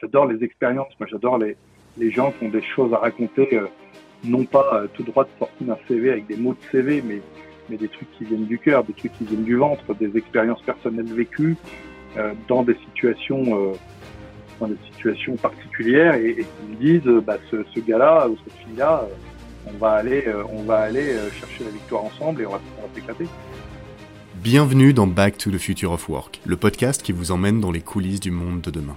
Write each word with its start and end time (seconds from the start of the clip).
j'adore 0.00 0.26
les 0.26 0.42
expériences. 0.44 0.92
Moi, 0.98 1.08
j'adore 1.10 1.38
les, 1.38 1.56
les 1.96 2.10
gens 2.10 2.32
qui 2.32 2.46
ont 2.46 2.50
des 2.50 2.62
choses 2.62 2.92
à 2.92 2.98
raconter, 2.98 3.48
euh, 3.54 3.66
non 4.24 4.44
pas 4.44 4.70
euh, 4.74 4.86
tout 4.94 5.02
droit 5.02 5.24
de 5.24 5.30
sortir 5.38 5.66
d'un 5.66 5.78
CV 5.86 6.10
avec 6.10 6.26
des 6.26 6.36
mots 6.36 6.54
de 6.54 6.70
CV, 6.70 7.02
mais, 7.04 7.20
mais 7.68 7.76
des 7.76 7.88
trucs 7.88 8.10
qui 8.12 8.24
viennent 8.24 8.46
du 8.46 8.58
cœur, 8.58 8.84
des 8.84 8.92
trucs 8.92 9.12
qui 9.12 9.24
viennent 9.24 9.44
du 9.44 9.56
ventre, 9.56 9.94
des 9.94 10.16
expériences 10.16 10.62
personnelles 10.62 11.12
vécues 11.12 11.56
euh, 12.16 12.32
dans 12.48 12.62
des 12.62 12.76
situations 12.86 13.74
dans 14.60 14.66
des 14.66 14.76
situations 14.92 15.36
particulières 15.36 16.14
et, 16.14 16.34
qui 16.34 16.68
me 16.68 16.74
disent 16.74 17.24
bah, 17.24 17.36
ce, 17.48 17.58
ce 17.72 17.78
gars-là 17.78 18.28
ou 18.28 18.36
cette 18.42 18.58
fille-là, 18.64 19.06
on 19.68 19.76
va 19.78 19.92
aller, 19.92 20.24
on 20.52 20.64
va 20.64 20.78
aller 20.78 21.14
chercher 21.38 21.62
la 21.62 21.70
victoire 21.70 22.02
ensemble 22.02 22.42
et 22.42 22.46
on 22.46 22.50
va, 22.50 22.60
on 22.78 22.82
va 22.82 22.88
s'éclater. 22.92 23.26
Bienvenue 24.42 24.92
dans 24.92 25.06
Back 25.06 25.38
to 25.38 25.52
the 25.52 25.58
Future 25.58 25.92
of 25.92 26.08
Work, 26.08 26.40
le 26.44 26.56
podcast 26.56 27.04
qui 27.04 27.12
vous 27.12 27.30
emmène 27.30 27.60
dans 27.60 27.70
les 27.70 27.82
coulisses 27.82 28.18
du 28.18 28.32
monde 28.32 28.62
de 28.62 28.72
demain. 28.72 28.96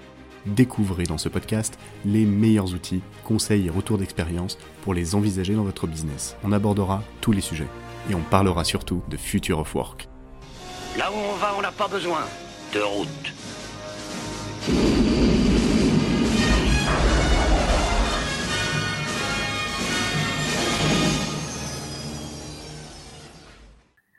découvrez 0.45 1.03
dans 1.03 1.17
ce 1.17 1.29
podcast 1.29 1.77
les 2.05 2.25
meilleurs 2.25 2.73
outils, 2.73 3.01
conseils 3.23 3.67
et 3.67 3.69
retours 3.69 3.97
d'expérience 3.97 4.57
pour 4.83 4.93
les 4.93 5.15
envisager 5.15 5.55
dans 5.55 5.63
votre 5.63 5.87
business. 5.87 6.35
On 6.43 6.51
abordera 6.51 7.03
tous 7.21 7.31
les 7.31 7.41
sujets 7.41 7.67
et 8.09 8.15
on 8.15 8.21
parlera 8.21 8.63
surtout 8.63 9.03
de 9.09 9.17
Future 9.17 9.59
of 9.59 9.75
Work. 9.75 10.07
Là 10.97 11.11
où 11.11 11.15
on 11.15 11.35
va, 11.37 11.53
on 11.57 11.61
n'a 11.61 11.71
pas 11.71 11.87
besoin 11.87 12.21
de 12.73 12.79
route. 12.79 13.07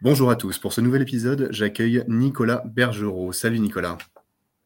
Bonjour 0.02 0.30
à 0.30 0.36
tous. 0.36 0.58
Pour 0.58 0.72
ce 0.72 0.80
nouvel 0.80 1.02
épisode, 1.02 1.46
j'accueille 1.52 2.04
Nicolas 2.08 2.62
Bergerot. 2.64 3.32
Salut 3.32 3.60
Nicolas. 3.60 3.98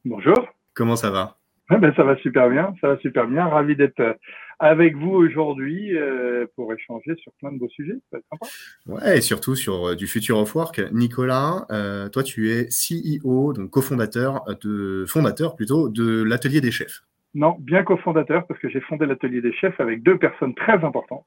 Bonjour. 0.06 0.48
Comment 0.72 0.96
ça 0.96 1.10
va? 1.10 1.36
Ben, 1.70 1.92
ça 1.94 2.04
va 2.04 2.16
super 2.18 2.48
bien, 2.50 2.74
ça 2.80 2.88
va 2.88 2.98
super 2.98 3.26
bien. 3.26 3.46
Ravi 3.46 3.76
d'être 3.76 4.00
euh, 4.00 4.14
avec 4.58 4.96
vous 4.96 5.10
aujourd'hui 5.10 5.96
euh, 5.96 6.46
pour 6.56 6.72
échanger 6.72 7.14
sur 7.16 7.32
plein 7.40 7.52
de 7.52 7.58
beaux 7.58 7.68
sujets. 7.68 7.96
Ça 8.10 8.16
va 8.16 8.18
être 8.18 8.26
sympa. 8.30 8.46
Ouais, 8.86 9.18
et 9.18 9.20
surtout 9.20 9.54
sur 9.54 9.88
euh, 9.88 9.94
du 9.94 10.06
Future 10.06 10.38
of 10.38 10.54
Work. 10.54 10.80
Nicolas, 10.92 11.66
euh, 11.70 12.08
toi, 12.08 12.22
tu 12.22 12.50
es 12.50 12.68
CEO, 12.68 13.52
donc 13.52 13.70
cofondateur 13.70 14.44
de 14.62 15.04
fondateur 15.08 15.56
plutôt 15.56 15.88
de 15.88 16.22
l'atelier 16.22 16.60
des 16.60 16.70
chefs. 16.70 17.02
Non, 17.34 17.56
bien 17.58 17.82
cofondateur 17.82 18.46
parce 18.46 18.58
que 18.60 18.70
j'ai 18.70 18.80
fondé 18.80 19.04
l'atelier 19.04 19.42
des 19.42 19.52
chefs 19.52 19.78
avec 19.78 20.02
deux 20.02 20.18
personnes 20.18 20.54
très 20.54 20.82
importantes. 20.84 21.26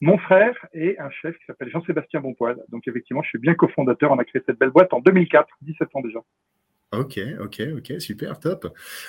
Mon 0.00 0.18
frère 0.18 0.54
et 0.72 0.98
un 0.98 1.10
chef 1.10 1.36
qui 1.38 1.44
s'appelle 1.46 1.70
Jean-Sébastien 1.70 2.20
Bonpoil. 2.20 2.56
Donc 2.68 2.86
effectivement, 2.86 3.22
je 3.22 3.28
suis 3.28 3.38
bien 3.38 3.54
cofondateur. 3.54 4.12
On 4.12 4.18
a 4.18 4.24
créé 4.24 4.42
cette 4.46 4.58
belle 4.58 4.70
boîte 4.70 4.92
en 4.92 5.00
2004, 5.00 5.48
17 5.62 5.88
ans 5.94 6.00
déjà. 6.00 6.20
Ok, 6.92 7.18
ok, 7.40 7.62
ok, 7.78 8.00
super, 8.00 8.38
top. 8.38 8.66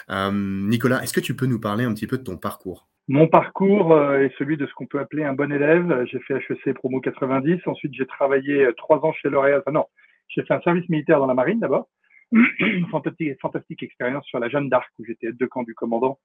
Euh, 0.09 0.31
Nicolas, 0.31 1.03
est-ce 1.03 1.14
que 1.14 1.20
tu 1.20 1.36
peux 1.36 1.45
nous 1.45 1.59
parler 1.59 1.84
un 1.84 1.94
petit 1.94 2.08
peu 2.08 2.17
de 2.17 2.23
ton 2.23 2.38
parcours? 2.38 2.88
Mon 3.09 3.28
parcours 3.28 3.92
euh, 3.92 4.20
est 4.20 4.34
celui 4.38 4.56
de 4.56 4.66
ce 4.66 4.73
qu'on 4.73 4.86
peut 4.86 5.00
appeler 5.00 5.25
un 5.25 5.34
bon 5.34 5.52
élève. 5.52 6.06
J'ai 6.09 6.20
fait 6.20 6.36
HEC 6.36 6.73
promo 6.75 7.02
90. 7.02 7.59
Ensuite, 7.66 7.94
j'ai 7.94 8.06
travaillé 8.06 8.66
euh, 8.66 8.73
trois 8.78 9.03
ans 9.06 9.12
chez 9.12 9.30
L'Oréal. 9.30 9.59
Enfin, 9.59 9.73
non, 9.73 9.86
j'ai 10.30 10.44
fait 10.44 10.53
un 10.53 10.62
service 10.62 10.88
militaire 10.88 11.20
dans 11.20 11.28
la 11.28 11.34
marine 11.34 11.59
d'abord. 11.59 11.90
Une 12.31 12.88
fantastique, 12.92 13.38
fantastique 13.42 13.84
expérience 13.84 14.25
sur 14.25 14.40
la 14.40 14.47
Jeanne 14.47 14.69
d'Arc 14.69 14.90
où 15.00 15.06
j'étais 15.06 15.28
aide 15.28 15.38
de 15.38 15.46
camp 15.46 15.63
du 15.63 15.75
commandant 15.75 16.19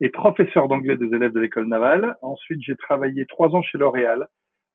et 0.00 0.08
professeur 0.08 0.66
d'anglais 0.66 0.96
des 0.96 1.14
élèves 1.14 1.32
de 1.32 1.40
l'école 1.40 1.68
navale. 1.68 2.16
Ensuite, 2.22 2.62
j'ai 2.62 2.76
travaillé 2.76 3.26
trois 3.26 3.54
ans 3.54 3.62
chez 3.62 3.76
L'Oréal 3.76 4.26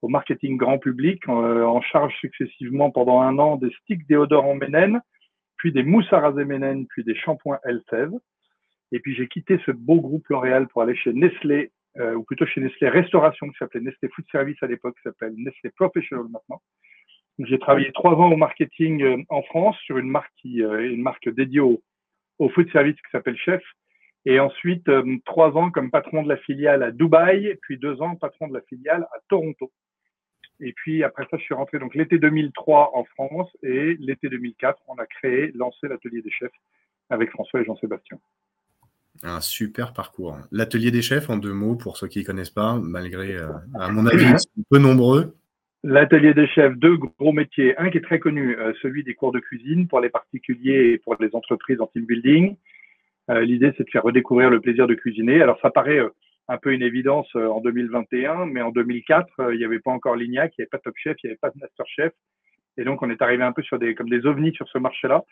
au 0.03 0.07
marketing 0.07 0.57
grand 0.57 0.77
public 0.77 1.27
en, 1.27 1.81
charge 1.81 2.13
successivement 2.19 2.91
pendant 2.91 3.21
un 3.21 3.39
an 3.39 3.55
des 3.55 3.71
sticks 3.81 4.07
déodorants 4.07 4.55
Ménène 4.55 5.01
puis 5.57 5.71
des 5.71 5.83
mousses 5.83 6.11
à 6.13 6.31
puis 6.89 7.03
des 7.03 7.15
shampoings 7.15 7.59
Elseve. 7.63 8.13
Et 8.91 8.99
puis 8.99 9.15
j'ai 9.15 9.27
quitté 9.27 9.59
ce 9.65 9.71
beau 9.71 9.99
groupe 9.99 10.27
L'Oréal 10.29 10.67
pour 10.67 10.81
aller 10.81 10.95
chez 10.95 11.13
Nestlé, 11.13 11.71
euh, 11.97 12.15
ou 12.15 12.23
plutôt 12.23 12.45
chez 12.45 12.61
Nestlé 12.61 12.89
Restauration, 12.89 13.49
qui 13.49 13.57
s'appelait 13.57 13.81
Nestlé 13.81 14.09
Food 14.09 14.25
Service 14.31 14.61
à 14.61 14.67
l'époque, 14.67 14.95
qui 14.95 15.01
s'appelle 15.03 15.33
Nestlé 15.35 15.71
Professional 15.71 16.25
maintenant. 16.29 16.61
J'ai 17.39 17.59
travaillé 17.59 17.91
trois 17.91 18.13
ans 18.13 18.31
au 18.31 18.37
marketing 18.37 19.03
euh, 19.03 19.17
en 19.29 19.43
France 19.43 19.77
sur 19.79 19.97
une 19.97 20.09
marque 20.09 20.31
qui 20.37 20.63
euh, 20.63 20.91
une 20.91 21.01
marque 21.01 21.29
dédiée 21.29 21.59
au, 21.59 21.81
au 22.39 22.49
food 22.49 22.71
service 22.71 22.95
qui 22.95 23.11
s'appelle 23.11 23.37
Chef. 23.37 23.63
Et 24.25 24.41
ensuite, 24.41 24.89
trois 25.23 25.55
ans 25.55 25.71
comme 25.71 25.89
patron 25.89 26.21
de 26.21 26.27
la 26.27 26.35
filiale 26.35 26.83
à 26.83 26.91
Dubaï, 26.91 27.55
puis 27.61 27.77
deux 27.77 28.01
ans 28.01 28.17
patron 28.17 28.49
de 28.49 28.53
la 28.55 28.61
filiale 28.61 29.03
à 29.03 29.19
Toronto. 29.29 29.71
Et 30.59 30.73
puis 30.73 31.03
après 31.03 31.27
ça, 31.29 31.37
je 31.37 31.43
suis 31.43 31.53
rentré 31.53 31.79
donc 31.79 31.93
l'été 31.95 32.17
2003 32.17 32.91
en 32.95 33.03
France 33.03 33.49
et 33.63 33.95
l'été 33.99 34.29
2004, 34.29 34.79
on 34.87 34.95
a 34.95 35.05
créé, 35.05 35.51
lancé 35.53 35.87
l'atelier 35.87 36.21
des 36.21 36.31
chefs 36.31 36.51
avec 37.09 37.29
François 37.31 37.61
et 37.61 37.65
Jean-Sébastien. 37.65 38.17
Un 39.23 39.41
super 39.41 39.93
parcours. 39.93 40.37
L'atelier 40.51 40.91
des 40.91 41.01
chefs, 41.01 41.29
en 41.29 41.37
deux 41.37 41.53
mots, 41.53 41.75
pour 41.75 41.97
ceux 41.97 42.07
qui 42.07 42.19
ne 42.19 42.23
connaissent 42.23 42.51
pas, 42.51 42.75
malgré, 42.75 43.35
euh, 43.35 43.49
à 43.79 43.89
mon 43.89 44.05
avis, 44.05 44.33
peu 44.69 44.77
nombreux. 44.77 45.35
L'atelier 45.83 46.33
des 46.33 46.47
chefs, 46.47 46.75
deux 46.77 46.97
gros 46.97 47.31
métiers. 47.31 47.77
Un 47.79 47.89
qui 47.89 47.97
est 47.97 48.01
très 48.01 48.19
connu, 48.19 48.57
euh, 48.57 48.73
celui 48.81 49.03
des 49.03 49.15
cours 49.15 49.31
de 49.31 49.39
cuisine 49.39 49.87
pour 49.87 50.01
les 50.01 50.09
particuliers 50.09 50.91
et 50.91 50.97
pour 50.99 51.15
les 51.19 51.33
entreprises 51.33 51.81
en 51.81 51.87
team 51.87 52.05
building. 52.05 52.55
Euh, 53.29 53.41
l'idée, 53.41 53.73
c'est 53.77 53.85
de 53.85 53.89
faire 53.89 54.03
redécouvrir 54.03 54.49
le 54.49 54.59
plaisir 54.59 54.85
de 54.85 54.93
cuisiner. 54.93 55.41
Alors, 55.41 55.57
ça 55.61 55.71
paraît 55.71 55.99
un 56.49 56.57
peu 56.57 56.73
une 56.73 56.81
évidence 56.81 57.27
euh, 57.35 57.47
en 57.47 57.59
2021, 57.59 58.45
mais 58.45 58.61
en 58.61 58.71
2004, 58.71 59.27
euh, 59.39 59.55
il 59.55 59.57
n'y 59.57 59.65
avait 59.65 59.79
pas 59.79 59.91
encore 59.91 60.15
Lignac, 60.15 60.53
il 60.57 60.61
n'y 60.61 60.63
avait 60.63 60.69
pas 60.69 60.79
Top 60.79 60.95
Chef, 60.97 61.17
il 61.23 61.27
n'y 61.27 61.31
avait 61.31 61.39
pas 61.39 61.51
Master 61.59 61.85
Chef. 61.87 62.13
Et 62.77 62.83
donc, 62.83 63.01
on 63.01 63.09
est 63.09 63.21
arrivé 63.21 63.43
un 63.43 63.51
peu 63.51 63.63
sur 63.63 63.79
des, 63.79 63.95
comme 63.95 64.09
des 64.09 64.25
ovnis 64.25 64.53
sur 64.53 64.67
ce 64.69 64.77
marché-là, 64.77 65.23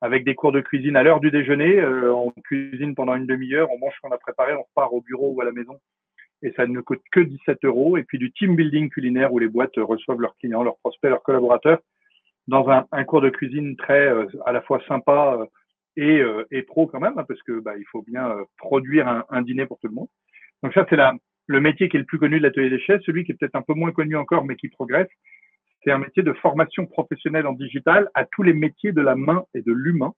avec 0.00 0.24
des 0.24 0.34
cours 0.34 0.52
de 0.52 0.60
cuisine 0.60 0.96
à 0.96 1.02
l'heure 1.02 1.20
du 1.20 1.30
déjeuner. 1.30 1.78
Euh, 1.78 2.12
on 2.12 2.32
cuisine 2.44 2.94
pendant 2.94 3.14
une 3.14 3.26
demi-heure, 3.26 3.70
on 3.70 3.78
mange 3.78 3.94
ce 3.94 4.00
qu'on 4.00 4.14
a 4.14 4.18
préparé, 4.18 4.54
on 4.54 4.62
repart 4.62 4.92
au 4.92 5.00
bureau 5.00 5.32
ou 5.32 5.40
à 5.40 5.44
la 5.44 5.52
maison. 5.52 5.78
Et 6.42 6.52
ça 6.52 6.66
ne 6.66 6.80
coûte 6.80 7.02
que 7.12 7.20
17 7.20 7.64
euros. 7.64 7.96
Et 7.96 8.02
puis 8.02 8.18
du 8.18 8.32
team 8.32 8.56
building 8.56 8.90
culinaire 8.90 9.32
où 9.32 9.38
les 9.38 9.48
boîtes 9.48 9.76
reçoivent 9.76 10.20
leurs 10.20 10.36
clients, 10.36 10.62
leurs 10.62 10.78
prospects, 10.78 11.10
leurs 11.10 11.22
collaborateurs 11.22 11.78
dans 12.48 12.68
un, 12.68 12.86
un 12.92 13.04
cours 13.04 13.20
de 13.20 13.30
cuisine 13.30 13.76
très 13.76 14.08
à 14.44 14.52
la 14.52 14.60
fois 14.60 14.80
sympa 14.86 15.48
et, 15.96 16.22
et 16.52 16.62
pro 16.62 16.86
quand 16.86 17.00
même, 17.00 17.18
hein, 17.18 17.24
parce 17.26 17.42
que 17.42 17.58
bah, 17.58 17.72
il 17.76 17.84
faut 17.86 18.02
bien 18.02 18.36
produire 18.56 19.08
un, 19.08 19.24
un 19.30 19.42
dîner 19.42 19.66
pour 19.66 19.80
tout 19.80 19.88
le 19.88 19.94
monde. 19.94 20.08
Donc 20.62 20.72
ça, 20.74 20.86
c'est 20.88 20.98
le 21.46 21.60
métier 21.60 21.88
qui 21.88 21.96
est 21.96 22.00
le 22.00 22.06
plus 22.06 22.18
connu 22.18 22.38
de 22.38 22.42
l'atelier 22.42 22.70
des 22.70 22.80
chefs, 22.80 23.02
celui 23.02 23.24
qui 23.24 23.32
est 23.32 23.34
peut-être 23.36 23.54
un 23.54 23.62
peu 23.62 23.74
moins 23.74 23.92
connu 23.92 24.16
encore, 24.16 24.44
mais 24.44 24.56
qui 24.56 24.68
progresse. 24.68 25.08
C'est 25.84 25.92
un 25.92 25.98
métier 25.98 26.22
de 26.22 26.32
formation 26.32 26.86
professionnelle 26.86 27.46
en 27.46 27.52
digital 27.52 28.10
à 28.14 28.24
tous 28.24 28.42
les 28.42 28.52
métiers 28.52 28.92
de 28.92 29.00
la 29.00 29.14
main 29.14 29.44
et 29.54 29.62
de 29.62 29.72
l'humain. 29.72 30.12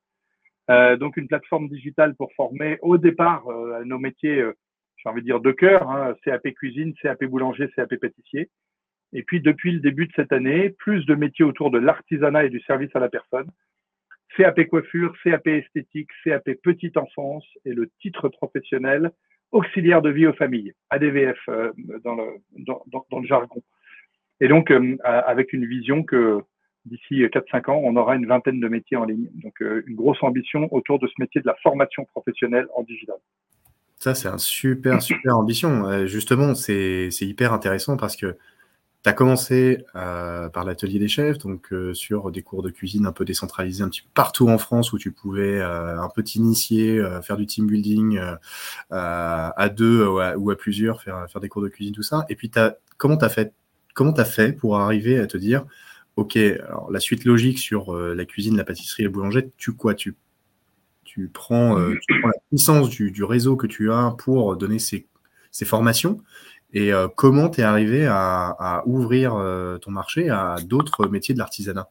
Euh, 0.70 0.96
donc 0.96 1.16
une 1.16 1.28
plateforme 1.28 1.68
digitale 1.68 2.14
pour 2.14 2.32
former 2.34 2.78
au 2.82 2.98
départ 2.98 3.48
euh, 3.48 3.84
nos 3.84 3.98
métiers, 3.98 4.40
euh, 4.40 4.52
j'ai 4.96 5.08
envie 5.08 5.22
de 5.22 5.26
dire 5.26 5.40
de 5.40 5.52
cœur, 5.52 5.90
hein, 5.90 6.14
CAP 6.24 6.48
cuisine, 6.54 6.94
CAP 6.94 7.24
boulanger, 7.24 7.68
CAP 7.74 7.96
pâtissier. 7.96 8.50
Et 9.14 9.22
puis 9.22 9.40
depuis 9.40 9.72
le 9.72 9.80
début 9.80 10.06
de 10.06 10.12
cette 10.14 10.32
année, 10.32 10.70
plus 10.70 11.06
de 11.06 11.14
métiers 11.14 11.44
autour 11.44 11.70
de 11.70 11.78
l'artisanat 11.78 12.44
et 12.44 12.50
du 12.50 12.60
service 12.60 12.94
à 12.94 13.00
la 13.00 13.08
personne. 13.08 13.50
CAP 14.36 14.66
coiffure, 14.68 15.14
CAP 15.24 15.46
esthétique, 15.46 16.10
CAP 16.22 16.50
petite 16.62 16.98
enfance 16.98 17.46
et 17.64 17.72
le 17.72 17.90
titre 18.00 18.28
professionnel 18.28 19.10
auxiliaire 19.52 20.02
de 20.02 20.10
vie 20.10 20.26
aux 20.26 20.32
familles, 20.34 20.74
ADVF 20.90 21.38
euh, 21.48 21.72
dans, 22.04 22.14
le, 22.14 23.26
jargon. 23.26 23.62
Et 24.40 24.48
donc, 24.48 24.70
euh, 24.70 24.96
avec 25.04 25.52
une 25.52 25.66
vision 25.66 26.02
que 26.02 26.40
d'ici 26.84 27.22
4-5 27.22 27.70
ans, 27.70 27.80
on 27.82 27.96
aura 27.96 28.16
une 28.16 28.26
vingtaine 28.26 28.60
de 28.60 28.68
métiers 28.68 28.96
en 28.96 29.04
ligne. 29.04 29.28
Donc, 29.34 29.60
euh, 29.60 29.82
une 29.86 29.96
grosse 29.96 30.22
ambition 30.22 30.72
autour 30.72 30.98
de 30.98 31.06
ce 31.06 31.14
métier 31.18 31.40
de 31.40 31.46
la 31.46 31.56
formation 31.62 32.04
professionnelle 32.04 32.66
en 32.74 32.82
digital. 32.82 33.16
Ça, 33.96 34.14
c'est 34.14 34.28
un 34.28 34.38
super, 34.38 35.02
super 35.02 35.36
ambition. 35.36 36.06
Justement, 36.06 36.54
c'est 36.54 37.10
hyper 37.20 37.52
intéressant 37.52 37.96
parce 37.96 38.16
que 38.16 38.36
tu 39.08 39.10
as 39.10 39.14
commencé 39.14 39.86
euh, 39.96 40.50
par 40.50 40.66
l'atelier 40.66 40.98
des 40.98 41.08
chefs, 41.08 41.38
donc 41.38 41.72
euh, 41.72 41.94
sur 41.94 42.30
des 42.30 42.42
cours 42.42 42.62
de 42.62 42.68
cuisine 42.68 43.06
un 43.06 43.12
peu 43.12 43.24
décentralisés 43.24 43.82
un 43.82 43.88
petit 43.88 44.02
peu 44.02 44.10
partout 44.12 44.48
en 44.48 44.58
France 44.58 44.92
où 44.92 44.98
tu 44.98 45.12
pouvais 45.12 45.60
euh, 45.60 45.98
un 45.98 46.10
peu 46.10 46.22
t'initier, 46.22 47.02
faire 47.22 47.38
du 47.38 47.46
team 47.46 47.66
building 47.66 48.20
à 48.90 49.68
deux 49.74 50.06
ou 50.06 50.50
à, 50.50 50.56
plusieurs, 50.56 51.00
faire, 51.02 51.26
faire 51.30 51.40
des 51.40 51.48
cours 51.48 51.62
de 51.62 51.68
cuisine, 51.68 51.94
tout 51.94 52.02
ça. 52.02 52.26
Et 52.28 52.36
puis, 52.36 52.50
as, 52.56 52.76
comment 52.98 53.16
tu 53.16 53.24
as 53.24 53.30
fait 53.30 53.54
Comment 53.94 54.12
tu 54.12 54.24
fait 54.24 54.52
pour 54.52 54.78
arriver 54.78 55.18
à 55.18 55.26
te 55.26 55.38
dire, 55.38 55.64
OK, 56.16 56.36
la 56.36 57.00
suite 57.00 57.24
logique 57.24 57.58
sur 57.58 57.96
la 57.96 58.24
cuisine, 58.26 58.56
la 58.56 58.64
pâtisserie 58.64 59.02
et 59.02 59.06
le 59.06 59.10
boulanger, 59.10 59.50
tu 59.56 59.72
quoi 59.72 59.94
tu, 59.94 60.14
tu, 61.04 61.28
prends, 61.32 61.76
tu 61.92 62.20
prends 62.20 62.28
la 62.28 62.40
puissance 62.50 62.90
du, 62.90 63.10
du, 63.10 63.24
réseau 63.24 63.56
que 63.56 63.66
tu 63.66 63.90
as 63.90 64.14
pour 64.18 64.56
donner 64.56 64.78
ces, 64.78 65.06
ces 65.50 65.64
formations 65.64 66.22
Et 66.74 66.90
comment 67.16 67.48
tu 67.48 67.60
es 67.60 67.64
arrivé 67.64 68.06
à, 68.06 68.82
ouvrir 68.86 69.32
ton 69.80 69.90
marché 69.90 70.28
à 70.28 70.56
d'autres 70.66 71.08
métiers 71.08 71.34
de 71.34 71.38
l'artisanat? 71.38 71.88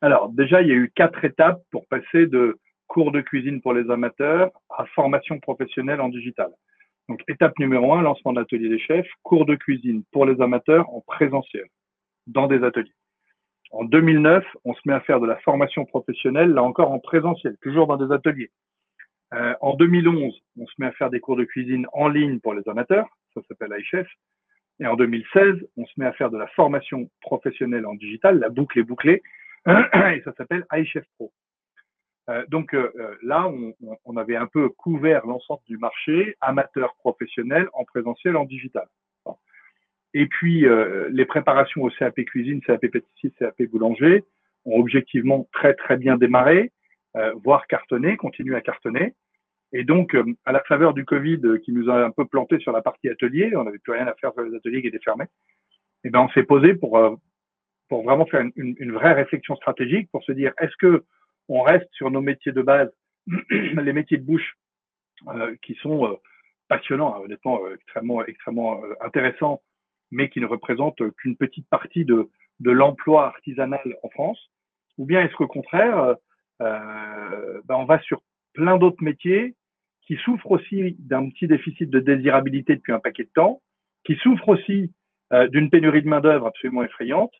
Alors, 0.00 0.28
déjà, 0.28 0.62
il 0.62 0.68
y 0.68 0.72
a 0.72 0.74
eu 0.74 0.92
quatre 0.94 1.24
étapes 1.24 1.62
pour 1.70 1.86
passer 1.86 2.26
de 2.26 2.58
cours 2.86 3.12
de 3.12 3.20
cuisine 3.20 3.60
pour 3.60 3.74
les 3.74 3.90
amateurs 3.90 4.50
à 4.76 4.84
formation 4.86 5.38
professionnelle 5.40 6.00
en 6.00 6.08
digital. 6.08 6.50
Donc, 7.08 7.22
étape 7.28 7.58
numéro 7.58 7.94
un, 7.94 8.02
lancement 8.02 8.32
de 8.32 8.40
l'atelier 8.40 8.68
des 8.68 8.78
chefs, 8.78 9.08
cours 9.22 9.46
de 9.46 9.54
cuisine 9.54 10.02
pour 10.12 10.26
les 10.26 10.40
amateurs 10.40 10.88
en 10.92 11.00
présentiel, 11.00 11.66
dans 12.26 12.46
des 12.46 12.62
ateliers. 12.64 12.92
En 13.70 13.84
2009, 13.84 14.44
on 14.64 14.74
se 14.74 14.80
met 14.86 14.94
à 14.94 15.00
faire 15.00 15.20
de 15.20 15.26
la 15.26 15.36
formation 15.38 15.84
professionnelle, 15.84 16.50
là 16.52 16.62
encore 16.62 16.90
en 16.90 16.98
présentiel, 16.98 17.56
toujours 17.60 17.86
dans 17.86 17.96
des 17.96 18.12
ateliers. 18.12 18.50
Euh, 19.34 19.54
en 19.60 19.74
2011, 19.74 20.34
on 20.58 20.66
se 20.66 20.72
met 20.78 20.86
à 20.86 20.92
faire 20.92 21.10
des 21.10 21.20
cours 21.20 21.36
de 21.36 21.44
cuisine 21.44 21.86
en 21.92 22.08
ligne 22.08 22.40
pour 22.40 22.54
les 22.54 22.66
amateurs, 22.68 23.06
ça 23.34 23.40
s'appelle 23.46 23.74
iChef. 23.78 24.08
Et 24.80 24.86
en 24.86 24.96
2016, 24.96 25.56
on 25.76 25.84
se 25.84 25.92
met 25.96 26.06
à 26.06 26.12
faire 26.12 26.30
de 26.30 26.38
la 26.38 26.46
formation 26.48 27.10
professionnelle 27.20 27.84
en 27.84 27.94
digital, 27.94 28.38
la 28.38 28.48
boucle 28.48 28.78
est 28.78 28.84
bouclée, 28.84 29.22
et 29.66 30.22
ça 30.24 30.32
s'appelle 30.36 30.64
iChef 30.72 31.04
Pro. 31.16 31.32
Euh, 32.30 32.44
donc 32.48 32.74
euh, 32.74 32.90
là, 33.22 33.48
on, 33.48 33.74
on, 34.04 34.16
avait 34.16 34.36
un 34.36 34.46
peu 34.46 34.68
couvert 34.68 35.26
l'ensemble 35.26 35.62
du 35.66 35.78
marché 35.78 36.36
amateur 36.40 36.94
professionnel 36.96 37.68
en 37.72 37.84
présentiel, 37.84 38.36
en 38.36 38.44
digital. 38.44 38.86
Et 40.14 40.26
puis, 40.26 40.64
les 41.10 41.26
préparations 41.26 41.82
au 41.82 41.90
CAP 41.90 42.16
cuisine, 42.24 42.62
CAP 42.62 42.86
pâtissier, 42.86 43.30
CAP 43.38 43.62
boulanger 43.64 44.24
ont 44.64 44.80
objectivement 44.80 45.46
très 45.52 45.74
très 45.74 45.98
bien 45.98 46.16
démarré, 46.16 46.72
voire 47.42 47.66
cartonné, 47.66 48.16
continuent 48.16 48.54
à 48.54 48.60
cartonner. 48.60 49.14
Et 49.72 49.84
donc, 49.84 50.16
à 50.44 50.52
la 50.52 50.62
faveur 50.64 50.94
du 50.94 51.04
Covid 51.04 51.40
qui 51.64 51.72
nous 51.72 51.90
a 51.90 52.04
un 52.04 52.10
peu 52.10 52.26
planté 52.26 52.58
sur 52.58 52.72
la 52.72 52.82
partie 52.82 53.08
atelier, 53.08 53.54
on 53.54 53.64
n'avait 53.64 53.78
plus 53.78 53.92
rien 53.92 54.06
à 54.06 54.14
faire 54.14 54.32
sur 54.32 54.42
les 54.42 54.56
ateliers 54.56 54.80
qui 54.82 54.88
étaient 54.88 54.98
fermés. 55.04 55.26
Et 56.04 56.08
eh 56.08 56.10
ben, 56.10 56.20
on 56.20 56.28
s'est 56.30 56.44
posé 56.44 56.74
pour 56.74 57.18
pour 57.88 58.04
vraiment 58.04 58.26
faire 58.26 58.42
une, 58.42 58.74
une, 58.78 58.92
vraie 58.92 59.14
réflexion 59.14 59.56
stratégique 59.56 60.10
pour 60.12 60.22
se 60.22 60.32
dire 60.32 60.52
est-ce 60.60 60.76
que 60.78 61.04
on 61.48 61.62
reste 61.62 61.88
sur 61.92 62.10
nos 62.10 62.20
métiers 62.20 62.52
de 62.52 62.62
base, 62.62 62.90
les 63.50 63.92
métiers 63.92 64.18
de 64.18 64.24
bouche, 64.24 64.56
euh, 65.26 65.56
qui 65.62 65.74
sont 65.76 66.06
euh, 66.06 66.16
passionnants, 66.68 67.14
hein, 67.14 67.20
honnêtement, 67.24 67.64
euh, 67.64 67.74
extrêmement, 67.74 68.24
extrêmement 68.24 68.82
intéressants, 69.00 69.62
mais 70.10 70.28
qui 70.28 70.40
ne 70.40 70.46
représentent 70.46 71.02
qu'une 71.16 71.36
petite 71.36 71.68
partie 71.68 72.04
de, 72.04 72.30
de 72.60 72.70
l'emploi 72.70 73.26
artisanal 73.26 73.96
en 74.02 74.10
France? 74.10 74.50
Ou 74.96 75.06
bien 75.06 75.22
est-ce 75.22 75.34
qu'au 75.34 75.46
contraire, 75.46 76.16
ben 76.60 77.74
on 77.74 77.84
va 77.84 78.00
sur 78.00 78.20
plein 78.54 78.78
d'autres 78.78 79.02
métiers 79.02 79.54
qui 80.02 80.16
souffrent 80.16 80.50
aussi 80.50 80.96
d'un 80.98 81.28
petit 81.28 81.46
déficit 81.46 81.90
de 81.90 82.00
désirabilité 82.00 82.76
depuis 82.76 82.92
un 82.92 82.98
paquet 82.98 83.24
de 83.24 83.30
temps, 83.34 83.60
qui 84.04 84.16
souffrent 84.16 84.48
aussi 84.48 84.92
d'une 85.50 85.68
pénurie 85.68 86.02
de 86.02 86.08
main-d'œuvre 86.08 86.46
absolument 86.46 86.82
effrayante, 86.82 87.32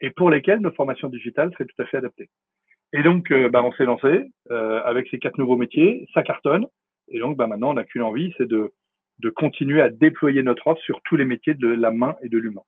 et 0.00 0.10
pour 0.10 0.30
lesquels 0.30 0.60
nos 0.60 0.72
formations 0.72 1.08
digitales 1.08 1.52
seraient 1.52 1.66
tout 1.66 1.82
à 1.82 1.86
fait 1.86 1.98
adaptées. 1.98 2.28
Et 2.92 3.02
donc, 3.02 3.30
euh, 3.32 3.48
bah, 3.48 3.62
on 3.64 3.72
s'est 3.72 3.84
lancé 3.84 4.30
euh, 4.50 4.80
avec 4.84 5.08
ces 5.10 5.18
quatre 5.18 5.38
nouveaux 5.38 5.56
métiers, 5.56 6.08
ça 6.14 6.22
cartonne. 6.22 6.66
Et 7.08 7.18
donc, 7.18 7.36
bah, 7.36 7.46
maintenant, 7.46 7.70
on 7.70 7.74
n'a 7.74 7.84
qu'une 7.84 8.02
envie, 8.02 8.32
c'est 8.38 8.46
de, 8.46 8.72
continuer 9.34 9.80
à 9.80 9.90
déployer 9.90 10.42
notre 10.42 10.66
offre 10.68 10.80
sur 10.82 11.00
tous 11.02 11.16
les 11.16 11.24
métiers 11.24 11.54
de 11.54 11.68
la 11.68 11.90
main 11.90 12.14
et 12.22 12.28
de 12.28 12.38
l'humain. 12.38 12.62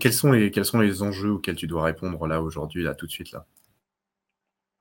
Quels 0.00 0.12
sont, 0.12 0.32
les, 0.32 0.50
quels 0.50 0.64
sont 0.64 0.80
les 0.80 1.02
enjeux 1.02 1.32
auxquels 1.32 1.56
tu 1.56 1.66
dois 1.66 1.84
répondre 1.84 2.26
là 2.26 2.40
aujourd'hui, 2.40 2.82
là 2.82 2.94
tout 2.94 3.06
de 3.06 3.10
suite 3.10 3.32
là? 3.32 3.44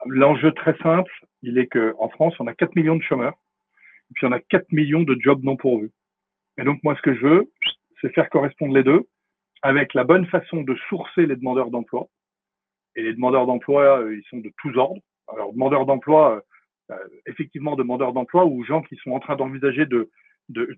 L'enjeu 0.05 0.51
très 0.51 0.77
simple, 0.77 1.11
il 1.41 1.57
est 1.57 1.67
qu'en 1.67 2.09
France, 2.09 2.35
on 2.39 2.47
a 2.47 2.53
4 2.53 2.75
millions 2.75 2.95
de 2.95 3.03
chômeurs, 3.03 3.35
et 4.09 4.13
puis 4.13 4.25
on 4.25 4.31
a 4.31 4.39
4 4.39 4.71
millions 4.71 5.03
de 5.03 5.15
jobs 5.19 5.43
non 5.43 5.55
pourvus. 5.55 5.91
Et 6.57 6.63
donc, 6.63 6.83
moi, 6.83 6.95
ce 6.95 7.01
que 7.01 7.15
je 7.15 7.21
veux, 7.21 7.51
c'est 8.01 8.13
faire 8.13 8.29
correspondre 8.29 8.73
les 8.73 8.83
deux 8.83 9.07
avec 9.61 9.93
la 9.93 10.03
bonne 10.03 10.27
façon 10.27 10.61
de 10.61 10.75
sourcer 10.89 11.25
les 11.25 11.35
demandeurs 11.35 11.71
d'emploi, 11.71 12.07
et 12.95 13.03
les 13.03 13.13
demandeurs 13.13 13.45
d'emploi, 13.45 14.01
euh, 14.01 14.15
ils 14.15 14.23
sont 14.29 14.37
de 14.37 14.51
tous 14.57 14.75
ordres. 14.77 15.01
Alors, 15.27 15.51
demandeurs 15.53 15.85
d'emploi, 15.85 16.35
euh, 16.35 16.95
euh, 16.95 17.07
effectivement, 17.25 17.75
demandeurs 17.75 18.13
d'emploi 18.13 18.45
ou 18.45 18.63
gens 18.63 18.81
qui 18.81 18.95
sont 18.97 19.11
en 19.11 19.19
train 19.19 19.35
d'envisager 19.35 19.85
de, 19.85 20.09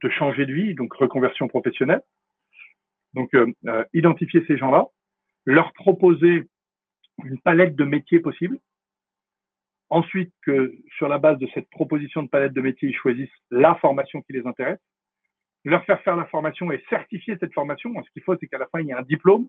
changer 0.10 0.46
de 0.46 0.54
vie, 0.54 0.74
donc 0.74 0.94
reconversion 0.94 1.48
professionnelle. 1.48 2.02
Donc, 3.14 3.36
identifier 3.94 4.44
ces 4.48 4.58
gens-là, 4.58 4.86
leur 5.46 5.74
proposer 5.74 6.44
une 7.24 7.40
palette 7.40 7.76
de 7.76 7.84
métiers 7.84 8.20
possibles. 8.20 8.60
Ensuite, 9.90 10.34
que 10.42 10.74
sur 10.98 11.08
la 11.08 11.18
base 11.18 11.38
de 11.40 11.48
cette 11.54 11.70
proposition 11.70 12.24
de 12.24 12.28
palette 12.28 12.54
de 12.54 12.62
métiers, 12.62 12.90
ils 12.90 12.96
choisissent 12.96 13.30
la 13.52 13.76
formation 13.76 14.22
qui 14.22 14.34
les 14.34 14.46
intéresse. 14.46 14.80
Leur 15.64 15.84
faire 15.86 16.02
faire 16.02 16.16
la 16.16 16.26
formation 16.26 16.72
et 16.72 16.84
certifier 16.90 17.38
cette 17.40 17.54
formation. 17.54 17.94
Ce 18.04 18.10
qu'il 18.12 18.24
faut, 18.24 18.36
c'est 18.40 18.48
qu'à 18.48 18.58
la 18.58 18.68
fin, 18.68 18.80
il 18.80 18.88
y 18.88 18.92
ait 18.92 18.94
un 18.94 19.02
diplôme 19.04 19.48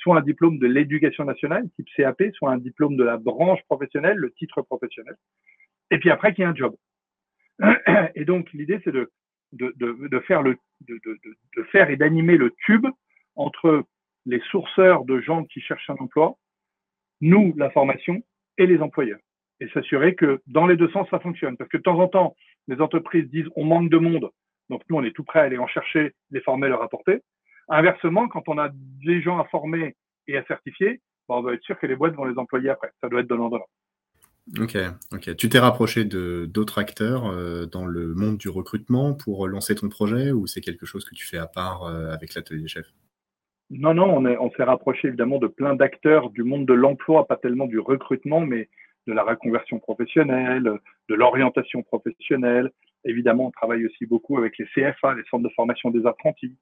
soit 0.00 0.18
un 0.18 0.22
diplôme 0.22 0.58
de 0.58 0.66
l'éducation 0.66 1.24
nationale, 1.24 1.68
type 1.76 1.88
CAP, 1.96 2.22
soit 2.34 2.50
un 2.50 2.58
diplôme 2.58 2.96
de 2.96 3.04
la 3.04 3.16
branche 3.16 3.62
professionnelle, 3.64 4.16
le 4.16 4.32
titre 4.32 4.62
professionnel. 4.62 5.14
Et 5.90 5.98
puis 5.98 6.10
après, 6.10 6.34
qu'il 6.34 6.42
y 6.42 6.46
ait 6.46 6.50
un 6.50 6.54
job. 6.54 6.74
Et 8.14 8.24
donc, 8.24 8.50
l'idée, 8.52 8.80
c'est 8.84 8.92
de, 8.92 9.10
de, 9.52 9.74
de, 9.76 10.08
de, 10.08 10.20
faire 10.20 10.42
le, 10.42 10.56
de 10.88 11.62
faire 11.70 11.90
et 11.90 11.96
d'animer 11.96 12.36
le 12.36 12.52
tube 12.64 12.86
entre 13.36 13.84
les 14.26 14.40
sourceurs 14.50 15.04
de 15.04 15.20
gens 15.20 15.44
qui 15.44 15.60
cherchent 15.60 15.90
un 15.90 15.96
emploi, 15.96 16.36
nous, 17.20 17.54
la 17.56 17.70
formation, 17.70 18.22
et 18.58 18.66
les 18.66 18.80
employeurs. 18.80 19.20
Et 19.60 19.68
s'assurer 19.68 20.14
que 20.14 20.40
dans 20.46 20.66
les 20.66 20.76
deux 20.76 20.88
sens, 20.90 21.06
ça 21.10 21.20
fonctionne. 21.20 21.56
Parce 21.56 21.68
que 21.70 21.76
de 21.76 21.82
temps 21.82 21.98
en 22.00 22.08
temps, 22.08 22.34
les 22.66 22.80
entreprises 22.80 23.28
disent 23.28 23.48
on 23.56 23.64
manque 23.64 23.90
de 23.90 23.98
monde, 23.98 24.30
donc 24.70 24.82
nous, 24.88 24.96
on 24.96 25.04
est 25.04 25.14
tout 25.14 25.24
prêt 25.24 25.40
à 25.40 25.42
aller 25.42 25.58
en 25.58 25.66
chercher, 25.66 26.14
les 26.30 26.40
former, 26.40 26.68
leur 26.68 26.82
apporter. 26.82 27.20
Inversement, 27.68 28.28
quand 28.28 28.48
on 28.48 28.56
a 28.58 28.70
des 29.04 29.20
gens 29.20 29.38
à 29.38 29.44
former 29.44 29.96
et 30.28 30.36
à 30.36 30.44
certifier, 30.44 31.00
ben, 31.28 31.36
on 31.36 31.42
va 31.42 31.54
être 31.54 31.62
sûr 31.62 31.78
que 31.78 31.86
les 31.86 31.96
boîtes 31.96 32.14
vont 32.14 32.24
les 32.24 32.38
employer 32.38 32.70
après. 32.70 32.90
Ça 33.00 33.08
doit 33.08 33.20
être 33.20 33.28
donnant-donnant. 33.28 33.66
Ok, 34.58 34.76
ok. 35.12 35.36
Tu 35.36 35.48
t'es 35.48 35.58
rapproché 35.58 36.04
de 36.04 36.46
d'autres 36.46 36.78
acteurs 36.78 37.26
euh, 37.26 37.66
dans 37.66 37.86
le 37.86 38.14
monde 38.14 38.38
du 38.38 38.48
recrutement 38.48 39.12
pour 39.14 39.46
lancer 39.46 39.74
ton 39.74 39.88
projet 39.88 40.32
ou 40.32 40.46
c'est 40.46 40.60
quelque 40.60 40.86
chose 40.86 41.04
que 41.04 41.14
tu 41.14 41.26
fais 41.26 41.38
à 41.38 41.46
part 41.46 41.84
euh, 41.84 42.12
avec 42.12 42.34
l'atelier 42.34 42.66
chef? 42.66 42.86
Non, 43.70 43.94
non, 43.94 44.16
on, 44.16 44.24
on 44.26 44.50
s'est 44.52 44.64
rapproché 44.64 45.08
évidemment 45.08 45.38
de 45.38 45.46
plein 45.46 45.76
d'acteurs 45.76 46.30
du 46.30 46.42
monde 46.42 46.66
de 46.66 46.72
l'emploi, 46.72 47.28
pas 47.28 47.36
tellement 47.36 47.66
du 47.66 47.78
recrutement, 47.78 48.40
mais 48.40 48.68
de 49.10 49.14
la 49.14 49.24
reconversion 49.24 49.78
professionnelle, 49.78 50.70
de 51.08 51.14
l'orientation 51.14 51.82
professionnelle. 51.82 52.70
Évidemment, 53.04 53.46
on 53.46 53.50
travaille 53.50 53.84
aussi 53.84 54.06
beaucoup 54.06 54.38
avec 54.38 54.56
les 54.58 54.66
CFA, 54.66 55.14
les 55.14 55.24
centres 55.30 55.42
de 55.42 55.54
formation 55.54 55.90
des 55.90 56.06
apprentis, 56.06 56.56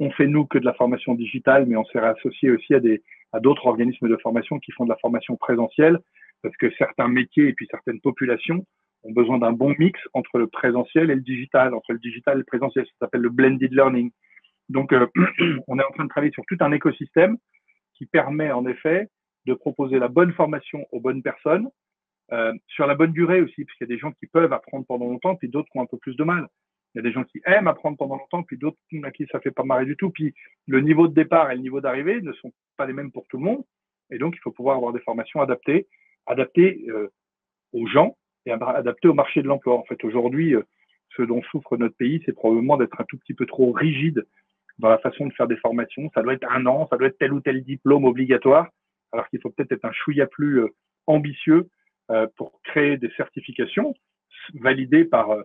on 0.00 0.10
fait 0.10 0.26
nous 0.26 0.46
que 0.46 0.58
de 0.58 0.64
la 0.64 0.74
formation 0.74 1.14
digitale, 1.14 1.66
mais 1.66 1.76
on 1.76 1.84
s'est 1.86 1.98
associé 1.98 2.50
aussi 2.50 2.74
à 2.74 2.80
des 2.80 3.02
à 3.32 3.40
d'autres 3.40 3.66
organismes 3.66 4.08
de 4.08 4.16
formation 4.16 4.58
qui 4.58 4.72
font 4.72 4.84
de 4.84 4.90
la 4.90 4.96
formation 4.96 5.36
présentielle, 5.36 5.98
parce 6.42 6.56
que 6.56 6.70
certains 6.78 7.08
métiers 7.08 7.48
et 7.48 7.52
puis 7.52 7.66
certaines 7.70 8.00
populations 8.00 8.64
ont 9.02 9.12
besoin 9.12 9.38
d'un 9.38 9.52
bon 9.52 9.74
mix 9.78 10.00
entre 10.14 10.38
le 10.38 10.46
présentiel 10.46 11.10
et 11.10 11.14
le 11.14 11.20
digital, 11.20 11.74
entre 11.74 11.92
le 11.92 11.98
digital 11.98 12.36
et 12.36 12.38
le 12.38 12.44
présentiel. 12.44 12.86
Ça 12.86 12.92
s'appelle 13.00 13.20
le 13.20 13.28
blended 13.28 13.70
learning. 13.72 14.10
Donc, 14.70 14.94
euh, 14.94 15.06
on 15.68 15.78
est 15.78 15.84
en 15.84 15.90
train 15.90 16.04
de 16.04 16.08
travailler 16.08 16.32
sur 16.32 16.44
tout 16.48 16.56
un 16.60 16.72
écosystème 16.72 17.36
qui 17.96 18.06
permet 18.06 18.50
en 18.50 18.66
effet 18.66 19.08
de 19.46 19.52
proposer 19.52 19.98
la 19.98 20.08
bonne 20.08 20.32
formation 20.32 20.86
aux 20.92 21.00
bonnes 21.00 21.22
personnes, 21.22 21.68
euh, 22.32 22.52
sur 22.66 22.86
la 22.86 22.94
bonne 22.94 23.12
durée 23.12 23.40
aussi, 23.40 23.64
parce 23.64 23.76
qu'il 23.78 23.88
y 23.88 23.92
a 23.92 23.94
des 23.94 23.98
gens 23.98 24.12
qui 24.12 24.26
peuvent 24.26 24.52
apprendre 24.52 24.84
pendant 24.86 25.06
longtemps, 25.06 25.36
puis 25.36 25.48
d'autres 25.48 25.68
qui 25.70 25.78
ont 25.78 25.82
un 25.82 25.86
peu 25.86 25.96
plus 25.96 26.16
de 26.16 26.24
mal. 26.24 26.46
Il 26.94 26.98
y 26.98 27.00
a 27.00 27.02
des 27.02 27.12
gens 27.12 27.24
qui 27.24 27.40
aiment 27.46 27.68
apprendre 27.68 27.96
pendant 27.96 28.16
longtemps, 28.16 28.42
puis 28.42 28.56
d'autres 28.56 28.78
à 29.02 29.10
qui 29.10 29.26
ça 29.30 29.40
fait 29.40 29.50
pas 29.50 29.64
marrer 29.64 29.84
du 29.84 29.96
tout. 29.96 30.10
Puis 30.10 30.34
le 30.66 30.80
niveau 30.80 31.06
de 31.08 31.14
départ 31.14 31.50
et 31.50 31.54
le 31.54 31.60
niveau 31.60 31.80
d'arrivée 31.80 32.20
ne 32.20 32.32
sont 32.32 32.52
pas 32.76 32.86
les 32.86 32.92
mêmes 32.92 33.12
pour 33.12 33.26
tout 33.28 33.36
le 33.36 33.44
monde. 33.44 33.62
Et 34.10 34.18
donc, 34.18 34.34
il 34.36 34.40
faut 34.40 34.50
pouvoir 34.50 34.76
avoir 34.76 34.92
des 34.92 35.00
formations 35.00 35.40
adaptées, 35.40 35.86
adaptées 36.26 36.86
euh, 36.88 37.08
aux 37.72 37.86
gens 37.86 38.16
et 38.46 38.52
adaptées 38.52 39.08
au 39.08 39.14
marché 39.14 39.42
de 39.42 39.48
l'emploi. 39.48 39.76
En 39.76 39.84
fait, 39.84 40.02
aujourd'hui, 40.04 40.54
euh, 40.54 40.62
ce 41.16 41.22
dont 41.22 41.42
souffre 41.42 41.76
notre 41.76 41.96
pays, 41.96 42.22
c'est 42.24 42.32
probablement 42.32 42.78
d'être 42.78 43.00
un 43.00 43.04
tout 43.04 43.18
petit 43.18 43.34
peu 43.34 43.44
trop 43.44 43.72
rigide 43.72 44.26
dans 44.78 44.88
la 44.88 44.98
façon 44.98 45.26
de 45.26 45.32
faire 45.34 45.48
des 45.48 45.56
formations. 45.56 46.10
Ça 46.14 46.22
doit 46.22 46.34
être 46.34 46.50
un 46.50 46.64
an, 46.66 46.86
ça 46.90 46.96
doit 46.96 47.08
être 47.08 47.18
tel 47.18 47.32
ou 47.32 47.40
tel 47.40 47.62
diplôme 47.64 48.04
obligatoire, 48.04 48.68
alors 49.12 49.28
qu'il 49.28 49.40
faut 49.40 49.50
peut-être 49.50 49.72
être 49.72 49.84
un 49.84 49.92
chouïa 49.92 50.26
plus 50.26 50.62
ambitieux 51.06 51.68
pour 52.36 52.60
créer 52.62 52.96
des 52.96 53.10
certifications 53.16 53.94
validées 54.54 55.04
par 55.04 55.36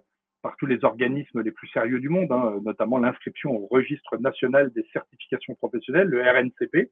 par 0.43 0.58
tous 0.58 0.65
les 0.65 0.84
organismes 0.84 1.41
les 1.41 1.51
plus 1.51 1.70
sérieux 1.70 2.00
du 2.00 2.10
monde, 2.10 2.32
hein, 2.32 2.60
notamment 2.63 3.00
l'inscription 3.00 3.55
au 3.55 3.67
registre 3.67 4.17
national 4.17 4.72
des 4.74 4.86
certifications 4.91 5.55
professionnelles, 5.55 6.10
le 6.10 6.22
RNCP. 6.22 6.91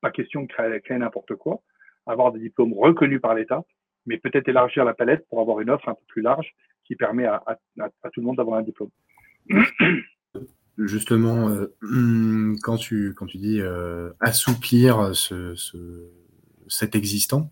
Pas 0.00 0.12
question 0.12 0.42
de 0.42 0.46
créer, 0.46 0.98
n'importe 0.98 1.34
quoi, 1.34 1.60
avoir 2.06 2.32
des 2.32 2.38
diplômes 2.38 2.72
reconnus 2.72 3.20
par 3.20 3.34
l'État, 3.34 3.64
mais 4.06 4.18
peut-être 4.18 4.48
élargir 4.48 4.84
la 4.84 4.94
palette 4.94 5.26
pour 5.28 5.40
avoir 5.40 5.60
une 5.60 5.70
offre 5.70 5.88
un 5.88 5.94
peu 5.94 6.04
plus 6.08 6.22
large 6.22 6.54
qui 6.84 6.94
permet 6.94 7.26
à, 7.26 7.58
tout 8.12 8.20
le 8.20 8.22
monde 8.22 8.36
d'avoir 8.36 8.58
un 8.58 8.62
diplôme. 8.62 8.90
Justement, 10.78 11.48
euh, 11.50 11.74
quand, 12.62 12.76
tu, 12.76 13.14
quand 13.14 13.26
tu 13.26 13.38
dis 13.38 13.60
euh, 13.60 14.10
assouplir 14.20 15.14
ce, 15.14 15.54
cet 16.68 16.94
existant, 16.94 17.50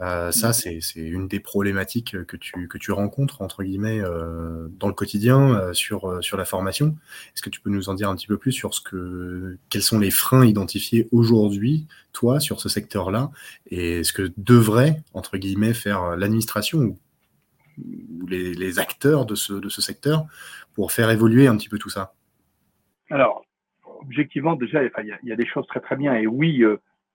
Euh, 0.00 0.30
ça, 0.30 0.52
c'est 0.52 0.78
une 0.96 1.26
des 1.26 1.40
problématiques 1.40 2.16
que 2.26 2.36
tu, 2.36 2.68
que 2.68 2.76
tu 2.76 2.92
rencontres, 2.92 3.40
entre 3.40 3.62
guillemets, 3.62 4.00
euh, 4.00 4.68
dans 4.72 4.88
le 4.88 4.94
quotidien 4.94 5.54
euh, 5.54 5.72
sur, 5.72 6.22
sur 6.22 6.36
la 6.36 6.44
formation. 6.44 6.96
Est-ce 7.34 7.42
que 7.42 7.48
tu 7.48 7.60
peux 7.60 7.70
nous 7.70 7.88
en 7.88 7.94
dire 7.94 8.10
un 8.10 8.14
petit 8.14 8.26
peu 8.26 8.36
plus 8.36 8.52
sur 8.52 8.74
ce 8.74 8.82
que, 8.82 9.58
quels 9.70 9.82
sont 9.82 9.98
les 9.98 10.10
freins 10.10 10.44
identifiés 10.44 11.08
aujourd'hui, 11.12 11.86
toi, 12.12 12.40
sur 12.40 12.60
ce 12.60 12.68
secteur-là, 12.68 13.30
et 13.70 14.04
ce 14.04 14.12
que 14.12 14.30
devrait, 14.36 15.02
entre 15.14 15.38
guillemets, 15.38 15.74
faire 15.74 16.16
l'administration 16.16 16.78
ou, 16.80 16.98
les, 18.26 18.54
les, 18.54 18.78
acteurs 18.78 19.26
de 19.26 19.34
ce, 19.34 19.52
de 19.52 19.68
ce 19.68 19.82
secteur 19.82 20.26
pour 20.74 20.92
faire 20.92 21.10
évoluer 21.10 21.46
un 21.46 21.56
petit 21.56 21.68
peu 21.68 21.78
tout 21.78 21.90
ça? 21.90 22.14
Alors, 23.10 23.44
objectivement, 24.00 24.56
déjà, 24.56 24.82
il 24.82 24.90
y, 25.24 25.28
y, 25.28 25.32
a 25.32 25.36
des 25.36 25.46
choses 25.46 25.66
très 25.66 25.80
très 25.80 25.96
bien. 25.96 26.14
Et 26.14 26.26
oui, 26.26 26.64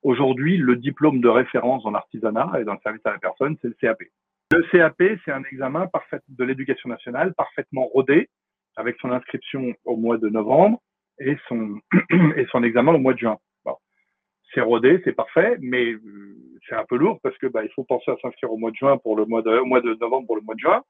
Aujourd'hui, 0.03 0.57
le 0.57 0.77
diplôme 0.77 1.21
de 1.21 1.27
référence 1.27 1.83
dans 1.83 1.91
l'artisanat 1.91 2.51
et 2.59 2.63
dans 2.63 2.73
le 2.73 2.79
service 2.81 3.05
à 3.05 3.11
la 3.11 3.19
personne, 3.19 3.55
c'est 3.61 3.67
le 3.67 3.75
CAP. 3.75 4.01
Le 4.51 4.63
CAP, 4.71 5.19
c'est 5.23 5.31
un 5.31 5.43
examen 5.43 5.87
parfait 5.87 6.19
de 6.27 6.43
l'éducation 6.43 6.89
nationale, 6.89 7.33
parfaitement 7.35 7.85
rodé, 7.85 8.29
avec 8.75 8.97
son 8.99 9.11
inscription 9.11 9.73
au 9.85 9.97
mois 9.97 10.17
de 10.17 10.27
novembre 10.27 10.81
et 11.19 11.37
son, 11.47 12.63
examen 12.63 12.93
au 12.93 12.97
mois 12.97 13.13
de 13.13 13.19
juin. 13.19 13.37
Bon. 13.63 13.75
C'est 14.53 14.61
rodé, 14.61 14.99
c'est 15.03 15.13
parfait, 15.13 15.57
mais 15.61 15.91
euh, 15.91 16.59
c'est 16.67 16.75
un 16.75 16.85
peu 16.85 16.97
lourd 16.97 17.19
parce 17.21 17.37
que 17.37 17.45
bah, 17.45 17.63
il 17.63 17.69
faut 17.73 17.83
penser 17.83 18.09
à 18.09 18.15
s'inscrire 18.21 18.51
au 18.51 18.57
mois 18.57 18.71
de 18.71 18.75
juin 18.75 18.97
pour 18.97 19.15
le 19.15 19.25
mois 19.25 19.43
de, 19.43 19.99
novembre 19.99 20.25
pour 20.25 20.35
le 20.35 20.41
mois 20.41 20.55
de 20.55 20.59
juin. 20.59 20.83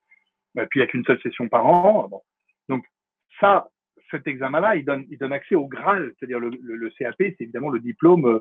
Et 0.57 0.65
puis 0.67 0.79
il 0.79 0.83
n'y 0.83 0.87
a 0.87 0.87
qu'une 0.87 1.03
seule 1.05 1.21
session 1.21 1.49
par 1.49 1.65
an. 1.65 2.09
Donc 2.69 2.85
ça, 3.41 3.67
cet 4.09 4.25
examen-là, 4.25 4.77
il 4.77 4.85
donne, 4.85 5.33
accès 5.33 5.55
au 5.55 5.67
Graal, 5.67 6.13
c'est-à-dire 6.17 6.39
le, 6.39 6.49
le, 6.49 6.75
le, 6.75 6.89
CAP, 6.91 7.15
c'est 7.17 7.41
évidemment 7.41 7.69
le 7.69 7.79
diplôme 7.79 8.25
euh, 8.25 8.39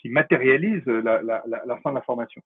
qui 0.00 0.08
matérialise 0.08 0.84
la, 0.86 1.76
fin 1.82 1.90
de 1.90 1.96
la 1.96 2.02
formation. 2.02 2.40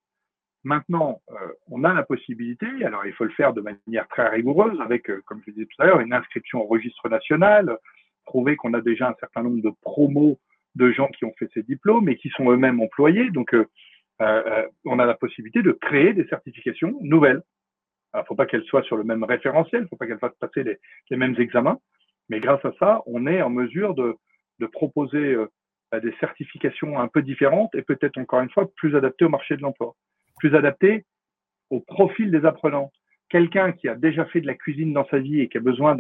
Maintenant, 0.65 1.21
euh, 1.31 1.35
on 1.71 1.85
a 1.85 1.93
la 1.93 2.05
possibilité, 2.05 2.67
alors 2.85 3.05
il 3.05 3.13
faut 3.13 3.25
le 3.25 3.31
faire 3.31 3.53
de 3.53 3.61
manière 3.61 4.07
très 4.09 4.29
rigoureuse, 4.29 4.81
avec, 4.81 5.11
euh, 5.11 5.21
comme 5.27 5.43
je 5.45 5.51
disais 5.51 5.67
tout 5.67 5.83
à 5.83 5.87
l'heure, 5.87 6.01
une 6.01 6.13
inscription 6.13 6.63
au 6.63 6.67
registre 6.67 7.09
national, 7.09 7.79
prouver 8.25 8.55
qu'on 8.57 8.73
a 8.73 8.81
déjà 8.81 9.09
un 9.09 9.15
certain 9.19 9.43
nombre 9.43 9.61
de 9.61 9.73
promos 9.83 10.39
de 10.77 10.93
gens 10.93 11.09
qui 11.09 11.25
ont 11.25 11.35
fait 11.37 11.51
ces 11.53 11.65
diplômes 11.65 12.09
et 12.09 12.17
qui 12.17 12.31
sont 12.31 12.51
eux-mêmes 12.51 12.81
employés. 12.81 13.31
Donc, 13.31 13.55
euh, 13.55 13.65
on 14.85 14.99
a 15.01 15.05
la 15.05 15.15
possibilité 15.15 15.63
de 15.63 15.73
créer 15.73 16.15
des 16.15 16.27
certifications 16.29 16.97
nouvelles. 17.01 17.43
Il 18.15 18.21
ne 18.21 18.25
faut 18.25 18.37
pas 18.37 18.47
qu'elles 18.47 18.65
soient 18.65 18.85
sur 18.85 18.97
le 18.97 19.05
même 19.05 19.25
référentiel, 19.25 19.81
il 19.81 19.85
ne 19.85 19.89
faut 19.89 19.97
pas 19.97 20.07
qu'elles 20.07 20.21
fassent 20.21 20.39
passer 20.39 20.63
les, 20.63 21.17
mêmes 21.17 21.35
examens, 21.39 21.79
mais 22.29 22.39
grâce 22.39 22.65
à 22.65 22.73
ça, 22.79 23.03
on 23.07 23.27
est 23.27 23.43
en 23.43 23.51
mesure 23.51 23.95
de 23.95 24.67
proposer 24.67 25.37
des 26.01 26.15
certifications 26.21 26.99
un 26.99 27.09
peu 27.09 27.23
différentes 27.23 27.75
et 27.75 27.83
peut-être 27.83 28.19
encore 28.19 28.41
une 28.41 28.51
fois 28.51 28.71
plus 28.77 28.97
adaptées 28.97 29.25
au 29.25 29.29
marché 29.29 29.57
de 29.57 29.63
l'emploi, 29.63 29.95
plus 30.39 30.55
adaptées 30.55 31.05
au 31.71 31.81
profil 31.81 32.31
des 32.31 32.45
apprenants. 32.45 32.91
Quelqu'un 33.29 33.73
qui 33.73 33.89
a 33.89 33.95
déjà 33.95 34.25
fait 34.27 34.41
de 34.41 34.47
la 34.47 34.55
cuisine 34.55 34.93
dans 34.93 35.07
sa 35.09 35.19
vie 35.19 35.41
et 35.41 35.49
qui 35.49 35.59
a 35.59 35.61
besoin 35.61 35.97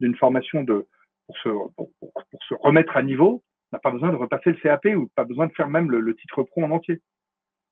d'une 0.00 0.16
formation 0.16 0.64
pour, 0.64 1.38
se, 1.38 2.54
remettre 2.60 2.96
à 2.96 3.02
niveau 3.02 3.42
n'a 3.72 3.78
pas 3.78 3.90
besoin 3.90 4.10
de 4.10 4.16
repasser 4.16 4.50
le 4.50 4.56
CAP 4.56 4.86
ou 4.96 5.08
pas 5.14 5.24
besoin 5.24 5.46
de 5.46 5.52
faire 5.52 5.68
même 5.68 5.90
le, 5.90 6.14
titre 6.14 6.42
pro 6.42 6.64
en 6.64 6.70
entier. 6.70 7.00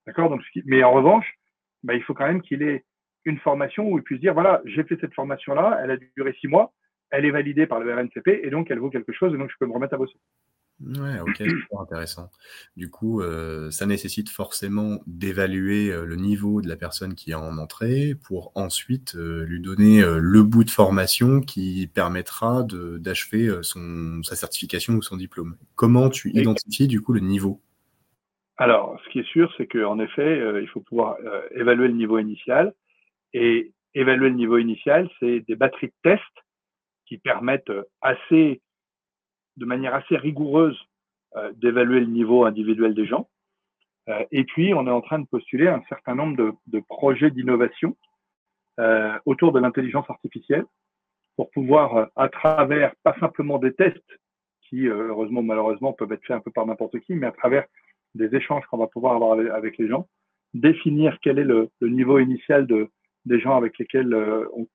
D'accord? 0.07 0.37
Mais 0.67 0.83
en 0.83 0.93
revanche, 0.93 1.27
bah, 1.83 1.95
il 1.95 2.03
faut 2.03 2.15
quand 2.15 2.27
même 2.27 2.43
qu'il 2.43 2.63
ait 2.63 2.85
une 3.25 3.39
formation 3.39 3.89
où 3.89 3.99
il 3.99 4.05
puisse 4.05 4.21
dire 4.21 4.35
voilà, 4.35 4.61
j'ai 4.65 4.85
fait 4.85 4.99
cette 5.01 5.15
formation-là, 5.15 5.81
elle 5.83 5.91
a 5.91 5.97
duré 6.17 6.33
six 6.41 6.49
mois, 6.49 6.73
elle 7.11 7.25
est 7.25 7.31
validée 7.31 7.67
par 7.67 7.81
le 7.81 7.93
RNCP 7.93 8.41
et 8.43 8.51
donc 8.51 8.71
elle 8.71 8.79
vaut 8.79 8.91
quelque 8.91 9.13
chose 9.13 9.35
et 9.35 9.39
donc 9.39 9.51
je 9.51 9.57
peux 9.59 9.67
me 9.67 9.73
remettre 9.73 9.95
à 9.95 9.99
bosser. 9.99 10.19
Ouais, 10.85 11.21
OK, 11.21 11.37
super 11.39 11.81
intéressant. 11.81 12.31
Du 12.77 12.91
coup, 12.91 13.23
euh, 13.23 13.71
ça 13.71 13.87
nécessite 13.87 14.29
forcément 14.29 14.99
d'évaluer, 15.07 15.91
euh, 15.91 16.05
le 16.05 16.17
niveau 16.17 16.61
de 16.61 16.69
la 16.69 16.77
personne 16.77 17.15
qui 17.15 17.31
est 17.31 17.35
en 17.35 17.57
entrée 17.57 18.15
pour 18.27 18.53
ensuite, 18.55 19.15
euh, 19.17 19.45
lui 19.47 19.61
donner, 19.61 20.03
le 20.05 20.43
bout 20.43 20.65
de 20.65 20.71
formation 20.71 21.41
qui 21.41 21.87
permettra 21.93 22.63
d'achever, 22.63 23.51
son 23.63 24.23
sa 24.23 24.37
certification 24.37 24.95
ou 24.95 25.03
son 25.03 25.17
diplôme. 25.17 25.57
Comment 25.77 26.11
tu 26.11 26.31
identifies 26.31 26.89
du 26.89 27.01
coup 27.01 27.15
le 27.15 27.21
niveau? 27.21 27.61
Alors, 28.59 29.01
ce 29.05 29.11
qui 29.11 29.21
est 29.21 29.29
sûr, 29.29 29.53
c'est 29.57 29.67
qu'en 29.67 29.99
effet, 29.99 30.43
il 30.61 30.69
faut 30.69 30.81
pouvoir, 30.81 31.17
évaluer 31.55 31.89
le 31.89 31.95
niveau 31.95 32.19
initial 32.19 32.75
et 33.33 33.73
évaluer 33.95 34.29
le 34.29 34.35
niveau 34.35 34.59
initial, 34.59 35.09
c'est 35.21 35.41
des 35.41 35.57
batteries 35.57 35.89
de 35.89 35.93
tests 36.03 36.23
qui 37.07 37.19
permettent, 37.19 37.73
assez 38.03 38.61
de 39.57 39.67
manière 39.67 39.95
assez 39.95 40.17
rigoureuse 40.17 40.79
euh, 41.37 41.53
d'évaluer 41.57 42.01
le 42.01 42.07
niveau 42.07 42.45
individuel 42.45 42.95
des 42.95 43.07
gens. 43.07 43.29
Euh, 44.09 44.25
et 44.31 44.45
puis, 44.45 44.75
on 44.75 44.87
est 44.87 44.91
en 44.91 45.01
train 45.01 45.19
de 45.19 45.27
postuler 45.27 45.69
un 45.69 45.83
certain 45.89 46.15
nombre 46.15 46.37
de, 46.37 46.53
de 46.67 46.81
projets 46.81 47.31
d'innovation 47.31 47.97
euh, 48.79 49.19
autour 49.25 49.53
de 49.53 49.61
l'intelligence 49.61 50.05
artificielle 50.11 50.67
pour 51.37 51.51
pouvoir, 51.51 51.97
euh, 51.97 52.05
à 52.15 52.29
travers 52.29 52.95
pas 53.05 53.17
simplement 53.19 53.59
des 53.59 53.73
tests 53.73 54.21
qui, 54.69 54.87
euh, 54.87 55.09
heureusement 55.09 55.41
ou 55.41 55.45
malheureusement, 55.45 55.95
peuvent 55.95 56.13
être 56.13 56.25
faits 56.27 56.37
un 56.37 56.41
peu 56.41 56.51
par 56.51 56.67
n'importe 56.67 57.01
qui, 57.01 57.15
mais 57.15 57.27
à 57.27 57.33
travers 57.33 57.65
des 58.15 58.35
échanges 58.35 58.67
qu'on 58.67 58.77
va 58.77 58.87
pouvoir 58.87 59.15
avoir 59.15 59.39
avec 59.55 59.79
les 59.79 59.89
gens, 59.89 60.09
définir 60.53 61.17
quel 61.23 61.39
est 61.39 61.45
le, 61.45 61.71
le 61.81 61.89
niveau 61.89 62.19
initial 62.19 62.67
de, 62.67 62.91
des 63.25 63.41
gens 63.41 63.57
avec 63.57 63.79
lesquels 63.79 64.15
on, 64.55 64.67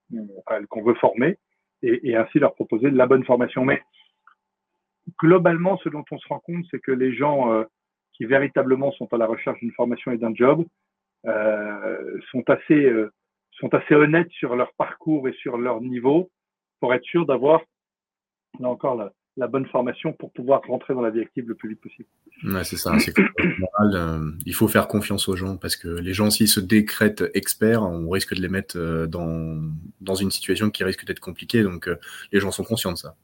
qu'on 0.67 0.83
veut 0.83 0.95
former 0.95 1.37
et, 1.83 2.09
et, 2.09 2.15
ainsi 2.15 2.39
leur 2.39 2.55
proposer 2.55 2.89
de 2.89 2.97
la 2.97 3.05
bonne 3.05 3.23
formation. 3.23 3.65
Mais 3.65 3.83
globalement, 5.19 5.77
ce 5.83 5.89
dont 5.89 6.03
on 6.11 6.17
se 6.17 6.27
rend 6.27 6.39
compte, 6.39 6.65
c'est 6.71 6.79
que 6.79 6.91
les 6.91 7.13
gens 7.13 7.53
euh, 7.53 7.63
qui 8.13 8.25
véritablement 8.25 8.91
sont 8.93 9.11
à 9.13 9.17
la 9.17 9.25
recherche 9.25 9.59
d'une 9.59 9.71
formation 9.71 10.11
et 10.11 10.17
d'un 10.17 10.33
job 10.33 10.65
euh, 11.25 12.19
sont 12.31 12.43
assez 12.49 12.85
euh, 12.85 13.11
sont 13.51 13.73
assez 13.73 13.93
honnêtes 13.93 14.31
sur 14.31 14.55
leur 14.55 14.73
parcours 14.73 15.27
et 15.27 15.33
sur 15.33 15.57
leur 15.57 15.81
niveau 15.81 16.29
pour 16.79 16.93
être 16.93 17.03
sûr 17.03 17.25
d'avoir 17.25 17.61
là 18.59 18.69
encore 18.69 19.11
la, 19.37 19.47
bonne 19.47 19.67
formation 19.67 20.13
pour 20.13 20.31
pouvoir 20.33 20.61
rentrer 20.67 20.93
dans 20.93 21.01
la 21.01 21.09
vie 21.09 21.21
active 21.21 21.47
le 21.47 21.55
plus 21.55 21.69
vite 21.69 21.81
possible. 21.81 22.07
C'est 22.63 22.77
ça. 22.77 22.97
C'est 22.99 23.13
il 24.45 24.53
faut 24.53 24.67
faire 24.67 24.87
confiance 24.87 25.27
aux 25.27 25.35
gens 25.35 25.57
parce 25.57 25.75
que 25.75 25.87
les 25.87 26.13
gens, 26.13 26.29
s'ils 26.29 26.47
se 26.47 26.59
décrètent 26.59 27.23
experts, 27.33 27.81
on 27.81 28.09
risque 28.09 28.35
de 28.35 28.41
les 28.41 28.49
mettre 28.49 28.77
dans 29.07 30.15
une 30.15 30.31
situation 30.31 30.69
qui 30.69 30.83
risque 30.83 31.05
d'être 31.05 31.19
compliquée. 31.19 31.63
Donc, 31.63 31.89
les 32.31 32.39
gens 32.39 32.51
sont 32.51 32.63
conscients 32.63 32.91
de 32.91 32.97
ça. 32.97 33.15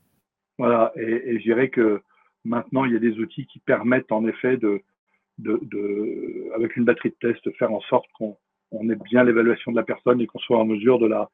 Voilà, 0.58 0.92
et, 0.96 1.38
je 1.38 1.44
dirais 1.44 1.70
que 1.70 2.02
maintenant, 2.44 2.86
il 2.86 2.94
y 2.94 2.96
a 2.96 3.00
des 3.00 3.20
outils 3.20 3.46
qui 3.46 3.60
permettent 3.60 4.12
en 4.12 4.26
effet 4.26 4.58
de, 4.58 4.82
de, 5.38 5.60
de 5.62 6.52
avec 6.56 6.76
une 6.76 6.86
batterie 6.86 7.10
de 7.10 7.34
test, 7.34 7.58
faire 7.58 7.72
en 7.72 7.82
sorte 7.82 8.08
qu'on 8.18 8.38
on 8.72 8.90
ait 8.90 8.96
bien 8.96 9.24
l'évaluation 9.24 9.72
de 9.72 9.78
la 9.78 9.84
personne 9.84 10.20
et 10.22 10.28
qu'on 10.28 10.40
soit 10.40 10.60
en 10.60 10.66
mesure 10.66 11.00
de 11.00 11.08
la 11.08 11.30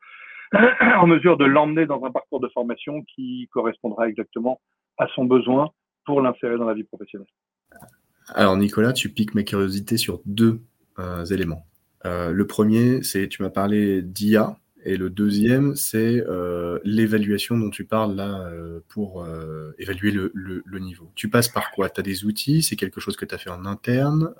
en 0.97 1.07
mesure 1.07 1.37
de 1.37 1.45
l'emmener 1.45 1.85
dans 1.85 2.03
un 2.03 2.11
parcours 2.11 2.39
de 2.39 2.47
formation 2.49 3.01
qui 3.03 3.49
correspondra 3.51 4.07
exactement 4.07 4.61
à 4.97 5.07
son 5.15 5.25
besoin 5.25 5.71
pour 6.05 6.21
l'insérer 6.21 6.57
dans 6.57 6.65
la 6.65 6.73
vie 6.73 6.83
professionnelle. 6.83 7.27
Alors 8.29 8.55
Nicolas, 8.55 8.93
tu 8.93 9.09
piques 9.09 9.33
ma 9.33 9.43
curiosité 9.43 9.97
sur 9.97 10.21
deux 10.25 10.61
euh, 10.99 11.25
éléments. 11.25 11.65
Euh, 12.05 12.31
le 12.31 12.47
premier, 12.47 13.01
c'est 13.01 13.27
tu 13.27 13.41
m'as 13.41 13.49
parlé 13.49 14.01
d'IA 14.01 14.57
et 14.85 14.97
le 14.97 15.09
deuxième, 15.09 15.75
c'est 15.75 16.21
euh, 16.27 16.79
l'évaluation 16.83 17.57
dont 17.57 17.69
tu 17.69 17.85
parles 17.85 18.15
là 18.15 18.47
euh, 18.47 18.81
pour 18.89 19.23
euh, 19.23 19.71
évaluer 19.79 20.11
le, 20.11 20.31
le, 20.33 20.61
le, 20.65 20.79
niveau. 20.79 21.09
Tu 21.15 21.29
passes 21.29 21.47
par 21.47 21.71
quoi? 21.71 21.89
Tu 21.89 22.01
as 22.01 22.03
des 22.03 22.25
outils? 22.25 22.61
C'est 22.61 22.75
quelque 22.75 22.99
chose 22.99 23.15
que 23.15 23.23
tu 23.23 23.33
as 23.33 23.37
fait 23.37 23.49
en 23.49 23.65
interne 23.65 24.33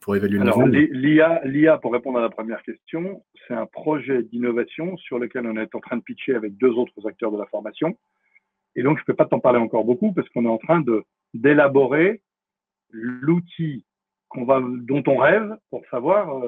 pour 0.00 0.14
évaluer 0.14 0.38
le 0.38 0.42
Alors, 0.42 0.68
niveau 0.68 0.86
l'IA, 0.92 1.40
l'IA, 1.44 1.78
pour 1.78 1.92
répondre 1.92 2.18
à 2.18 2.22
la 2.22 2.30
première 2.30 2.62
question, 2.62 3.24
c'est 3.48 3.54
un 3.54 3.66
projet 3.66 4.22
d'innovation 4.22 4.96
sur 4.96 5.18
lequel 5.18 5.46
on 5.46 5.56
est 5.56 5.74
en 5.74 5.80
train 5.80 5.96
de 5.96 6.02
pitcher 6.02 6.34
avec 6.34 6.56
deux 6.56 6.70
autres 6.70 7.06
acteurs 7.08 7.32
de 7.32 7.38
la 7.38 7.46
formation. 7.46 7.96
Et 8.76 8.82
donc, 8.84 8.98
je 8.98 9.02
ne 9.02 9.06
peux 9.06 9.14
pas 9.14 9.26
t'en 9.26 9.40
parler 9.40 9.58
encore 9.58 9.84
beaucoup 9.84 10.12
parce 10.12 10.28
qu'on 10.28 10.44
est 10.44 10.48
en 10.48 10.58
train 10.58 10.80
de 10.80 11.02
d'élaborer 11.34 12.22
l'outil 12.90 13.84
qu'on 14.28 14.44
va, 14.44 14.60
dont 14.60 15.02
on 15.06 15.16
rêve 15.16 15.56
pour 15.70 15.82
savoir 15.90 16.42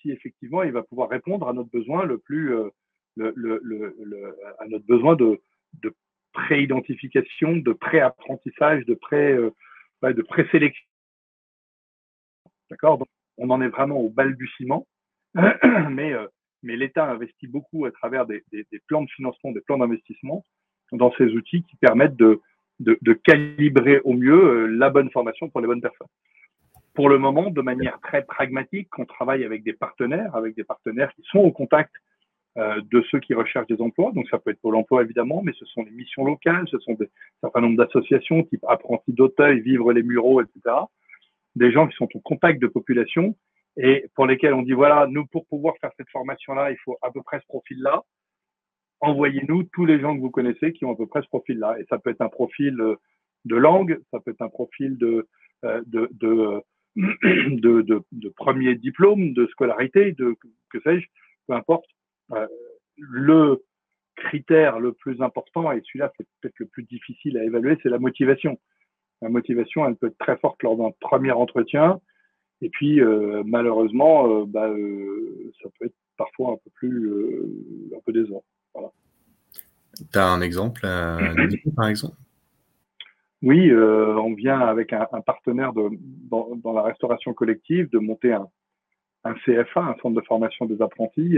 si 0.00 0.10
effectivement 0.10 0.62
il 0.62 0.72
va 0.72 0.82
pouvoir 0.82 1.08
répondre 1.08 1.48
à 1.48 1.52
notre 1.52 1.70
besoin 1.70 2.04
le 2.04 2.18
plus, 2.18 2.54
euh, 2.54 2.70
à 3.20 4.66
notre 4.66 4.86
besoin 4.86 5.16
de, 5.16 5.40
de 5.82 5.94
pré-identification, 6.32 7.56
de 7.56 7.72
pré-apprentissage, 7.72 8.84
de 8.86 8.94
pré, 8.94 9.32
euh, 9.32 9.50
de 10.02 10.22
présélection. 10.22 10.86
D'accord? 12.70 13.02
On 13.38 13.50
en 13.50 13.60
est 13.60 13.68
vraiment 13.68 13.98
au 13.98 14.10
balbutiement, 14.10 14.86
mais, 15.34 16.14
l'État 16.62 17.10
investit 17.10 17.46
beaucoup 17.46 17.86
à 17.86 17.92
travers 17.92 18.26
des, 18.26 18.44
plans 18.86 19.02
de 19.02 19.10
financement, 19.10 19.52
des 19.52 19.60
plans 19.60 19.78
d'investissement 19.78 20.44
dans 20.92 21.12
ces 21.16 21.26
outils 21.32 21.62
qui 21.64 21.76
permettent 21.76 22.16
de 22.16 23.12
calibrer 23.24 24.00
au 24.00 24.12
mieux 24.12 24.66
la 24.66 24.90
bonne 24.90 25.10
formation 25.10 25.48
pour 25.48 25.60
les 25.60 25.66
bonnes 25.66 25.80
personnes 25.80 26.08
pour 26.98 27.08
le 27.08 27.18
moment, 27.18 27.50
de 27.50 27.62
manière 27.62 28.00
très 28.00 28.24
pragmatique, 28.24 28.88
on 28.98 29.04
travaille 29.04 29.44
avec 29.44 29.62
des 29.62 29.72
partenaires, 29.72 30.34
avec 30.34 30.56
des 30.56 30.64
partenaires 30.64 31.14
qui 31.14 31.22
sont 31.30 31.38
au 31.38 31.52
contact 31.52 31.92
euh, 32.56 32.80
de 32.90 33.04
ceux 33.08 33.20
qui 33.20 33.34
recherchent 33.34 33.68
des 33.68 33.80
emplois. 33.80 34.10
Donc, 34.16 34.28
ça 34.28 34.40
peut 34.40 34.50
être 34.50 34.60
Pôle 34.60 34.74
emploi, 34.74 35.04
évidemment, 35.04 35.40
mais 35.44 35.52
ce 35.52 35.64
sont 35.66 35.84
les 35.84 35.92
missions 35.92 36.24
locales, 36.24 36.66
ce 36.68 36.80
sont 36.80 36.94
des, 36.94 37.04
un 37.04 37.42
certain 37.42 37.60
nombre 37.60 37.76
d'associations 37.76 38.42
type 38.42 38.64
Apprentis 38.66 39.12
d'Auteuil, 39.12 39.60
Vivre 39.60 39.92
les 39.92 40.02
Mureaux, 40.02 40.42
etc. 40.42 40.74
Des 41.54 41.70
gens 41.70 41.86
qui 41.86 41.94
sont 41.94 42.08
au 42.12 42.18
contact 42.18 42.60
de 42.60 42.66
population 42.66 43.36
et 43.76 44.06
pour 44.16 44.26
lesquels 44.26 44.54
on 44.54 44.62
dit 44.62 44.72
voilà, 44.72 45.06
nous 45.06 45.24
pour 45.24 45.46
pouvoir 45.46 45.76
faire 45.80 45.92
cette 45.96 46.10
formation-là, 46.10 46.72
il 46.72 46.78
faut 46.78 46.98
à 47.00 47.12
peu 47.12 47.22
près 47.22 47.38
ce 47.38 47.46
profil-là. 47.46 48.02
Envoyez-nous 48.98 49.62
tous 49.72 49.86
les 49.86 50.00
gens 50.00 50.16
que 50.16 50.20
vous 50.20 50.32
connaissez 50.32 50.72
qui 50.72 50.84
ont 50.84 50.94
à 50.94 50.96
peu 50.96 51.06
près 51.06 51.22
ce 51.22 51.28
profil-là. 51.28 51.78
Et 51.78 51.84
ça 51.88 51.98
peut 52.00 52.10
être 52.10 52.22
un 52.22 52.28
profil 52.28 52.76
de 53.44 53.54
langue, 53.54 54.00
ça 54.10 54.18
peut 54.18 54.32
être 54.32 54.42
un 54.42 54.48
profil 54.48 54.98
de, 54.98 55.28
de, 55.62 56.60
de, 57.22 57.82
de, 57.82 58.02
de 58.12 58.28
premier 58.30 58.74
diplôme, 58.74 59.32
de 59.32 59.46
scolarité, 59.46 60.12
de 60.12 60.34
que 60.70 60.80
sais-je, 60.80 61.06
peu 61.46 61.54
importe. 61.54 61.86
le 62.96 63.64
critère 64.16 64.80
le 64.80 64.92
plus 64.92 65.22
important, 65.22 65.70
et 65.72 65.80
celui-là 65.86 66.12
c'est 66.16 66.26
peut-être 66.40 66.58
le 66.58 66.66
plus 66.66 66.82
difficile 66.82 67.38
à 67.38 67.44
évaluer, 67.44 67.78
c'est 67.82 67.88
la 67.88 67.98
motivation. 67.98 68.58
La 69.22 69.28
motivation, 69.28 69.86
elle 69.86 69.96
peut 69.96 70.08
être 70.08 70.18
très 70.18 70.36
forte 70.36 70.62
lors 70.62 70.76
d'un 70.76 70.90
premier 71.00 71.32
entretien, 71.32 72.00
et 72.60 72.68
puis 72.68 73.00
euh, 73.00 73.42
malheureusement, 73.44 74.40
euh, 74.40 74.44
bah, 74.46 74.68
euh, 74.68 75.52
ça 75.62 75.68
peut 75.78 75.86
être 75.86 75.94
parfois 76.16 76.52
un 76.52 76.56
peu 76.56 76.70
plus, 76.74 77.12
un 77.96 78.00
peu 78.04 78.12
décevant. 78.12 78.44
Voilà. 78.74 78.90
Tu 80.12 80.18
as 80.18 80.26
un 80.26 80.40
exemple, 80.42 80.80
par 81.76 81.88
exemple? 81.88 82.16
Oui, 83.42 83.72
on 83.72 84.34
vient 84.34 84.60
avec 84.60 84.92
un, 84.92 85.06
partenaire 85.24 85.72
dans, 85.72 86.72
la 86.72 86.82
restauration 86.82 87.34
collective 87.34 87.88
de 87.90 87.98
monter 87.98 88.32
un, 88.32 88.48
CFA, 89.44 89.80
un 89.80 89.94
centre 90.02 90.20
de 90.20 90.26
formation 90.26 90.66
des 90.66 90.82
apprentis. 90.82 91.36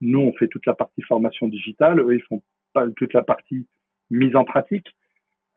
Nous, 0.00 0.20
on 0.20 0.32
fait 0.34 0.48
toute 0.48 0.66
la 0.66 0.74
partie 0.74 1.02
formation 1.02 1.48
digitale. 1.48 2.00
Eux, 2.00 2.14
ils 2.14 2.22
font 2.22 2.42
toute 2.96 3.12
la 3.12 3.22
partie 3.22 3.66
mise 4.10 4.36
en 4.36 4.44
pratique. 4.44 4.86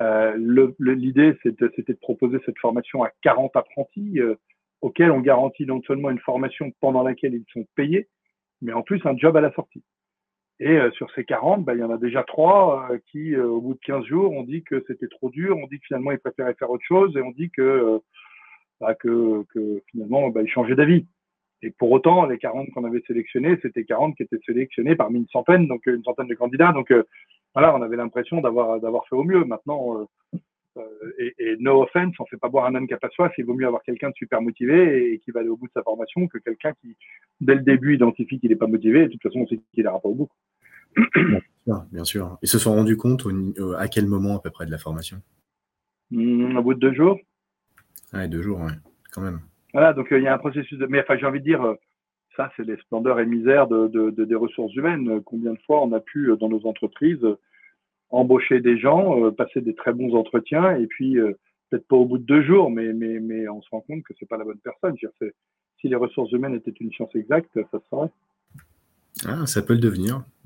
Euh, 0.01 0.35
L'idée, 0.79 1.37
c'était 1.43 1.93
de 1.93 1.99
proposer 1.99 2.37
cette 2.45 2.57
formation 2.59 3.03
à 3.03 3.11
40 3.21 3.55
apprentis 3.55 4.19
euh, 4.19 4.35
auxquels 4.81 5.11
on 5.11 5.19
garantit 5.19 5.65
non 5.65 5.81
seulement 5.83 6.09
une 6.09 6.19
formation 6.19 6.71
pendant 6.81 7.03
laquelle 7.03 7.33
ils 7.33 7.45
sont 7.53 7.65
payés, 7.75 8.09
mais 8.61 8.73
en 8.73 8.81
plus 8.81 9.01
un 9.05 9.17
job 9.17 9.37
à 9.37 9.41
la 9.41 9.53
sortie. 9.53 9.83
Et 10.59 10.77
euh, 10.77 10.89
sur 10.91 11.11
ces 11.11 11.25
40, 11.25 11.65
bah, 11.65 11.73
il 11.73 11.81
y 11.81 11.83
en 11.83 11.91
a 11.91 11.97
déjà 11.97 12.23
trois 12.23 12.87
euh, 12.91 12.97
qui, 13.11 13.35
euh, 13.35 13.45
au 13.45 13.59
bout 13.61 13.73
de 13.73 13.79
15 13.79 14.05
jours, 14.05 14.31
ont 14.31 14.43
dit 14.43 14.63
que 14.63 14.83
c'était 14.87 15.07
trop 15.07 15.29
dur, 15.29 15.57
on 15.57 15.67
dit 15.67 15.79
que 15.79 15.85
finalement 15.87 16.11
ils 16.11 16.19
préféraient 16.19 16.53
faire 16.53 16.69
autre 16.69 16.85
chose 16.85 17.15
et 17.17 17.21
on 17.21 17.31
dit 17.31 17.49
que, 17.51 17.99
bah, 18.79 18.95
que, 18.95 19.43
que 19.53 19.81
finalement 19.91 20.29
bah, 20.29 20.41
ils 20.43 20.49
changeaient 20.49 20.75
d'avis. 20.75 21.05
Et 21.61 21.71
pour 21.71 21.91
autant, 21.91 22.25
les 22.25 22.37
40 22.37 22.69
qu'on 22.71 22.85
avait 22.85 23.01
sélectionnés, 23.07 23.57
c'était 23.61 23.85
40 23.85 24.15
qui 24.15 24.23
étaient 24.23 24.39
sélectionnés 24.45 24.95
parmi 24.95 25.19
une 25.19 25.27
centaine, 25.27 25.67
donc 25.67 25.85
une 25.87 26.03
centaine 26.03 26.27
de 26.27 26.35
candidats. 26.35 26.71
Donc 26.71 26.91
voilà, 27.55 27.73
on 27.73 27.81
avait 27.81 27.95
l'impression 27.95 28.41
d'avoir 28.41 28.81
d'avoir 28.81 29.07
fait 29.07 29.15
au 29.15 29.23
mieux. 29.23 29.45
Maintenant, 29.45 30.01
euh, 30.01 30.05
et, 31.17 31.33
et, 31.37 31.55
no 31.59 31.83
offense, 31.83 32.15
on 32.19 32.25
fait 32.25 32.37
pas 32.37 32.49
boire 32.49 32.65
un 32.65 32.75
homme 32.75 32.87
qui 32.87 32.93
a 32.93 32.97
pas 32.97 33.09
soif. 33.09 33.31
Il 33.37 33.45
vaut 33.45 33.53
mieux 33.53 33.67
avoir 33.67 33.83
quelqu'un 33.83 34.09
de 34.09 34.15
super 34.15 34.41
motivé 34.41 35.13
et, 35.13 35.19
qui 35.19 35.31
va 35.31 35.41
aller 35.41 35.49
au 35.49 35.57
bout 35.57 35.67
de 35.67 35.73
sa 35.73 35.83
formation 35.83 36.27
que 36.27 36.37
quelqu'un 36.37 36.73
qui, 36.81 36.95
dès 37.41 37.55
le 37.55 37.61
début, 37.61 37.95
identifie 37.95 38.39
qu'il 38.39 38.49
n'est 38.49 38.55
pas 38.55 38.67
motivé. 38.67 39.01
Et 39.01 39.07
de 39.07 39.11
toute 39.11 39.23
façon, 39.23 39.39
on 39.39 39.47
sait 39.47 39.59
qu'il 39.73 39.83
n'ira 39.83 39.99
pas 39.99 40.09
au 40.09 40.15
bout. 40.15 40.29
Bien 40.95 41.39
sûr, 41.65 41.85
bien 41.91 42.03
sûr. 42.03 42.37
Ils 42.41 42.47
se 42.47 42.59
sont 42.59 42.73
rendus 42.73 42.97
compte 42.97 43.25
à 43.77 43.87
quel 43.87 44.05
moment 44.07 44.37
à 44.37 44.41
peu 44.41 44.49
près 44.49 44.65
de 44.65 44.71
la 44.71 44.77
formation? 44.77 45.21
Mmh, 46.11 46.57
Au 46.57 46.61
bout 46.61 46.73
de 46.73 46.79
deux 46.79 46.93
jours. 46.93 47.19
Ouais, 48.13 48.27
deux 48.27 48.41
jours, 48.41 48.59
ouais, 48.59 48.73
quand 49.11 49.21
même. 49.21 49.41
Voilà, 49.73 49.93
donc 49.93 50.11
euh, 50.11 50.19
il 50.19 50.23
y 50.23 50.27
a 50.27 50.33
un 50.33 50.37
processus 50.37 50.77
de. 50.77 50.85
Mais 50.85 51.01
enfin, 51.01 51.17
j'ai 51.17 51.25
envie 51.25 51.39
de 51.39 51.45
dire, 51.45 51.61
euh, 51.61 51.75
ça, 52.37 52.51
c'est 52.55 52.63
les 52.63 52.77
splendeurs 52.77 53.19
et 53.19 53.25
misères 53.25 53.67
de, 53.67 53.87
de, 53.87 54.23
des 54.23 54.35
ressources 54.35 54.73
humaines. 54.75 55.21
Combien 55.25 55.53
de 55.53 55.59
fois 55.65 55.83
on 55.83 55.91
a 55.91 55.99
pu, 55.99 56.29
euh, 56.31 56.37
dans 56.37 56.49
nos 56.49 56.65
entreprises, 56.65 57.25
embaucher 58.09 58.59
des 58.59 58.77
gens, 58.77 59.31
passer 59.31 59.61
des 59.61 59.75
très 59.75 59.93
bons 59.93 60.15
entretiens, 60.15 60.75
et 60.77 60.87
puis 60.87 61.17
peut-être 61.69 61.87
pas 61.87 61.95
au 61.95 62.05
bout 62.05 62.17
de 62.17 62.23
deux 62.23 62.43
jours, 62.43 62.69
mais, 62.69 62.93
mais, 62.93 63.19
mais 63.19 63.47
on 63.49 63.61
se 63.61 63.69
rend 63.69 63.81
compte 63.81 64.03
que 64.03 64.13
c'est 64.19 64.27
pas 64.27 64.37
la 64.37 64.45
bonne 64.45 64.59
personne. 64.63 64.95
Dire, 64.95 65.09
si 65.81 65.87
les 65.89 65.95
ressources 65.95 66.31
humaines 66.31 66.55
étaient 66.55 66.71
une 66.79 66.91
science 66.91 67.13
exacte, 67.15 67.59
ça 67.71 67.79
serait. 67.89 68.09
Ah, 69.25 69.45
ça 69.45 69.61
peut 69.61 69.73
le 69.73 69.79
devenir. 69.79 70.23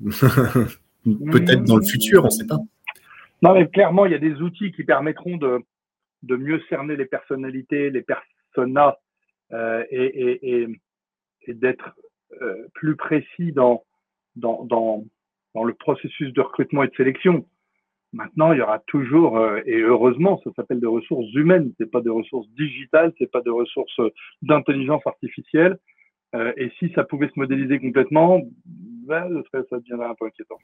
peut-être 1.04 1.64
dans 1.64 1.76
le 1.76 1.84
futur, 1.84 2.22
on 2.22 2.26
ne 2.26 2.30
sait 2.30 2.46
pas. 2.46 2.58
Non, 3.42 3.54
mais 3.54 3.68
clairement, 3.68 4.06
il 4.06 4.12
y 4.12 4.14
a 4.14 4.18
des 4.18 4.34
outils 4.42 4.72
qui 4.72 4.84
permettront 4.84 5.36
de, 5.36 5.60
de 6.22 6.36
mieux 6.36 6.60
cerner 6.68 6.96
les 6.96 7.06
personnalités, 7.06 7.90
les 7.90 8.02
personas 8.02 8.98
euh, 9.52 9.84
et, 9.90 10.60
et, 10.60 10.68
et 11.46 11.54
d'être 11.54 11.96
euh, 12.42 12.68
plus 12.74 12.96
précis 12.96 13.52
dans, 13.52 13.84
dans, 14.36 14.64
dans, 14.64 15.04
dans, 15.54 15.64
le 15.64 15.74
processus 15.74 16.32
de 16.32 16.40
recrutement 16.40 16.84
et 16.84 16.88
de 16.88 16.94
sélection. 16.94 17.46
Maintenant, 18.12 18.52
il 18.52 18.58
y 18.58 18.62
aura 18.62 18.80
toujours, 18.86 19.38
euh, 19.38 19.60
et 19.66 19.80
heureusement, 19.80 20.40
ça 20.42 20.50
s'appelle 20.56 20.80
des 20.80 20.86
ressources 20.86 21.32
humaines, 21.34 21.72
c'est 21.78 21.90
pas 21.90 22.00
des 22.00 22.10
ressources 22.10 22.48
digitales, 22.58 23.12
c'est 23.18 23.30
pas 23.30 23.40
des 23.40 23.50
ressources 23.50 24.00
d'intelligence 24.42 25.02
artificielle. 25.06 25.78
Euh, 26.34 26.52
et 26.56 26.70
si 26.78 26.92
ça 26.94 27.04
pouvait 27.04 27.28
se 27.28 27.38
modéliser 27.38 27.78
complètement, 27.78 28.40
ben, 28.64 29.42
ça 29.52 29.78
deviendrait 29.78 30.08
un 30.08 30.14
peu 30.14 30.26
inquiétant. 30.26 30.58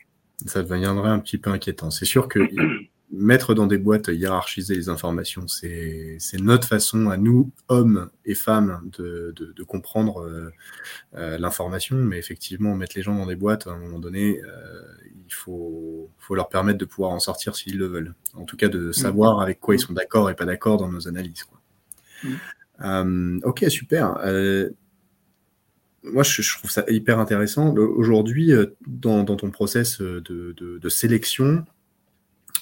Ça 0.44 0.62
deviendrait 0.62 1.10
un 1.10 1.18
petit 1.18 1.38
peu 1.38 1.50
inquiétant. 1.50 1.90
C'est 1.90 2.04
sûr 2.04 2.28
que 2.28 2.40
mettre 3.10 3.54
dans 3.54 3.66
des 3.66 3.78
boîtes 3.78 4.08
hiérarchisées 4.08 4.74
les 4.74 4.88
informations, 4.88 5.46
c'est 5.46 6.18
notre 6.40 6.66
façon 6.66 7.08
à 7.08 7.16
nous, 7.16 7.52
hommes 7.68 8.10
et 8.24 8.34
femmes, 8.34 8.82
de, 8.98 9.32
de, 9.36 9.52
de 9.52 9.62
comprendre 9.62 10.24
euh, 10.24 10.50
euh, 11.14 11.38
l'information. 11.38 11.96
Mais 11.96 12.18
effectivement, 12.18 12.74
mettre 12.74 12.96
les 12.96 13.02
gens 13.02 13.14
dans 13.14 13.26
des 13.26 13.36
boîtes, 13.36 13.66
à 13.66 13.70
un 13.70 13.78
moment 13.78 13.98
donné, 13.98 14.40
euh, 14.42 14.82
il 15.26 15.32
faut, 15.32 16.10
faut 16.18 16.34
leur 16.34 16.48
permettre 16.48 16.78
de 16.78 16.84
pouvoir 16.84 17.12
en 17.12 17.20
sortir 17.20 17.54
s'ils 17.54 17.78
le 17.78 17.86
veulent. 17.86 18.14
En 18.34 18.44
tout 18.44 18.56
cas, 18.56 18.68
de 18.68 18.92
savoir 18.92 19.40
avec 19.40 19.60
quoi 19.60 19.76
ils 19.76 19.80
sont 19.80 19.92
d'accord 19.92 20.30
et 20.30 20.34
pas 20.34 20.44
d'accord 20.44 20.76
dans 20.76 20.90
nos 20.90 21.08
analyses. 21.08 21.44
Quoi. 21.44 21.60
Mm. 22.80 23.40
ok, 23.44 23.64
super. 23.68 24.18
moi, 26.02 26.22
je, 26.22 26.42
je, 26.42 26.58
trouve 26.58 26.70
ça 26.70 26.84
hyper 26.88 27.20
intéressant. 27.20 27.74
Aujourd'hui, 27.76 28.52
dans, 28.86 29.22
dans, 29.22 29.36
ton 29.36 29.50
process 29.50 30.00
de, 30.00 30.20
de, 30.20 30.78
de 30.78 30.88
sélection, 30.88 31.64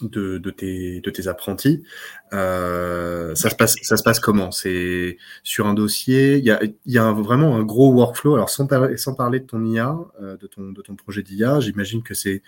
de, 0.03 0.51
tes, 0.51 1.01
de 1.01 1.11
tes 1.11 1.29
apprentis. 1.29 1.85
Euh, 2.33 3.35
ça, 3.35 3.51
se 3.51 3.57
passe, 3.57 3.77
ça 3.83 3.97
se 3.97 4.03
passe 4.03 4.21
comment? 4.21 4.51
C'est 4.51 5.17
sur 5.43 5.67
un 5.67 5.75
dossier 5.75 6.39
Il 6.39 6.45
y 6.45 6.51
a, 6.51 6.61
y 6.87 6.99
a 6.99 7.13
vraiment 7.13 7.57
un 7.57 7.63
gros 7.63 7.93
workflow. 7.93 8.35
Alors, 8.35 8.51
sans, 8.51 8.67
sans 8.97 9.15
parler 9.15 9.41
de 9.41 9.47
ton 9.47 9.65
IA, 9.65 9.97
euh, 10.21 10.37
de, 10.37 10.47
ton, 10.47 10.73
de 10.73 10.83
ton 10.83 10.97
projet 10.97 11.23
d'IA, 11.23 11.61
j'imagine 11.61 12.03
que 12.03 12.15
c'est 12.15 12.43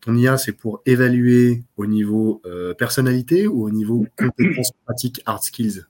ton 0.00 0.14
IA, 0.14 0.36
c'est 0.36 0.56
pour 0.56 0.82
évaluer 0.86 1.62
au 1.76 1.86
niveau 1.86 2.42
euh, 2.46 2.74
personnalité 2.74 3.46
ou 3.46 3.64
au 3.64 3.70
niveau 3.70 4.06
compétences 4.16 4.72
pratiques, 4.84 5.22
hard 5.26 5.42
skills? 5.42 5.84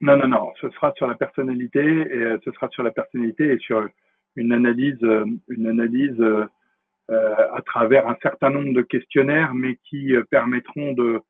Non, 0.00 0.16
non, 0.16 0.28
non. 0.28 0.52
Ce 0.60 0.70
sera 0.70 0.92
sur 0.96 1.06
la 1.06 1.14
personnalité 1.14 1.80
et 1.80 2.36
ce 2.44 2.50
sera 2.52 2.68
sur 2.70 2.82
la 2.82 2.90
personnalité 2.90 3.52
et 3.52 3.58
sur 3.58 3.86
une 4.36 4.52
analyse, 4.52 4.98
une 5.48 5.66
analyse 5.66 6.16
à 7.10 7.60
travers 7.62 8.08
un 8.08 8.16
certain 8.22 8.50
nombre 8.50 8.72
de 8.72 8.82
questionnaires, 8.82 9.54
mais 9.54 9.76
qui 9.88 10.14
euh, 10.14 10.22
permettront 10.30 10.92
de 10.92 11.20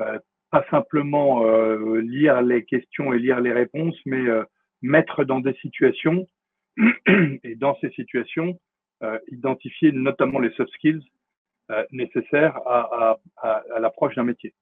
euh, 0.00 0.18
pas 0.50 0.64
simplement 0.70 1.44
lire 1.98 2.40
les 2.40 2.64
questions 2.64 3.12
et 3.12 3.18
lire 3.18 3.40
les 3.40 3.52
réponses, 3.52 3.98
mais 4.06 4.24
mettre 4.80 5.24
dans 5.24 5.40
des 5.40 5.54
situations 5.54 6.28
et 7.06 7.56
dans 7.56 7.76
ces 7.80 7.90
situations, 7.90 8.56
identifier 9.26 9.90
notamment 9.90 10.38
les 10.38 10.50
soft 10.50 10.72
skills 10.74 11.02
nécessaires 11.90 12.56
à, 12.64 13.18
l'approche 13.80 14.14
d'un 14.14 14.22
métier. 14.22 14.54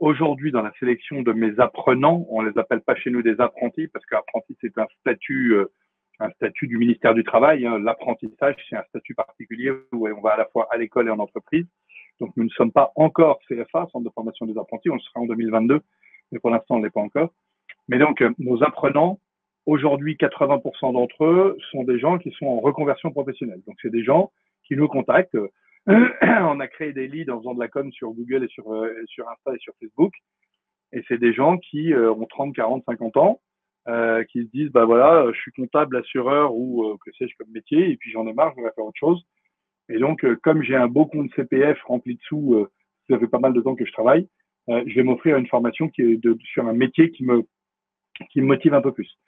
Aujourd'hui, 0.00 0.50
dans 0.50 0.62
la 0.62 0.72
sélection 0.80 1.20
de 1.20 1.32
mes 1.32 1.60
apprenants, 1.60 2.26
on 2.30 2.40
les 2.40 2.56
appelle 2.56 2.80
pas 2.80 2.96
chez 2.96 3.10
nous 3.10 3.22
des 3.22 3.38
apprentis 3.38 3.86
parce 3.88 4.06
qu'apprenti 4.06 4.56
c'est 4.62 4.78
un 4.78 4.86
statut 5.00 5.54
un 6.20 6.30
statut 6.30 6.68
du 6.68 6.76
ministère 6.76 7.14
du 7.14 7.24
Travail. 7.24 7.66
Hein. 7.66 7.78
L'apprentissage, 7.78 8.56
c'est 8.68 8.76
un 8.76 8.84
statut 8.90 9.14
particulier 9.14 9.72
où 9.92 10.06
on 10.06 10.20
va 10.20 10.34
à 10.34 10.36
la 10.36 10.46
fois 10.46 10.68
à 10.70 10.76
l'école 10.76 11.08
et 11.08 11.10
en 11.10 11.18
entreprise. 11.18 11.66
Donc, 12.20 12.30
nous 12.36 12.44
ne 12.44 12.50
sommes 12.50 12.72
pas 12.72 12.92
encore 12.96 13.40
CFA, 13.48 13.88
Centre 13.90 14.04
de 14.04 14.10
formation 14.10 14.46
des 14.46 14.58
apprentis. 14.58 14.90
On 14.90 14.94
le 14.94 15.00
sera 15.00 15.20
en 15.20 15.26
2022, 15.26 15.80
mais 16.32 16.38
pour 16.38 16.50
l'instant, 16.50 16.76
on 16.76 16.78
ne 16.78 16.84
l'est 16.84 16.90
pas 16.90 17.00
encore. 17.00 17.30
Mais 17.88 17.98
donc, 17.98 18.20
euh, 18.20 18.30
nos 18.38 18.62
apprenants, 18.62 19.18
aujourd'hui, 19.64 20.16
80% 20.16 20.92
d'entre 20.92 21.24
eux 21.24 21.56
sont 21.72 21.84
des 21.84 21.98
gens 21.98 22.18
qui 22.18 22.30
sont 22.32 22.46
en 22.46 22.60
reconversion 22.60 23.10
professionnelle. 23.10 23.62
Donc, 23.66 23.76
c'est 23.80 23.90
des 23.90 24.04
gens 24.04 24.30
qui 24.64 24.76
nous 24.76 24.88
contactent. 24.88 25.38
on 25.86 26.60
a 26.60 26.68
créé 26.68 26.92
des 26.92 27.08
leads 27.08 27.32
en 27.32 27.38
faisant 27.38 27.54
de 27.54 27.60
la 27.60 27.68
com 27.68 27.90
sur 27.92 28.10
Google 28.10 28.44
et 28.44 28.48
sur, 28.48 28.70
euh, 28.72 28.94
sur 29.06 29.26
Insta 29.30 29.54
et 29.54 29.58
sur 29.58 29.72
Facebook. 29.80 30.12
Et 30.92 31.02
c'est 31.08 31.18
des 31.18 31.32
gens 31.32 31.56
qui 31.56 31.94
euh, 31.94 32.12
ont 32.12 32.26
30, 32.26 32.54
40, 32.54 32.84
50 32.84 33.16
ans, 33.16 33.40
euh, 33.88 34.24
qui 34.24 34.42
se 34.44 34.50
disent 34.50 34.70
bah 34.70 34.84
voilà, 34.84 35.30
je 35.32 35.40
suis 35.40 35.52
comptable, 35.52 35.96
assureur 35.96 36.54
ou 36.54 36.84
euh, 36.84 36.96
que 37.04 37.10
sais-je 37.16 37.34
comme 37.38 37.50
métier, 37.50 37.90
et 37.90 37.96
puis 37.96 38.10
j'en 38.10 38.26
ai 38.26 38.32
marre, 38.32 38.50
je 38.50 38.56
voudrais 38.56 38.72
faire 38.74 38.84
autre 38.84 38.98
chose. 38.98 39.24
Et 39.88 39.98
donc, 39.98 40.24
euh, 40.24 40.36
comme 40.42 40.62
j'ai 40.62 40.76
un 40.76 40.86
beau 40.86 41.06
compte 41.06 41.32
CPF 41.34 41.80
rempli 41.84 42.16
de 42.16 42.20
sous, 42.22 42.68
ça 43.08 43.18
fait 43.18 43.26
pas 43.26 43.38
mal 43.38 43.52
de 43.52 43.60
temps 43.60 43.74
que 43.74 43.86
je 43.86 43.92
travaille, 43.92 44.28
je 44.68 44.94
vais 44.94 45.02
m'offrir 45.02 45.36
une 45.36 45.48
formation 45.48 45.88
qui 45.88 46.02
est 46.02 46.44
sur 46.44 46.66
un 46.66 46.72
métier 46.72 47.10
qui 47.10 47.24
me 47.24 47.42
qui 48.30 48.42
me 48.42 48.46
motive 48.46 48.74
un 48.74 48.82
peu 48.82 48.92
plus. 48.92 49.18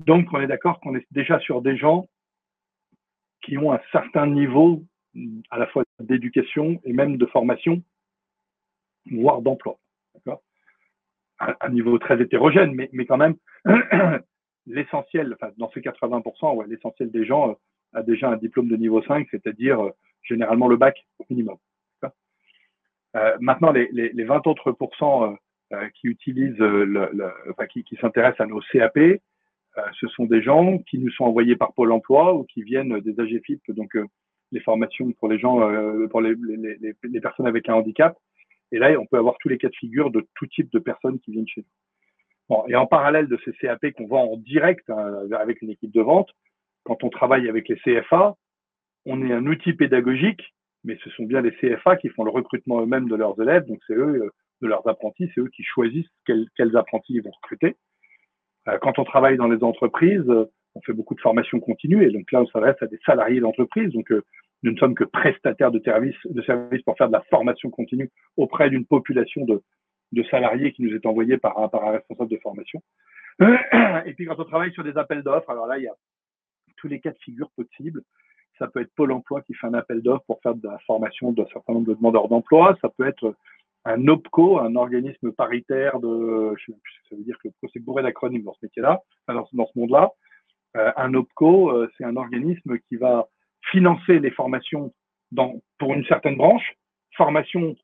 Donc, 0.00 0.26
on 0.32 0.40
est 0.40 0.48
d'accord 0.48 0.80
qu'on 0.80 0.96
est 0.96 1.06
déjà 1.12 1.38
sur 1.38 1.62
des 1.62 1.76
gens 1.76 2.08
qui 3.42 3.56
ont 3.56 3.72
un 3.72 3.80
certain 3.92 4.26
niveau 4.26 4.84
à 5.50 5.58
la 5.58 5.66
fois 5.68 5.84
d'éducation 6.00 6.80
et 6.84 6.92
même 6.92 7.16
de 7.16 7.26
formation, 7.26 7.82
voire 9.10 9.40
d'emploi. 9.40 9.78
Un, 11.38 11.68
niveau 11.68 11.98
très 11.98 12.20
hétérogène, 12.20 12.72
mais, 12.74 12.88
mais 12.92 13.04
quand 13.04 13.18
même, 13.18 13.34
l'essentiel, 14.66 15.34
enfin, 15.34 15.52
dans 15.58 15.70
ces 15.70 15.80
80%, 15.80 16.56
ouais, 16.56 16.66
l'essentiel 16.66 17.10
des 17.10 17.24
gens 17.24 17.50
euh, 17.50 17.54
a 17.92 18.02
déjà 18.02 18.30
un 18.30 18.36
diplôme 18.36 18.68
de 18.68 18.76
niveau 18.76 19.02
5, 19.02 19.26
c'est-à-dire 19.30 19.80
euh, 19.80 19.90
généralement 20.22 20.68
le 20.68 20.76
bac 20.76 21.06
au 21.18 21.26
minimum. 21.30 21.56
Euh, 23.14 23.36
maintenant, 23.40 23.72
les, 23.72 23.88
les, 23.92 24.10
les, 24.10 24.24
20 24.24 24.46
autres 24.46 24.72
pourcents 24.72 25.34
qui 25.94 26.08
utilisent, 26.08 26.62
enfin, 27.50 27.66
qui, 27.66 27.84
s'intéressent 27.98 28.42
à 28.42 28.46
nos 28.46 28.60
CAP, 28.60 28.98
ce 29.94 30.06
sont 30.08 30.26
des 30.26 30.42
gens 30.42 30.78
qui 30.80 30.98
nous 30.98 31.10
sont 31.10 31.24
envoyés 31.24 31.56
par 31.56 31.72
Pôle 31.72 31.92
Emploi 31.92 32.34
ou 32.34 32.44
qui 32.44 32.62
viennent 32.62 33.00
des 33.00 33.18
AGFIP, 33.18 33.62
donc 33.68 33.96
les 34.52 34.60
formations 34.60 35.10
pour 35.12 35.28
les 35.28 35.38
gens, 35.38 35.60
pour 36.10 36.20
les, 36.20 37.20
personnes 37.22 37.46
avec 37.46 37.70
un 37.70 37.74
handicap. 37.74 38.18
Et 38.72 38.78
là, 38.78 38.98
on 38.98 39.06
peut 39.06 39.18
avoir 39.18 39.36
tous 39.38 39.48
les 39.48 39.58
cas 39.58 39.68
de 39.68 39.74
figure 39.74 40.10
de 40.10 40.26
tout 40.34 40.46
type 40.46 40.70
de 40.72 40.78
personnes 40.78 41.18
qui 41.20 41.32
viennent 41.32 41.48
chez 41.48 41.60
nous. 41.60 41.66
Bon, 42.48 42.64
et 42.68 42.76
en 42.76 42.86
parallèle 42.86 43.26
de 43.26 43.38
ces 43.44 43.52
CAP 43.52 43.92
qu'on 43.92 44.06
vend 44.06 44.32
en 44.32 44.36
direct 44.36 44.88
hein, 44.88 45.28
avec 45.32 45.62
une 45.62 45.70
équipe 45.70 45.92
de 45.92 46.00
vente, 46.00 46.30
quand 46.84 47.02
on 47.02 47.10
travaille 47.10 47.48
avec 47.48 47.68
les 47.68 47.76
CFA, 47.76 48.36
on 49.04 49.28
est 49.28 49.32
un 49.32 49.46
outil 49.46 49.72
pédagogique, 49.72 50.54
mais 50.84 50.96
ce 51.02 51.10
sont 51.10 51.24
bien 51.24 51.40
les 51.40 51.52
CFA 51.52 51.96
qui 51.96 52.08
font 52.08 52.24
le 52.24 52.30
recrutement 52.30 52.80
eux-mêmes 52.80 53.08
de 53.08 53.16
leurs 53.16 53.40
élèves, 53.40 53.66
donc 53.66 53.80
c'est 53.86 53.94
eux, 53.94 54.22
euh, 54.22 54.30
de 54.62 54.68
leurs 54.68 54.86
apprentis, 54.88 55.30
c'est 55.34 55.40
eux 55.40 55.50
qui 55.54 55.64
choisissent 55.64 56.08
quels, 56.24 56.76
apprentis 56.76 57.14
ils 57.14 57.22
vont 57.22 57.32
recruter. 57.32 57.76
Euh, 58.68 58.78
quand 58.78 58.98
on 58.98 59.04
travaille 59.04 59.36
dans 59.36 59.48
les 59.48 59.62
entreprises, 59.64 60.28
on 60.76 60.80
fait 60.82 60.92
beaucoup 60.92 61.14
de 61.14 61.20
formations 61.20 61.58
continues, 61.58 62.06
et 62.06 62.10
donc 62.10 62.30
là, 62.30 62.42
on 62.42 62.46
s'adresse 62.46 62.80
à 62.80 62.86
des 62.86 63.00
salariés 63.04 63.40
d'entreprise, 63.40 63.92
donc 63.92 64.10
euh, 64.12 64.22
nous 64.62 64.72
ne 64.72 64.78
sommes 64.78 64.94
que 64.94 65.04
prestataires 65.04 65.70
de 65.70 65.80
services, 65.80 66.16
de 66.24 66.42
services 66.42 66.82
pour 66.82 66.96
faire 66.96 67.08
de 67.08 67.12
la 67.12 67.22
formation 67.30 67.70
continue 67.70 68.10
auprès 68.36 68.70
d'une 68.70 68.86
population 68.86 69.44
de, 69.44 69.62
de 70.12 70.22
salariés 70.24 70.72
qui 70.72 70.82
nous 70.82 70.94
est 70.94 71.06
envoyé 71.06 71.38
par, 71.38 71.70
par 71.70 71.84
un 71.84 71.92
responsable 71.92 72.30
de 72.30 72.38
formation. 72.42 72.82
Et 74.06 74.14
puis 74.14 74.26
quand 74.26 74.38
on 74.38 74.44
travaille 74.44 74.72
sur 74.72 74.84
des 74.84 74.96
appels 74.96 75.22
d'offres, 75.22 75.50
alors 75.50 75.66
là, 75.66 75.78
il 75.78 75.84
y 75.84 75.88
a 75.88 75.94
tous 76.76 76.88
les 76.88 77.00
cas 77.00 77.10
de 77.10 77.18
figure 77.18 77.50
possibles. 77.56 78.02
Ça 78.58 78.68
peut 78.68 78.80
être 78.80 78.94
Pôle 78.94 79.12
emploi 79.12 79.42
qui 79.42 79.54
fait 79.54 79.66
un 79.66 79.74
appel 79.74 80.00
d'offres 80.00 80.24
pour 80.26 80.40
faire 80.42 80.54
de 80.54 80.66
la 80.66 80.78
formation 80.86 81.32
d'un 81.32 81.46
certain 81.52 81.74
nombre 81.74 81.88
de 81.88 81.94
demandeurs 81.94 82.28
d'emploi. 82.28 82.76
Ça 82.80 82.88
peut 82.88 83.06
être 83.06 83.34
un 83.84 84.08
OPCO, 84.08 84.58
un 84.58 84.74
organisme 84.74 85.32
paritaire 85.32 86.00
de, 86.00 86.54
je 86.56 86.72
sais 86.72 86.78
plus 86.82 86.92
ça 87.08 87.16
veut 87.16 87.22
dire 87.22 87.38
que 87.38 87.48
c'est 87.72 87.78
bourré 87.78 88.02
d'acronymes 88.02 88.42
dans 88.42 88.54
ce 88.54 88.58
métier-là, 88.64 89.00
dans, 89.28 89.48
dans, 89.52 89.66
ce 89.66 89.78
monde-là. 89.78 90.10
Euh, 90.76 90.90
un 90.96 91.14
OPCO, 91.14 91.70
euh, 91.70 91.90
c'est 91.96 92.04
un 92.04 92.16
organisme 92.16 92.78
qui 92.88 92.96
va 92.96 93.28
financer 93.70 94.18
les 94.18 94.30
formations 94.30 94.92
dans, 95.32 95.60
pour 95.78 95.94
une 95.94 96.04
certaine 96.06 96.36
branche, 96.36 96.76
formation 97.16 97.76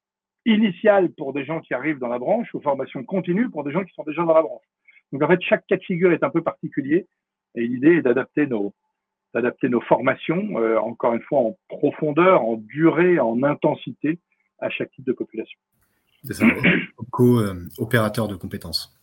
initiale 0.44 1.10
pour 1.12 1.32
des 1.32 1.44
gens 1.44 1.60
qui 1.60 1.74
arrivent 1.74 1.98
dans 1.98 2.08
la 2.08 2.18
branche 2.18 2.52
ou 2.54 2.60
formation 2.60 3.04
continue 3.04 3.48
pour 3.50 3.64
des 3.64 3.72
gens 3.72 3.84
qui 3.84 3.94
sont 3.94 4.04
déjà 4.04 4.24
dans 4.24 4.34
la 4.34 4.42
branche. 4.42 4.64
Donc 5.12 5.22
en 5.22 5.28
fait, 5.28 5.40
chaque 5.42 5.66
cas 5.66 5.76
de 5.76 5.82
figure 5.82 6.12
est 6.12 6.24
un 6.24 6.30
peu 6.30 6.42
particulier 6.42 7.06
et 7.54 7.66
l'idée 7.66 7.96
est 7.96 8.02
d'adapter 8.02 8.46
nos, 8.46 8.74
d'adapter 9.34 9.68
nos 9.68 9.80
formations, 9.82 10.58
euh, 10.58 10.78
encore 10.78 11.14
une 11.14 11.22
fois 11.22 11.40
en 11.40 11.58
profondeur, 11.68 12.42
en 12.42 12.56
durée, 12.56 13.20
en 13.20 13.42
intensité 13.42 14.18
à 14.58 14.70
chaque 14.70 14.90
type 14.92 15.04
de 15.04 15.12
population. 15.12 15.58
C'est 16.24 16.34
ça, 16.34 16.46
euh, 16.46 17.68
opérateur 17.78 18.28
de 18.28 18.36
compétences. 18.36 18.96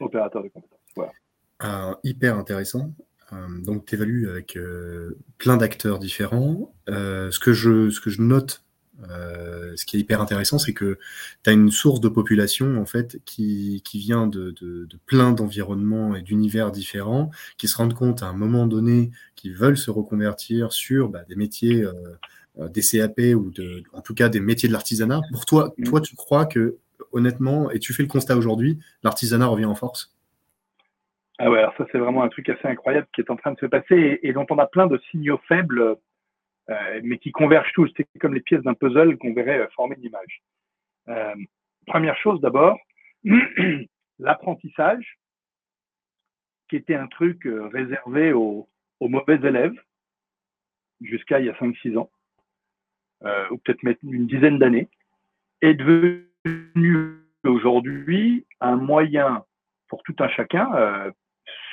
Opérateur 0.00 0.42
de 0.42 0.48
compétences, 0.48 0.80
voilà. 0.96 1.98
hyper 2.02 2.36
intéressant. 2.36 2.90
Euh, 3.32 3.46
donc, 3.64 3.86
tu 3.86 3.94
évalues 3.94 4.28
avec 4.28 4.58
plein 5.38 5.56
d'acteurs 5.56 5.98
différents. 5.98 6.74
ce, 6.88 7.38
que 7.38 7.52
je, 7.52 7.90
ce 7.90 8.00
que 8.00 8.10
je 8.10 8.22
note 8.22 8.62
euh, 9.10 9.72
ce 9.76 9.84
qui 9.84 9.96
est 9.96 10.00
hyper 10.00 10.20
intéressant, 10.20 10.58
c'est 10.58 10.74
que 10.74 10.98
tu 11.42 11.50
as 11.50 11.52
une 11.52 11.70
source 11.70 12.00
de 12.00 12.08
population 12.08 12.80
en 12.80 12.86
fait 12.86 13.20
qui, 13.24 13.82
qui 13.84 13.98
vient 13.98 14.26
de, 14.26 14.50
de, 14.60 14.84
de 14.84 14.98
plein 15.06 15.32
d'environnements 15.32 16.14
et 16.14 16.22
d'univers 16.22 16.70
différents, 16.70 17.30
qui 17.58 17.68
se 17.68 17.76
rendent 17.76 17.94
compte 17.94 18.22
à 18.22 18.26
un 18.26 18.32
moment 18.32 18.66
donné 18.66 19.10
qu'ils 19.34 19.54
veulent 19.54 19.78
se 19.78 19.90
reconvertir 19.90 20.72
sur 20.72 21.08
bah, 21.08 21.24
des 21.28 21.36
métiers, 21.36 21.82
euh, 21.82 21.92
euh 22.60 22.68
des 22.68 22.82
CAP 22.82 23.18
ou 23.34 23.50
de, 23.50 23.82
en 23.92 24.02
tout 24.02 24.14
cas 24.14 24.28
des 24.28 24.40
métiers 24.40 24.68
de 24.68 24.72
l'artisanat. 24.72 25.20
Pour 25.32 25.46
toi, 25.46 25.74
toi, 25.84 26.00
tu 26.00 26.14
crois 26.14 26.46
que 26.46 26.76
honnêtement, 27.12 27.70
et 27.70 27.78
tu 27.78 27.92
fais 27.92 28.02
le 28.02 28.08
constat 28.08 28.36
aujourd'hui, 28.36 28.78
l'artisanat 29.02 29.46
revient 29.46 29.64
en 29.64 29.74
force? 29.74 30.14
Ah 31.38 31.50
ouais, 31.50 31.58
alors 31.58 31.74
ça 31.76 31.86
c'est 31.90 31.98
vraiment 31.98 32.22
un 32.22 32.28
truc 32.28 32.48
assez 32.48 32.68
incroyable 32.68 33.06
qui 33.14 33.20
est 33.20 33.30
en 33.30 33.36
train 33.36 33.52
de 33.52 33.58
se 33.58 33.66
passer 33.66 34.20
et, 34.22 34.32
dont 34.32 34.46
on 34.50 34.58
a 34.58 34.66
plein 34.66 34.86
de 34.86 34.98
signaux 35.10 35.40
faibles 35.48 35.96
euh, 36.70 37.00
mais 37.02 37.18
qui 37.18 37.32
convergent 37.32 37.72
tous. 37.74 37.90
C'est 37.96 38.06
comme 38.20 38.34
les 38.34 38.40
pièces 38.40 38.62
d'un 38.62 38.74
puzzle 38.74 39.18
qu'on 39.18 39.34
verrait 39.34 39.60
euh, 39.60 39.68
former 39.74 39.96
une 39.96 40.04
image. 40.04 40.42
Euh, 41.08 41.34
première 41.86 42.16
chose 42.18 42.40
d'abord, 42.40 42.78
l'apprentissage, 44.18 45.18
qui 46.68 46.76
était 46.76 46.94
un 46.94 47.08
truc 47.08 47.46
réservé 47.72 48.32
aux, 48.32 48.68
mauvais 49.00 49.34
élèves 49.34 49.74
jusqu'à 51.00 51.40
il 51.40 51.46
y 51.46 51.50
a 51.50 51.54
5-6 51.54 51.98
ans, 51.98 52.10
euh, 53.24 53.48
ou 53.50 53.58
peut-être 53.58 53.82
une 54.02 54.26
dizaine 54.26 54.58
d'années, 54.58 54.88
est 55.60 55.74
devenu 55.74 57.18
aujourd'hui 57.44 58.46
un 58.60 58.76
moyen 58.76 59.44
pour 59.88 60.02
tout 60.02 60.16
un 60.20 60.28
chacun, 60.28 60.72
euh, 60.74 61.10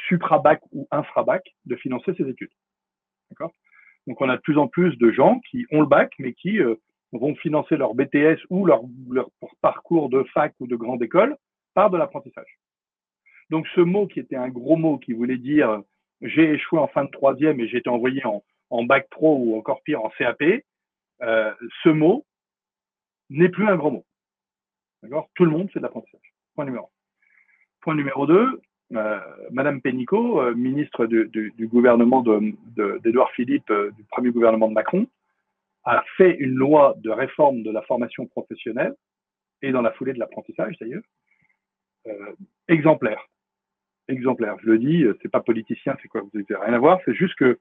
supra-bac 0.10 0.62
ou 0.74 0.88
infra-bac, 0.92 1.44
de 1.66 1.76
financer 1.78 2.14
ses 2.16 2.28
études. 2.28 2.52
D'accord? 3.30 3.54
Donc, 4.08 4.20
on 4.22 4.30
a 4.30 4.36
de 4.36 4.42
plus 4.42 4.58
en 4.58 4.68
plus 4.68 4.98
de 4.98 5.12
gens 5.12 5.40
qui 5.50 5.66
ont 5.72 5.82
le 5.82 5.88
bac, 5.88 6.12
mais 6.20 6.34
qui 6.34 6.60
euh, 6.60 6.76
vont 7.14 7.36
financer 7.36 7.78
leur 7.78 7.94
BTS 7.94 8.40
ou 8.50 8.66
leur, 8.66 8.82
parcours 9.62 10.10
de 10.10 10.24
fac 10.34 10.54
ou 10.60 10.68
de 10.68 10.76
grande 10.76 11.02
école 11.04 11.38
par 11.74 11.90
de 11.90 11.98
l'apprentissage. 11.98 12.60
Donc, 13.50 13.68
ce 13.76 13.82
mot 13.82 14.08
qui 14.08 14.20
était 14.20 14.36
un 14.36 14.50
gros 14.50 14.76
mot 14.76 14.98
qui 14.98 15.14
voulait 15.14 15.38
dire 15.38 15.70
euh, 15.70 15.80
j'ai 16.22 16.52
échoué 16.52 16.80
en 16.80 16.88
fin 16.88 17.06
de 17.06 17.12
troisième 17.12 17.60
et 17.60 17.68
j'ai 17.68 17.78
été 17.78 17.90
envoyé 17.90 18.26
en, 18.26 18.44
en, 18.70 18.84
bac 18.84 19.08
pro 19.10 19.38
ou 19.38 19.58
encore 19.58 19.82
pire 19.84 20.04
en 20.04 20.10
CAP, 20.10 20.42
euh, 21.22 21.54
ce 21.84 21.90
mot 21.90 22.26
n'est 23.30 23.50
plus 23.50 23.68
un 23.68 23.78
gros 23.78 23.92
mot. 23.92 24.06
D'accord? 25.04 25.30
Tout 25.36 25.46
le 25.46 25.52
monde 25.52 25.72
fait 25.72 25.80
de 25.80 25.84
l'apprentissage. 25.84 26.34
Point 26.56 26.66
numéro 26.66 26.86
un. 26.86 26.90
Point 27.82 27.96
numéro 27.96 28.28
deux, 28.28 28.62
euh, 28.96 29.20
Madame 29.52 29.82
Pénicaud, 29.82 30.42
euh, 30.42 30.56
ministre 30.56 31.06
du, 31.06 31.54
gouvernement 31.68 32.24
d'Edouard 32.24 33.28
de, 33.30 33.34
Philippe, 33.36 33.70
euh, 33.70 33.92
du 33.92 34.04
premier 34.06 34.32
gouvernement 34.32 34.68
de 34.68 34.74
Macron, 34.74 35.06
a 35.84 36.04
fait 36.18 36.36
une 36.38 36.56
loi 36.56 36.96
de 36.98 37.12
réforme 37.12 37.62
de 37.62 37.72
la 37.72 37.84
formation 37.84 38.26
professionnelle 38.26 38.96
et 39.62 39.72
dans 39.72 39.82
la 39.82 39.92
foulée 39.92 40.14
de 40.14 40.20
l'apprentissage 40.20 40.76
d'ailleurs, 40.80 41.04
exemplaire. 42.68 43.22
Exemplaire. 44.08 44.56
Je 44.64 44.72
le 44.72 44.80
dis, 44.80 45.06
c'est 45.22 45.30
pas 45.30 45.42
politicien, 45.42 45.96
c'est 46.02 46.08
quoi 46.08 46.22
Vous 46.22 46.32
n'avez 46.34 46.66
rien 46.66 46.74
à 46.74 46.80
voir. 46.80 47.00
C'est 47.06 47.14
juste 47.14 47.36
que 47.36 47.60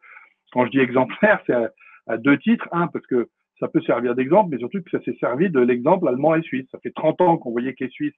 quand 0.52 0.64
je 0.64 0.70
dis 0.70 0.78
exemplaire, 0.78 1.42
c'est 1.46 1.52
à, 1.52 1.70
à, 2.06 2.16
deux 2.16 2.38
titres. 2.38 2.66
Un, 2.72 2.86
parce 2.86 3.06
que 3.06 3.28
ça 3.60 3.68
peut 3.68 3.82
servir 3.82 4.14
d'exemple, 4.14 4.50
mais 4.50 4.58
surtout 4.58 4.82
que 4.82 4.90
ça 4.90 5.02
s'est 5.02 5.16
servi 5.20 5.50
de 5.50 5.60
l'exemple 5.60 6.08
allemand 6.08 6.34
et 6.34 6.42
suisse. 6.42 6.66
Ça 6.72 6.78
fait 6.78 6.92
30 6.92 7.20
ans 7.20 7.36
qu'on 7.36 7.50
voyait 7.50 7.74
que 7.74 7.84
les 7.84 7.90
Suisses 7.90 8.16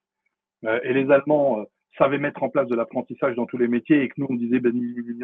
et 0.63 0.93
les 0.93 1.11
Allemands 1.11 1.67
savait 1.99 2.19
mettre 2.19 2.43
en 2.43 2.49
place 2.49 2.69
de 2.69 2.75
l'apprentissage 2.75 3.35
dans 3.37 3.47
tous 3.47 3.59
les 3.59 3.69
métiers 3.69 4.03
et 4.03 4.09
que 4.09 4.15
nous, 4.19 4.27
on 4.29 4.35
disait, 4.35 4.61
ben, 4.61 4.73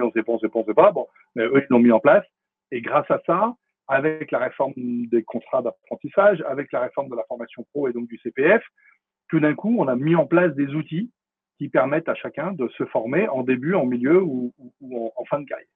on 0.02 0.12
sait 0.12 0.22
pas, 0.22 0.32
on 0.32 0.38
sait 0.38 0.48
pas, 0.48 0.58
on 0.58 0.64
sait 0.64 0.74
pas. 0.74 0.92
Bon, 0.92 1.06
mais 1.34 1.44
eux, 1.44 1.62
ils 1.62 1.66
l'ont 1.70 1.78
mis 1.78 1.92
en 1.92 2.00
place. 2.00 2.24
Et 2.72 2.80
grâce 2.80 3.10
à 3.10 3.20
ça, 3.26 3.54
avec 3.88 4.30
la 4.30 4.38
réforme 4.38 4.74
des 4.76 5.22
contrats 5.22 5.62
d'apprentissage, 5.62 6.42
avec 6.48 6.72
la 6.72 6.80
réforme 6.80 7.08
de 7.08 7.16
la 7.16 7.24
formation 7.24 7.64
pro 7.72 7.88
et 7.88 7.92
donc 7.92 8.08
du 8.08 8.18
CPF, 8.18 8.62
tout 9.28 9.40
d'un 9.40 9.54
coup, 9.54 9.76
on 9.78 9.88
a 9.88 9.96
mis 9.96 10.16
en 10.16 10.26
place 10.26 10.54
des 10.54 10.68
outils 10.74 11.10
qui 11.58 11.68
permettent 11.68 12.08
à 12.08 12.14
chacun 12.14 12.52
de 12.52 12.68
se 12.76 12.84
former 12.86 13.28
en 13.28 13.42
début, 13.42 13.74
en 13.74 13.86
milieu 13.86 14.22
ou, 14.22 14.52
ou 14.80 15.12
en, 15.16 15.24
fin 15.24 15.40
de 15.40 15.46
carrière. 15.46 15.66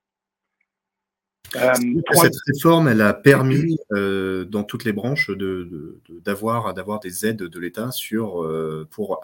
Euh, 1.56 1.72
cette 2.12 2.36
réforme, 2.46 2.88
elle 2.88 3.00
a 3.00 3.12
permis 3.12 3.76
euh, 3.92 4.44
dans 4.44 4.62
toutes 4.62 4.84
les 4.84 4.92
branches 4.92 5.30
d'avoir 5.30 6.72
de, 6.72 6.98
de, 6.98 7.08
des 7.08 7.26
aides 7.26 7.42
de 7.42 7.58
l'État 7.58 7.90
sur 7.90 8.44
euh, 8.44 8.86
pour 8.90 9.20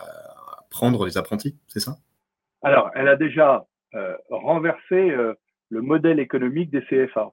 prendre 0.71 1.05
les 1.07 1.19
apprentis, 1.19 1.57
c'est 1.67 1.81
ça? 1.81 1.97
Alors, 2.63 2.91
elle 2.95 3.09
a 3.09 3.17
déjà 3.17 3.67
euh, 3.95 4.17
renversé 4.31 4.95
euh, 4.95 5.35
le 5.71 5.83
modèle 5.83 6.21
économique 6.21 6.71
des 6.71 6.83
CFA. 6.83 7.31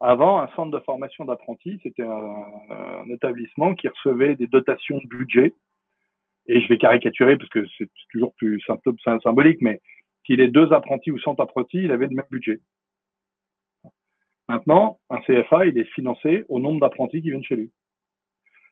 Avant, 0.00 0.40
un 0.40 0.48
centre 0.54 0.70
de 0.70 0.82
formation 0.84 1.24
d'apprentis, 1.24 1.80
c'était 1.82 2.04
un, 2.04 3.04
établissement 3.10 3.74
qui 3.74 3.88
recevait 3.88 4.36
des 4.36 4.46
dotations 4.46 4.98
de 4.98 5.08
budget. 5.08 5.54
Et 6.46 6.60
je 6.60 6.68
vais 6.68 6.78
caricaturer 6.78 7.36
parce 7.36 7.50
que 7.50 7.66
c'est 7.76 7.90
toujours 8.12 8.32
plus 8.34 8.62
symbolique, 9.22 9.60
mais 9.60 9.80
qu'il 10.24 10.40
ait 10.40 10.48
deux 10.48 10.72
apprentis 10.72 11.10
ou 11.10 11.18
100 11.18 11.40
apprentis, 11.40 11.78
il 11.78 11.90
avait 11.90 12.06
le 12.06 12.14
même 12.14 12.26
budget. 12.30 12.60
Maintenant, 14.48 14.98
un 15.10 15.20
CFA, 15.20 15.66
il 15.66 15.76
est 15.76 15.92
financé 15.94 16.44
au 16.48 16.58
nombre 16.58 16.80
d'apprentis 16.80 17.20
qui 17.20 17.30
viennent 17.30 17.44
chez 17.44 17.56
lui. 17.56 17.72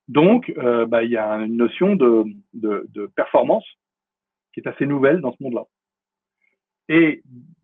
Donc, 0.09 0.53
euh, 0.57 0.87
bah, 0.87 1.03
il 1.03 1.11
y 1.11 1.16
a 1.16 1.35
une 1.37 1.57
notion 1.57 1.97
de, 1.97 2.25
de, 2.55 2.87
de 2.90 3.07
performance 3.07 3.66
qui 4.53 4.61
est 4.61 4.69
assez 4.69 4.87
nouvelle 4.87 5.21
dans 5.21 5.33
ce 5.33 5.42
monde-là. 5.42 5.64
Et 6.88 7.23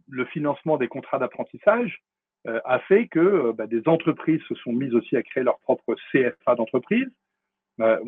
le 0.09 0.25
financement 0.27 0.77
des 0.77 0.89
contrats 0.89 1.19
d'apprentissage 1.19 2.03
euh, 2.49 2.61
a 2.65 2.81
fait 2.81 3.07
que 3.07 3.21
euh, 3.21 3.53
bah, 3.53 3.67
des 3.67 3.87
entreprises 3.87 4.43
se 4.49 4.55
sont 4.57 4.73
mises 4.73 4.95
aussi 4.95 5.17
à 5.17 5.23
créer 5.23 5.45
leur 5.45 5.59
propre 5.61 5.95
CFA 6.11 6.55
d'entreprise. 6.57 7.07
Euh, 7.81 7.99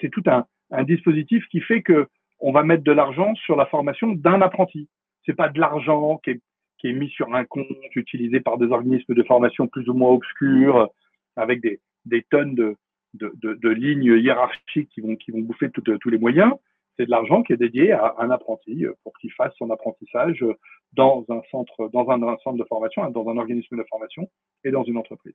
c'est 0.00 0.10
tout 0.10 0.22
un, 0.26 0.46
un, 0.70 0.84
dispositif 0.84 1.44
qui 1.48 1.60
fait 1.60 1.82
que 1.82 2.06
on 2.38 2.52
va 2.52 2.62
mettre 2.62 2.84
de 2.84 2.92
l'argent 2.92 3.34
sur 3.36 3.56
la 3.56 3.66
formation 3.66 4.12
d'un 4.12 4.40
apprenti. 4.42 4.88
c'est 5.24 5.34
pas 5.34 5.48
de 5.48 5.58
l'argent 5.58 6.18
qui 6.18 6.30
est, 6.30 6.40
qui 6.78 6.88
est 6.88 6.92
mis 6.92 7.08
sur 7.08 7.34
un 7.34 7.44
compte 7.44 7.66
utilisé 7.96 8.40
par 8.40 8.58
des 8.58 8.66
organismes 8.66 9.14
de 9.14 9.22
formation 9.22 9.66
plus 9.66 9.88
ou 9.88 9.94
moins 9.94 10.10
obscurs, 10.10 10.88
avec 11.36 11.60
des, 11.60 11.80
des 12.04 12.22
tonnes 12.30 12.54
de, 12.54 12.76
de, 13.14 13.32
de, 13.36 13.54
de 13.54 13.68
lignes 13.68 14.18
hiérarchiques 14.18 14.90
qui 14.90 15.00
vont, 15.00 15.16
qui 15.16 15.30
vont 15.30 15.40
bouffer 15.40 15.70
tous 15.70 16.10
les 16.10 16.18
moyens. 16.18 16.52
C'est 16.96 17.06
de 17.06 17.10
l'argent 17.10 17.42
qui 17.42 17.52
est 17.52 17.56
dédié 17.56 17.92
à 17.92 18.14
un 18.18 18.30
apprenti 18.30 18.84
pour 19.02 19.12
qu'il 19.18 19.32
fasse 19.32 19.52
son 19.56 19.70
apprentissage 19.70 20.44
dans 20.92 21.24
un 21.28 21.40
centre, 21.50 21.88
dans 21.92 22.08
un, 22.10 22.22
un, 22.22 22.36
centre 22.38 22.58
de 22.58 22.64
formation, 22.64 23.10
dans 23.10 23.28
un 23.28 23.36
organisme 23.36 23.76
de 23.76 23.84
formation 23.90 24.30
et 24.62 24.70
dans 24.70 24.84
une 24.84 24.96
entreprise. 24.96 25.34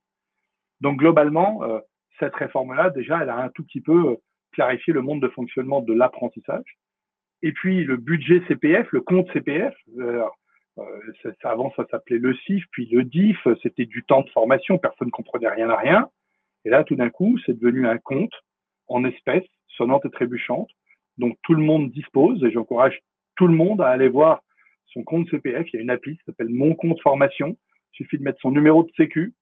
Donc 0.81 0.97
globalement, 0.97 1.63
euh, 1.63 1.79
cette 2.19 2.35
réforme-là, 2.35 2.89
déjà, 2.89 3.19
elle 3.21 3.29
a 3.29 3.37
un 3.37 3.49
tout 3.49 3.63
petit 3.63 3.81
peu 3.81 4.17
clarifié 4.51 4.93
le 4.93 5.01
monde 5.01 5.21
de 5.21 5.27
fonctionnement 5.29 5.81
de 5.81 5.93
l'apprentissage. 5.93 6.77
Et 7.41 7.51
puis 7.51 7.83
le 7.83 7.97
budget 7.97 8.41
CPF, 8.47 8.87
le 8.91 9.01
compte 9.01 9.31
CPF, 9.31 9.73
euh, 9.99 10.23
euh, 10.77 10.83
ça, 11.41 11.49
avant 11.49 11.71
ça 11.75 11.85
s'appelait 11.89 12.17
le 12.17 12.35
CIF, 12.35 12.63
puis 12.71 12.87
le 12.87 13.03
DIF, 13.03 13.47
c'était 13.61 13.85
du 13.85 14.03
temps 14.03 14.21
de 14.21 14.29
formation, 14.29 14.77
personne 14.77 15.07
ne 15.07 15.11
comprenait 15.11 15.49
rien 15.49 15.69
à 15.69 15.75
rien. 15.75 16.09
Et 16.65 16.69
là, 16.69 16.83
tout 16.83 16.95
d'un 16.95 17.09
coup, 17.09 17.37
c'est 17.45 17.57
devenu 17.57 17.87
un 17.87 17.97
compte 17.97 18.33
en 18.87 19.03
espèces, 19.05 19.47
sonnante 19.77 20.05
et 20.05 20.09
trébuchante, 20.09 20.69
donc 21.17 21.37
tout 21.43 21.53
le 21.53 21.61
monde 21.61 21.91
dispose, 21.91 22.43
et 22.43 22.51
j'encourage 22.51 22.99
tout 23.35 23.47
le 23.47 23.53
monde 23.53 23.81
à 23.81 23.87
aller 23.87 24.09
voir 24.09 24.41
son 24.87 25.03
compte 25.03 25.29
CPF. 25.29 25.67
Il 25.71 25.77
y 25.77 25.79
a 25.79 25.81
une 25.81 25.89
appli 25.89 26.17
qui 26.17 26.23
s'appelle 26.25 26.49
Mon 26.49 26.75
compte 26.75 26.99
formation. 27.01 27.57
Il 27.93 27.97
suffit 28.05 28.17
de 28.17 28.23
mettre 28.23 28.39
son 28.41 28.51
numéro 28.51 28.83
de 28.83 28.91
sécu 28.97 29.33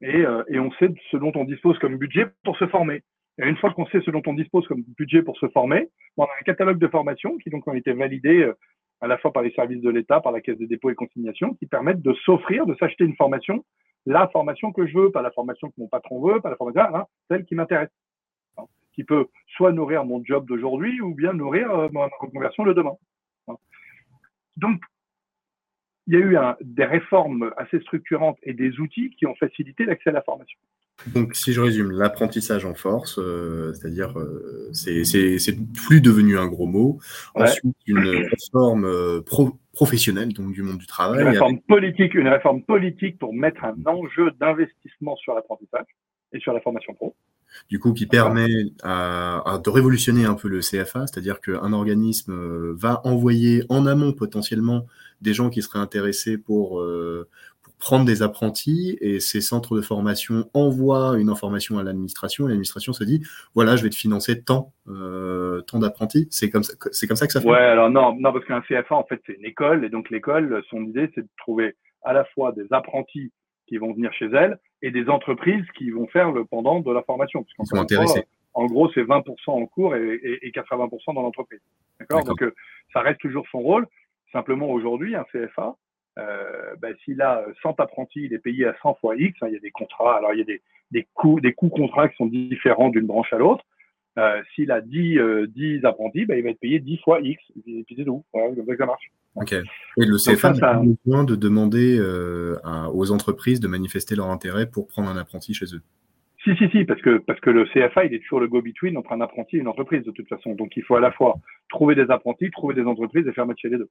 et, 0.00 0.24
euh, 0.24 0.42
et 0.48 0.58
on 0.58 0.70
sait 0.72 0.88
ce 1.10 1.16
dont 1.16 1.32
on 1.34 1.44
dispose 1.44 1.78
comme 1.78 1.96
budget 1.96 2.26
pour 2.44 2.56
se 2.56 2.66
former. 2.66 3.02
Et 3.38 3.46
une 3.46 3.56
fois 3.56 3.72
qu'on 3.72 3.86
sait 3.86 4.00
ce 4.00 4.10
dont 4.10 4.22
on 4.26 4.34
dispose 4.34 4.66
comme 4.66 4.82
budget 4.96 5.22
pour 5.22 5.36
se 5.38 5.48
former, 5.48 5.88
on 6.16 6.24
a 6.24 6.28
un 6.40 6.44
catalogue 6.44 6.78
de 6.78 6.88
formation 6.88 7.36
qui 7.38 7.50
donc 7.50 7.66
ont 7.68 7.74
été 7.74 7.92
validés 7.92 8.42
euh, 8.42 8.54
à 9.00 9.06
la 9.06 9.16
fois 9.18 9.32
par 9.32 9.42
les 9.42 9.52
services 9.52 9.80
de 9.80 9.90
l'État, 9.90 10.20
par 10.20 10.32
la 10.32 10.40
Caisse 10.40 10.58
des 10.58 10.66
dépôts 10.66 10.90
et 10.90 10.94
consignations, 10.94 11.54
qui 11.54 11.66
permettent 11.66 12.02
de 12.02 12.12
s'offrir, 12.24 12.66
de 12.66 12.74
s'acheter 12.76 13.04
une 13.04 13.16
formation, 13.16 13.64
la 14.06 14.28
formation 14.28 14.72
que 14.72 14.86
je 14.86 14.98
veux, 14.98 15.10
pas 15.10 15.22
la 15.22 15.30
formation 15.30 15.68
que 15.68 15.74
mon 15.78 15.88
patron 15.88 16.20
veut, 16.20 16.40
pas 16.40 16.50
la 16.50 16.56
formation, 16.56 16.82
hein, 16.94 17.06
celle 17.28 17.44
qui 17.44 17.54
m'intéresse, 17.54 17.90
hein, 18.56 18.64
qui 18.92 19.04
peut 19.04 19.26
soit 19.56 19.72
nourrir 19.72 20.04
mon 20.04 20.24
job 20.24 20.46
d'aujourd'hui 20.46 21.00
ou 21.00 21.14
bien 21.14 21.32
nourrir 21.32 21.70
euh, 21.70 21.88
ma 21.92 22.08
reconversion 22.18 22.64
de 22.64 22.72
demain. 22.72 22.96
Hein. 23.48 23.56
Donc, 24.56 24.80
il 26.06 26.14
y 26.14 26.16
a 26.16 26.26
eu 26.26 26.36
des 26.62 26.84
réformes 26.84 27.52
assez 27.56 27.78
structurantes 27.80 28.38
et 28.42 28.52
des 28.52 28.80
outils 28.80 29.10
qui 29.10 29.26
ont 29.26 29.34
facilité 29.36 29.84
l'accès 29.84 30.10
à 30.10 30.14
la 30.14 30.22
formation. 30.22 30.58
Donc, 31.14 31.34
si 31.34 31.52
je 31.52 31.60
résume, 31.60 31.90
l'apprentissage 31.90 32.64
en 32.64 32.74
force, 32.74 33.18
euh, 33.18 33.72
c'est-à-dire, 33.72 34.18
euh, 34.18 34.70
c'est 34.72 35.56
plus 35.86 36.00
devenu 36.00 36.38
un 36.38 36.46
gros 36.46 36.66
mot. 36.66 36.98
Ouais. 37.34 37.44
Ensuite, 37.44 37.76
une 37.86 38.26
réforme 38.30 38.84
euh, 38.84 39.20
pro 39.20 39.58
professionnelle, 39.72 40.32
donc 40.32 40.52
du 40.52 40.62
monde 40.62 40.78
du 40.78 40.86
travail. 40.86 41.22
Une 41.22 41.28
réforme 41.28 41.52
avec... 41.52 41.66
politique, 41.66 42.14
une 42.14 42.28
réforme 42.28 42.62
politique 42.62 43.18
pour 43.18 43.32
mettre 43.32 43.64
un 43.64 43.76
enjeu 43.86 44.32
d'investissement 44.40 45.16
sur 45.16 45.34
l'apprentissage 45.34 45.86
et 46.32 46.40
sur 46.40 46.52
la 46.52 46.60
formation 46.60 46.92
pro. 46.94 47.14
Du 47.68 47.78
coup, 47.78 47.92
qui 47.92 48.06
permet 48.06 48.48
à, 48.82 49.54
à, 49.54 49.58
de 49.58 49.70
révolutionner 49.70 50.24
un 50.24 50.34
peu 50.34 50.48
le 50.48 50.60
CFA, 50.60 51.06
c'est-à-dire 51.06 51.40
qu'un 51.40 51.72
organisme 51.72 52.72
va 52.72 53.00
envoyer 53.04 53.64
en 53.68 53.86
amont 53.86 54.12
potentiellement 54.12 54.86
des 55.20 55.34
gens 55.34 55.50
qui 55.50 55.62
seraient 55.62 55.78
intéressés 55.78 56.38
pour, 56.38 56.80
euh, 56.80 57.28
pour 57.28 57.28
prendre 57.80 58.04
des 58.04 58.22
apprentis 58.22 58.96
et 59.00 59.18
ces 59.20 59.40
centres 59.40 59.74
de 59.74 59.80
formation 59.80 60.48
envoient 60.54 61.18
une 61.18 61.28
information 61.28 61.78
à 61.78 61.82
l'administration 61.82 62.46
et 62.46 62.48
l'administration 62.48 62.92
se 62.92 63.02
dit 63.04 63.22
voilà 63.54 63.76
je 63.76 63.82
vais 63.82 63.90
te 63.90 63.96
financer 63.96 64.42
tant 64.42 64.72
euh, 64.88 65.62
tant 65.62 65.78
d'apprentis. 65.78 66.28
C'est 66.30 66.50
comme 66.50 66.62
ça 66.62 66.74
c'est 66.92 67.06
comme 67.06 67.16
ça 67.16 67.26
que 67.26 67.32
ça 67.32 67.40
fait 67.40 67.48
ouais 67.48 67.56
alors 67.56 67.90
non 67.90 68.14
non 68.18 68.32
parce 68.32 68.44
qu'un 68.44 68.60
CFA 68.60 68.94
en 68.94 69.04
fait 69.04 69.20
c'est 69.26 69.32
une 69.32 69.44
école 69.44 69.84
et 69.84 69.88
donc 69.88 70.10
l'école 70.10 70.62
son 70.68 70.82
idée 70.84 71.10
c'est 71.14 71.22
de 71.22 71.28
trouver 71.38 71.74
à 72.02 72.12
la 72.12 72.24
fois 72.26 72.52
des 72.52 72.66
apprentis 72.70 73.32
qui 73.66 73.78
vont 73.78 73.92
venir 73.92 74.12
chez 74.12 74.26
elle 74.26 74.58
et 74.82 74.90
des 74.90 75.08
entreprises 75.08 75.64
qui 75.76 75.90
vont 75.90 76.06
faire 76.08 76.32
le 76.32 76.44
pendant 76.44 76.80
de 76.80 76.92
la 76.92 77.02
formation. 77.02 77.44
Ils 77.58 77.66
sont 77.66 77.76
intéressés. 77.76 78.24
en 78.54 78.66
gros 78.66 78.90
c'est 78.92 79.02
20% 79.02 79.24
en 79.46 79.66
cours 79.66 79.96
et, 79.96 80.14
et, 80.14 80.46
et 80.46 80.50
80% 80.50 81.14
dans 81.14 81.22
l'entreprise. 81.22 81.60
D'accord? 81.98 82.24
Donc 82.24 82.42
euh, 82.42 82.54
ça 82.92 83.00
reste 83.00 83.20
toujours 83.20 83.46
son 83.50 83.60
rôle. 83.60 83.86
Simplement 84.32 84.70
aujourd'hui, 84.70 85.16
un 85.16 85.24
CFA, 85.32 85.74
euh, 86.20 86.74
ben, 86.80 86.94
s'il 87.04 87.20
a 87.22 87.44
100 87.62 87.80
apprentis, 87.80 88.22
il 88.24 88.32
est 88.32 88.38
payé 88.38 88.66
à 88.66 88.74
100 88.82 88.94
fois 89.00 89.16
X. 89.16 89.36
Hein, 89.42 89.46
il 89.48 89.54
y 89.54 89.56
a 89.56 89.60
des 89.60 89.70
contrats, 89.70 90.16
alors 90.16 90.32
il 90.32 90.38
y 90.38 90.42
a 90.42 90.44
des, 90.44 90.60
des 90.90 91.06
coûts, 91.14 91.40
des 91.40 91.52
coûts 91.52 91.68
contrats 91.68 92.08
qui 92.08 92.16
sont 92.16 92.26
différents 92.26 92.90
d'une 92.90 93.06
branche 93.06 93.32
à 93.32 93.38
l'autre. 93.38 93.64
Euh, 94.18 94.42
s'il 94.54 94.72
a 94.72 94.80
10, 94.80 95.18
euh, 95.18 95.46
10 95.46 95.84
apprentis, 95.84 96.26
ben, 96.26 96.36
il 96.36 96.42
va 96.42 96.50
être 96.50 96.60
payé 96.60 96.80
10 96.80 96.98
fois 96.98 97.20
X. 97.20 97.42
Et 97.66 97.84
puis 97.84 97.94
c'est 97.96 98.04
tout. 98.04 98.24
Voilà, 98.32 98.54
comme 98.54 98.66
ça 98.66 98.72
que 98.72 98.78
ça 98.78 98.86
marche. 98.86 99.10
Ok. 99.36 99.52
Et 99.52 99.64
le 99.96 100.16
CFA 100.16 100.54
ça, 100.54 100.70
a 100.70 100.82
besoin 100.82 101.24
de 101.24 101.36
demander 101.36 101.96
euh, 101.98 102.56
à, 102.64 102.90
aux 102.90 103.12
entreprises 103.12 103.60
de 103.60 103.68
manifester 103.68 104.16
leur 104.16 104.26
intérêt 104.26 104.68
pour 104.68 104.88
prendre 104.88 105.08
un 105.08 105.16
apprenti 105.16 105.54
chez 105.54 105.66
eux. 105.66 105.82
Si, 106.42 106.56
si, 106.56 106.68
si, 106.70 106.84
parce 106.84 107.00
que, 107.02 107.18
parce 107.18 107.38
que 107.40 107.50
le 107.50 107.66
CFA, 107.66 108.06
il 108.06 108.14
est 108.14 108.20
toujours 108.20 108.40
le 108.40 108.48
go-between 108.48 108.96
entre 108.96 109.12
un 109.12 109.20
apprenti 109.20 109.56
et 109.56 109.60
une 109.60 109.68
entreprise, 109.68 110.04
de 110.04 110.10
toute 110.10 110.28
façon. 110.28 110.54
Donc, 110.54 110.74
il 110.76 110.82
faut 110.82 110.96
à 110.96 111.00
la 111.00 111.12
fois 111.12 111.36
trouver 111.68 111.94
des 111.94 112.10
apprentis, 112.10 112.50
trouver 112.50 112.74
des 112.74 112.84
entreprises 112.84 113.26
et 113.26 113.32
faire 113.32 113.46
matcher 113.46 113.68
les 113.68 113.76
deux. 113.76 113.90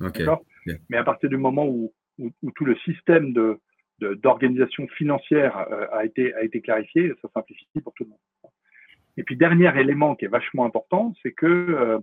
Okay. 0.00 0.26
okay. 0.26 0.78
Mais 0.88 0.96
à 0.96 1.04
partir 1.04 1.28
du 1.28 1.36
moment 1.36 1.66
où, 1.66 1.92
où, 2.18 2.30
où 2.42 2.50
tout 2.52 2.64
le 2.64 2.76
système 2.78 3.32
de, 3.32 3.60
d'organisation 4.00 4.86
financière 4.88 5.56
euh, 5.72 5.86
a, 5.92 6.04
été, 6.04 6.34
a 6.34 6.42
été 6.42 6.60
clarifié, 6.60 7.12
ça 7.22 7.28
simplifie 7.34 7.66
pour 7.82 7.92
tout 7.94 8.04
le 8.04 8.10
monde. 8.10 8.52
Et 9.16 9.24
puis, 9.24 9.36
dernier 9.36 9.76
élément 9.78 10.14
qui 10.14 10.24
est 10.26 10.28
vachement 10.28 10.64
important, 10.64 11.12
c'est 11.22 11.32
que, 11.32 11.46
euh, 11.46 11.98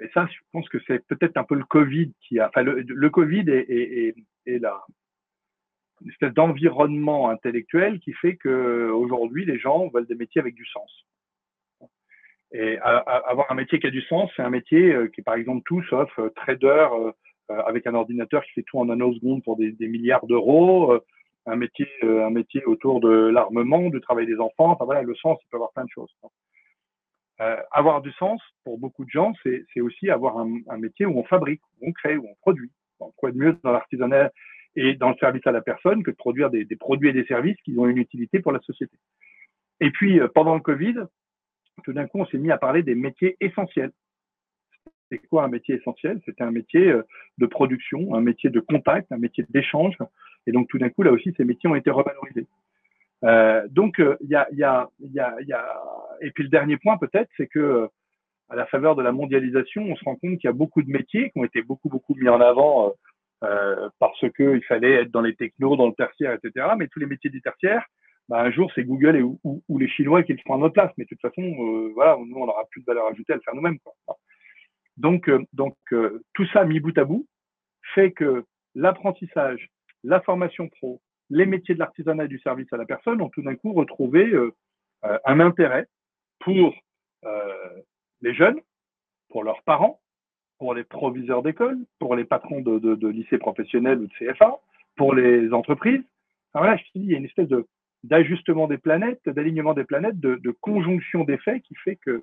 et 0.00 0.08
ça, 0.14 0.26
je 0.30 0.38
pense 0.52 0.68
que 0.68 0.78
c'est 0.86 1.04
peut-être 1.06 1.36
un 1.36 1.44
peu 1.44 1.56
le 1.56 1.64
Covid 1.64 2.12
qui 2.20 2.38
a, 2.38 2.48
enfin, 2.48 2.62
le, 2.62 2.82
le 2.82 3.10
Covid 3.10 3.44
est, 3.48 3.68
est, 3.68 4.08
est, 4.08 4.14
est 4.46 4.58
la, 4.58 4.80
une 6.02 6.10
espèce 6.10 6.34
d'environnement 6.34 7.30
intellectuel 7.30 7.98
qui 8.00 8.12
fait 8.12 8.36
que 8.36 8.90
aujourd'hui 8.90 9.44
les 9.44 9.58
gens 9.58 9.88
veulent 9.88 10.06
des 10.06 10.14
métiers 10.14 10.40
avec 10.40 10.54
du 10.54 10.66
sens. 10.66 11.06
Et 12.52 12.78
avoir 12.78 13.50
un 13.50 13.54
métier 13.54 13.80
qui 13.80 13.86
a 13.86 13.90
du 13.90 14.02
sens, 14.02 14.30
c'est 14.36 14.42
un 14.42 14.50
métier 14.50 14.92
euh, 14.92 15.08
qui 15.08 15.20
est 15.20 15.24
par 15.24 15.34
exemple 15.34 15.62
tout 15.66 15.82
sauf 15.84 16.08
euh, 16.18 16.30
trader 16.36 16.86
euh, 16.92 17.12
avec 17.48 17.86
un 17.86 17.94
ordinateur 17.94 18.44
qui 18.44 18.52
fait 18.52 18.62
tout 18.62 18.78
en 18.78 18.84
nanosecondes 18.84 19.42
pour 19.42 19.56
des, 19.56 19.74
milliards 19.80 20.26
d'euros, 20.26 20.98
un 21.46 21.56
métier, 21.56 21.86
un 22.02 22.30
métier 22.30 22.64
autour 22.64 23.00
de 23.00 23.08
l'armement, 23.08 23.90
du 23.90 24.00
travail 24.00 24.26
des 24.26 24.38
enfants. 24.38 24.70
Enfin 24.70 24.86
voilà, 24.86 25.02
le 25.02 25.14
sens, 25.16 25.38
il 25.42 25.48
peut 25.50 25.56
avoir 25.56 25.72
plein 25.72 25.84
de 25.84 25.90
choses. 25.90 26.10
Euh, 27.40 27.56
avoir 27.72 28.00
du 28.00 28.12
sens 28.12 28.40
pour 28.62 28.78
beaucoup 28.78 29.04
de 29.04 29.10
gens, 29.10 29.32
c'est 29.42 29.80
aussi 29.80 30.08
avoir 30.08 30.38
un, 30.38 30.78
métier 30.78 31.04
où 31.04 31.18
on 31.18 31.24
fabrique, 31.24 31.60
où 31.80 31.88
on 31.88 31.92
crée, 31.92 32.16
où 32.16 32.26
on 32.28 32.34
produit. 32.36 32.70
Quoi 33.16 33.32
de 33.32 33.36
mieux 33.36 33.58
dans 33.64 33.72
l'artisanat 33.72 34.30
et 34.76 34.94
dans 34.94 35.10
le 35.10 35.16
service 35.16 35.46
à 35.46 35.52
la 35.52 35.60
personne 35.60 36.02
que 36.02 36.12
de 36.12 36.16
produire 36.16 36.48
des, 36.48 36.64
produits 36.76 37.08
et 37.08 37.12
des 37.12 37.24
services 37.24 37.60
qui 37.64 37.76
ont 37.76 37.86
une 37.86 37.98
utilité 37.98 38.38
pour 38.40 38.52
la 38.52 38.60
société. 38.60 38.96
Et 39.80 39.90
puis, 39.90 40.20
pendant 40.34 40.54
le 40.54 40.60
Covid, 40.60 40.94
tout 41.82 41.92
d'un 41.92 42.06
coup, 42.06 42.20
on 42.20 42.26
s'est 42.26 42.38
mis 42.38 42.50
à 42.50 42.58
parler 42.58 42.82
des 42.82 42.94
métiers 42.94 43.36
essentiels. 43.40 43.92
C'est 45.10 45.18
quoi 45.18 45.44
un 45.44 45.48
métier 45.48 45.76
essentiel? 45.76 46.20
C'était 46.24 46.42
un 46.42 46.50
métier 46.50 46.88
euh, 46.88 47.02
de 47.38 47.46
production, 47.46 48.14
un 48.14 48.20
métier 48.20 48.50
de 48.50 48.60
contact, 48.60 49.10
un 49.12 49.18
métier 49.18 49.44
d'échange. 49.50 49.96
Et 50.46 50.52
donc, 50.52 50.68
tout 50.68 50.78
d'un 50.78 50.90
coup, 50.90 51.02
là 51.02 51.12
aussi, 51.12 51.32
ces 51.36 51.44
métiers 51.44 51.68
ont 51.68 51.74
été 51.74 51.90
revalorisés. 51.90 52.46
Euh, 53.24 53.66
donc, 53.70 53.96
il 53.98 54.04
euh, 54.04 54.16
y, 54.22 54.34
a, 54.34 54.48
y, 54.52 54.62
a, 54.62 54.88
y, 55.00 55.18
a, 55.20 55.36
y 55.42 55.52
a, 55.52 55.82
et 56.20 56.30
puis 56.30 56.44
le 56.44 56.50
dernier 56.50 56.76
point 56.76 56.98
peut-être, 56.98 57.30
c'est 57.36 57.46
que 57.46 57.88
à 58.50 58.56
la 58.56 58.66
faveur 58.66 58.94
de 58.94 59.02
la 59.02 59.12
mondialisation, 59.12 59.82
on 59.82 59.96
se 59.96 60.04
rend 60.04 60.16
compte 60.16 60.38
qu'il 60.38 60.44
y 60.44 60.48
a 60.48 60.52
beaucoup 60.52 60.82
de 60.82 60.90
métiers 60.90 61.30
qui 61.30 61.38
ont 61.38 61.44
été 61.44 61.62
beaucoup 61.62 61.88
beaucoup 61.88 62.14
mis 62.14 62.28
en 62.28 62.40
avant 62.40 62.92
euh, 63.42 63.88
parce 63.98 64.24
que 64.34 64.56
il 64.56 64.64
fallait 64.64 65.02
être 65.02 65.10
dans 65.10 65.20
les 65.20 65.34
technos, 65.34 65.76
dans 65.76 65.88
le 65.88 65.94
tertiaire, 65.94 66.32
etc. 66.32 66.66
Mais 66.78 66.88
tous 66.88 67.00
les 67.00 67.06
métiers 67.06 67.30
du 67.30 67.42
tertiaire, 67.42 67.84
bah, 68.28 68.40
un 68.40 68.50
jour 68.50 68.70
c'est 68.74 68.84
Google 68.84 69.16
et, 69.16 69.22
ou, 69.22 69.78
les 69.78 69.88
Chinois 69.88 70.22
qui 70.22 70.32
le 70.32 70.38
font 70.46 70.54
à 70.54 70.58
notre 70.58 70.74
place. 70.74 70.92
Mais 70.96 71.04
de 71.04 71.08
toute 71.08 71.20
façon, 71.20 71.42
euh, 71.42 71.92
voilà, 71.94 72.16
nous 72.16 72.36
on 72.36 72.46
n'aura 72.46 72.64
plus 72.70 72.80
de 72.80 72.86
valeur 72.86 73.06
ajoutée 73.06 73.32
à 73.32 73.36
le 73.36 73.42
faire 73.42 73.54
nous-mêmes. 73.54 73.78
Donc, 74.96 75.28
euh, 75.28 75.44
donc 75.52 75.76
euh, 75.92 76.22
tout 76.34 76.46
ça 76.46 76.64
mis 76.64 76.80
bout 76.80 76.96
à 76.96 77.04
bout 77.04 77.26
fait 77.94 78.12
que 78.12 78.44
l'apprentissage, 78.74 79.68
la 80.04 80.20
formation 80.20 80.68
pro, 80.68 81.00
les 81.30 81.46
métiers 81.46 81.74
de 81.74 81.80
l'artisanat 81.80 82.24
et 82.24 82.28
du 82.28 82.38
service 82.38 82.72
à 82.72 82.76
la 82.76 82.86
personne 82.86 83.20
ont 83.20 83.28
tout 83.28 83.42
d'un 83.42 83.56
coup 83.56 83.72
retrouvé 83.72 84.32
un 85.02 85.40
intérêt 85.40 85.86
pour 86.40 86.74
les 88.20 88.34
jeunes, 88.34 88.60
pour 89.28 89.44
leurs 89.44 89.62
parents, 89.62 90.00
pour 90.58 90.74
les 90.74 90.84
proviseurs 90.84 91.42
d'école, 91.42 91.78
pour 91.98 92.16
les 92.16 92.24
patrons 92.24 92.60
de, 92.60 92.78
de, 92.78 92.94
de, 92.94 93.08
lycées 93.08 93.38
professionnels 93.38 93.98
ou 93.98 94.06
de 94.06 94.32
CFA, 94.32 94.58
pour 94.96 95.14
les 95.14 95.52
entreprises. 95.52 96.02
Enfin, 96.52 96.64
voilà, 96.64 96.76
je 96.76 96.84
te 96.84 96.98
dis, 96.98 97.04
il 97.04 97.10
y 97.10 97.14
a 97.14 97.18
une 97.18 97.24
espèce 97.24 97.48
de 97.48 97.66
d'ajustement 98.04 98.68
des 98.68 98.78
planètes, 98.78 99.26
d'alignement 99.26 99.74
des 99.74 99.84
planètes, 99.84 100.20
de, 100.20 100.36
de 100.36 100.50
conjonction 100.50 101.24
des 101.24 101.38
faits 101.38 101.62
qui 101.62 101.74
fait 101.84 101.96
que, 101.96 102.22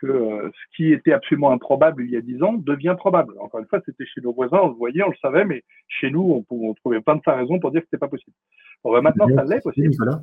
que 0.00 0.06
euh, 0.06 0.50
ce 0.50 0.76
qui 0.76 0.92
était 0.92 1.12
absolument 1.12 1.52
improbable 1.52 2.04
il 2.04 2.10
y 2.10 2.16
a 2.16 2.22
dix 2.22 2.42
ans 2.42 2.54
devient 2.54 2.96
probable. 2.98 3.34
Encore 3.38 3.60
une 3.60 3.66
fois, 3.66 3.80
c'était 3.84 4.06
chez 4.06 4.22
nos 4.22 4.32
voisins, 4.32 4.60
on 4.62 4.68
le 4.68 4.74
voyait, 4.74 5.04
on 5.04 5.10
le 5.10 5.16
savait, 5.20 5.44
mais 5.44 5.62
chez 5.88 6.10
nous, 6.10 6.44
on, 6.50 6.54
on 6.68 6.74
trouvait 6.74 7.02
plein 7.02 7.16
de 7.16 7.22
raisons 7.26 7.58
pour 7.60 7.70
dire 7.70 7.82
que 7.82 7.86
c'était 7.86 8.06
pas 8.06 8.08
possible. 8.08 8.34
Bon, 8.82 8.92
ben 8.92 9.02
maintenant, 9.02 9.28
ça 9.36 9.44
l'est 9.44 9.60
possible. 9.60 9.94
Voilà. 9.98 10.22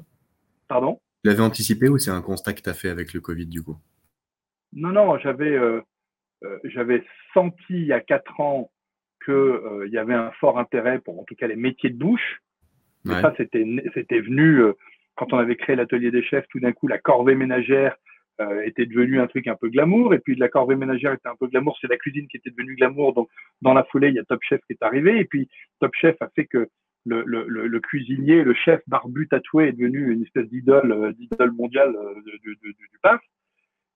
Pardon? 0.68 1.00
Tu 1.24 1.30
l'avais 1.30 1.44
anticipé 1.44 1.90
ou 1.90 1.98
c'est 1.98 2.12
un 2.12 2.22
constat 2.22 2.54
que 2.54 2.62
tu 2.62 2.70
as 2.70 2.74
fait 2.74 2.90
avec 2.90 3.14
le 3.14 3.22
Covid 3.22 3.46
du 3.46 3.62
coup? 3.62 3.78
Non, 4.74 4.90
non, 4.90 5.18
j'avais 5.20 5.56
euh, 5.56 5.82
euh, 6.44 6.60
j'avais 6.64 7.04
senti 7.34 7.64
il 7.70 7.86
y 7.86 7.94
a 7.94 8.02
quatre 8.02 8.40
ans 8.40 8.72
qu'il 9.24 9.90
y 9.92 9.98
avait 9.98 10.14
un 10.14 10.32
fort 10.40 10.58
intérêt 10.58 11.00
pour 11.00 11.20
en 11.20 11.24
tout 11.24 11.36
cas 11.36 11.48
les 11.48 11.56
métiers 11.56 11.92
de 11.92 11.98
bouche. 11.98 12.42
Ça, 13.08 13.34
c'était 13.38 14.20
venu 14.20 14.62
quand 15.18 15.34
on 15.34 15.38
avait 15.38 15.56
créé 15.56 15.76
l'atelier 15.76 16.12
des 16.12 16.24
chefs, 16.24 16.48
tout 16.50 16.60
d'un 16.60 16.72
coup, 16.72 16.88
la 16.88 17.00
corvée 17.00 17.36
ménagère 17.36 17.98
euh, 18.40 18.62
était 18.62 18.86
devenue 18.86 19.20
un 19.20 19.26
truc 19.26 19.48
un 19.48 19.56
peu 19.56 19.68
glamour. 19.68 20.14
Et 20.14 20.20
puis 20.20 20.36
la 20.36 20.48
corvée 20.48 20.76
ménagère 20.76 21.12
était 21.14 21.28
un 21.28 21.36
peu 21.36 21.48
glamour. 21.48 21.76
C'est 21.82 21.90
la 21.90 21.98
cuisine 21.98 22.28
qui 22.28 22.38
était 22.38 22.52
devenue 22.52 22.76
glamour. 22.76 23.14
Donc 23.14 23.30
dans 23.64 23.74
la 23.74 23.84
foulée, 23.86 24.10
il 24.10 24.14
y 24.14 24.20
a 24.20 24.24
Top 24.24 24.40
Chef 24.44 24.62
qui 24.68 24.74
est 24.74 24.84
arrivé. 24.84 25.20
Et 25.20 25.26
puis 25.26 25.50
Top 25.80 25.92
Chef 25.96 26.16
a 26.22 26.30
fait 26.36 26.46
que 26.46 26.68
le, 27.06 27.24
le, 27.26 27.48
le, 27.48 27.80
cuisinier, 27.80 28.44
le 28.44 28.54
chef 28.54 28.82
barbu 28.86 29.28
tatoué 29.28 29.70
est 29.70 29.72
devenu 29.72 30.12
une 30.12 30.24
espèce 30.24 30.48
d'idole, 30.50 30.92
euh, 30.92 31.14
d'idole 31.14 31.52
mondiale 31.54 31.96
euh, 31.96 32.22
du, 32.44 32.56
du, 32.62 32.74
du 32.74 33.00
PAF. 33.02 33.22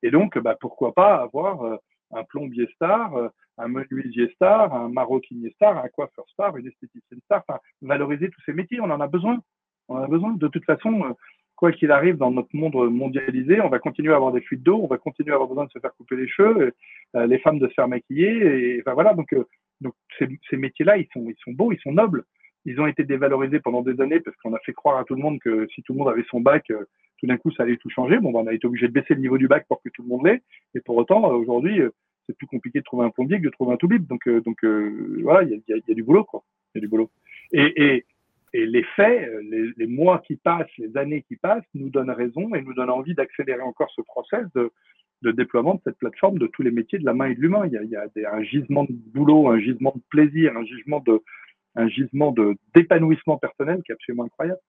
Et 0.01 0.09
donc, 0.09 0.39
bah, 0.39 0.57
pourquoi 0.59 0.93
pas 0.93 1.17
avoir 1.17 1.77
un 2.13 2.23
plombier 2.23 2.67
star, 2.75 3.13
un 3.57 3.67
menuisier 3.67 4.29
star, 4.35 4.73
un 4.73 4.89
maroquinier 4.89 5.51
star, 5.51 5.77
un 5.77 5.87
coiffeur 5.89 6.25
star, 6.29 6.57
une 6.57 6.67
esthéticienne 6.67 7.21
star, 7.25 7.43
enfin, 7.47 7.59
valoriser 7.81 8.29
tous 8.29 8.41
ces 8.45 8.53
métiers, 8.53 8.79
on 8.81 8.89
en 8.89 9.01
a 9.01 9.07
besoin. 9.07 9.39
On 9.87 9.95
en 9.95 10.03
a 10.03 10.07
besoin. 10.07 10.33
De 10.33 10.47
toute 10.47 10.65
façon, 10.65 11.15
quoi 11.61 11.71
qu'il 11.71 11.91
arrive 11.91 12.17
dans 12.17 12.31
notre 12.31 12.55
monde 12.55 12.73
mondialisé, 12.91 13.61
on 13.61 13.69
va 13.69 13.77
continuer 13.77 14.11
à 14.11 14.15
avoir 14.15 14.31
des 14.31 14.41
fuites 14.41 14.63
d'eau, 14.63 14.81
on 14.81 14.87
va 14.87 14.97
continuer 14.97 15.31
à 15.31 15.35
avoir 15.35 15.47
besoin 15.47 15.65
de 15.65 15.71
se 15.71 15.77
faire 15.77 15.93
couper 15.93 16.15
les 16.15 16.27
cheveux, 16.27 16.73
euh, 17.15 17.27
les 17.27 17.37
femmes 17.37 17.59
de 17.59 17.67
se 17.67 17.73
faire 17.75 17.87
maquiller, 17.87 18.77
et 18.77 18.81
voilà. 18.81 19.13
Donc, 19.13 19.31
euh, 19.33 19.45
ces, 20.17 20.57
métiers-là, 20.57 20.97
ils 20.97 21.07
sont, 21.13 21.23
ils 21.29 21.35
sont 21.43 21.51
beaux, 21.51 21.71
ils 21.71 21.79
sont 21.81 21.91
nobles. 21.91 22.23
Ils 22.65 22.81
ont 22.81 22.87
été 22.87 23.03
dévalorisés 23.03 23.59
pendant 23.59 23.83
des 23.83 24.01
années 24.01 24.19
parce 24.19 24.35
qu'on 24.37 24.55
a 24.55 24.59
fait 24.59 24.73
croire 24.73 24.97
à 24.97 25.03
tout 25.03 25.13
le 25.13 25.21
monde 25.21 25.39
que 25.39 25.67
si 25.67 25.83
tout 25.83 25.93
le 25.93 25.99
monde 25.99 26.09
avait 26.09 26.25
son 26.31 26.41
bac, 26.41 26.65
euh, 26.71 26.83
tout 27.21 27.27
d'un 27.27 27.37
coup, 27.37 27.51
ça 27.51 27.63
allait 27.63 27.77
tout 27.77 27.89
changer. 27.89 28.17
Bon, 28.17 28.31
ben, 28.31 28.39
on 28.39 28.47
a 28.47 28.53
été 28.53 28.65
obligé 28.65 28.87
de 28.87 28.93
baisser 28.93 29.13
le 29.13 29.21
niveau 29.21 29.37
du 29.37 29.47
bac 29.47 29.65
pour 29.67 29.81
que 29.81 29.89
tout 29.89 30.01
le 30.01 30.09
monde 30.09 30.25
l'ait. 30.25 30.41
Et 30.73 30.81
pour 30.81 30.97
autant, 30.97 31.23
aujourd'hui, 31.31 31.79
c'est 32.25 32.35
plus 32.35 32.47
compliqué 32.47 32.79
de 32.79 32.83
trouver 32.83 33.05
un 33.05 33.11
plombier 33.11 33.39
que 33.39 33.45
de 33.45 33.51
trouver 33.51 33.73
un 33.73 33.77
toubib. 33.77 34.07
Donc, 34.07 34.27
donc 34.27 34.63
voilà, 35.21 35.43
il 35.43 35.61
y 35.67 35.73
a, 35.73 35.93
du 35.93 36.03
boulot, 36.03 36.23
quoi. 36.23 36.43
Il 36.73 36.77
y 36.77 36.79
a 36.79 36.81
du 36.81 36.87
boulot. 36.87 37.11
Et, 37.53 38.05
les 38.53 38.83
faits, 38.95 39.29
les, 39.77 39.87
mois 39.87 40.19
qui 40.19 40.35
passent, 40.35 40.75
les 40.77 40.97
années 40.97 41.21
qui 41.21 41.37
passent, 41.37 41.63
nous 41.73 41.89
donnent 41.89 42.11
raison 42.11 42.53
et 42.53 42.61
nous 42.61 42.73
donnent 42.73 42.89
envie 42.89 43.13
d'accélérer 43.13 43.61
encore 43.61 43.89
ce 43.95 44.01
process 44.01 44.45
de, 44.55 45.31
déploiement 45.31 45.75
de 45.75 45.81
cette 45.85 45.97
plateforme 45.97 46.39
de 46.39 46.47
tous 46.47 46.63
les 46.63 46.71
métiers 46.71 46.99
de 46.99 47.05
la 47.05 47.13
main 47.13 47.27
et 47.27 47.35
de 47.35 47.39
l'humain. 47.39 47.65
Il 47.67 47.73
y 47.73 47.95
a, 48.25 48.33
un 48.33 48.43
gisement 48.43 48.83
de 48.83 48.93
boulot, 49.13 49.47
un 49.47 49.59
gisement 49.59 49.93
de 49.95 50.01
plaisir, 50.09 50.57
un 50.57 50.65
gisement 50.65 51.03
gisement 51.87 52.35
d'épanouissement 52.75 53.37
personnel 53.37 53.81
qui 53.85 53.91
est 53.91 53.95
absolument 53.95 54.23
incroyable. 54.23 54.59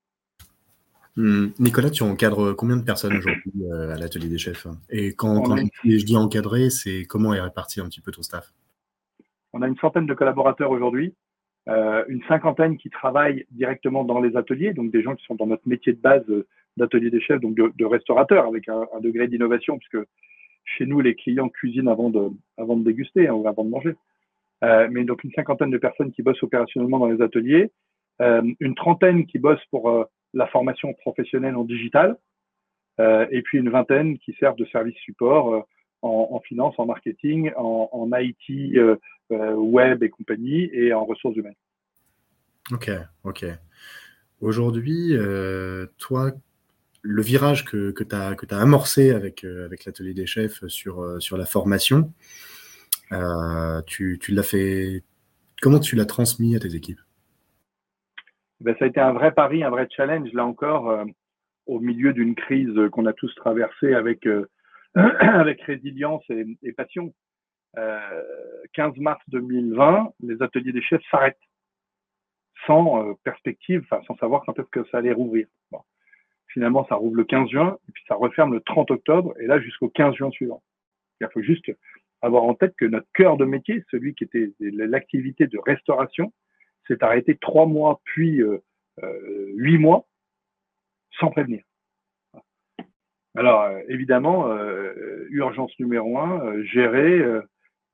Hum, 1.17 1.53
Nicolas, 1.59 1.91
tu 1.91 2.03
encadres 2.03 2.57
combien 2.57 2.77
de 2.77 2.85
personnes 2.85 3.17
aujourd'hui 3.17 3.53
euh, 3.71 3.95
à 3.95 3.99
l'atelier 3.99 4.29
des 4.29 4.39
chefs? 4.39 4.67
Et 4.89 5.15
quand, 5.15 5.43
quand 5.43 5.57
je 5.85 6.05
dis 6.05 6.17
encadrer, 6.17 6.71
c'est 6.71 7.05
comment 7.05 7.35
est 7.35 7.41
réparti 7.41 7.81
un 7.81 7.87
petit 7.87 8.01
peu 8.01 8.13
ton 8.13 8.23
staff? 8.23 8.53
On 9.53 9.61
a 9.61 9.69
une 9.69 9.77
centaine 9.77 10.07
de 10.07 10.15
collaborateurs 10.15 10.71
aujourd'hui 10.71 11.15
euh, 11.69 12.05
une 12.09 12.23
cinquantaine 12.25 12.77
qui 12.77 12.91
travaillent 12.91 13.47
directement 13.53 14.05
dans 14.05 14.21
les 14.21 14.37
ateliers, 14.37 14.73
donc 14.73 14.91
des 14.91 15.03
gens 15.03 15.15
qui 15.15 15.25
sont 15.25 15.37
dans 15.37 15.47
notre 15.47 15.69
métier 15.69 15.93
de 15.93 16.01
base 16.01 16.25
euh, 16.29 16.47
d'atelier 16.77 17.11
des 17.11 17.21
chefs, 17.21 17.41
donc 17.41 17.55
de, 17.55 17.73
de 17.77 17.85
restaurateurs 17.85 18.47
avec 18.47 18.69
un, 18.69 18.87
un 18.93 19.01
degré 19.01 19.29
d'innovation, 19.29 19.79
puisque 19.79 20.05
chez 20.65 20.87
nous, 20.87 21.01
les 21.01 21.15
clients 21.15 21.49
cuisinent 21.49 21.89
avant 21.89 22.11
de, 22.11 22.31
avant 22.57 22.77
de 22.77 22.85
déguster 22.85 23.29
hein, 23.29 23.35
ou 23.35 23.47
avant 23.47 23.65
de 23.65 23.71
manger. 23.71 23.95
Euh, 24.65 24.89
mais 24.91 25.05
donc 25.05 25.23
une 25.23 25.33
cinquantaine 25.33 25.71
de 25.71 25.79
personnes 25.79 26.13
qui 26.13 26.23
bossent 26.23 26.43
opérationnellement 26.43 26.99
dans 26.99 27.11
les 27.11 27.23
ateliers, 27.23 27.71
une 28.61 28.75
trentaine 28.77 29.27
qui 29.27 29.41
bossent 29.41 29.67
pour 29.73 30.07
la 30.35 30.47
formation 30.49 30.93
professionnelle 30.95 31.57
en 31.57 31.65
digital, 31.65 32.17
euh, 33.01 33.27
et 33.31 33.43
puis 33.43 33.59
une 33.59 33.71
vingtaine 33.71 34.19
qui 34.19 34.35
servent 34.39 34.57
de 34.57 34.67
service 34.67 34.97
support 34.99 35.67
en, 36.03 36.29
en, 36.33 36.41
finance, 36.41 36.75
en 36.79 36.87
marketing, 36.87 37.53
en, 37.57 38.11
IT, 38.15 38.77
euh, 39.33 39.55
web 39.55 40.03
et 40.03 40.11
compagnie, 40.11 40.69
et 40.73 40.93
en 40.93 41.05
ressources 41.05 41.37
humaines. 41.37 41.55
Ok, 42.71 42.91
ok. 43.25 43.47
Aujourd'hui, 44.41 45.17
euh, 45.17 45.87
toi, 45.99 46.33
le 47.01 47.23
virage 47.23 47.65
que, 47.65 47.93
que 47.93 48.05
tu 48.05 48.15
as, 48.15 48.61
amorcé 48.61 49.11
avec, 49.11 49.45
euh, 49.45 49.65
avec 49.65 49.85
l'atelier 49.85 50.13
des 50.13 50.27
chefs 50.27 50.67
sur, 50.67 51.21
sur 51.23 51.37
la 51.37 51.47
formation, 51.47 52.13
tu, 53.87 54.19
tu 54.21 54.33
l'as 54.33 54.43
fait. 54.43 55.03
Comment 55.61 55.79
tu 55.79 55.97
l'as 55.97 56.07
transmis 56.07 56.57
à 56.57 56.59
tes 56.59 56.75
équipes? 56.75 57.01
Ben, 58.63 58.77
Ça 58.79 58.85
a 58.85 58.89
été 58.89 59.01
un 59.01 59.13
vrai 59.13 59.33
pari, 59.33 59.63
un 59.65 59.71
vrai 59.71 59.89
challenge, 59.95 60.33
là 60.33 60.45
encore, 60.45 61.05
au 61.67 61.81
milieu 61.81 62.13
d'une 62.13 62.35
crise 62.35 62.79
qu'on 62.93 63.07
a 63.07 63.13
tous 63.13 63.35
traversée 63.35 63.95
avec, 63.95 64.27
avec 64.95 65.61
résilience 65.63 66.25
et, 66.31 66.47
et 66.63 66.73
passion. 66.73 67.13
15 67.75 67.79
euh, 67.79 69.01
mars 69.01 69.23
2020, 69.29 70.13
les 70.21 70.43
ateliers 70.43 70.73
des 70.73 70.83
chefs 70.83 71.03
s'arrêtent 71.11 71.39
sans 72.67 73.09
euh, 73.09 73.15
perspective, 73.25 73.85
sans 74.07 74.17
savoir 74.19 74.43
quand 74.45 74.59
est-ce 74.59 74.69
que 74.69 74.85
ça 74.91 74.99
allait 74.99 75.13
rouvrir. 75.13 75.47
Bon. 75.71 75.81
Finalement, 76.49 76.87
ça 76.89 76.97
rouvre 76.97 77.17
le 77.17 77.25
15 77.25 77.49
juin 77.49 77.79
et 77.89 77.93
puis 77.93 78.05
ça 78.07 78.15
referme 78.15 78.53
le 78.53 78.61
30 78.61 78.91
octobre 78.91 79.35
et 79.41 79.47
là 79.47 79.59
jusqu'au 79.59 79.89
15 79.89 80.15
juin 80.15 80.31
suivant. 80.31 80.63
Il 81.21 81.29
faut 81.33 81.43
juste 81.43 81.71
avoir 82.21 82.45
en 82.45 82.55
tête 82.55 82.75
que 82.77 82.85
notre 82.85 83.07
cœur 83.15 83.37
de 83.37 83.45
métier, 83.45 83.85
celui 83.91 84.15
qui 84.15 84.25
était 84.25 84.53
l'activité 84.61 85.47
de 85.47 85.59
restauration, 85.59 86.33
s'est 86.87 87.03
arrêté 87.03 87.37
trois 87.41 87.67
mois 87.67 88.01
puis 88.05 88.43
euh, 88.43 88.63
euh, 89.03 89.51
huit 89.55 89.79
mois 89.79 90.07
sans 91.19 91.31
prévenir. 91.31 91.63
Alors 93.35 93.71
évidemment, 93.89 94.49
euh, 94.49 95.27
urgence 95.31 95.73
numéro 95.79 96.19
un, 96.19 96.63
gérer 96.65 97.23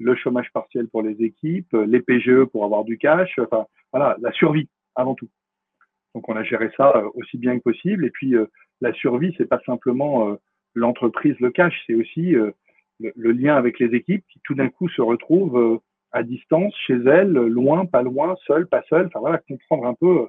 le 0.01 0.17
chômage 0.17 0.51
partiel 0.53 0.89
pour 0.89 1.03
les 1.03 1.23
équipes, 1.23 1.73
les 1.73 2.01
PGE 2.01 2.45
pour 2.45 2.65
avoir 2.65 2.85
du 2.85 2.99
cash, 2.99 3.39
enfin 3.39 3.67
voilà, 3.93 4.17
la 4.21 4.33
survie 4.33 4.69
avant 4.97 5.15
tout. 5.15 5.29
Donc 6.15 6.29
on 6.29 6.37
a 6.37 6.43
géré 6.43 6.71
ça 6.77 6.97
euh, 6.97 7.09
aussi 7.15 7.39
bien 7.39 7.57
que 7.59 7.63
possible. 7.63 8.05
Et 8.05 8.11
puis 8.11 8.35
euh, 8.35 8.47
la 8.81 8.93
survie, 8.93 9.35
c'est 9.39 9.49
pas 9.49 9.61
simplement 9.65 10.29
euh, 10.29 10.37
l'entreprise, 10.75 11.37
le 11.41 11.51
cash, 11.51 11.75
c'est 11.87 11.95
aussi 11.95 12.33
le, 12.33 13.33
lien 13.33 13.57
avec 13.57 13.79
les 13.79 13.95
équipes 13.95 14.25
qui 14.29 14.41
tout 14.45 14.55
d'un 14.55 14.69
coup 14.69 14.89
se 14.89 15.01
retrouvent 15.01 15.81
à 16.13 16.23
distance, 16.23 16.75
chez 16.87 16.95
elles, 16.95 17.33
loin, 17.33 17.87
pas 17.87 18.03
loin, 18.03 18.37
seul, 18.47 18.67
pas 18.67 18.83
seul. 18.89 19.07
Enfin 19.07 19.21
voilà, 19.21 19.39
comprendre 19.39 19.87
un 19.87 19.95
peu 19.95 20.29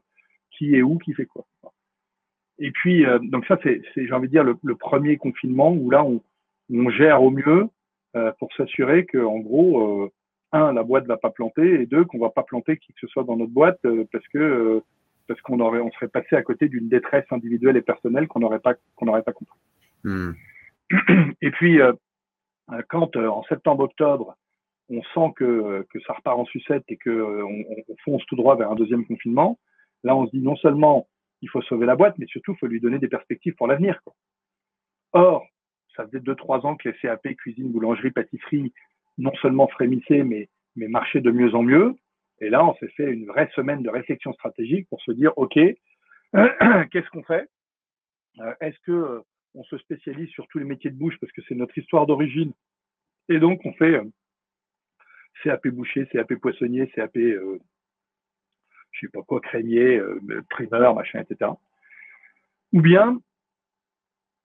qui 0.51 0.75
est 0.75 0.81
où, 0.81 0.97
qui 0.97 1.13
fait 1.13 1.25
quoi. 1.25 1.45
Et 2.57 2.71
puis 2.71 3.05
donc 3.23 3.45
ça 3.45 3.57
c'est, 3.63 3.81
j'ai 3.95 4.11
envie 4.11 4.27
de 4.27 4.33
dire 4.33 4.43
le, 4.43 4.55
le, 4.63 4.75
premier 4.75 5.15
confinement 5.15 5.71
où 5.71 5.89
là 5.89 6.03
on, 6.03 6.21
on 6.69 6.89
gère 6.89 7.23
au 7.23 7.31
mieux 7.31 7.69
euh, 8.15 8.31
pour 8.39 8.51
s'assurer 8.53 9.05
que, 9.05 9.19
en 9.19 9.37
gros, 9.37 10.03
euh, 10.03 10.11
un, 10.51 10.73
la 10.73 10.81
boîte 10.81 11.05
va 11.05 11.17
pas 11.17 11.29
planter, 11.29 11.81
et 11.81 11.85
deux, 11.85 12.05
qu'on 12.05 12.17
va 12.17 12.31
pas 12.31 12.41
planter 12.41 12.77
qui 12.77 12.91
que 12.93 12.99
ce 13.01 13.07
soit 13.07 13.23
dans 13.23 13.37
notre 13.37 13.51
boîte 13.51 13.79
euh, 13.85 14.05
parce 14.11 14.27
que 14.29 14.81
parce 15.27 15.39
qu'on 15.41 15.59
aurait, 15.59 15.79
on 15.79 15.91
serait 15.91 16.07
passé 16.07 16.35
à 16.35 16.41
côté 16.41 16.67
d'une 16.69 16.89
détresse 16.89 17.25
individuelle 17.29 17.77
et 17.77 17.83
personnelle 17.83 18.27
qu'on 18.27 18.39
n'aurait 18.39 18.59
pas 18.59 18.73
qu'on 18.95 19.05
n'aurait 19.05 19.21
pas 19.21 19.31
compris. 19.31 19.59
Mmh. 20.03 20.31
Et 21.41 21.51
puis, 21.51 21.79
quand 22.87 23.15
en 23.15 23.43
septembre-octobre, 23.43 24.35
on 24.89 25.03
sent 25.03 25.33
que, 25.35 25.85
ça 26.05 26.13
repart 26.13 26.39
en 26.39 26.45
sucette 26.45 26.83
et 26.87 26.97
que 26.97 27.43
on, 27.43 27.63
on, 27.87 27.95
fonce 28.03 28.25
tout 28.25 28.35
droit 28.35 28.55
vers 28.55 28.71
un 28.71 28.75
deuxième 28.75 29.05
confinement, 29.05 29.59
là, 30.03 30.15
on 30.15 30.25
se 30.25 30.31
dit 30.31 30.41
non 30.41 30.55
seulement 30.55 31.07
il 31.41 31.49
faut 31.49 31.61
sauver 31.61 31.85
la 31.85 31.95
boîte, 31.95 32.17
mais 32.17 32.27
surtout 32.27 32.53
il 32.53 32.57
faut 32.57 32.67
lui 32.67 32.81
donner 32.81 32.99
des 32.99 33.07
perspectives 33.07 33.55
pour 33.55 33.67
l'avenir. 33.67 33.99
Or, 35.13 35.45
ça 35.95 36.05
faisait 36.05 36.19
deux, 36.19 36.35
trois 36.35 36.65
ans 36.65 36.75
que 36.75 36.89
les 36.89 36.95
CAP, 36.95 37.27
cuisine, 37.35 37.71
boulangerie, 37.71 38.11
pâtisserie, 38.11 38.73
non 39.17 39.33
seulement 39.41 39.67
frémissaient, 39.67 40.23
mais, 40.23 40.49
mais 40.75 40.87
marchaient 40.87 41.21
de 41.21 41.31
mieux 41.31 41.53
en 41.55 41.63
mieux. 41.63 41.95
Et 42.41 42.49
là, 42.49 42.65
on 42.65 42.73
s'est 42.75 42.89
fait 42.89 43.11
une 43.11 43.25
vraie 43.25 43.49
semaine 43.53 43.83
de 43.83 43.89
réflexion 43.89 44.31
stratégique 44.33 44.87
pour 44.89 45.01
se 45.01 45.11
dire, 45.11 45.33
OK, 45.37 45.53
qu'est-ce 46.33 47.09
qu'on 47.09 47.23
fait? 47.23 47.49
Euh, 48.39 48.53
Est-ce 48.61 48.79
que 48.85 48.91
euh, 48.91 49.21
on 49.55 49.63
se 49.63 49.77
spécialise 49.77 50.29
sur 50.29 50.47
tous 50.47 50.59
les 50.59 50.65
métiers 50.65 50.91
de 50.91 50.97
bouche 50.97 51.17
parce 51.19 51.33
que 51.33 51.41
c'est 51.47 51.55
notre 51.55 51.77
histoire 51.77 52.05
d'origine? 52.05 52.53
Et 53.27 53.39
donc, 53.39 53.59
on 53.65 53.73
fait 53.73 53.95
euh, 53.95 54.05
CAP 55.43 55.67
boucher, 55.69 56.07
CAP 56.07 56.35
poissonnier, 56.35 56.87
CAP, 56.89 57.17
euh, 57.17 57.59
je 58.91 58.99
sais 59.01 59.11
pas 59.11 59.21
quoi, 59.23 59.39
crémier, 59.39 60.01
primeur, 60.49 60.95
machin, 60.95 61.21
etc. 61.21 61.51
Ou 62.73 62.81
bien, 62.81 63.19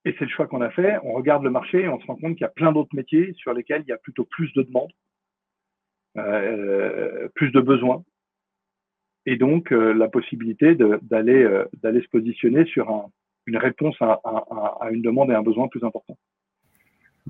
et 0.04 0.14
c'est 0.18 0.24
le 0.24 0.30
choix 0.30 0.46
qu'on 0.46 0.60
a 0.60 0.70
fait. 0.70 0.98
On 1.02 1.12
regarde 1.12 1.44
le 1.44 1.50
marché 1.50 1.82
et 1.82 1.88
on 1.88 2.00
se 2.00 2.06
rend 2.06 2.16
compte 2.16 2.34
qu'il 2.34 2.42
y 2.42 2.44
a 2.44 2.48
plein 2.48 2.72
d'autres 2.72 2.94
métiers 2.94 3.32
sur 3.34 3.54
lesquels 3.54 3.82
il 3.86 3.88
y 3.88 3.92
a 3.92 3.98
plutôt 3.98 4.24
plus 4.24 4.52
de 4.52 4.62
demandes, 4.62 4.92
euh, 6.18 7.28
plus 7.34 7.50
de 7.50 7.60
besoins, 7.60 8.04
et 9.26 9.36
donc 9.36 9.72
euh, 9.72 9.92
la 9.94 10.08
possibilité 10.08 10.74
d'aller 10.74 11.42
euh, 11.42 11.64
se 11.82 12.08
positionner 12.08 12.66
sur 12.66 12.90
un, 12.90 13.10
une 13.46 13.56
réponse 13.56 13.96
à, 14.00 14.20
une 14.90 15.02
demande 15.02 15.30
et 15.30 15.34
un 15.34 15.42
besoin 15.42 15.68
plus 15.68 15.84
important. 15.84 16.16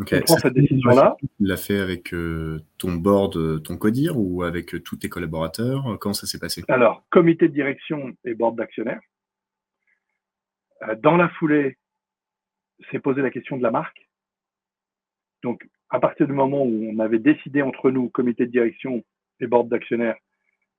Okay. 0.01 0.21
Prend 0.23 0.37
cette 0.39 0.55
décision-là. 0.55 1.17
Tu 1.21 1.29
l'as 1.41 1.57
fait 1.57 1.79
avec 1.79 2.13
euh, 2.13 2.61
ton 2.79 2.95
board, 2.95 3.63
ton 3.63 3.77
codir 3.77 4.19
ou 4.19 4.43
avec 4.43 4.83
tous 4.83 4.97
tes 4.97 5.09
collaborateurs? 5.09 5.99
Comment 6.01 6.15
ça 6.15 6.27
s'est 6.27 6.41
passé? 6.41 6.65
Alors, 6.69 7.05
comité 7.11 7.49
de 7.49 7.55
direction 7.55 8.13
et 8.25 8.35
board 8.35 8.57
d'actionnaires. 8.57 9.01
Dans 10.99 11.17
la 11.17 11.29
foulée, 11.29 11.79
s'est 12.91 12.99
posé 12.99 13.23
la 13.23 13.31
question 13.31 13.57
de 13.57 13.63
la 13.63 13.71
marque. 13.71 14.09
Donc, 15.43 15.69
à 15.91 16.01
partir 16.01 16.27
du 16.27 16.33
moment 16.33 16.65
où 16.65 16.91
on 16.93 16.99
avait 16.99 17.21
décidé 17.21 17.63
entre 17.63 17.91
nous, 17.91 18.09
comité 18.09 18.47
de 18.47 18.51
direction 18.51 19.05
et 19.41 19.47
board 19.47 19.69
d'actionnaires, 19.69 20.17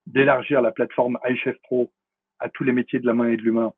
d'élargir 0.07 0.61
la 0.61 0.71
plateforme 0.71 1.17
iChef 1.23 1.55
Pro 1.63 1.91
à 2.39 2.49
tous 2.49 2.63
les 2.63 2.73
métiers 2.73 2.99
de 2.99 3.05
la 3.05 3.13
main 3.13 3.29
et 3.29 3.37
de 3.37 3.41
l'humain, 3.41 3.73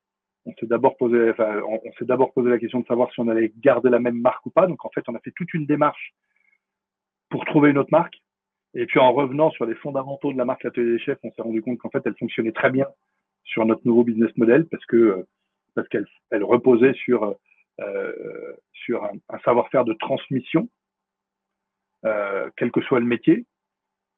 on 0.48 0.54
s'est 0.60 0.66
d'abord 0.66 0.95
posé, 0.98 1.34
on, 1.39 1.91
s'est 2.00 2.06
d'abord 2.06 2.32
posé 2.34 2.50
la 2.50 2.58
question 2.58 2.80
de 2.80 2.86
savoir 2.86 3.12
si 3.12 3.20
on 3.20 3.28
allait 3.28 3.52
garder 3.58 3.89
la 3.89 4.00
même 4.00 4.20
marque 4.20 4.45
ou 4.45 4.50
pas. 4.50 4.66
Donc 4.66 4.84
en 4.86 4.89
fait, 4.89 5.04
on 5.08 5.16
a 5.16 5.20
fait 5.20 5.34
toute 5.36 5.54
une 5.54 5.66
démarche 5.66 6.14
pour 7.30 7.45
trouver 7.45 7.72
une 7.72 7.78
autre 7.78 7.91
marque. 7.91 8.16
Et 8.74 8.86
puis 8.86 9.00
en 9.00 9.12
revenant 9.12 9.52
sur 9.52 9.66
les 9.66 9.76
fondamentaux 9.76 10.32
de 10.32 10.38
la 10.38 10.45
marque 10.45 10.64
L'Atelier 10.64 10.93
des 10.93 11.00
Chefs, 11.00 11.20
on 11.24 11.32
s'est 11.32 11.41
rendu 11.41 11.62
compte 11.62 11.78
qu'en 11.80 11.89
fait, 11.89 12.02
elle 12.06 12.16
fonctionnait 12.18 12.54
très 12.54 12.70
bien 12.70 12.88
sur 13.43 13.66
notre 13.66 13.86
nouveau 13.86 14.04
business 14.04 14.36
model 14.38 14.66
parce 14.68 14.86
que 14.86 15.26
parce 15.76 15.88
qu'elle 15.89 16.08
elle 16.32 16.43
reposait 16.43 16.93
sur 16.93 17.36
euh, 17.80 18.54
sur 18.74 19.04
un, 19.04 19.39
savoir-faire 19.45 19.86
de 19.86 19.93
transmission, 19.93 20.70
euh, 22.06 22.50
quel 22.56 22.72
que 22.72 22.82
soit 22.82 23.00
le 23.00 23.06
métier. 23.06 23.45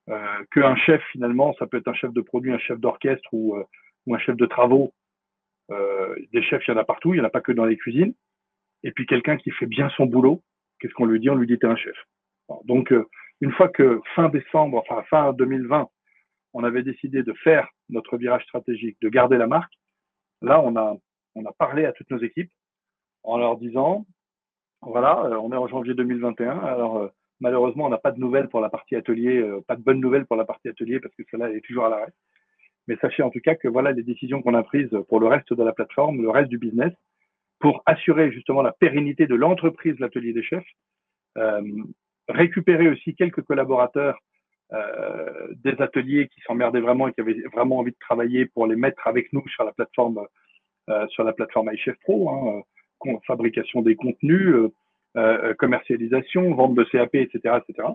Euh, 0.10 0.44
qu'un 0.52 0.76
chef 0.76 1.04
finalement, 1.12 1.54
ça 1.60 1.68
peut 1.68 1.78
être 1.78 1.88
un 1.88 1.94
chef 1.94 2.12
de 2.14 2.22
produit, 2.22 2.52
un 2.52 2.60
chef 2.60 2.80
d'orchestre 2.80 3.28
ou, 3.32 3.56
euh, 3.56 3.64
ou 4.06 4.16
un 4.16 4.20
chef 4.20 4.36
de 4.36 4.46
travaux. 4.46 4.94
Euh, 5.72 6.16
des 6.34 6.42
chefs, 6.44 6.68
il 6.68 6.72
y 6.72 6.74
en 6.74 6.78
a 6.78 6.84
partout, 6.84 7.14
il 7.14 7.18
n'y 7.18 7.22
en 7.22 7.28
a 7.28 7.30
pas 7.30 7.42
que 7.42 7.52
dans 7.52 7.66
les 7.66 7.78
cuisines. 7.78 8.14
Et 8.84 8.92
puis 8.92 9.06
quelqu'un 9.06 9.38
qui 9.38 9.52
fait 9.52 9.66
bien 9.66 9.90
son 9.98 10.06
boulot, 10.06 10.42
qu'est-ce 10.80 10.94
qu'on 10.94 11.06
lui 11.06 11.20
dit? 11.20 11.30
On 11.30 11.36
lui 11.36 11.48
dit 11.48 11.60
t'es 11.60 11.68
un 11.68 11.76
chef. 11.76 11.96
Donc 12.66 12.94
une 13.42 13.52
fois 13.52 13.70
que 13.70 14.02
fin 14.16 14.30
décembre, 14.30 14.78
enfin 14.78 15.04
fin 15.10 15.34
2020, 15.34 15.88
on 16.54 16.64
avait 16.64 16.82
décidé 16.82 17.22
de 17.22 17.34
faire 17.34 17.68
notre 17.90 18.18
virage 18.18 18.44
stratégique, 18.44 18.98
de 19.02 19.10
garder 19.10 19.38
la 19.38 19.48
marque, 19.48 19.74
là 20.42 20.62
on 20.62 20.76
a 20.76 20.96
on 21.36 21.46
a 21.46 21.52
parlé 21.54 21.86
à 21.86 21.92
toutes 21.92 22.10
nos 22.10 22.20
équipes 22.20 22.52
en 23.24 23.38
leur 23.38 23.58
disant 23.58 24.06
voilà, 24.82 25.40
on 25.42 25.52
est 25.52 25.58
en 25.58 25.68
janvier 25.68 25.94
2021, 25.94 26.58
alors 26.60 27.12
Malheureusement, 27.42 27.86
on 27.86 27.90
n'a 27.90 27.98
pas 27.98 28.12
de 28.12 28.20
nouvelles 28.20 28.50
pour 28.50 28.60
la 28.60 28.70
partie 28.70 28.96
atelier, 28.96 29.38
euh, 29.38 29.62
pas 29.66 29.76
de 29.76 29.82
bonnes 29.82 30.02
nouvelles 30.02 30.26
pour 30.26 30.36
la 30.36 30.46
partie 30.46 30.68
atelier 30.68 31.00
parce 31.00 31.16
que 31.16 31.24
cela 31.32 31.50
est 31.52 31.62
toujours 31.62 31.86
à 31.86 31.90
l'arrêt. 31.90 32.12
Mais 32.90 32.98
sachez 33.02 33.22
en 33.22 33.30
tout 33.30 33.40
cas 33.40 33.54
que 33.54 33.68
voilà 33.68 33.92
les 33.92 34.02
décisions 34.02 34.42
qu'on 34.42 34.56
a 34.56 34.64
prises 34.64 34.90
pour 35.08 35.20
le 35.20 35.28
reste 35.28 35.54
de 35.54 35.64
la 35.64 35.74
plateforme, 35.74 36.24
le 36.24 36.30
reste 36.32 36.50
du 36.50 36.58
business, 36.58 36.92
pour 37.60 37.84
assurer 37.86 38.32
justement 38.32 38.64
la 38.64 38.72
pérennité 38.72 39.28
de 39.28 39.36
l'entreprise, 39.36 39.96
l'atelier 40.00 40.34
des 40.34 40.42
chefs, 40.42 40.66
euh, 41.38 41.62
récupérer 42.28 42.90
aussi 42.90 43.16
quelques 43.16 43.44
collaborateurs 43.44 44.18
euh, 44.74 45.54
des 45.64 45.80
ateliers 45.80 46.30
qui 46.30 46.42
s'emmerdaient 46.42 46.80
vraiment 46.80 47.08
et 47.08 47.14
qui 47.14 47.22
avaient 47.22 47.44
vraiment 47.54 47.78
envie 47.78 47.92
de 47.92 47.98
travailler 48.00 48.48
pour 48.48 48.66
les 48.66 48.76
mettre 48.76 49.06
avec 49.08 49.32
nous 49.34 49.48
sur 49.50 49.64
la 49.64 49.72
plateforme 49.72 50.26
euh, 50.90 51.08
sur 51.10 51.24
la 51.24 51.34
plateforme 51.34 51.72
iChef 51.72 51.96
Pro, 52.00 52.30
hein, 52.32 52.64
fabrication 53.28 53.84
des 53.84 53.96
contenus, 53.96 54.56
euh, 55.16 55.54
commercialisation, 55.54 56.56
vente 56.56 56.74
de 56.74 56.84
CAP, 56.86 57.14
etc., 57.14 57.60
etc. 57.68 57.90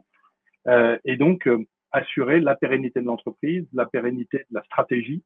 Euh, 0.69 0.97
et 1.05 1.17
donc 1.17 1.49
euh, 1.49 1.65
assurer 1.95 2.41
la 2.41 2.57
pérennité 2.57 3.01
de 3.01 3.07
l'entreprise, 3.07 3.67
la 3.73 3.87
pérennité 3.87 4.39
de 4.39 4.55
la 4.55 4.63
stratégie 4.65 5.23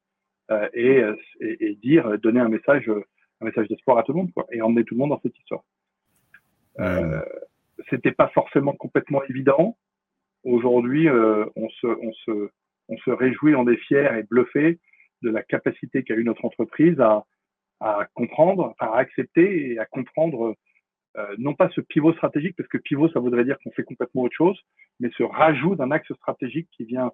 et, 0.73 1.03
et, 1.41 1.75
dire, 1.83 2.19
donner 2.19 2.41
un 2.41 2.49
message, 2.49 2.91
un 3.41 3.45
message 3.45 3.69
d'espoir 3.69 3.99
à 3.99 4.03
tout 4.03 4.13
le 4.13 4.19
monde, 4.19 4.31
et 4.51 4.63
emmener 4.63 4.85
tout 4.85 4.95
le 4.95 4.99
monde 4.99 5.11
dans 5.11 5.21
cette 5.21 5.37
histoire. 5.39 5.63
Euh, 6.81 7.21
C'était 7.91 8.13
pas 8.13 8.29
forcément 8.29 8.73
complètement 8.73 9.23
évident. 9.25 9.77
Aujourd'hui, 10.45 11.09
on, 11.11 11.69
se, 11.71 13.11
réjouit, 13.11 13.55
on 13.55 13.69
est 13.69 13.77
fier 13.77 14.15
et 14.15 14.23
bluffé 14.23 14.79
de 15.23 15.31
la 15.31 15.43
capacité 15.43 16.03
qu'a 16.03 16.15
eu 16.15 16.25
notre 16.25 16.45
entreprise 16.45 16.99
à 17.01 17.25
comprendre, 18.15 18.75
à 18.79 18.97
accepter 18.97 19.73
et 19.73 19.79
à 19.79 19.87
comprendre 19.87 20.55
euh, 21.19 21.35
non 21.39 21.55
pas 21.55 21.69
ce 21.71 21.81
pivot 21.81 22.13
stratégique, 22.13 22.55
parce 22.57 22.69
que 22.69 22.79
pivot, 22.79 23.09
ça 23.11 23.19
voudrait 23.19 23.45
dire 23.45 23.59
qu'on 23.63 23.73
fait 23.73 23.83
complètement 23.83 24.23
autre 24.23 24.37
chose, 24.37 24.61
mais 25.01 25.11
ce 25.17 25.25
rajout 25.25 25.75
d'un 25.75 25.91
axe 25.91 26.13
stratégique 26.15 26.69
qui 26.77 26.85
vient, 26.85 27.11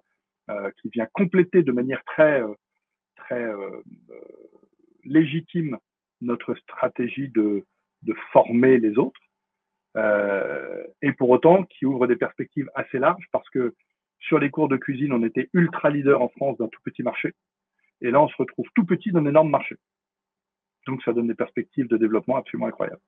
euh, 0.49 0.69
compléter 1.13 1.63
de 1.63 1.71
manière 1.71 2.03
très, 2.05 2.41
euh, 2.41 2.53
très 3.15 3.51
légitime 5.03 5.77
notre 6.21 6.53
stratégie 6.55 7.29
de, 7.29 7.65
de 8.03 8.13
former 8.31 8.77
les 8.77 8.97
autres, 8.97 9.19
et 11.01 11.11
pour 11.13 11.29
autant 11.29 11.63
qui 11.63 11.85
ouvre 11.85 12.05
des 12.05 12.15
perspectives 12.17 12.69
assez 12.75 12.99
larges, 12.99 13.25
parce 13.31 13.49
que 13.49 13.73
sur 14.19 14.39
les 14.39 14.49
cours 14.51 14.67
de 14.67 14.77
cuisine, 14.77 15.13
on 15.13 15.23
était 15.23 15.49
ultra 15.53 15.89
leader 15.89 16.21
en 16.21 16.29
France 16.29 16.57
d'un 16.57 16.67
tout 16.67 16.81
petit 16.83 17.01
marché, 17.01 17.33
et 18.01 18.11
là, 18.11 18.21
on 18.21 18.27
se 18.27 18.35
retrouve 18.37 18.67
tout 18.75 18.85
petit 18.85 19.11
d'un 19.11 19.25
énorme 19.25 19.49
marché. 19.49 19.77
Donc, 20.85 21.01
ça 21.03 21.13
donne 21.13 21.27
des 21.27 21.35
perspectives 21.35 21.87
de 21.87 21.97
développement 21.97 22.35
absolument 22.35 22.67
incroyables. 22.67 23.01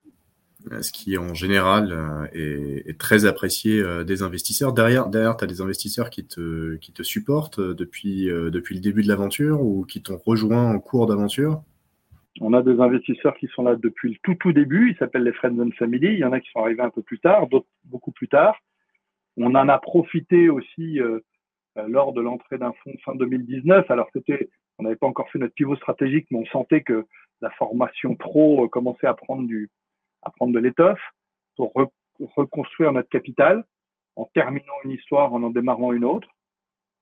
Euh, 0.72 0.82
ce 0.82 0.91
qui 0.91 1.18
en 1.18 1.34
général 1.34 1.91
euh, 1.91 2.28
est, 2.34 2.97
très 2.99 3.26
apprécié 3.26 3.80
euh, 3.80 4.03
des 4.03 4.24
investisseurs. 4.24 4.74
Derrière, 4.74 5.07
derrière 5.07 5.38
tu 5.38 5.43
as 5.43 5.47
des 5.47 5.61
investisseurs 5.61 6.09
qui 6.09 6.26
te, 6.26 6.76
qui 6.78 6.91
te 6.91 7.03
supportent 7.03 7.59
depuis, 7.59 8.26
depuis 8.26 8.76
le 8.76 8.82
début 8.82 9.03
de 9.03 9.07
l'aventure 9.07 9.61
ou 9.61 9.86
qui 9.86 10.01
t'ont 10.01 10.18
rejoint 10.18 10.74
en 10.74 10.80
cours 10.80 11.07
d'aventure? 11.07 11.61
On 12.39 12.53
a 12.53 12.61
des 12.61 12.80
investisseurs 12.80 13.36
qui 13.38 13.47
sont 13.47 13.63
là 13.63 13.76
depuis 13.76 14.11
le 14.11 14.15
tout 14.24 14.36
tout 14.36 14.53
début, 14.53 14.91
ils 14.91 14.97
s'appellent 14.97 15.24
les 15.24 15.34
Friends 15.34 15.59
and 15.59 15.72
Family, 15.78 16.07
il 16.07 16.20
y 16.20 16.24
en 16.24 16.32
a 16.32 16.39
qui 16.39 16.49
sont 16.51 16.59
arrivés 16.59 16.84
un 16.84 16.91
peu 16.91 17.01
plus 17.01 17.20
tard, 17.20 17.47
d'autres 17.47 17.68
beaucoup 17.86 18.11
plus 18.11 18.28
tard. 18.28 18.55
On 19.38 19.55
en 19.55 19.70
a 19.70 19.78
profité 19.80 20.49
aussi 20.49 20.99
lors 21.88 22.13
de 22.13 22.22
l'entrée 22.22 22.57
d'un 22.57 22.74
fonds 22.84 22.95
fin 23.03 23.15
2019. 23.15 23.89
Alors 23.89 24.07
c'était, 24.13 24.49
on 24.78 24.84
n'avait 24.84 24.95
pas 24.95 25.07
encore 25.07 25.30
fait 25.32 25.39
notre 25.39 25.55
pivot 25.55 25.76
stratégique, 25.76 26.28
mais 26.30 26.39
on 26.39 26.45
sentait 26.47 26.82
que 26.82 27.05
la 27.41 27.49
formation 27.51 28.15
pro 28.15 28.68
commençait 28.70 29.07
à 29.07 29.13
prendre 29.15 29.47
du, 29.47 29.70
à 30.28 30.32
prendre 30.32 30.53
de 30.53 30.59
l'étoffe 30.59 31.01
pour 31.55 31.73
reconstruire 32.36 32.91
notre 32.91 33.09
capital 33.09 33.65
en 34.15 34.25
terminant 34.34 34.73
une 34.84 34.91
histoire, 34.91 35.34
en 35.34 35.43
en 35.43 35.49
démarrant 35.49 35.93
une 35.93 36.05
autre. 36.05 36.28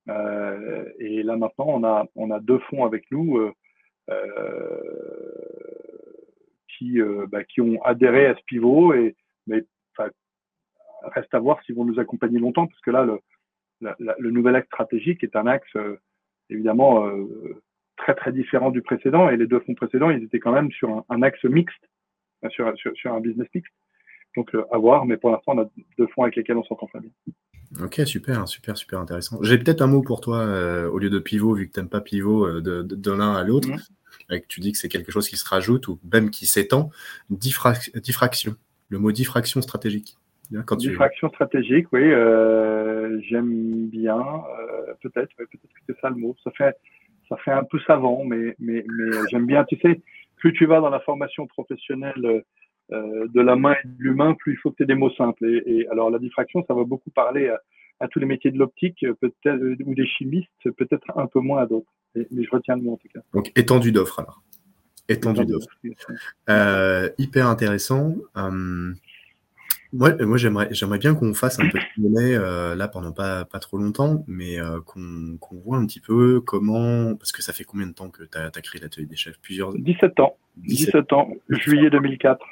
Euh, 0.09 0.85
et 0.99 1.23
là 1.23 1.35
maintenant, 1.35 1.65
on 1.67 1.83
a, 1.83 2.05
on 2.15 2.29
a 2.29 2.39
deux 2.39 2.59
fonds 2.69 2.85
avec 2.85 3.09
nous 3.11 3.37
euh, 3.37 3.53
euh 4.09 4.81
qui, 6.77 6.99
bah, 7.29 7.45
qui 7.45 7.61
ont 7.61 7.81
adhéré 7.83 8.25
à 8.25 8.35
ce 8.35 8.41
pivot. 8.47 8.93
Et, 8.93 9.15
mais 9.47 9.63
reste 11.03 11.33
à 11.33 11.39
voir 11.39 11.63
s'ils 11.63 11.73
vont 11.73 11.85
nous 11.85 12.01
accompagner 12.01 12.37
longtemps, 12.37 12.67
parce 12.67 12.81
que 12.81 12.91
là, 12.91 13.07
le, 13.79 14.31
nouvel 14.31 14.55
axe 14.55 14.67
stratégique 14.67 15.23
est 15.23 15.37
un 15.37 15.47
axe 15.47 15.71
évidemment 16.49 17.09
très 17.95 18.13
très 18.13 18.33
différent 18.33 18.71
du 18.71 18.81
précédent. 18.81 19.29
Et 19.29 19.37
les 19.37 19.47
deux 19.47 19.61
fonds 19.61 19.73
précédents, 19.73 20.09
ils 20.09 20.25
étaient 20.25 20.39
quand 20.39 20.51
même 20.51 20.69
sur 20.71 21.05
un 21.07 21.21
axe 21.21 21.45
mixte 21.45 21.87
sur, 22.49 22.71
sur, 22.95 23.13
un 23.13 23.19
business 23.19 23.47
mix. 23.53 23.69
Donc 24.35 24.53
euh, 24.53 24.65
à 24.71 24.77
voir, 24.77 25.05
mais 25.05 25.17
pour 25.17 25.31
l'instant, 25.31 25.53
on 25.55 25.61
a 25.61 25.69
deux 25.97 26.07
fonds 26.07 26.23
avec 26.23 26.35
lesquels 26.35 26.57
on 26.57 26.63
s'entend 26.63 26.87
très 26.87 26.99
bien. 26.99 27.09
Ok, 27.81 28.01
super, 28.05 28.47
super, 28.47 28.77
super 28.77 28.99
intéressant. 28.99 29.39
J'ai 29.41 29.57
peut-être 29.57 29.81
un 29.81 29.87
mot 29.87 30.01
pour 30.01 30.21
toi, 30.21 30.39
euh, 30.39 30.89
au 30.89 30.99
lieu 30.99 31.09
de 31.09 31.19
pivot, 31.19 31.55
vu 31.55 31.67
que 31.67 31.73
tu 31.73 31.79
n'aimes 31.79 31.89
pas 31.89 32.01
pivot 32.01 32.45
euh, 32.45 32.61
de, 32.61 33.11
l'un 33.11 33.33
à 33.33 33.43
l'autre, 33.43 33.69
mmh. 33.69 34.39
tu 34.47 34.59
dis 34.59 34.71
que 34.71 34.77
c'est 34.77 34.89
quelque 34.89 35.11
chose 35.11 35.29
qui 35.29 35.37
se 35.37 35.47
rajoute 35.47 35.87
ou 35.87 35.99
même 36.11 36.29
qui 36.29 36.45
s'étend. 36.45 36.89
diffraction, 37.29 38.55
le 38.89 38.99
mot 38.99 39.11
diffraction 39.11 39.61
stratégique. 39.61 40.17
Quand 40.67 40.75
diffraction 40.75 41.29
stratégique, 41.29 41.87
oui, 41.91 42.11
j'aime 43.27 43.87
bien, 43.87 44.23
peut-être, 45.01 45.35
peut-être 45.35 45.51
que 45.51 45.57
c'est 45.87 45.99
ça 45.99 46.09
le 46.09 46.17
mot. 46.17 46.35
Ça 46.43 46.51
fait, 46.51 46.75
ça 47.27 47.35
fait 47.37 47.51
un 47.51 47.63
peu 47.63 47.79
savant, 47.87 48.23
mais, 48.23 48.55
mais, 48.59 48.85
mais 48.87 49.17
j'aime 49.31 49.47
bien, 49.47 49.63
tu 49.65 49.77
sais, 49.77 50.01
plus 50.45 50.53
tu 50.53 50.67
vas 50.67 50.79
dans 50.79 50.91
la 50.91 50.99
formation 50.99 51.47
professionnelle 51.47 52.43
euh, 52.91 53.27
de 53.33 53.41
la 53.41 53.55
main 53.55 53.73
et 53.83 53.87
de 53.87 53.95
l'humain, 53.97 54.35
plus 54.35 54.53
il 54.53 54.57
faut 54.57 54.69
que 54.69 54.75
tu 54.75 54.83
aies 54.83 54.85
des 54.85 54.93
mots 54.93 55.09
simples. 55.15 55.43
Et, 55.43 55.87
alors 55.89 56.11
la 56.11 56.19
diffraction, 56.19 56.63
ça 56.67 56.75
va 56.75 56.83
beaucoup 56.83 57.09
parler 57.09 57.51
à, 57.99 58.07
tous 58.09 58.19
les 58.19 58.27
métiers 58.27 58.51
de 58.51 58.59
l'optique, 58.59 59.03
peut-être 59.21 59.83
ou 59.83 59.95
des 59.95 60.05
chimistes, 60.05 60.69
peut-être 60.77 61.17
un 61.17 61.25
peu 61.25 61.39
moins 61.39 61.63
à 61.63 61.65
d'autres. 61.65 61.91
Mais 62.13 62.43
je 62.43 62.49
retiens 62.51 62.75
le 62.75 62.83
mot 62.83 62.93
en 62.93 62.97
tout 62.97 63.07
cas. 63.11 63.21
Donc 63.33 63.51
étendu 63.55 63.91
d'offres 63.91 64.19
alors. 64.19 64.43
Étendu 65.09 65.45
d'offres. 65.45 65.67
Euh, 66.49 67.09
hyper 67.17 67.47
intéressant. 67.47 68.13
Hum, 68.35 68.93
moi, 69.95 70.13
moi 70.25 70.37
j'aimerais, 70.37 70.67
j'aimerais 70.71 70.97
bien 70.97 71.15
qu'on 71.15 71.33
fasse 71.33 71.59
un 71.59 71.69
peu 71.69 71.79
de 71.79 72.01
monnaie 72.01 72.35
euh, 72.35 72.75
là 72.75 72.87
pendant 72.87 73.11
pas, 73.11 73.45
pas 73.45 73.59
trop 73.59 73.77
longtemps, 73.77 74.23
mais 74.27 74.59
euh, 74.59 74.81
qu'on, 74.81 75.37
qu'on 75.39 75.55
voit 75.57 75.77
un 75.77 75.85
petit 75.85 75.99
peu 75.99 76.41
comment. 76.41 77.15
Parce 77.15 77.31
que 77.31 77.41
ça 77.41 77.53
fait 77.53 77.63
combien 77.63 77.87
de 77.87 77.93
temps 77.93 78.09
que 78.09 78.23
tu 78.23 78.37
as, 78.37 78.49
créé 78.61 78.81
l'atelier 78.81 79.07
des 79.07 79.15
chefs? 79.15 79.39
Plusieurs 79.39 79.73
17 79.73 80.19
ans. 80.19 80.37
17, 80.57 81.13
ans, 81.13 81.29
juillet 81.49 81.89
2004. 81.89 82.45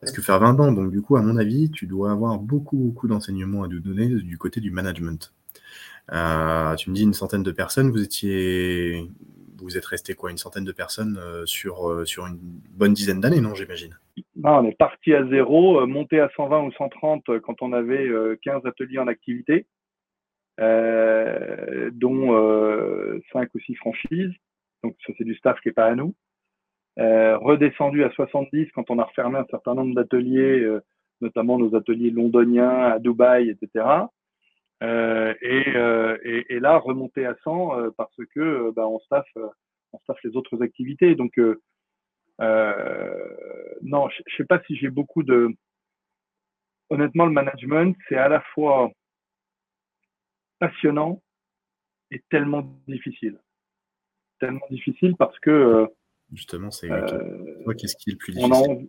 Parce 0.00 0.12
que 0.12 0.22
faire 0.22 0.38
20 0.38 0.60
ans, 0.60 0.72
donc 0.72 0.90
du 0.90 1.02
coup, 1.02 1.16
à 1.16 1.22
mon 1.22 1.36
avis, 1.36 1.70
tu 1.70 1.86
dois 1.86 2.12
avoir 2.12 2.38
beaucoup, 2.38 2.76
beaucoup 2.76 3.08
d'enseignements 3.08 3.64
à 3.64 3.68
nous 3.68 3.80
donner 3.80 4.08
du 4.08 4.38
côté 4.38 4.60
du 4.60 4.70
management. 4.70 5.32
Euh, 6.12 6.74
tu 6.76 6.90
me 6.90 6.94
dis 6.94 7.02
une 7.02 7.14
centaine 7.14 7.42
de 7.42 7.52
personnes, 7.52 7.90
vous 7.90 8.02
étiez 8.02 9.08
vous 9.60 9.76
êtes 9.76 9.86
resté 9.86 10.14
quoi, 10.14 10.30
une 10.30 10.38
centaine 10.38 10.64
de 10.64 10.72
personnes 10.72 11.18
euh, 11.18 11.44
sur, 11.46 11.88
euh, 11.88 12.04
sur 12.04 12.26
une 12.26 12.38
bonne 12.70 12.94
dizaine 12.94 13.20
d'années, 13.20 13.40
non, 13.40 13.54
j'imagine? 13.54 13.98
Non, 14.36 14.58
on 14.58 14.64
est 14.64 14.76
parti 14.76 15.14
à 15.14 15.26
zéro, 15.26 15.80
euh, 15.80 15.86
monté 15.86 16.20
à 16.20 16.30
120 16.36 16.64
ou 16.64 16.72
130 16.72 17.38
quand 17.40 17.62
on 17.62 17.72
avait 17.72 18.08
15 18.42 18.66
ateliers 18.66 18.98
en 18.98 19.08
activité, 19.08 19.66
dont 20.58 22.28
5 23.32 23.54
ou 23.54 23.60
6 23.60 23.74
franchises. 23.76 24.32
Donc 24.84 24.94
ça, 25.06 25.12
c'est 25.18 25.24
du 25.24 25.34
staff 25.34 25.60
qui 25.60 25.68
n'est 25.68 25.74
pas 25.74 25.86
à 25.86 25.94
nous. 25.94 26.14
redescendu 26.96 28.04
à 28.04 28.10
70 28.10 28.70
quand 28.72 28.90
on 28.90 28.98
a 28.98 29.04
refermé 29.04 29.38
un 29.38 29.46
certain 29.50 29.74
nombre 29.74 29.94
d'ateliers, 29.94 30.66
notamment 31.20 31.58
nos 31.58 31.74
ateliers 31.74 32.10
londoniens 32.10 32.92
à 32.92 32.98
Dubaï, 32.98 33.50
etc. 33.50 33.84
et, 34.80 36.60
là, 36.60 36.78
remonter 36.78 37.26
à 37.26 37.36
100 37.44 37.92
parce 37.96 38.16
que 38.34 38.70
bah, 38.72 38.86
on 38.86 38.98
staffe, 39.00 39.36
on 39.92 39.98
staffe 40.00 40.22
les 40.24 40.36
autres 40.36 40.62
activités. 40.62 41.16
Non, 42.40 44.08
je 44.08 44.18
ne 44.18 44.36
sais 44.36 44.44
pas 44.44 44.60
si 44.66 44.76
j'ai 44.76 44.90
beaucoup 44.90 45.22
de. 45.22 45.48
Honnêtement, 46.90 47.26
le 47.26 47.32
management, 47.32 47.96
c'est 48.08 48.16
à 48.16 48.28
la 48.28 48.40
fois 48.54 48.90
passionnant 50.58 51.22
et 52.10 52.22
tellement 52.30 52.62
difficile. 52.86 53.38
Tellement 54.40 54.66
difficile 54.70 55.14
parce 55.16 55.38
que. 55.40 55.86
Justement, 56.32 56.70
c'est. 56.70 56.88
qu'est-ce 56.88 57.96
qui 57.96 58.10
est 58.10 58.12
le 58.14 58.18
plus 58.18 58.32
difficile? 58.32 58.88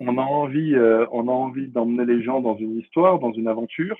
on 0.00 0.18
a 0.18 0.22
envie, 0.22 0.74
euh, 0.74 1.06
on 1.10 1.28
a 1.28 1.32
envie 1.32 1.68
d'emmener 1.68 2.04
les 2.04 2.22
gens 2.22 2.40
dans 2.40 2.56
une 2.56 2.78
histoire, 2.78 3.18
dans 3.18 3.32
une 3.32 3.48
aventure. 3.48 3.96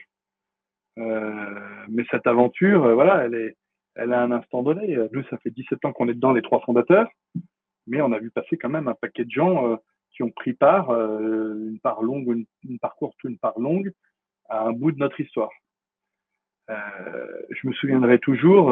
Euh, 0.99 1.61
mais 1.89 2.05
cette 2.11 2.27
aventure, 2.27 2.85
euh, 2.85 2.95
voilà, 2.95 3.25
elle 3.25 3.35
est, 3.35 3.57
elle 3.95 4.13
a 4.13 4.23
un 4.23 4.31
instant 4.31 4.63
donné. 4.63 4.97
Nous, 5.13 5.25
ça 5.25 5.39
fait 5.39 5.51
17 5.51 5.85
ans 5.85 5.93
qu'on 5.93 6.09
est 6.09 6.15
dedans, 6.15 6.33
les 6.33 6.43
trois 6.43 6.61
fondateurs, 6.61 7.09
mais 7.89 8.01
on 8.01 8.13
a 8.13 8.19
vu 8.19 8.31
passer 8.31 8.57
quand 8.57 8.69
même 8.69 8.89
un 8.89 8.95
paquet 8.95 9.25
de 9.25 9.31
gens 9.31 9.79
qui 10.11 10.23
ont 10.23 10.31
pris 10.31 10.53
part, 10.53 10.91
une 10.91 11.79
part 11.83 12.03
longue, 12.03 12.29
une, 12.29 12.47
une, 12.69 12.79
part 12.79 12.97
courte, 12.97 13.23
une 13.25 13.39
part 13.39 13.59
longue, 13.59 13.93
à 14.49 14.65
un 14.67 14.73
bout 14.73 14.93
de 14.93 14.99
notre 14.99 15.21
histoire. 15.21 15.51
je 16.69 17.67
me 17.67 17.73
souviendrai 17.73 18.19
toujours 18.19 18.71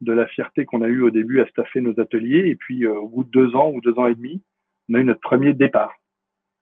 de 0.00 0.12
la 0.12 0.26
fierté 0.26 0.64
qu'on 0.64 0.82
a 0.82 0.88
eue 0.88 1.02
au 1.02 1.10
début 1.10 1.40
à 1.40 1.46
staffer 1.46 1.80
nos 1.80 1.98
ateliers, 2.00 2.48
et 2.48 2.56
puis 2.56 2.86
au 2.86 3.08
bout 3.08 3.24
de 3.24 3.30
deux 3.30 3.54
ans 3.54 3.70
ou 3.70 3.80
deux 3.80 3.98
ans 3.98 4.06
et 4.06 4.14
demi, 4.14 4.42
on 4.88 4.94
a 4.94 5.00
eu 5.00 5.04
notre 5.04 5.20
premier 5.20 5.52
départ 5.52 5.94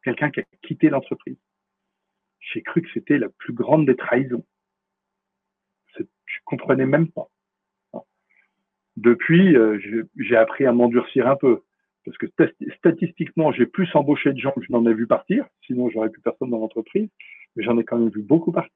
quelqu'un 0.05 0.31
qui 0.31 0.41
a 0.41 0.45
quitté 0.63 0.91
l'entreprise. 0.91 1.39
J'ai 2.41 2.63
cru 2.63 2.83
que 2.83 2.89
c'était 2.93 3.19
la 3.19 3.29
plus 3.31 3.55
grande 3.55 3.87
des 3.87 3.97
trahisons. 3.97 4.45
Je 5.99 6.39
comprenais 6.45 6.87
même 6.87 7.11
pas. 7.11 7.29
Depuis, 8.97 9.57
euh, 9.57 9.79
j'ai 10.17 10.37
appris 10.37 10.67
à 10.67 10.73
m'endurcir 10.73 11.27
un 11.27 11.37
peu. 11.37 11.63
Parce 12.05 12.19
que 12.19 12.27
statistiquement, 12.79 13.53
j'ai 13.53 13.67
plus 13.67 13.89
embauché 13.95 14.33
de 14.33 14.39
gens 14.39 14.53
que 14.53 14.63
je 14.63 14.73
n'en 14.73 14.87
ai 14.87 14.95
vu 14.95 15.07
partir. 15.07 15.47
Sinon, 15.67 15.89
j'aurais 15.91 16.11
plus 16.11 16.21
personne 16.21 16.51
dans 16.51 16.59
l'entreprise. 16.59 17.09
Mais 17.57 17.65
j'en 17.65 17.79
ai 17.79 17.85
quand 17.85 17.99
même 17.99 18.11
vu 18.11 18.23
beaucoup 18.23 18.53
partir. 18.53 18.73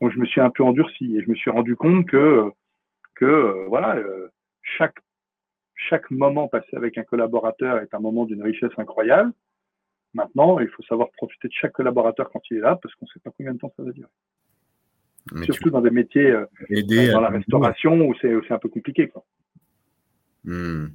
Donc, 0.00 0.12
je 0.12 0.18
me 0.18 0.26
suis 0.26 0.40
un 0.40 0.50
peu 0.50 0.64
endurci 0.64 1.16
et 1.16 1.22
je 1.22 1.28
me 1.28 1.34
suis 1.34 1.50
rendu 1.50 1.76
compte 1.76 2.06
que, 2.06 2.50
que 3.14 3.24
euh, 3.24 3.66
voilà, 3.68 3.96
euh, 3.96 4.28
chaque, 4.62 4.96
chaque 5.74 6.10
moment 6.10 6.48
passé 6.48 6.74
avec 6.74 6.96
un 6.98 7.04
collaborateur 7.04 7.78
est 7.78 7.92
un 7.94 8.00
moment 8.00 8.24
d'une 8.24 8.42
richesse 8.42 8.72
incroyable. 8.78 9.32
Maintenant, 10.14 10.58
il 10.58 10.68
faut 10.68 10.82
savoir 10.82 11.10
profiter 11.12 11.48
de 11.48 11.52
chaque 11.52 11.72
collaborateur 11.72 12.30
quand 12.30 12.40
il 12.50 12.58
est 12.58 12.60
là, 12.60 12.78
parce 12.82 12.94
qu'on 12.94 13.06
ne 13.06 13.10
sait 13.10 13.20
pas 13.20 13.30
combien 13.36 13.54
de 13.54 13.58
temps 13.58 13.72
ça 13.76 13.82
va 13.82 13.92
durer. 13.92 14.08
Surtout 15.44 15.70
dans 15.70 15.80
des 15.80 15.90
métiers 15.90 16.30
euh, 16.30 16.46
dans 17.12 17.20
la 17.20 17.28
restauration 17.28 18.08
où 18.08 18.14
c'est 18.20 18.50
un 18.50 18.58
peu 18.58 18.68
compliqué. 18.68 19.08
Quoi. 19.08 19.24
Hmm. 20.44 20.88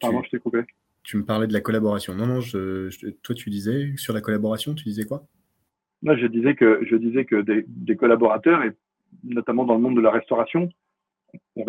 Pardon, 0.00 0.22
je 0.22 0.30
t'ai 0.30 0.38
coupé. 0.38 0.60
Tu 1.02 1.16
me 1.16 1.24
parlais 1.24 1.46
de 1.46 1.52
la 1.52 1.60
collaboration. 1.60 2.14
Non, 2.14 2.26
non, 2.26 2.40
toi 3.22 3.34
tu 3.34 3.50
disais 3.50 3.92
sur 3.96 4.12
la 4.12 4.20
collaboration, 4.20 4.74
tu 4.74 4.84
disais 4.84 5.04
quoi? 5.04 5.24
Non, 6.02 6.16
je 6.16 6.26
disais 6.26 6.54
que, 6.54 6.80
je 6.88 6.96
disais 6.96 7.24
que 7.24 7.42
des, 7.66 7.96
collaborateurs, 7.96 8.62
et 8.62 8.72
notamment 9.24 9.64
dans 9.64 9.74
le 9.74 9.80
monde 9.80 9.96
de 9.96 10.00
la 10.00 10.10
restauration, 10.10 10.68
on, 11.56 11.64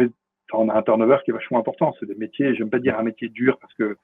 on 0.54 0.70
a 0.70 0.78
un 0.78 0.82
turnover 0.84 1.18
qui 1.24 1.32
est 1.32 1.34
vachement 1.34 1.60
important. 1.60 1.94
C'est 2.00 2.06
des 2.06 2.16
métiers, 2.16 2.56
j'aime 2.56 2.70
pas 2.70 2.80
dire 2.80 2.98
un 2.98 3.04
métier 3.04 3.30
dur 3.30 3.58
parce 3.60 3.74
que 3.74 3.98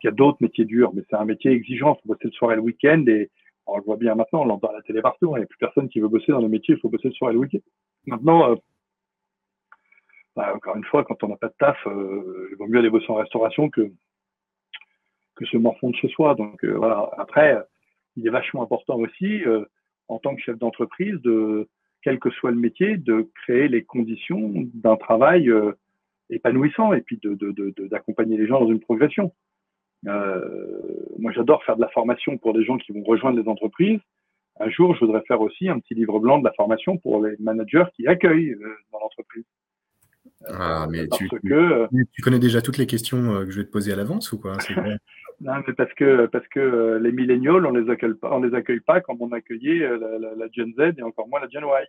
qu'il 0.00 0.08
y 0.08 0.12
a 0.12 0.14
d'autres 0.16 0.38
métiers 0.40 0.64
durs, 0.64 0.90
mais 0.94 1.02
c'est 1.08 1.16
un 1.16 1.24
métier 1.24 1.52
exigeant. 1.52 1.96
Il 1.96 2.02
faut 2.02 2.14
bosser 2.14 2.28
le 2.28 2.32
soir 2.32 2.52
et 2.52 2.56
le 2.56 2.62
week-end. 2.62 3.04
Et 3.06 3.30
on 3.66 3.76
le 3.76 3.84
voit 3.84 3.96
bien 3.96 4.14
maintenant, 4.14 4.42
on 4.42 4.46
l'entend 4.46 4.68
à 4.68 4.72
la 4.72 4.82
télé 4.82 5.00
partout. 5.00 5.32
Il 5.36 5.38
n'y 5.38 5.44
a 5.44 5.46
plus 5.46 5.58
personne 5.58 5.88
qui 5.88 6.00
veut 6.00 6.08
bosser 6.08 6.32
dans 6.32 6.40
le 6.40 6.48
métier, 6.48 6.74
il 6.74 6.80
faut 6.80 6.88
bosser 6.88 7.08
le 7.08 7.14
soir 7.14 7.30
et 7.30 7.34
le 7.34 7.40
week-end. 7.40 7.58
Maintenant, 8.06 8.50
euh, 8.50 8.56
bah, 10.36 10.54
encore 10.54 10.76
une 10.76 10.84
fois, 10.84 11.04
quand 11.04 11.22
on 11.22 11.28
n'a 11.28 11.36
pas 11.36 11.48
de 11.48 11.54
taf, 11.58 11.78
euh, 11.86 12.48
il 12.50 12.56
vaut 12.56 12.66
mieux 12.66 12.78
aller 12.78 12.90
bosser 12.90 13.10
en 13.10 13.14
restauration 13.14 13.68
que, 13.68 13.90
que 15.36 15.46
se 15.46 15.56
morfondre 15.56 15.96
chez 15.96 16.08
soi. 16.08 16.34
Donc 16.34 16.64
euh, 16.64 16.74
voilà. 16.76 17.10
Après, 17.18 17.56
il 18.16 18.26
est 18.26 18.30
vachement 18.30 18.62
important 18.62 18.96
aussi, 18.98 19.42
en 20.08 20.18
tant 20.18 20.34
que 20.34 20.42
chef 20.42 20.58
d'entreprise, 20.58 21.20
de 21.22 21.68
quel 22.02 22.18
que 22.18 22.30
soit 22.30 22.50
le 22.50 22.56
métier, 22.56 22.96
de 22.96 23.30
créer 23.42 23.68
les 23.68 23.84
conditions 23.84 24.52
d'un 24.74 24.96
travail 24.96 25.50
épanouissant 26.30 26.92
et 26.92 27.00
puis 27.02 27.20
d'accompagner 27.90 28.36
de, 28.36 28.42
les 28.42 28.48
gens 28.48 28.60
dans 28.60 28.70
une 28.70 28.80
progression. 28.80 29.32
Euh, 30.06 30.40
moi, 31.18 31.32
j'adore 31.32 31.62
faire 31.64 31.76
de 31.76 31.80
la 31.80 31.88
formation 31.88 32.38
pour 32.38 32.54
des 32.54 32.64
gens 32.64 32.78
qui 32.78 32.92
vont 32.92 33.02
rejoindre 33.02 33.40
les 33.40 33.48
entreprises. 33.48 34.00
Un 34.58 34.70
jour, 34.70 34.94
je 34.94 35.00
voudrais 35.00 35.22
faire 35.22 35.40
aussi 35.40 35.68
un 35.68 35.78
petit 35.78 35.94
livre 35.94 36.18
blanc 36.20 36.38
de 36.38 36.44
la 36.44 36.52
formation 36.52 36.98
pour 36.98 37.24
les 37.24 37.36
managers 37.38 37.84
qui 37.94 38.06
accueillent 38.06 38.52
euh, 38.52 38.76
dans 38.92 39.00
l'entreprise. 39.00 39.44
Ah, 40.46 40.86
mais 40.90 41.06
tu, 41.08 41.28
que, 41.28 41.88
tu, 42.12 42.22
connais 42.22 42.38
déjà 42.38 42.62
toutes 42.62 42.78
les 42.78 42.86
questions 42.86 43.34
euh, 43.34 43.44
que 43.44 43.50
je 43.50 43.60
vais 43.60 43.66
te 43.66 43.70
poser 43.70 43.92
à 43.92 43.96
l'avance 43.96 44.32
ou 44.32 44.40
quoi 44.40 44.56
Non, 45.40 45.54
mais 45.66 45.72
parce 45.72 45.92
que 45.94 46.26
parce 46.26 46.46
que 46.48 46.98
les 47.02 47.12
millénials, 47.12 47.64
on 47.64 47.72
les 47.72 47.90
accueille 47.90 48.14
pas, 48.14 48.30
on 48.32 48.42
les 48.42 48.54
accueille 48.54 48.80
pas 48.80 49.00
comme 49.00 49.16
on 49.20 49.32
accueillait 49.32 49.88
la, 49.98 50.18
la, 50.18 50.34
la 50.34 50.46
Gen 50.52 50.72
Z 50.76 50.98
et 50.98 51.02
encore 51.02 51.28
moins 51.28 51.40
la 51.40 51.48
Gen 51.48 51.64
Y. 51.64 51.86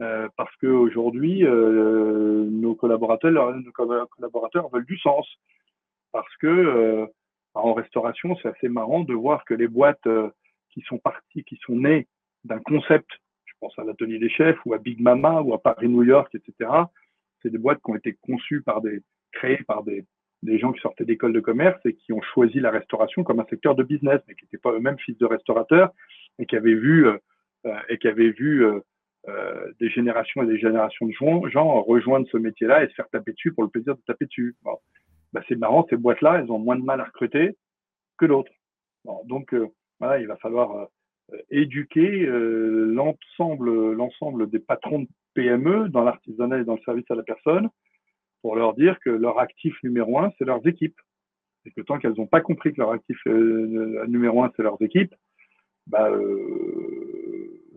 Euh, 0.00 0.28
parce 0.36 0.54
qu'aujourd'hui, 0.56 1.44
euh, 1.44 2.46
nos 2.50 2.74
collaborateurs, 2.74 3.54
nos 3.54 3.72
collaborateurs 3.72 4.70
veulent 4.70 4.86
du 4.86 4.98
sens. 4.98 5.26
Parce 6.12 6.34
que 6.38 7.06
en 7.54 7.74
restauration, 7.74 8.36
c'est 8.40 8.48
assez 8.48 8.68
marrant 8.68 9.00
de 9.00 9.14
voir 9.14 9.44
que 9.44 9.54
les 9.54 9.68
boîtes 9.68 10.06
euh, 10.06 10.30
qui 10.70 10.82
sont 10.82 10.98
parties, 10.98 11.44
qui 11.44 11.58
sont 11.66 11.76
nées 11.76 12.06
d'un 12.44 12.60
concept, 12.60 13.10
je 13.44 13.52
pense 13.60 13.76
à 13.78 13.84
l'atelier 13.84 14.18
des 14.18 14.30
chefs 14.30 14.58
ou 14.64 14.74
à 14.74 14.78
Big 14.78 15.00
Mama 15.00 15.40
ou 15.42 15.52
à 15.52 15.60
Paris 15.60 15.88
New 15.88 16.04
York, 16.04 16.34
etc. 16.34 16.70
C'est 17.42 17.50
des 17.50 17.58
boîtes 17.58 17.80
qui 17.84 17.90
ont 17.90 17.96
été 17.96 18.16
conçues 18.22 18.62
par 18.62 18.80
des, 18.80 19.02
créées 19.32 19.62
par 19.66 19.82
des, 19.82 20.04
gens 20.58 20.72
qui 20.72 20.80
sortaient 20.80 21.04
d'écoles 21.04 21.32
de 21.32 21.40
commerce 21.40 21.80
et 21.84 21.94
qui 21.94 22.12
ont 22.12 22.22
choisi 22.22 22.60
la 22.60 22.70
restauration 22.70 23.24
comme 23.24 23.40
un 23.40 23.46
secteur 23.46 23.74
de 23.74 23.82
business, 23.82 24.20
mais 24.26 24.34
qui 24.34 24.44
n'étaient 24.44 24.58
pas 24.58 24.72
eux-mêmes 24.72 24.98
fils 24.98 25.16
de 25.18 25.26
restaurateurs 25.26 25.90
et 26.38 26.46
qui 26.46 26.56
avaient 26.56 26.74
vu 26.74 27.06
euh, 27.06 27.18
euh 27.66 28.80
euh, 29.28 29.70
des 29.78 29.90
générations 29.90 30.42
et 30.42 30.46
des 30.46 30.58
générations 30.58 31.06
de 31.06 31.12
gens, 31.12 31.82
rejoindre 31.82 32.26
ce 32.32 32.38
métier-là 32.38 32.82
et 32.82 32.88
se 32.88 32.94
faire 32.94 33.08
taper 33.10 33.32
dessus 33.32 33.52
pour 33.52 33.64
le 33.64 33.68
plaisir 33.68 33.94
de 33.94 34.00
taper 34.06 34.24
dessus. 34.24 34.56
Bah, 35.34 35.42
c'est 35.46 35.56
marrant, 35.56 35.86
ces 35.90 35.98
boîtes-là, 35.98 36.40
elles 36.40 36.50
ont 36.50 36.58
moins 36.58 36.76
de 36.76 36.82
mal 36.82 37.02
à 37.02 37.04
recruter 37.04 37.54
que 38.16 38.24
d'autres. 38.24 38.52
donc, 39.26 39.52
il 39.52 40.26
va 40.26 40.36
falloir 40.36 40.88
éduquer 41.50 42.26
l'ensemble, 42.26 43.92
l'ensemble 43.92 44.48
des 44.48 44.58
patrons 44.58 45.00
de 45.00 45.08
PME 45.40 45.88
dans 45.88 46.02
l'artisanat 46.02 46.58
et 46.58 46.64
dans 46.64 46.74
le 46.74 46.80
service 46.84 47.10
à 47.10 47.14
la 47.14 47.22
personne 47.22 47.68
pour 48.42 48.56
leur 48.56 48.74
dire 48.74 48.98
que 49.00 49.10
leur 49.10 49.38
actif 49.38 49.74
numéro 49.82 50.18
un, 50.18 50.32
c'est 50.38 50.44
leurs 50.44 50.66
équipes. 50.66 50.98
Et 51.66 51.70
que 51.72 51.82
tant 51.82 51.98
qu'elles 51.98 52.14
n'ont 52.16 52.26
pas 52.26 52.40
compris 52.40 52.72
que 52.72 52.80
leur 52.80 52.90
actif 52.90 53.18
numéro 53.26 54.42
un, 54.42 54.50
c'est 54.56 54.62
leurs 54.62 54.80
équipes, 54.80 55.14
bah, 55.86 56.10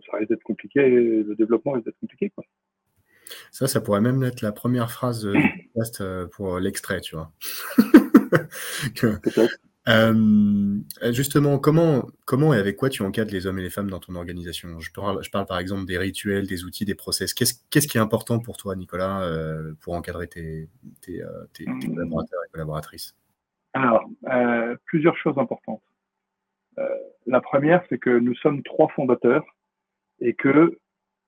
ça 0.06 0.16
risque 0.16 0.30
d'être 0.30 0.42
compliqué, 0.42 0.88
le 0.88 1.34
développement 1.34 1.72
risque 1.72 1.86
d'être 1.86 2.00
compliqué. 2.00 2.30
Quoi. 2.30 2.44
Ça, 3.50 3.66
ça 3.66 3.80
pourrait 3.80 4.00
même 4.00 4.22
être 4.22 4.40
la 4.42 4.52
première 4.52 4.90
phrase 4.90 5.26
du 5.26 5.32
podcast 5.74 6.00
euh, 6.00 6.26
pour 6.26 6.58
l'extrait, 6.58 7.00
tu 7.00 7.16
vois. 7.16 7.32
Euh, 9.86 11.12
justement, 11.12 11.58
comment, 11.58 12.06
comment 12.24 12.54
et 12.54 12.58
avec 12.58 12.76
quoi 12.76 12.88
tu 12.88 13.02
encadres 13.02 13.32
les 13.32 13.46
hommes 13.46 13.58
et 13.58 13.62
les 13.62 13.70
femmes 13.70 13.90
dans 13.90 14.00
ton 14.00 14.14
organisation? 14.14 14.80
Je 14.80 14.90
parle, 14.92 15.22
je 15.22 15.30
parle 15.30 15.46
par 15.46 15.58
exemple 15.58 15.84
des 15.84 15.98
rituels, 15.98 16.46
des 16.46 16.64
outils, 16.64 16.84
des 16.84 16.94
process. 16.94 17.34
Qu'est-ce, 17.34 17.86
qui 17.86 17.98
est 17.98 18.00
important 18.00 18.38
pour 18.38 18.56
toi, 18.56 18.76
Nicolas, 18.76 19.22
euh, 19.22 19.74
pour 19.82 19.94
encadrer 19.94 20.26
tes, 20.26 20.68
tes, 21.02 21.22
tes, 21.52 21.64
collaborateurs 21.64 22.40
et 22.46 22.50
collaboratrices? 22.52 23.14
Alors, 23.74 24.08
plusieurs 24.86 25.16
choses 25.16 25.36
importantes. 25.38 25.82
la 27.26 27.40
première, 27.40 27.84
c'est 27.88 27.98
que 27.98 28.10
nous 28.10 28.34
sommes 28.36 28.62
trois 28.62 28.88
fondateurs 28.88 29.44
et 30.20 30.34
que 30.34 30.78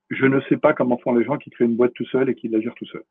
je 0.09 0.25
ne 0.25 0.39
sais 0.49 0.57
pas 0.57 0.73
comment 0.73 0.97
font 0.97 1.13
les 1.13 1.25
gens 1.25 1.37
qui 1.37 1.49
créent 1.49 1.65
une 1.65 1.75
boîte 1.75 1.93
tout 1.93 2.05
seul 2.05 2.29
et 2.29 2.35
qui 2.35 2.47
la 2.47 2.61
gèrent 2.61 2.75
tout 2.75 2.85
seul. 2.85 3.03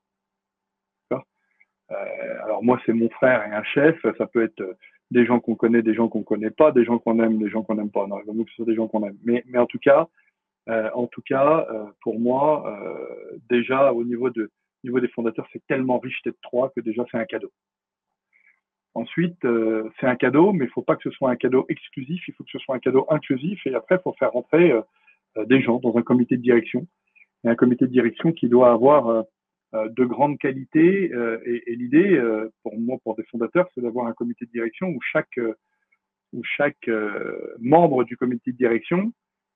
Euh, 1.92 2.44
alors 2.44 2.62
moi, 2.64 2.80
c'est 2.84 2.92
mon 2.92 3.08
frère 3.10 3.46
et 3.46 3.52
un 3.52 3.62
chef. 3.62 3.96
Ça 4.18 4.26
peut 4.26 4.44
être 4.44 4.60
euh, 4.60 4.76
des 5.10 5.24
gens 5.24 5.40
qu'on 5.40 5.54
connaît, 5.54 5.82
des 5.82 5.94
gens 5.94 6.08
qu'on 6.08 6.22
connaît 6.22 6.50
pas, 6.50 6.72
des 6.72 6.84
gens 6.84 6.98
qu'on 6.98 7.18
aime, 7.22 7.38
des 7.38 7.48
gens 7.48 7.62
qu'on 7.62 7.76
n'aime 7.76 7.90
pas. 7.90 8.06
Non, 8.06 8.18
il 8.20 8.26
vaut 8.26 8.32
mieux 8.32 8.44
que 8.44 8.50
ce 8.50 8.56
soit 8.56 8.66
des 8.66 8.74
gens 8.74 8.88
qu'on 8.88 9.06
aime. 9.06 9.16
Mais, 9.24 9.44
mais 9.46 9.58
en 9.58 9.66
tout 9.66 9.78
cas, 9.78 10.08
euh, 10.68 10.90
en 10.94 11.06
tout 11.06 11.22
cas, 11.22 11.66
euh, 11.70 11.86
pour 12.02 12.18
moi, 12.18 12.64
euh, 12.66 13.38
déjà 13.48 13.92
au 13.92 14.04
niveau 14.04 14.30
de 14.30 14.50
au 14.84 14.88
niveau 14.88 15.00
des 15.00 15.08
fondateurs, 15.08 15.48
c'est 15.52 15.64
tellement 15.66 15.98
riche 15.98 16.22
d'être 16.24 16.40
trois 16.42 16.70
que 16.70 16.80
déjà 16.80 17.04
c'est 17.10 17.18
un 17.18 17.24
cadeau. 17.24 17.50
Ensuite, 18.94 19.44
euh, 19.44 19.90
c'est 20.00 20.06
un 20.06 20.16
cadeau, 20.16 20.52
mais 20.52 20.64
il 20.64 20.70
faut 20.70 20.82
pas 20.82 20.96
que 20.96 21.02
ce 21.02 21.10
soit 21.10 21.30
un 21.30 21.36
cadeau 21.36 21.66
exclusif. 21.68 22.26
Il 22.28 22.34
faut 22.34 22.44
que 22.44 22.50
ce 22.50 22.58
soit 22.58 22.76
un 22.76 22.78
cadeau 22.78 23.06
inclusif. 23.10 23.66
Et 23.66 23.74
après, 23.74 23.96
il 23.96 24.02
faut 24.02 24.14
faire 24.18 24.32
rentrer 24.32 24.72
euh, 25.36 25.44
des 25.44 25.60
gens 25.60 25.78
dans 25.78 25.96
un 25.96 26.02
comité 26.02 26.36
de 26.36 26.42
direction. 26.42 26.86
Et 27.44 27.48
un 27.48 27.54
comité 27.54 27.86
de 27.86 27.90
direction 27.90 28.32
qui 28.32 28.48
doit 28.48 28.72
avoir 28.72 29.08
euh, 29.08 29.22
euh, 29.22 29.22
de 29.72 30.04
grandes 30.04 30.38
qualités. 30.38 31.10
et, 31.44 31.72
et 31.72 31.76
l'idée, 31.76 32.20
pour 32.62 32.78
moi, 32.78 32.98
pour 33.02 33.16
des 33.16 33.24
fondateurs, 33.24 33.68
c'est 33.74 33.80
d'avoir 33.80 34.06
un 34.06 34.12
comité 34.12 34.46
de 34.46 34.50
direction 34.50 34.88
où 34.88 35.00
chaque, 35.02 35.38
membre 37.58 38.04
du 38.04 38.16
comité 38.16 38.52
de 38.52 38.56
direction 38.56 39.12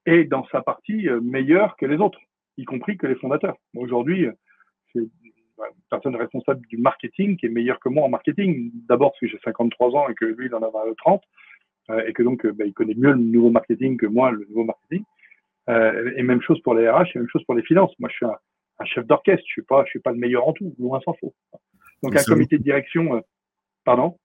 est 0.06 0.24
dans 0.24 0.46
sa 0.48 0.62
partie 0.62 1.08
meilleur 1.22 1.76
que 1.76 1.86
les 1.86 1.98
autres. 1.98 2.20
y 2.56 2.64
compris 2.64 2.96
que 2.96 3.06
les 3.06 3.14
fondateurs. 3.16 3.56
Aujourd'hui, 3.74 4.26
c'est 4.92 5.00
une 5.00 5.10
personne 5.90 6.16
responsable 6.16 6.66
du 6.66 6.78
marketing 6.78 7.36
qui 7.36 7.46
est 7.46 7.50
meilleure 7.50 7.80
que 7.80 7.88
moi 7.88 8.04
en 8.04 8.08
marketing. 8.08 8.70
D'abord 8.88 9.12
parce 9.12 9.20
que 9.20 9.28
j'ai 9.28 9.38
53 9.44 9.96
ans 9.96 10.08
et 10.08 10.14
que 10.14 10.24
lui, 10.24 10.46
il 10.46 10.54
en 10.54 10.62
a 10.62 10.70
30, 10.98 11.22
euh, 11.90 12.04
et 12.06 12.12
que 12.12 12.22
donc, 12.22 12.46
bah, 12.46 12.64
il 12.64 12.72
connaît 12.72 12.94
mieux 12.94 13.12
le 13.12 13.18
nouveau 13.18 13.50
marketing 13.50 13.96
que 13.96 14.06
moi, 14.06 14.30
le 14.30 14.46
nouveau 14.48 14.64
marketing. 14.64 15.04
Euh, 15.68 16.12
et 16.16 16.22
même 16.22 16.42
chose 16.42 16.60
pour 16.62 16.74
les 16.74 16.88
RH, 16.88 17.14
et 17.14 17.18
même 17.18 17.28
chose 17.28 17.44
pour 17.44 17.54
les 17.54 17.62
finances. 17.62 17.92
Moi, 17.98 18.08
je 18.10 18.16
suis 18.16 18.26
un, 18.26 18.36
un 18.80 18.84
chef 18.86 19.06
d'orchestre, 19.06 19.44
je 19.46 19.52
suis 19.52 19.62
pas, 19.62 19.84
je 19.84 19.90
suis 19.90 20.00
pas 20.00 20.10
le 20.10 20.18
meilleur 20.18 20.48
en 20.48 20.52
tout, 20.52 20.74
loin 20.78 21.00
s'en 21.02 21.14
faut. 21.14 21.34
Donc, 22.02 22.16
un 22.16 22.24
comité 22.24 22.58
de 22.58 22.62
direction, 22.62 23.16
euh, 23.16 23.20
pardon? 23.84 24.18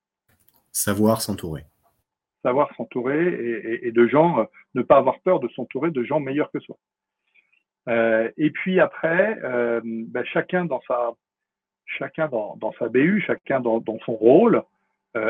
Savoir 0.72 1.22
s'entourer. 1.22 1.66
Savoir 2.42 2.74
s'entourer 2.76 3.28
et, 3.28 3.88
et, 3.88 3.92
de 3.92 4.08
gens, 4.08 4.40
euh, 4.40 4.44
ne 4.74 4.82
pas 4.82 4.98
avoir 4.98 5.20
peur 5.20 5.40
de 5.42 5.50
s'entourer 5.50 5.92
de 5.92 6.04
gens 6.04 6.20
meilleurs 6.20 6.52
que 6.52 6.60
soi. 6.60 6.78
Euh, 7.90 8.32
et 8.38 8.50
puis 8.50 8.80
après, 8.80 9.38
ben, 9.84 10.26
chacun 10.26 10.66
dans 10.66 10.82
sa, 10.88 11.12
chacun 11.86 12.30
dans, 12.30 12.56
dans 12.56 12.72
sa 12.80 12.88
BU, 12.88 13.22
chacun 13.28 13.60
dans, 13.60 13.80
dans 13.80 14.00
son 14.06 14.14
rôle, 14.16 14.64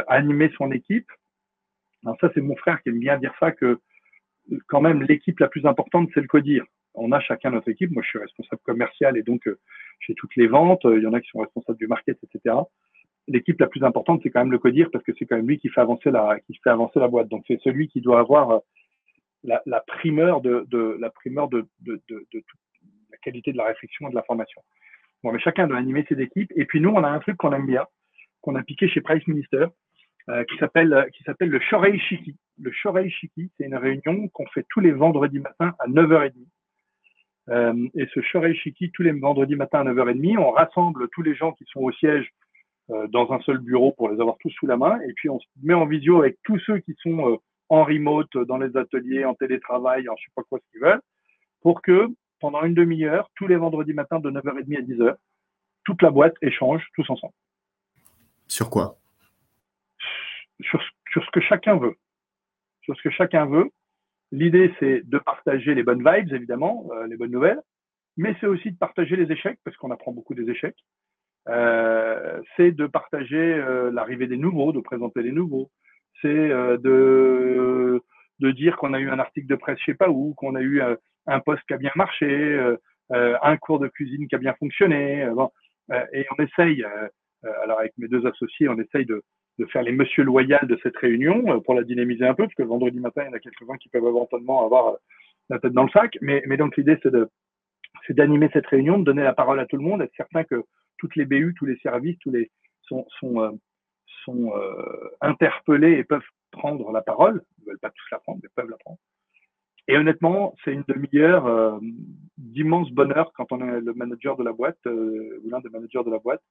animer 0.07 0.51
son 0.57 0.71
équipe. 0.71 1.11
Alors 2.03 2.17
ça, 2.21 2.29
c'est 2.33 2.41
mon 2.41 2.55
frère 2.55 2.81
qui 2.81 2.89
aime 2.89 2.99
bien 2.99 3.17
dire 3.17 3.33
ça 3.39 3.51
que 3.51 3.79
quand 4.67 4.81
même 4.81 5.03
l'équipe 5.03 5.39
la 5.39 5.47
plus 5.47 5.65
importante, 5.65 6.09
c'est 6.13 6.21
le 6.21 6.27
codir. 6.27 6.65
On 6.95 7.11
a 7.11 7.19
chacun 7.19 7.51
notre 7.51 7.69
équipe. 7.69 7.91
Moi, 7.91 8.03
je 8.03 8.09
suis 8.09 8.19
responsable 8.19 8.61
commercial 8.63 9.17
et 9.17 9.23
donc 9.23 9.47
euh, 9.47 9.59
j'ai 9.99 10.15
toutes 10.15 10.35
les 10.35 10.47
ventes. 10.47 10.81
Il 10.85 11.01
y 11.01 11.07
en 11.07 11.13
a 11.13 11.21
qui 11.21 11.29
sont 11.29 11.39
responsables 11.39 11.77
du 11.77 11.87
market, 11.87 12.17
etc. 12.23 12.55
L'équipe 13.27 13.59
la 13.59 13.67
plus 13.67 13.83
importante, 13.83 14.21
c'est 14.23 14.29
quand 14.29 14.41
même 14.41 14.51
le 14.51 14.59
codir 14.59 14.89
parce 14.91 15.03
que 15.03 15.11
c'est 15.17 15.25
quand 15.25 15.35
même 15.35 15.47
lui 15.47 15.57
qui 15.57 15.69
fait 15.69 15.81
avancer 15.81 16.11
la, 16.11 17.07
boîte. 17.07 17.27
Donc 17.27 17.43
c'est 17.47 17.59
celui 17.61 17.87
qui 17.87 18.01
doit 18.01 18.19
avoir 18.19 18.51
euh, 18.51 18.59
la, 19.43 19.79
primeur 19.81 20.41
de, 20.41 20.65
la 20.99 21.09
primeur 21.09 21.49
de, 21.49 21.65
la 21.85 23.17
qualité 23.21 23.51
de 23.51 23.57
la 23.57 23.65
réflexion 23.65 24.07
et 24.07 24.11
de 24.11 24.15
la 24.15 24.23
formation. 24.23 24.61
Bon, 25.23 25.31
mais 25.31 25.39
chacun 25.39 25.67
doit 25.67 25.77
animer 25.77 26.05
ses 26.07 26.19
équipes. 26.19 26.51
Et 26.55 26.65
puis 26.65 26.79
nous, 26.81 26.89
on 26.89 27.03
a 27.03 27.09
un 27.09 27.19
truc 27.19 27.37
qu'on 27.37 27.51
aime 27.51 27.65
bien, 27.65 27.85
qu'on 28.41 28.55
a 28.55 28.63
piqué 28.63 28.87
chez 28.87 29.01
Price 29.01 29.25
Minister, 29.27 29.65
euh, 30.29 30.43
qui 30.45 30.57
s'appelle 30.57 31.07
qui 31.13 31.23
s'appelle 31.23 31.49
le 31.49 31.59
Shorei 31.59 31.97
Shiki. 31.99 32.35
Le 32.59 32.71
Shorei 32.71 33.09
Shiki, 33.09 33.51
c'est 33.57 33.65
une 33.65 33.75
réunion 33.75 34.27
qu'on 34.29 34.45
fait 34.47 34.65
tous 34.69 34.79
les 34.79 34.91
vendredis 34.91 35.39
matins 35.39 35.75
à 35.79 35.87
9h30. 35.87 36.33
Euh, 37.49 37.87
et 37.95 38.07
ce 38.13 38.21
Shorei 38.21 38.55
Shiki, 38.55 38.91
tous 38.91 39.03
les 39.03 39.11
vendredis 39.11 39.55
matins 39.55 39.81
à 39.81 39.83
9h30, 39.83 40.37
on 40.37 40.51
rassemble 40.51 41.09
tous 41.09 41.21
les 41.21 41.35
gens 41.35 41.51
qui 41.53 41.65
sont 41.71 41.81
au 41.81 41.91
siège 41.91 42.31
euh, 42.89 43.07
dans 43.07 43.31
un 43.31 43.39
seul 43.41 43.59
bureau 43.59 43.91
pour 43.91 44.09
les 44.09 44.19
avoir 44.19 44.37
tous 44.39 44.49
sous 44.51 44.67
la 44.67 44.77
main. 44.77 44.99
Et 45.07 45.13
puis 45.13 45.29
on 45.29 45.39
se 45.39 45.45
met 45.61 45.73
en 45.73 45.85
visio 45.85 46.19
avec 46.19 46.37
tous 46.43 46.59
ceux 46.59 46.79
qui 46.79 46.95
sont 47.01 47.31
euh, 47.31 47.37
en 47.69 47.83
remote, 47.83 48.35
dans 48.37 48.57
les 48.57 48.75
ateliers, 48.77 49.25
en 49.25 49.33
télétravail, 49.35 50.07
en 50.09 50.15
je 50.17 50.23
sais 50.23 50.31
pas 50.35 50.43
quoi 50.43 50.59
ce 50.59 50.71
qu'ils 50.71 50.81
veulent, 50.81 51.01
pour 51.61 51.81
que 51.81 52.07
pendant 52.39 52.63
une 52.63 52.75
demi-heure, 52.75 53.29
tous 53.35 53.47
les 53.47 53.55
vendredis 53.55 53.93
matins 53.93 54.19
de 54.19 54.29
9h30 54.29 54.77
à 54.77 54.81
10h, 54.81 55.15
toute 55.83 56.01
la 56.01 56.11
boîte 56.11 56.35
échange 56.41 56.83
tous 56.93 57.09
ensemble. 57.09 57.33
Sur 58.47 58.69
quoi? 58.69 58.97
Sur, 60.61 60.81
sur 61.11 61.23
ce 61.25 61.31
que 61.31 61.41
chacun 61.41 61.77
veut. 61.77 61.95
Sur 62.81 62.95
ce 62.95 63.01
que 63.01 63.09
chacun 63.09 63.45
veut. 63.45 63.71
L'idée, 64.35 64.73
c'est 64.79 65.07
de 65.07 65.17
partager 65.17 65.73
les 65.75 65.83
bonnes 65.83 66.03
vibes, 66.03 66.33
évidemment, 66.33 66.89
euh, 66.91 67.07
les 67.07 67.15
bonnes 67.15 67.31
nouvelles, 67.31 67.61
mais 68.17 68.35
c'est 68.41 68.47
aussi 68.47 68.69
de 68.69 68.77
partager 68.77 69.15
les 69.15 69.31
échecs, 69.31 69.59
parce 69.63 69.77
qu'on 69.77 69.91
apprend 69.91 70.11
beaucoup 70.11 70.33
des 70.33 70.49
échecs. 70.49 70.75
Euh, 71.47 72.41
c'est 72.57 72.71
de 72.71 72.85
partager 72.85 73.37
euh, 73.37 73.91
l'arrivée 73.91 74.27
des 74.27 74.35
nouveaux, 74.35 74.73
de 74.73 74.81
présenter 74.81 75.21
les 75.21 75.31
nouveaux. 75.31 75.71
C'est 76.21 76.49
de, 76.49 78.01
dire 78.39 78.75
qu'on 78.75 78.93
a 78.93 78.99
eu 78.99 79.09
un 79.09 79.19
article 79.19 79.47
de 79.47 79.55
presse, 79.55 79.79
je 79.79 79.91
sais 79.91 79.97
pas 79.97 80.09
où, 80.09 80.33
qu'on 80.33 80.55
a 80.55 80.61
eu 80.61 80.81
un 81.27 81.39
poste 81.39 81.63
qui 81.67 81.73
a 81.73 81.77
bien 81.77 81.91
marché, 81.95 82.75
un 83.11 83.57
cours 83.57 83.79
de 83.79 83.87
cuisine 83.87 84.27
qui 84.27 84.35
a 84.35 84.39
bien 84.39 84.53
fonctionné. 84.55 85.29
Et 86.13 86.25
on 86.31 86.43
essaye, 86.43 86.85
alors 87.63 87.79
avec 87.79 87.93
mes 87.97 88.07
deux 88.07 88.25
associés, 88.25 88.69
on 88.69 88.79
essaye 88.79 89.05
de, 89.05 89.23
de 89.59 89.65
faire 89.65 89.83
les 89.83 89.91
monsieur 89.91 90.23
loyal 90.23 90.67
de 90.67 90.77
cette 90.83 90.97
réunion 90.97 91.43
euh, 91.47 91.59
pour 91.59 91.73
la 91.73 91.83
dynamiser 91.83 92.25
un 92.25 92.33
peu, 92.33 92.43
parce 92.43 92.55
que 92.55 92.63
le 92.63 92.67
vendredi 92.67 92.99
matin, 92.99 93.23
il 93.23 93.27
y 93.27 93.29
en 93.29 93.33
a 93.33 93.39
quelques-uns 93.39 93.77
qui 93.77 93.89
peuvent 93.89 94.05
éventuellement 94.05 94.65
avoir 94.65 94.87
euh, 94.87 94.97
la 95.49 95.59
tête 95.59 95.73
dans 95.73 95.83
le 95.83 95.89
sac. 95.89 96.17
Mais, 96.21 96.41
donc 96.57 96.75
l'idée, 96.77 96.97
c'est 97.01 98.13
d'animer 98.13 98.49
cette 98.53 98.67
réunion, 98.67 98.99
de 98.99 99.03
donner 99.03 99.23
la 99.23 99.33
parole 99.33 99.59
à 99.59 99.65
tout 99.65 99.77
le 99.77 99.83
monde, 99.83 100.01
être 100.01 100.15
certain 100.15 100.43
que 100.43 100.63
toutes 100.97 101.15
les 101.15 101.25
BU, 101.25 101.53
tous 101.57 101.65
les 101.65 101.77
services, 101.77 102.17
sont 102.87 103.05
euh, 104.29 105.09
interpellés 105.21 105.93
et 105.93 106.03
peuvent 106.03 106.21
prendre 106.51 106.91
la 106.91 107.01
parole. 107.01 107.43
Ils 107.57 107.65
ne 107.65 107.69
veulent 107.69 107.79
pas 107.79 107.91
tous 107.91 108.07
la 108.11 108.19
prendre, 108.19 108.39
mais 108.41 108.49
peuvent 108.55 108.69
la 108.69 108.77
prendre. 108.77 108.97
Et 109.87 109.97
honnêtement, 109.97 110.55
c'est 110.63 110.73
une 110.73 110.83
demi-heure 110.87 111.79
d'immense 112.37 112.89
bonheur 112.89 113.31
quand 113.35 113.51
on 113.51 113.61
est 113.61 113.81
le 113.81 113.93
manager 113.93 114.35
de 114.35 114.43
la 114.43 114.51
boîte 114.51 114.79
ou 114.87 115.47
l'un 115.47 115.59
des 115.59 115.69
managers 115.69 116.03
de 116.03 116.09
la 116.09 116.17
boîte 116.17 116.41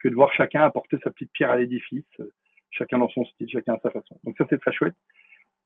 que 0.00 0.08
de 0.08 0.14
voir 0.14 0.32
chacun 0.32 0.62
apporter 0.62 0.96
sa 1.04 1.10
petite 1.10 1.32
pierre 1.32 1.50
à 1.50 1.56
l'édifice, 1.56 2.04
chacun 2.70 2.98
dans 2.98 3.08
son 3.10 3.24
style, 3.24 3.48
chacun 3.48 3.74
à 3.74 3.80
sa 3.80 3.90
façon. 3.90 4.18
Donc 4.24 4.36
ça, 4.38 4.46
c'est 4.48 4.60
très 4.60 4.72
chouette. 4.72 4.94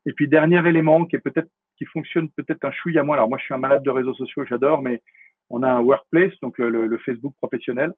Et 0.07 0.13
puis, 0.13 0.29
dernier 0.29 0.67
élément 0.69 1.07
qui 1.07 1.17
est 1.17 1.21
peut-être, 1.21 1.49
qui 1.79 1.87
fonctionne 1.87 2.29
peut-être 2.31 2.65
un 2.65 2.73
chouïa 2.73 3.01
à 3.01 3.05
moi. 3.05 3.17
Alors, 3.17 3.29
moi, 3.29 3.39
je 3.39 3.45
suis 3.45 3.55
un 3.55 3.59
malade 3.59 3.83
de 3.83 3.91
réseaux 3.91 4.15
sociaux, 4.15 4.45
j'adore, 4.45 4.83
mais 4.83 5.03
on 5.51 5.63
a 5.63 5.71
un 5.71 5.81
workplace, 5.81 6.39
donc 6.41 6.59
le, 6.59 6.87
le 6.87 6.99
Facebook 6.99 7.35
professionnel, 7.37 7.93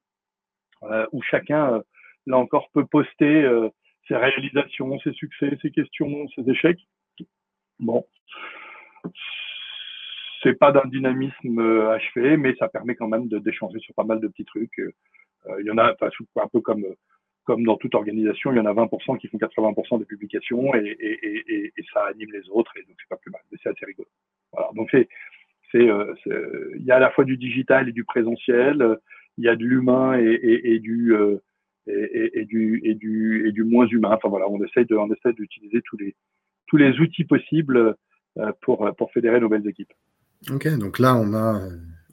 euh, 0.84 1.06
où 1.12 1.22
chacun, 1.22 1.74
euh, 1.74 1.80
là 2.26 2.38
encore, 2.38 2.70
peut 2.72 2.86
poster 2.86 3.42
euh, 3.42 3.68
ses 4.08 4.16
réalisations, 4.16 4.98
ses 5.00 5.12
succès, 5.12 5.58
ses 5.62 5.70
questions, 5.70 6.28
ses 6.28 6.48
échecs. 6.48 6.80
Bon. 7.78 8.06
C'est 10.42 10.58
pas 10.58 10.70
d'un 10.70 10.86
dynamisme 10.86 11.58
euh, 11.58 11.90
achevé, 11.90 12.36
mais 12.36 12.54
ça 12.56 12.68
permet 12.68 12.94
quand 12.94 13.08
même 13.08 13.28
d'échanger 13.28 13.80
sur 13.80 13.94
pas 13.94 14.04
mal 14.04 14.20
de 14.20 14.28
petits 14.28 14.44
trucs. 14.44 14.80
Euh, 15.48 15.60
il 15.60 15.66
y 15.66 15.70
en 15.70 15.78
a, 15.78 15.90
un 15.90 16.48
peu 16.48 16.60
comme 16.60 16.84
comme 17.44 17.62
dans 17.62 17.76
toute 17.76 17.94
organisation, 17.94 18.52
il 18.52 18.56
y 18.56 18.60
en 18.60 18.66
a 18.66 18.74
20% 18.74 19.18
qui 19.18 19.28
font 19.28 19.38
80% 19.38 20.00
des 20.00 20.04
publications 20.04 20.74
et, 20.74 20.96
et, 20.98 21.72
et, 21.76 21.84
ça 21.94 22.04
anime 22.06 22.32
les 22.32 22.50
autres 22.50 22.72
et 22.76 22.82
donc 22.82 22.96
c'est 22.98 23.08
pas 23.08 23.16
plus 23.16 23.30
mal, 23.30 23.40
mais 23.50 23.58
c'est 23.62 23.68
assez 23.68 23.86
rigolo. 23.86 24.08
Voilà. 24.52 24.68
Donc 24.74 24.88
c'est, 24.90 25.08
c'est, 25.70 25.88
euh, 25.88 26.12
il 26.76 26.84
y 26.84 26.90
a 26.90 26.96
à 26.96 26.98
la 26.98 27.10
fois 27.10 27.24
du 27.24 27.36
digital 27.36 27.88
et 27.88 27.92
du 27.92 28.04
présentiel, 28.04 28.98
il 29.38 29.44
y 29.44 29.48
a 29.48 29.54
de 29.54 29.64
l'humain 29.64 30.18
et, 30.18 30.78
du 30.80 31.14
euh, 31.14 31.36
et, 31.86 32.44
du 32.44 32.80
et 32.84 32.94
du 32.94 33.48
et 33.48 33.52
du 33.52 33.62
moins 33.62 33.86
humain. 33.86 34.10
Enfin 34.12 34.28
voilà, 34.28 34.48
on 34.48 34.62
essaye 34.64 34.86
de 34.86 34.96
on 34.96 35.12
essaie 35.12 35.32
d'utiliser 35.32 35.82
tous 35.82 35.96
les 35.98 36.16
tous 36.66 36.76
les 36.76 36.98
outils 36.98 37.24
possibles 37.24 37.94
euh, 38.38 38.52
pour 38.62 38.90
pour 38.98 39.12
fédérer 39.12 39.38
nos 39.38 39.48
belles 39.48 39.68
équipes. 39.68 39.92
Ok, 40.50 40.66
donc 40.78 40.98
là 40.98 41.14
on 41.16 41.32
a 41.32 41.60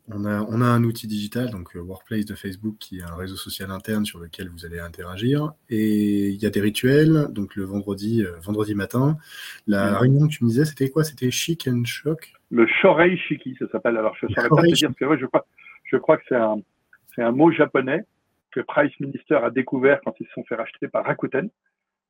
on 0.09 0.25
a, 0.25 0.41
on 0.49 0.61
a 0.61 0.65
un 0.65 0.83
outil 0.83 1.07
digital, 1.07 1.49
donc 1.49 1.75
euh, 1.75 1.79
Workplace 1.79 2.25
de 2.25 2.35
Facebook, 2.35 2.75
qui 2.77 2.99
est 2.99 3.03
un 3.03 3.15
réseau 3.15 3.35
social 3.35 3.71
interne 3.71 4.05
sur 4.05 4.19
lequel 4.19 4.49
vous 4.49 4.65
allez 4.65 4.79
interagir. 4.79 5.53
Et 5.69 6.27
il 6.29 6.41
y 6.41 6.45
a 6.45 6.49
des 6.49 6.59
rituels, 6.59 7.27
donc 7.29 7.55
le 7.55 7.63
vendredi, 7.63 8.23
euh, 8.23 8.37
vendredi 8.41 8.75
matin. 8.75 9.17
La 9.65 9.97
réunion 9.97 10.27
que 10.27 10.33
tu 10.33 10.43
me 10.43 10.49
disais, 10.49 10.65
c'était 10.65 10.89
quoi? 10.89 11.05
C'était 11.05 11.31
Chic 11.31 11.67
and 11.69 11.85
Shock 11.85 12.33
Le 12.51 12.67
Shorei 12.67 13.15
Shiki, 13.15 13.55
ça 13.57 13.67
s'appelle. 13.69 13.95
Alors, 13.95 14.13
je 14.19 14.25
ne 14.25 14.33
saurais 14.33 14.49
pas 14.49 14.61
te 14.61 14.73
dire, 14.73 14.89
c'est 14.99 15.05
vrai, 15.05 15.17
je 15.17 15.25
crois, 15.25 15.45
je 15.85 15.97
crois 15.97 16.17
que 16.17 16.23
c'est 16.27 17.21
un, 17.21 17.31
mot 17.31 17.51
japonais 17.51 18.03
que 18.51 18.59
Price 18.59 18.99
Minister 18.99 19.35
a 19.35 19.51
découvert 19.51 20.01
quand 20.03 20.13
ils 20.19 20.27
se 20.27 20.33
sont 20.33 20.43
fait 20.43 20.55
racheter 20.55 20.89
par 20.89 21.05
Rakuten. 21.05 21.49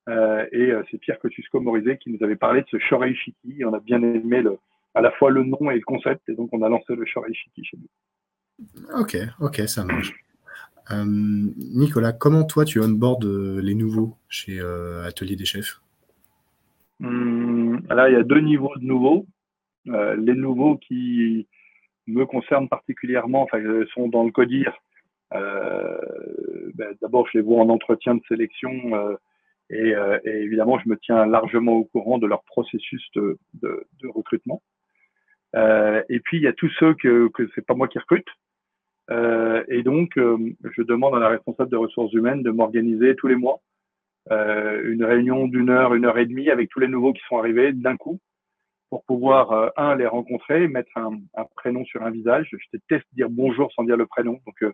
Euh, 0.09 0.45
et 0.51 0.73
c'est 0.89 0.97
Pierre 0.97 1.19
Kosciusko 1.19 1.61
Morizet 1.61 1.97
qui 1.97 2.09
nous 2.09 2.21
avait 2.23 2.35
parlé 2.35 2.61
de 2.61 2.67
ce 2.71 2.79
Shorei 2.79 3.13
Shiki. 3.13 3.63
On 3.65 3.73
a 3.73 3.79
bien 3.79 4.01
aimé 4.01 4.41
le, 4.41 4.57
à 4.93 5.01
la 5.01 5.11
fois 5.11 5.29
le 5.31 5.43
nom 5.43 5.71
et 5.71 5.75
le 5.75 5.81
concept, 5.81 6.27
et 6.29 6.35
donc 6.35 6.49
on 6.51 6.61
a 6.61 6.69
lancé 6.69 6.95
le 6.95 7.05
Shorei 7.05 7.33
Shiki 7.33 7.63
chez 7.63 7.77
nous. 7.77 8.99
Ok, 8.99 9.17
ok, 9.39 9.67
ça 9.67 9.83
marche. 9.83 10.13
Euh, 10.91 11.05
Nicolas, 11.05 12.11
comment 12.11 12.43
toi 12.43 12.65
tu 12.65 12.79
onboardes 12.79 13.25
les 13.25 13.73
nouveaux 13.73 14.17
chez 14.27 14.59
euh, 14.59 15.05
Atelier 15.05 15.35
des 15.35 15.45
chefs? 15.45 15.79
Hum, 17.01 17.81
Là, 17.89 18.09
il 18.09 18.13
y 18.13 18.17
a 18.17 18.23
deux 18.23 18.41
niveaux 18.41 18.75
de 18.77 18.85
nouveaux. 18.85 19.25
Euh, 19.87 20.15
les 20.15 20.33
nouveaux 20.33 20.77
qui 20.77 21.47
me 22.07 22.25
concernent 22.25 22.69
particulièrement, 22.69 23.43
enfin, 23.43 23.59
sont 23.93 24.07
dans 24.07 24.23
le 24.23 24.31
CODIR. 24.31 24.73
Euh, 25.33 25.97
ben, 26.75 26.95
D'abord, 27.01 27.27
je 27.31 27.37
les 27.37 27.43
vois 27.43 27.61
en 27.61 27.69
entretien 27.69 28.15
de 28.15 28.21
sélection 28.27 28.71
euh, 28.93 29.15
et, 29.69 29.95
euh, 29.95 30.19
et, 30.25 30.29
évidemment, 30.29 30.79
je 30.79 30.89
me 30.89 30.97
tiens 30.97 31.25
largement 31.25 31.73
au 31.73 31.85
courant 31.85 32.17
de 32.17 32.27
leur 32.27 32.43
processus 32.43 33.03
de, 33.15 33.37
de, 33.55 33.85
de 34.01 34.07
recrutement. 34.07 34.61
Euh, 35.55 36.01
et 36.09 36.19
puis 36.19 36.37
il 36.37 36.43
y 36.43 36.47
a 36.47 36.53
tous 36.53 36.71
ceux 36.79 36.93
que 36.95 37.29
que 37.29 37.49
c'est 37.53 37.65
pas 37.65 37.73
moi 37.73 37.87
qui 37.87 37.99
recrute. 37.99 38.27
Euh, 39.11 39.63
et 39.67 39.83
donc 39.83 40.17
euh, 40.17 40.37
je 40.75 40.81
demande 40.81 41.15
à 41.15 41.19
la 41.19 41.29
responsable 41.29 41.69
des 41.69 41.77
ressources 41.77 42.13
humaines 42.13 42.43
de 42.43 42.51
m'organiser 42.51 43.15
tous 43.15 43.27
les 43.27 43.35
mois 43.35 43.61
une 44.29 45.03
réunion 45.03 45.47
d'une 45.47 45.69
heure, 45.69 45.93
une 45.95 46.05
heure 46.05 46.17
et 46.17 46.25
demie 46.25 46.49
avec 46.49 46.69
tous 46.69 46.79
les 46.79 46.87
nouveaux 46.87 47.11
qui 47.11 47.21
sont 47.27 47.37
arrivés 47.37 47.73
d'un 47.73 47.97
coup 47.97 48.21
pour 48.89 49.03
pouvoir 49.03 49.73
un 49.75 49.95
les 49.95 50.07
rencontrer, 50.07 50.69
mettre 50.69 50.95
un, 50.95 51.19
un, 51.35 51.43
prénom 51.57 51.83
sur 51.83 52.03
un 52.03 52.09
visage. 52.09 52.47
Je 52.53 52.57
déteste 52.71 53.05
dire 53.11 53.29
bonjour 53.29 53.69
sans 53.73 53.83
dire 53.83 53.97
le 53.97 54.05
prénom, 54.05 54.39
donc 54.45 54.73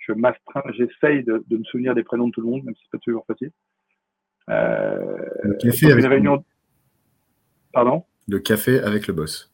je 0.00 0.12
m'astreins, 0.12 0.62
j'essaye 0.74 1.24
de, 1.24 1.42
de, 1.46 1.56
me 1.56 1.64
souvenir 1.64 1.94
des 1.94 2.02
prénoms 2.02 2.28
de 2.28 2.32
tout 2.32 2.40
le 2.40 2.48
monde, 2.48 2.64
même 2.64 2.74
si 2.74 2.82
c'est 2.84 2.98
pas 2.98 3.02
toujours 3.02 3.24
facile. 3.26 3.50
Euh, 4.48 4.98
le 5.42 5.54
café 5.54 5.92
avec 5.92 6.04
une 6.04 6.10
réunion. 6.10 6.44
Pardon? 7.72 8.04
Le 8.26 8.38
café 8.38 8.80
avec 8.80 9.06
le 9.06 9.14
boss. 9.14 9.52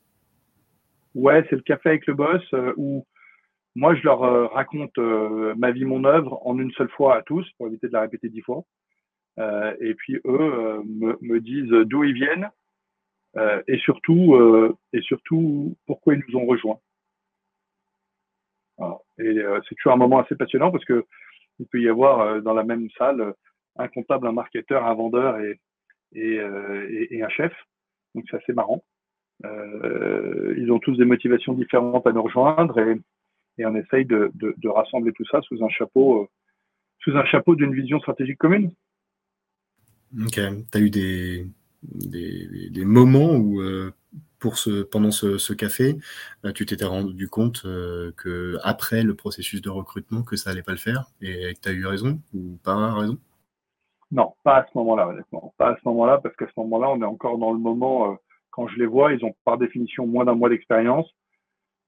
Ouais, 1.16 1.42
c'est 1.48 1.56
le 1.56 1.62
café 1.62 1.88
avec 1.88 2.06
le 2.06 2.12
boss 2.14 2.42
euh, 2.52 2.74
où 2.76 3.06
Moi, 3.74 3.94
je 3.94 4.02
leur 4.02 4.22
euh, 4.22 4.46
raconte 4.48 4.98
euh, 4.98 5.54
ma 5.56 5.70
vie, 5.70 5.86
mon 5.86 6.04
œuvre 6.04 6.46
en 6.46 6.58
une 6.58 6.72
seule 6.72 6.90
fois 6.90 7.16
à 7.16 7.22
tous 7.22 7.50
pour 7.56 7.68
éviter 7.68 7.88
de 7.88 7.94
la 7.94 8.02
répéter 8.02 8.28
dix 8.28 8.42
fois. 8.42 8.64
Et 9.80 9.94
puis 9.94 10.18
eux 10.26 10.82
me, 10.84 11.40
disent 11.40 11.70
d'où 11.86 12.04
ils 12.04 12.14
viennent 12.14 12.48
et 13.68 13.76
surtout 13.78 14.34
et 14.94 15.02
surtout 15.02 15.76
pourquoi 15.86 16.14
ils 16.14 16.22
nous 16.26 16.36
ont 16.38 16.46
rejoints. 16.46 16.78
Et 19.18 19.36
c'est 19.68 19.74
toujours 19.74 19.92
un 19.92 19.96
moment 19.96 20.20
assez 20.20 20.36
passionnant 20.36 20.72
parce 20.72 20.86
que 20.86 21.04
il 21.58 21.66
peut 21.66 21.82
y 21.82 21.88
avoir 21.90 22.40
dans 22.40 22.54
la 22.54 22.64
même 22.64 22.88
salle 22.96 23.34
un 23.76 23.88
comptable, 23.88 24.26
un 24.26 24.32
marketeur, 24.32 24.86
un 24.86 24.94
vendeur 24.94 25.38
et, 25.38 25.60
et 26.14 27.22
un 27.22 27.28
chef. 27.28 27.52
Donc 28.14 28.24
c'est 28.30 28.38
assez 28.38 28.54
marrant. 28.54 28.82
Euh, 29.44 30.54
ils 30.56 30.70
ont 30.72 30.78
tous 30.78 30.96
des 30.96 31.04
motivations 31.04 31.52
différentes 31.52 32.06
à 32.06 32.12
nous 32.12 32.22
rejoindre 32.22 32.78
et, 32.78 32.98
et 33.58 33.66
on 33.66 33.74
essaye 33.76 34.06
de, 34.06 34.30
de, 34.34 34.54
de, 34.56 34.68
rassembler 34.68 35.12
tout 35.12 35.26
ça 35.30 35.42
sous 35.42 35.62
un 35.62 35.68
chapeau, 35.68 36.22
euh, 36.22 36.26
sous 37.00 37.16
un 37.16 37.24
chapeau 37.26 37.54
d'une 37.54 37.74
vision 37.74 38.00
stratégique 38.00 38.38
commune. 38.38 38.72
Ok. 40.22 40.40
Tu 40.72 40.78
as 40.78 40.80
eu 40.80 40.90
des, 40.90 41.46
des, 41.82 42.70
des, 42.70 42.84
moments 42.84 43.34
où, 43.34 43.60
euh, 43.60 43.92
pour 44.38 44.56
ce, 44.56 44.82
pendant 44.82 45.10
ce, 45.10 45.36
ce 45.36 45.52
café, 45.52 45.98
tu 46.54 46.64
t'étais 46.64 46.84
rendu 46.84 47.28
compte 47.28 47.62
que 47.62 48.56
après 48.62 49.02
le 49.02 49.14
processus 49.14 49.60
de 49.60 49.68
recrutement, 49.68 50.22
que 50.22 50.36
ça 50.36 50.50
allait 50.50 50.62
pas 50.62 50.72
le 50.72 50.78
faire 50.78 51.06
et 51.20 51.54
que 51.54 51.60
tu 51.60 51.68
as 51.68 51.72
eu 51.72 51.84
raison 51.84 52.20
ou 52.32 52.58
pas 52.62 52.94
raison? 52.94 53.18
Non, 54.12 54.34
pas 54.44 54.58
à 54.58 54.66
ce 54.66 54.78
moment-là, 54.78 55.08
honnêtement. 55.08 55.52
Pas 55.58 55.72
à 55.72 55.76
ce 55.76 55.80
moment-là, 55.86 56.18
parce 56.18 56.36
qu'à 56.36 56.46
ce 56.46 56.52
moment-là, 56.58 56.90
on 56.90 57.02
est 57.02 57.06
encore 57.06 57.38
dans 57.38 57.52
le 57.52 57.58
moment, 57.58 58.16
quand 58.56 58.68
je 58.68 58.78
les 58.78 58.86
vois, 58.86 59.12
ils 59.12 59.22
ont 59.22 59.34
par 59.44 59.58
définition 59.58 60.06
moins 60.06 60.24
d'un 60.24 60.34
mois 60.34 60.48
d'expérience. 60.48 61.14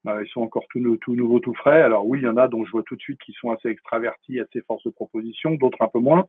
Euh, 0.07 0.23
ils 0.23 0.29
sont 0.29 0.43
encore 0.43 0.67
tout, 0.69 0.97
tout 0.99 1.17
nouveaux, 1.17 1.41
tout 1.41 1.55
frais. 1.55 1.81
Alors 1.81 2.07
oui, 2.07 2.19
il 2.21 2.25
y 2.25 2.29
en 2.29 2.37
a 2.37 2.47
dont 2.47 2.63
je 2.67 2.71
vois 2.71 2.83
tout 2.83 2.95
de 2.95 3.01
suite 3.01 3.19
qui 3.21 3.33
sont 3.33 3.51
assez 3.51 3.69
extravertis, 3.71 4.39
assez 4.39 4.61
force 4.61 4.85
de 4.85 4.91
proposition, 4.91 5.55
d'autres 5.55 5.81
un 5.81 5.89
peu 5.89 5.99
moins. 5.99 6.27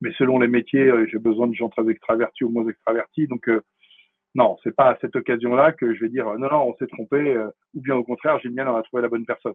Mais 0.00 0.10
selon 0.14 0.38
les 0.38 0.48
métiers, 0.48 0.86
euh, 0.86 1.06
j'ai 1.12 1.18
besoin 1.18 1.46
de 1.46 1.54
gens 1.54 1.68
très 1.68 1.86
extravertis 1.90 2.42
ou 2.42 2.48
moins 2.48 2.66
extravertis. 2.66 3.26
Donc 3.26 3.48
euh, 3.50 3.60
non, 4.34 4.56
c'est 4.64 4.74
pas 4.74 4.92
à 4.92 4.98
cette 5.02 5.14
occasion-là 5.14 5.72
que 5.72 5.94
je 5.94 6.00
vais 6.00 6.08
dire 6.08 6.24
non, 6.38 6.48
non, 6.50 6.70
on 6.70 6.76
s'est 6.78 6.86
trompé, 6.86 7.36
ou 7.74 7.80
bien 7.82 7.94
au 7.94 8.02
contraire, 8.02 8.40
génial, 8.40 8.68
on 8.68 8.76
a 8.76 8.82
trouvé 8.82 9.02
la 9.02 9.10
bonne 9.10 9.26
personne. 9.26 9.54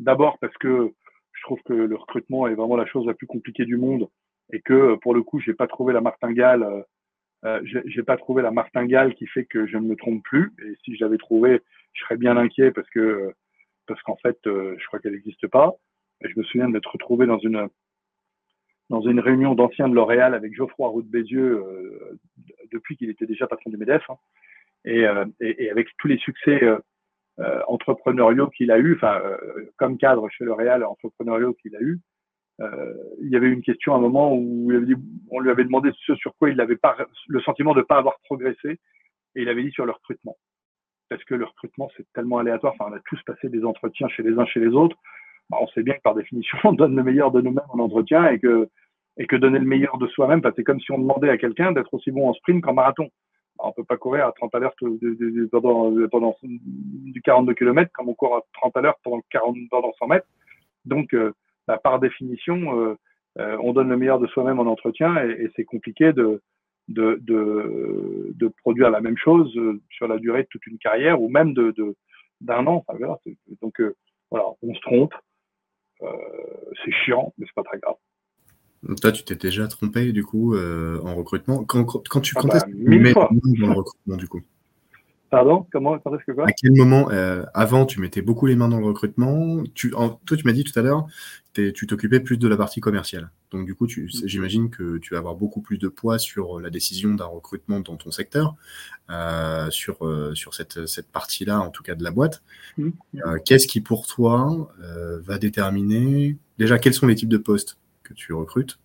D'abord 0.00 0.36
parce 0.38 0.56
que 0.58 0.92
je 1.32 1.42
trouve 1.44 1.62
que 1.62 1.72
le 1.72 1.96
recrutement 1.96 2.46
est 2.46 2.54
vraiment 2.54 2.76
la 2.76 2.84
chose 2.84 3.06
la 3.06 3.14
plus 3.14 3.26
compliquée 3.26 3.64
du 3.64 3.78
monde 3.78 4.06
et 4.52 4.60
que 4.60 4.96
pour 4.96 5.14
le 5.14 5.22
coup, 5.22 5.40
j'ai 5.40 5.54
pas 5.54 5.66
trouvé 5.66 5.94
la 5.94 6.02
martingale. 6.02 6.84
Euh, 7.44 7.60
j'ai 7.64 8.02
pas 8.02 8.16
trouvé 8.16 8.42
la 8.42 8.50
martingale 8.50 9.14
qui 9.14 9.26
fait 9.26 9.44
que 9.44 9.66
je 9.66 9.76
ne 9.76 9.86
me 9.86 9.96
trompe 9.96 10.22
plus. 10.24 10.52
Et 10.64 10.74
si 10.84 10.96
je 10.96 11.04
l'avais 11.04 11.18
trouvé, 11.18 11.60
je 11.92 12.02
serais 12.02 12.16
bien 12.16 12.36
inquiet 12.36 12.72
parce 12.72 12.88
que 12.90 13.32
parce 13.86 14.02
qu'en 14.02 14.16
fait, 14.16 14.38
euh, 14.46 14.76
je 14.78 14.86
crois 14.86 14.98
qu'elle 14.98 15.12
n'existe 15.12 15.46
pas. 15.46 15.74
Je 16.20 16.32
me 16.36 16.42
souviens 16.42 16.68
d'être 16.68 16.90
retrouvé 16.92 17.26
dans 17.26 17.38
une 17.38 17.68
dans 18.90 19.02
une 19.02 19.20
réunion 19.20 19.54
d'anciens 19.54 19.88
de 19.88 19.94
L'Oréal 19.94 20.34
avec 20.34 20.54
Geoffroy 20.54 20.88
Roux 20.88 21.02
de 21.02 21.08
Bézieux 21.10 21.62
euh, 21.62 22.18
depuis 22.72 22.96
qu'il 22.96 23.10
était 23.10 23.26
déjà 23.26 23.46
patron 23.46 23.70
du 23.70 23.76
Medef 23.76 24.02
hein, 24.08 24.16
et, 24.84 25.06
euh, 25.06 25.26
et, 25.40 25.64
et, 25.64 25.70
avec 25.70 25.88
tous 25.98 26.08
les 26.08 26.18
succès 26.18 26.62
euh, 26.62 26.78
euh 27.38 27.60
entrepreneuriaux 27.68 28.48
qu'il 28.48 28.70
a 28.70 28.78
eu, 28.78 28.94
enfin 28.94 29.20
comme 29.76 29.98
cadre 29.98 30.28
chez 30.30 30.44
L'Oréal 30.44 30.84
entrepreneuriaux 30.84 31.54
qu'il 31.54 31.76
a 31.76 31.80
eu. 31.80 32.00
Il 32.60 33.30
y 33.30 33.36
avait 33.36 33.48
une 33.48 33.62
question 33.62 33.94
à 33.94 33.98
un 33.98 34.00
moment 34.00 34.34
où 34.34 34.72
on 35.30 35.40
lui 35.40 35.50
avait 35.50 35.64
demandé 35.64 35.90
ce 36.06 36.14
sur 36.16 36.34
quoi 36.36 36.50
il 36.50 36.60
avait 36.60 36.76
pas 36.76 36.96
le 37.28 37.40
sentiment 37.42 37.72
de 37.72 37.80
ne 37.80 37.84
pas 37.84 37.98
avoir 37.98 38.18
progressé 38.24 38.80
et 39.36 39.42
il 39.42 39.48
avait 39.48 39.62
dit 39.62 39.70
sur 39.70 39.86
le 39.86 39.92
recrutement 39.92 40.36
parce 41.08 41.24
que 41.24 41.34
le 41.34 41.44
recrutement, 41.44 41.90
c'est 41.96 42.06
tellement 42.12 42.38
aléatoire. 42.38 42.74
Enfin, 42.74 42.90
on 42.92 42.96
a 42.96 43.00
tous 43.00 43.20
passé 43.22 43.48
des 43.48 43.64
entretiens 43.64 44.08
chez 44.08 44.22
les 44.22 44.38
uns, 44.38 44.46
chez 44.46 44.60
les 44.60 44.68
autres. 44.68 44.96
Bah, 45.50 45.58
on 45.60 45.66
sait 45.68 45.82
bien 45.82 45.94
que 45.94 46.02
par 46.02 46.14
définition, 46.14 46.58
on 46.64 46.72
donne 46.72 46.96
le 46.96 47.02
meilleur 47.02 47.30
de 47.30 47.40
nous-mêmes 47.40 47.64
en 47.70 47.78
entretien 47.78 48.26
et 48.28 48.38
que, 48.38 48.68
et 49.16 49.26
que 49.26 49.36
donner 49.36 49.58
le 49.58 49.64
meilleur 49.64 49.98
de 49.98 50.06
soi-même, 50.08 50.40
bah, 50.40 50.52
c'est 50.54 50.64
comme 50.64 50.80
si 50.80 50.92
on 50.92 50.98
demandait 50.98 51.30
à 51.30 51.38
quelqu'un 51.38 51.72
d'être 51.72 51.92
aussi 51.94 52.10
bon 52.10 52.28
en 52.28 52.34
sprint 52.34 52.62
qu'en 52.62 52.74
marathon. 52.74 53.08
Bah, 53.56 53.64
on 53.66 53.72
peut 53.72 53.84
pas 53.84 53.96
courir 53.96 54.26
à 54.26 54.32
30 54.32 54.54
à 54.54 54.58
l'heure 54.58 54.74
pendant, 55.50 55.90
pendant 56.08 56.36
du 56.42 57.22
42 57.22 57.54
km 57.54 57.90
comme 57.92 58.08
on 58.08 58.14
court 58.14 58.36
à 58.36 58.42
30 58.54 58.76
à 58.76 58.80
l'heure 58.82 58.96
pendant, 59.02 59.20
40, 59.30 59.56
pendant 59.70 59.92
100 59.98 60.06
mètres. 60.08 60.26
Donc, 60.84 61.14
euh, 61.14 61.32
bah, 61.68 61.78
par 61.78 62.00
définition, 62.00 62.80
euh, 62.80 62.94
euh, 63.38 63.56
on 63.62 63.72
donne 63.72 63.90
le 63.90 63.96
meilleur 63.96 64.18
de 64.18 64.26
soi-même 64.26 64.58
en 64.58 64.66
entretien 64.66 65.14
et, 65.22 65.44
et 65.44 65.50
c'est 65.54 65.64
compliqué 65.64 66.12
de, 66.12 66.42
de, 66.88 67.18
de, 67.20 68.32
de, 68.34 68.48
produire 68.48 68.90
la 68.90 69.00
même 69.00 69.18
chose 69.18 69.54
euh, 69.56 69.80
sur 69.90 70.08
la 70.08 70.18
durée 70.18 70.42
de 70.42 70.48
toute 70.50 70.66
une 70.66 70.78
carrière 70.78 71.20
ou 71.20 71.28
même 71.28 71.52
de 71.54 71.74
d'un 72.40 72.66
an. 72.66 72.84
Enfin, 72.86 72.98
voilà. 72.98 73.18
Donc 73.62 73.82
voilà, 74.30 74.46
on 74.62 74.74
se 74.74 74.80
trompe. 74.80 75.14
C'est 76.00 76.92
chiant, 77.04 77.34
mais 77.36 77.46
c'est 77.46 77.54
pas 77.54 77.64
très 77.64 77.78
grave. 77.78 77.96
Toi, 79.00 79.10
tu 79.10 79.24
t'es 79.24 79.34
déjà 79.34 79.66
trompé 79.66 80.12
du 80.12 80.24
coup 80.24 80.54
euh, 80.54 81.00
en 81.02 81.16
recrutement. 81.16 81.64
Quand, 81.64 81.84
quand 81.84 82.20
tu 82.20 82.34
ah 82.36 82.42
bah, 82.46 82.64
mille 82.72 83.12
fois. 83.12 83.28
dans 83.60 83.66
le 83.66 83.72
recrutement 83.72 84.16
du 84.16 84.28
coup? 84.28 84.40
Pardon 85.30 85.66
Comment 85.70 85.98
Quand 85.98 86.14
est-ce 86.14 86.24
que 86.24 86.32
quoi? 86.32 86.46
À 86.46 86.52
quel 86.52 86.72
moment 86.72 87.10
euh, 87.10 87.44
Avant, 87.52 87.84
tu 87.84 88.00
mettais 88.00 88.22
beaucoup 88.22 88.46
les 88.46 88.56
mains 88.56 88.68
dans 88.68 88.78
le 88.78 88.86
recrutement? 88.86 89.62
Tu, 89.74 89.92
en, 89.94 90.10
toi, 90.10 90.36
tu 90.36 90.44
m'as 90.46 90.52
dit 90.52 90.64
tout 90.64 90.78
à 90.78 90.82
l'heure, 90.82 91.06
tu 91.52 91.86
t'occupais 91.86 92.20
plus 92.20 92.38
de 92.38 92.48
la 92.48 92.56
partie 92.56 92.80
commerciale. 92.80 93.30
Donc, 93.50 93.66
du 93.66 93.74
coup, 93.74 93.86
tu, 93.86 94.08
j'imagine 94.24 94.70
que 94.70 94.98
tu 94.98 95.14
vas 95.14 95.18
avoir 95.18 95.34
beaucoup 95.34 95.60
plus 95.60 95.78
de 95.78 95.88
poids 95.88 96.18
sur 96.18 96.60
la 96.60 96.70
décision 96.70 97.14
d'un 97.14 97.26
recrutement 97.26 97.80
dans 97.80 97.96
ton 97.96 98.10
secteur, 98.10 98.54
euh, 99.10 99.70
sur, 99.70 100.06
euh, 100.06 100.34
sur 100.34 100.54
cette, 100.54 100.86
cette 100.86 101.10
partie-là, 101.10 101.60
en 101.60 101.70
tout 101.70 101.82
cas 101.82 101.94
de 101.94 102.04
la 102.04 102.10
boîte. 102.10 102.42
Mmh. 102.76 102.90
Euh, 103.26 103.38
Qu'est-ce 103.44 103.66
qui, 103.66 103.80
pour 103.80 104.06
toi, 104.06 104.72
euh, 104.82 105.20
va 105.20 105.38
déterminer 105.38 106.36
déjà 106.58 106.78
quels 106.78 106.94
sont 106.94 107.06
les 107.06 107.14
types 107.14 107.28
de 107.28 107.38
postes 107.38 107.76
que 108.02 108.14
tu 108.14 108.32
recrutes? 108.32 108.78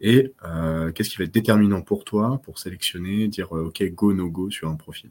Et 0.00 0.32
euh, 0.44 0.92
qu'est-ce 0.92 1.10
qui 1.10 1.16
va 1.18 1.24
être 1.24 1.34
déterminant 1.34 1.82
pour 1.82 2.04
toi 2.04 2.40
pour 2.42 2.58
sélectionner, 2.58 3.28
dire 3.28 3.52
OK, 3.52 3.82
go, 3.92 4.14
no 4.14 4.30
go 4.30 4.50
sur 4.50 4.68
un 4.68 4.76
profil? 4.76 5.10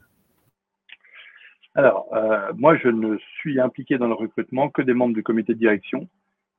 Alors, 1.74 2.08
euh, 2.12 2.52
moi, 2.56 2.76
je 2.76 2.88
ne 2.88 3.16
suis 3.38 3.60
impliqué 3.60 3.96
dans 3.96 4.08
le 4.08 4.14
recrutement 4.14 4.70
que 4.70 4.82
des 4.82 4.92
membres 4.92 5.14
du 5.14 5.22
comité 5.22 5.54
de 5.54 5.58
direction 5.58 6.08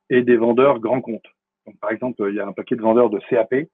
et 0.10 0.22
des 0.22 0.38
vendeurs 0.38 0.80
grands 0.80 1.02
comptes. 1.02 1.28
Donc, 1.66 1.78
par 1.80 1.92
exemple, 1.92 2.26
il 2.30 2.36
y 2.36 2.40
a 2.40 2.48
un 2.48 2.54
paquet 2.54 2.76
de 2.76 2.82
vendeurs 2.82 3.10
de 3.10 3.20
CAP 3.30 3.68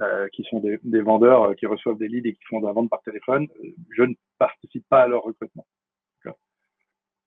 euh, 0.00 0.28
qui 0.32 0.44
sont 0.44 0.60
des, 0.60 1.00
vendeurs 1.00 1.42
euh, 1.42 1.54
qui 1.54 1.66
reçoivent 1.66 1.96
des 1.96 2.08
leads 2.08 2.28
et 2.28 2.34
qui 2.34 2.44
font 2.44 2.60
de 2.60 2.66
la 2.66 2.72
vente 2.72 2.90
par 2.90 3.02
téléphone. 3.02 3.48
Je 3.90 4.02
ne 4.02 4.14
participe 4.38 4.86
pas 4.88 5.02
à 5.02 5.08
leur 5.08 5.22
recrutement. 5.22 5.66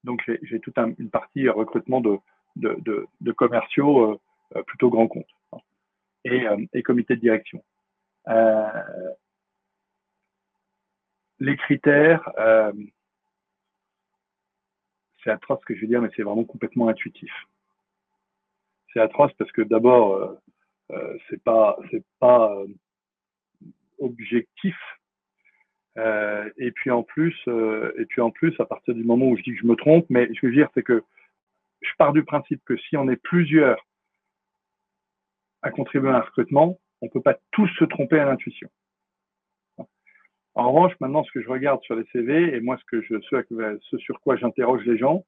Donc, 0.04 0.24
j'ai 0.44 0.60
toute 0.62 0.78
un, 0.78 0.94
une 1.00 1.10
partie 1.10 1.50
recrutement 1.50 2.00
de, 2.00 2.18
de, 2.56 3.08
de, 3.20 3.32
commerciaux 3.34 4.22
plutôt 4.66 4.90
grands 4.90 5.08
comptes 5.08 5.28
et, 6.24 6.48
euh, 6.48 6.56
et 6.74 6.82
comité 6.82 7.16
de 7.16 7.20
direction. 7.20 7.62
Les 11.40 11.58
critères, 11.58 12.32
c'est 15.28 15.34
atroce 15.34 15.60
ce 15.60 15.66
que 15.66 15.76
je 15.76 15.82
veux 15.82 15.88
dire, 15.88 16.02
mais 16.02 16.10
c'est 16.16 16.24
vraiment 16.24 16.46
complètement 16.46 16.88
intuitif. 16.88 17.32
C'est 18.94 19.02
atroce 19.02 19.34
parce 19.34 19.52
que 19.52 19.62
d'abord, 19.62 20.16
euh, 20.16 20.34
euh, 20.92 21.18
c'est 21.30 21.44
pas, 21.44 21.78
c'est 21.92 22.04
pas 22.20 22.54
euh, 22.54 22.68
objectif. 24.00 24.76
Et 26.60 26.72
puis 26.72 26.92
en 26.92 27.02
plus, 27.02 27.36
et 27.98 28.06
puis 28.06 28.22
en 28.22 28.30
plus, 28.30 28.54
à 28.60 28.66
partir 28.66 28.94
du 28.94 29.04
moment 29.04 29.26
où 29.30 29.36
je 29.36 29.42
dis 29.42 29.52
que 29.54 29.60
je 29.60 29.66
me 29.66 29.76
trompe, 29.76 30.06
mais 30.10 30.30
je 30.32 30.46
veux 30.46 30.54
dire, 30.54 30.70
c'est 30.76 30.84
que 30.84 31.04
je 31.82 31.90
pars 31.98 32.14
du 32.14 32.24
principe 32.24 32.64
que 32.66 32.78
si 32.78 32.96
on 32.96 33.10
est 33.10 33.16
plusieurs 33.16 33.84
à 35.64 35.72
contribuer 35.72 36.12
à 36.12 36.18
un 36.18 36.20
recrutement, 36.20 36.80
on 37.02 37.10
peut 37.10 37.22
pas 37.22 37.36
tous 37.50 37.68
se 37.80 37.86
tromper 37.86 38.20
à 38.20 38.26
l'intuition. 38.26 38.70
En 40.58 40.72
revanche, 40.72 40.94
maintenant, 41.00 41.24
ce 41.24 41.32
que 41.32 41.42
je 41.44 41.50
regarde 41.50 41.84
sur 41.84 41.96
les 41.96 42.04
CV, 42.12 42.56
et 42.56 42.60
moi, 42.62 42.78
ce, 42.78 42.84
que 42.86 43.00
je, 43.04 43.22
ce, 43.22 43.98
sur 44.00 44.20
quoi 44.22 44.38
j'interroge 44.38 44.84
les 44.88 44.98
gens, 44.98 45.24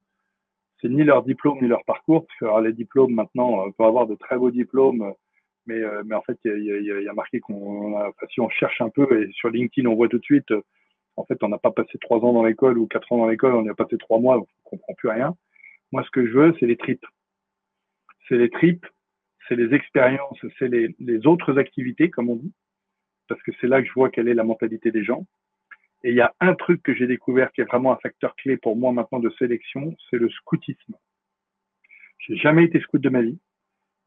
c'est 0.80 0.88
ni 0.88 1.04
leur 1.04 1.22
diplôme 1.22 1.60
ni 1.62 1.68
leur 1.68 1.84
parcours, 1.84 2.26
parce 2.26 2.38
que 2.40 2.64
les 2.64 2.72
diplômes, 2.72 3.14
maintenant, 3.14 3.64
on 3.64 3.70
peut 3.70 3.84
avoir 3.84 4.08
de 4.08 4.16
très 4.16 4.36
beaux 4.36 4.50
diplômes, 4.50 5.14
mais, 5.66 5.76
euh, 5.76 6.02
en 6.12 6.22
fait, 6.22 6.36
il 6.44 7.04
y 7.04 7.08
a, 7.08 7.12
marqué 7.12 7.38
qu'on 7.38 7.96
a, 7.96 8.08
enfin, 8.08 8.26
si 8.28 8.40
on 8.40 8.48
cherche 8.48 8.80
un 8.80 8.88
peu, 8.88 9.22
et 9.22 9.30
sur 9.30 9.50
LinkedIn, 9.50 9.88
on 9.88 9.94
voit 9.94 10.08
tout 10.08 10.18
de 10.18 10.24
suite, 10.24 10.52
en 11.14 11.24
fait, 11.24 11.40
on 11.44 11.48
n'a 11.48 11.58
pas 11.58 11.70
passé 11.70 11.96
trois 12.00 12.18
ans 12.18 12.32
dans 12.32 12.44
l'école 12.44 12.76
ou 12.76 12.88
quatre 12.88 13.12
ans 13.12 13.18
dans 13.18 13.28
l'école, 13.28 13.54
on 13.54 13.64
y 13.64 13.68
a 13.68 13.74
passé 13.74 13.98
trois 13.98 14.18
mois, 14.18 14.36
on 14.38 14.46
comprend 14.64 14.94
plus 14.94 15.10
rien. 15.10 15.36
Moi, 15.92 16.02
ce 16.02 16.10
que 16.10 16.26
je 16.26 16.32
veux, 16.32 16.56
c'est 16.58 16.66
les 16.66 16.76
tripes. 16.76 17.06
C'est 18.28 18.36
les 18.36 18.50
tripes, 18.50 18.86
c'est 19.46 19.54
les 19.54 19.74
expériences, 19.76 20.38
c'est 20.58 20.68
les 20.68 21.26
autres 21.28 21.56
activités, 21.56 22.10
comme 22.10 22.30
on 22.30 22.36
dit 22.36 22.52
parce 23.30 23.42
que 23.42 23.52
c'est 23.60 23.68
là 23.68 23.80
que 23.80 23.86
je 23.86 23.92
vois 23.92 24.10
quelle 24.10 24.26
est 24.26 24.34
la 24.34 24.42
mentalité 24.42 24.90
des 24.90 25.04
gens. 25.04 25.24
Et 26.02 26.10
il 26.10 26.16
y 26.16 26.20
a 26.20 26.34
un 26.40 26.54
truc 26.54 26.82
que 26.82 26.94
j'ai 26.94 27.06
découvert 27.06 27.52
qui 27.52 27.60
est 27.60 27.64
vraiment 27.64 27.92
un 27.92 27.96
facteur 27.96 28.34
clé 28.34 28.56
pour 28.56 28.76
moi 28.76 28.92
maintenant 28.92 29.20
de 29.20 29.30
sélection, 29.38 29.96
c'est 30.10 30.16
le 30.16 30.28
scoutisme. 30.30 30.96
J'ai 32.18 32.36
jamais 32.36 32.64
été 32.64 32.80
scout 32.80 33.00
de 33.00 33.08
ma 33.08 33.22
vie, 33.22 33.38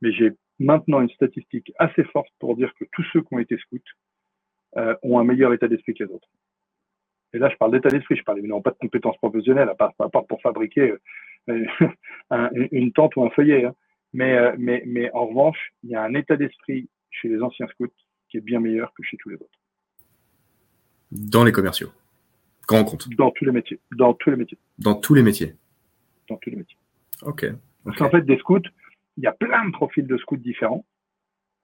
mais 0.01 0.11
j'ai 0.11 0.33
maintenant 0.59 0.99
une 0.99 1.09
statistique 1.09 1.71
assez 1.79 2.03
forte 2.03 2.33
pour 2.39 2.57
dire 2.57 2.73
que 2.77 2.83
tous 2.91 3.05
ceux 3.13 3.21
qui 3.21 3.33
ont 3.33 3.39
été 3.39 3.57
scouts 3.57 3.79
euh, 4.75 4.93
ont 5.03 5.19
un 5.19 5.23
meilleur 5.23 5.53
état 5.53 5.69
d'esprit 5.69 5.93
que 5.93 6.03
les 6.03 6.11
autres. 6.11 6.27
Et 7.33 7.39
là, 7.39 7.49
je 7.49 7.55
parle 7.55 7.71
d'état 7.71 7.89
d'esprit, 7.89 8.17
je 8.17 8.23
parle 8.23 8.39
évidemment 8.39 8.61
pas 8.61 8.71
de 8.71 8.77
compétences 8.77 9.17
professionnelles, 9.17 9.69
à 9.69 9.75
part, 9.75 9.93
pour 10.27 10.41
fabriquer 10.41 10.95
une 11.47 12.91
tente 12.91 13.15
ou 13.15 13.23
un 13.23 13.29
feuillet. 13.29 13.65
Hein. 13.65 13.75
Euh, 14.19 14.53
mais 14.57 15.09
en 15.13 15.27
revanche, 15.27 15.71
il 15.83 15.91
y 15.91 15.95
a 15.95 16.03
un 16.03 16.13
état 16.13 16.35
d'esprit 16.35 16.89
chez 17.09 17.29
les 17.29 17.41
anciens 17.41 17.67
scouts 17.67 17.87
qui 18.33 18.37
est 18.37 18.41
bien 18.41 18.59
meilleur 18.59 18.91
que 18.95 19.03
chez 19.03 19.15
tous 19.17 19.29
les 19.29 19.35
autres. 19.35 19.59
Dans 21.11 21.43
les 21.43 21.51
commerciaux. 21.51 21.91
Grand 22.67 22.83
compte. 22.83 23.07
Dans 23.15 23.29
tous 23.29 23.45
les 23.45 23.51
métiers. 23.51 23.79
Dans 23.95 24.15
tous 24.15 24.31
les 24.31 24.37
métiers. 24.37 24.57
Dans 24.79 24.95
tous 24.95 25.13
les 25.13 25.21
métiers. 25.21 25.53
Dans 26.27 26.37
tous 26.37 26.49
les 26.49 26.55
métiers. 26.55 26.77
Ok. 27.21 27.45
Parce 27.85 27.97
qu'en 27.97 28.09
fait, 28.09 28.23
des 28.23 28.37
scouts, 28.39 28.61
il 29.17 29.23
y 29.23 29.27
a 29.27 29.33
plein 29.33 29.67
de 29.67 29.71
profils 29.71 30.07
de 30.07 30.17
scouts 30.17 30.37
différents. 30.37 30.83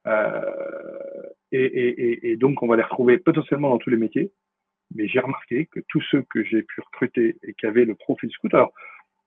Euh, 0.05 0.43
et, 1.51 1.63
et, 1.63 2.29
et, 2.29 2.37
donc, 2.37 2.61
on 2.61 2.67
va 2.67 2.75
les 2.75 2.83
retrouver 2.83 3.17
potentiellement 3.17 3.71
dans 3.71 3.79
tous 3.79 3.89
les 3.89 3.97
métiers. 3.97 4.31
Mais 4.93 5.07
j'ai 5.07 5.19
remarqué 5.19 5.65
que 5.65 5.79
tous 5.87 6.03
ceux 6.11 6.21
que 6.29 6.43
j'ai 6.43 6.61
pu 6.61 6.81
recruter 6.81 7.37
et 7.41 7.55
qui 7.55 7.65
avaient 7.65 7.85
le 7.85 7.95
profil 7.95 8.29
scout, 8.29 8.53
alors, 8.53 8.73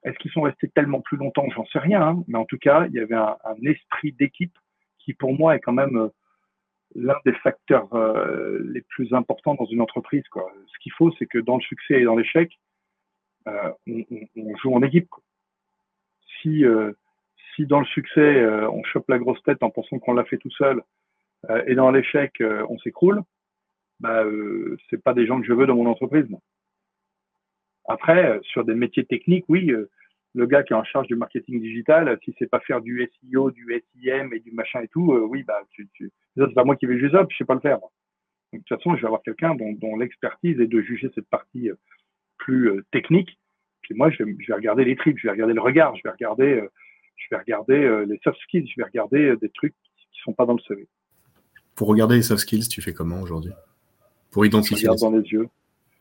est-ce 0.05 0.17
qu'ils 0.19 0.31
sont 0.31 0.43
restés 0.43 0.69
tellement 0.69 1.01
plus 1.01 1.17
longtemps? 1.17 1.49
J'en 1.57 1.67
sais 1.67 1.81
rien. 1.81 2.03
Hein. 2.03 2.25
mais 2.29 2.39
en 2.39 2.45
tout 2.45 2.59
cas, 2.59 2.87
il 2.87 2.93
y 2.93 3.01
avait 3.01 3.17
un, 3.17 3.37
un 3.45 3.57
esprit 3.65 4.13
d'équipe 4.13 4.57
qui, 5.01 5.13
pour 5.13 5.37
moi, 5.37 5.57
est 5.57 5.61
quand 5.61 5.73
même 5.73 5.97
euh, 5.97 6.09
l'un 6.95 7.17
des 7.25 7.33
facteurs 7.35 7.93
euh, 7.95 8.59
les 8.65 8.83
plus 8.83 9.13
importants 9.15 9.55
dans 9.55 9.67
une 9.67 9.81
entreprise. 9.81 10.27
Quoi. 10.29 10.53
Ce 10.67 10.79
qu'il 10.81 10.93
faut, 10.93 11.13
c'est 11.19 11.27
que 11.27 11.39
dans 11.39 11.57
le 11.57 11.63
succès 11.63 12.01
et 12.01 12.05
dans 12.05 12.17
l'échec, 12.17 12.59
euh, 13.49 13.73
on, 13.87 14.05
on, 14.37 14.57
joue 14.57 14.75
en 14.75 14.83
équipe. 14.83 15.09
Quoi. 15.09 15.23
Si, 16.41 16.65
euh, 16.65 16.93
si 17.55 17.67
dans 17.67 17.81
le 17.81 17.87
succès, 17.87 18.21
euh, 18.21 18.69
on 18.71 18.83
chope 18.85 19.09
la 19.09 19.19
grosse 19.19 19.43
tête 19.43 19.63
en 19.63 19.71
pensant 19.71 19.99
qu'on 19.99 20.15
l'a 20.15 20.25
fait 20.25 20.39
tout 20.39 20.51
seul, 20.51 20.83
et 21.67 21.75
dans 21.75 21.91
l'échec, 21.91 22.41
on 22.41 22.79
s'écroule, 22.79 23.21
bah, 23.99 24.23
c'est 24.89 25.03
pas 25.03 25.13
des 25.13 25.27
gens 25.27 25.41
que 25.41 25.47
je 25.49 25.53
veux 25.53 25.67
dans 25.67 25.75
mon 25.75 25.87
entreprise. 25.87 26.29
Après, 27.89 28.39
sur 28.45 28.65
des 28.65 28.77
métiers 28.77 29.05
techniques, 29.05 29.47
oui, 29.49 29.75
le 30.35 30.47
gars 30.47 30.63
qui 30.63 30.73
est 30.73 30.77
en 30.77 30.85
charge 30.85 31.07
du 31.09 31.17
marketing 31.17 31.61
digital, 31.61 32.19
si 32.25 32.35
c'est 32.39 32.49
pas 32.49 32.61
faire 32.61 32.81
du 32.81 33.09
SEO, 33.21 33.51
du 33.51 33.67
SIM 33.93 34.33
et 34.33 34.41
du 34.41 34.53
machin 34.53 34.81
et 34.83 34.89
tout, 34.89 35.13
euh, 35.13 35.21
oui, 35.21 35.43
bah, 35.43 35.61
tu, 35.71 35.89
tu, 35.93 36.11
c'est 36.37 36.55
pas 36.55 36.65
moi 36.65 36.77
qui 36.77 36.87
vais 36.87 36.99
juger 36.99 37.11
ça, 37.13 37.25
puis 37.25 37.35
je 37.35 37.39
sais 37.39 37.47
pas 37.47 37.55
le 37.55 37.61
faire. 37.61 37.79
Donc, 37.81 37.91
de 38.53 38.59
toute 38.59 38.69
façon, 38.69 38.97
je 38.97 39.01
vais 39.01 39.07
avoir 39.07 39.23
quelqu'un 39.23 39.55
dont, 39.55 39.73
dont 39.73 39.97
l'expertise 39.97 40.61
est 40.61 40.67
de 40.67 40.81
juger 40.81 41.11
cette 41.15 41.29
partie 41.29 41.71
euh, 41.71 41.75
plus 42.39 42.71
euh, 42.71 42.85
technique. 42.93 43.39
Puis 43.83 43.95
moi, 43.95 44.11
je 44.11 44.23
vais, 44.23 44.37
je 44.39 44.47
vais, 44.49 44.55
regarder 44.55 44.85
les 44.85 44.97
tripes, 44.97 45.19
je 45.19 45.27
vais 45.27 45.33
regarder 45.33 45.55
le 45.55 45.61
regard, 45.61 45.97
je 45.97 46.03
vais 46.05 46.11
regarder, 46.11 46.63
je 47.17 47.27
vais 47.31 47.37
regarder 47.37 48.05
les 48.07 48.17
soft 48.23 48.39
skills, 48.43 48.69
je 48.69 48.75
vais 48.77 48.85
regarder 48.85 49.37
des 49.41 49.49
trucs 49.49 49.75
qui 50.13 50.21
sont 50.23 50.33
pas 50.33 50.47
dans 50.47 50.53
le 50.53 50.61
CV. 50.61 50.87
Pour 51.75 51.89
regarder 51.89 52.15
les 52.15 52.23
soft 52.23 52.43
skills, 52.43 52.69
tu 52.69 52.81
fais 52.81 52.93
comment 52.93 53.21
aujourd'hui? 53.21 53.51
Pour 54.31 54.47
identifier. 54.47 54.87
Je 54.87 54.91
regarde 54.91 55.01
dans 55.01 55.19
les 55.19 55.29
yeux. 55.29 55.49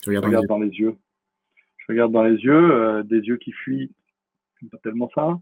Tu 0.03 0.09
regardes 0.09 0.25
je 0.25 0.29
regarde 0.29 0.45
dans 0.45 0.59
les 0.59 0.69
yeux. 0.69 0.95
Je 1.77 1.85
regarde 1.89 2.11
dans 2.11 2.23
les 2.23 2.37
yeux, 2.37 3.03
des 3.03 3.19
yeux 3.19 3.37
qui 3.37 3.51
fuient 3.51 3.89
pas 4.69 4.77
tellement 4.79 5.09
ça. 5.15 5.39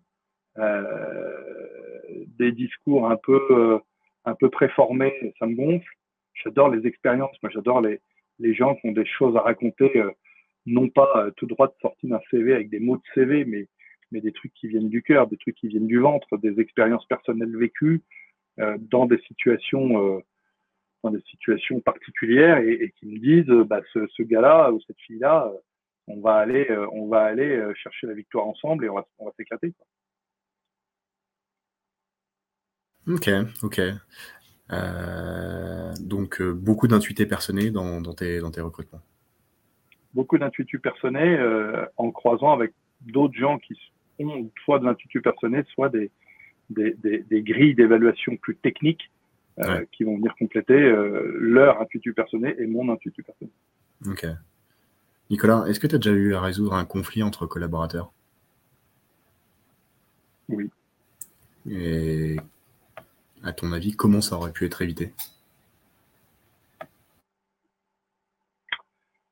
Euh, 0.57 2.25
des 2.37 2.51
discours 2.51 3.09
un 3.09 3.17
peu, 3.17 3.79
euh, 4.27 4.31
un 4.31 4.35
peu 4.35 4.49
préformés, 4.49 5.33
ça 5.39 5.45
me 5.45 5.55
gonfle. 5.55 5.91
J'adore 6.43 6.69
les 6.69 6.87
expériences. 6.87 7.35
Moi, 7.41 7.51
j'adore 7.53 7.81
les, 7.81 7.99
les 8.39 8.53
gens 8.53 8.75
qui 8.75 8.87
ont 8.87 8.91
des 8.91 9.05
choses 9.05 9.35
à 9.35 9.41
raconter, 9.41 9.97
euh, 9.97 10.11
non 10.65 10.89
pas 10.89 11.29
tout 11.37 11.47
droit 11.47 11.67
de 11.67 11.73
sortir 11.81 12.09
d'un 12.09 12.21
CV 12.29 12.53
avec 12.53 12.69
des 12.69 12.79
mots 12.79 12.97
de 12.97 13.03
CV, 13.13 13.45
mais, 13.45 13.67
mais 14.11 14.21
des 14.21 14.31
trucs 14.31 14.53
qui 14.53 14.67
viennent 14.67 14.89
du 14.89 15.01
cœur, 15.01 15.27
des 15.27 15.37
trucs 15.37 15.55
qui 15.55 15.67
viennent 15.67 15.87
du 15.87 15.99
ventre, 15.99 16.37
des 16.37 16.59
expériences 16.59 17.05
personnelles 17.05 17.55
vécues 17.55 18.01
dans 18.91 19.05
des 19.05 19.19
situations 19.19 20.21
dans 21.01 21.11
des 21.11 21.21
situations 21.21 21.79
particulières 21.79 22.57
et, 22.57 22.93
qui 22.99 23.05
me 23.07 23.19
disent 23.19 23.67
bah, 23.67 23.81
ce, 23.93 24.05
ce 24.07 24.21
gars-là 24.21 24.71
ou 24.73 24.81
cette 24.81 24.99
fille-là, 24.99 25.49
on 26.09 26.19
va 26.19 26.35
aller, 26.35 26.67
euh, 26.69 26.87
on 26.91 27.07
va 27.07 27.23
aller 27.23 27.55
euh, 27.55 27.73
chercher 27.75 28.07
la 28.07 28.13
victoire 28.13 28.47
ensemble 28.47 28.85
et 28.85 28.89
on 28.89 28.95
va, 28.95 29.07
on 29.19 29.25
va 29.25 29.31
s'éclater. 29.37 29.73
Ok, 33.07 33.29
ok. 33.63 33.81
Euh, 34.71 35.93
donc 35.99 36.41
beaucoup 36.41 36.87
d'intuités 36.87 37.25
personnés 37.25 37.71
dans, 37.71 38.01
dans, 38.01 38.13
tes, 38.13 38.39
dans 38.39 38.51
tes 38.51 38.61
recrutements. 38.61 39.01
Beaucoup 40.13 40.37
d'intuitus 40.37 40.81
personnés 40.81 41.37
en 41.97 42.11
croisant 42.11 42.51
avec 42.51 42.73
d'autres 43.01 43.35
gens 43.35 43.57
qui 43.59 43.75
ont 44.19 44.49
soit 44.63 44.79
de 44.79 44.85
l'intuitu 44.85 45.21
personnel, 45.21 45.65
soit 45.73 45.89
des, 45.89 46.11
des, 46.69 46.95
des, 47.29 47.41
grilles 47.41 47.75
d'évaluation 47.75 48.35
plus 48.37 48.55
techniques 48.55 49.11
qui 49.91 50.03
vont 50.03 50.15
venir 50.17 50.35
compléter 50.37 50.77
leur 51.39 51.79
intuitu 51.81 52.13
personnel 52.13 52.55
et 52.59 52.65
mon 52.65 52.91
intuitu 52.91 53.23
personnel. 53.23 53.53
Ok. 54.07 54.25
Nicolas, 55.29 55.65
est-ce 55.67 55.79
que 55.79 55.87
tu 55.87 55.95
as 55.95 55.99
déjà 55.99 56.11
eu 56.11 56.33
à 56.33 56.41
résoudre 56.41 56.73
un 56.73 56.85
conflit 56.85 57.21
entre 57.21 57.45
collaborateurs? 57.45 58.11
Oui. 60.49 60.69
Et 61.69 62.37
à 63.43 63.53
ton 63.53 63.71
avis, 63.71 63.95
comment 63.95 64.21
ça 64.21 64.35
aurait 64.35 64.51
pu 64.51 64.65
être 64.65 64.81
évité? 64.81 65.13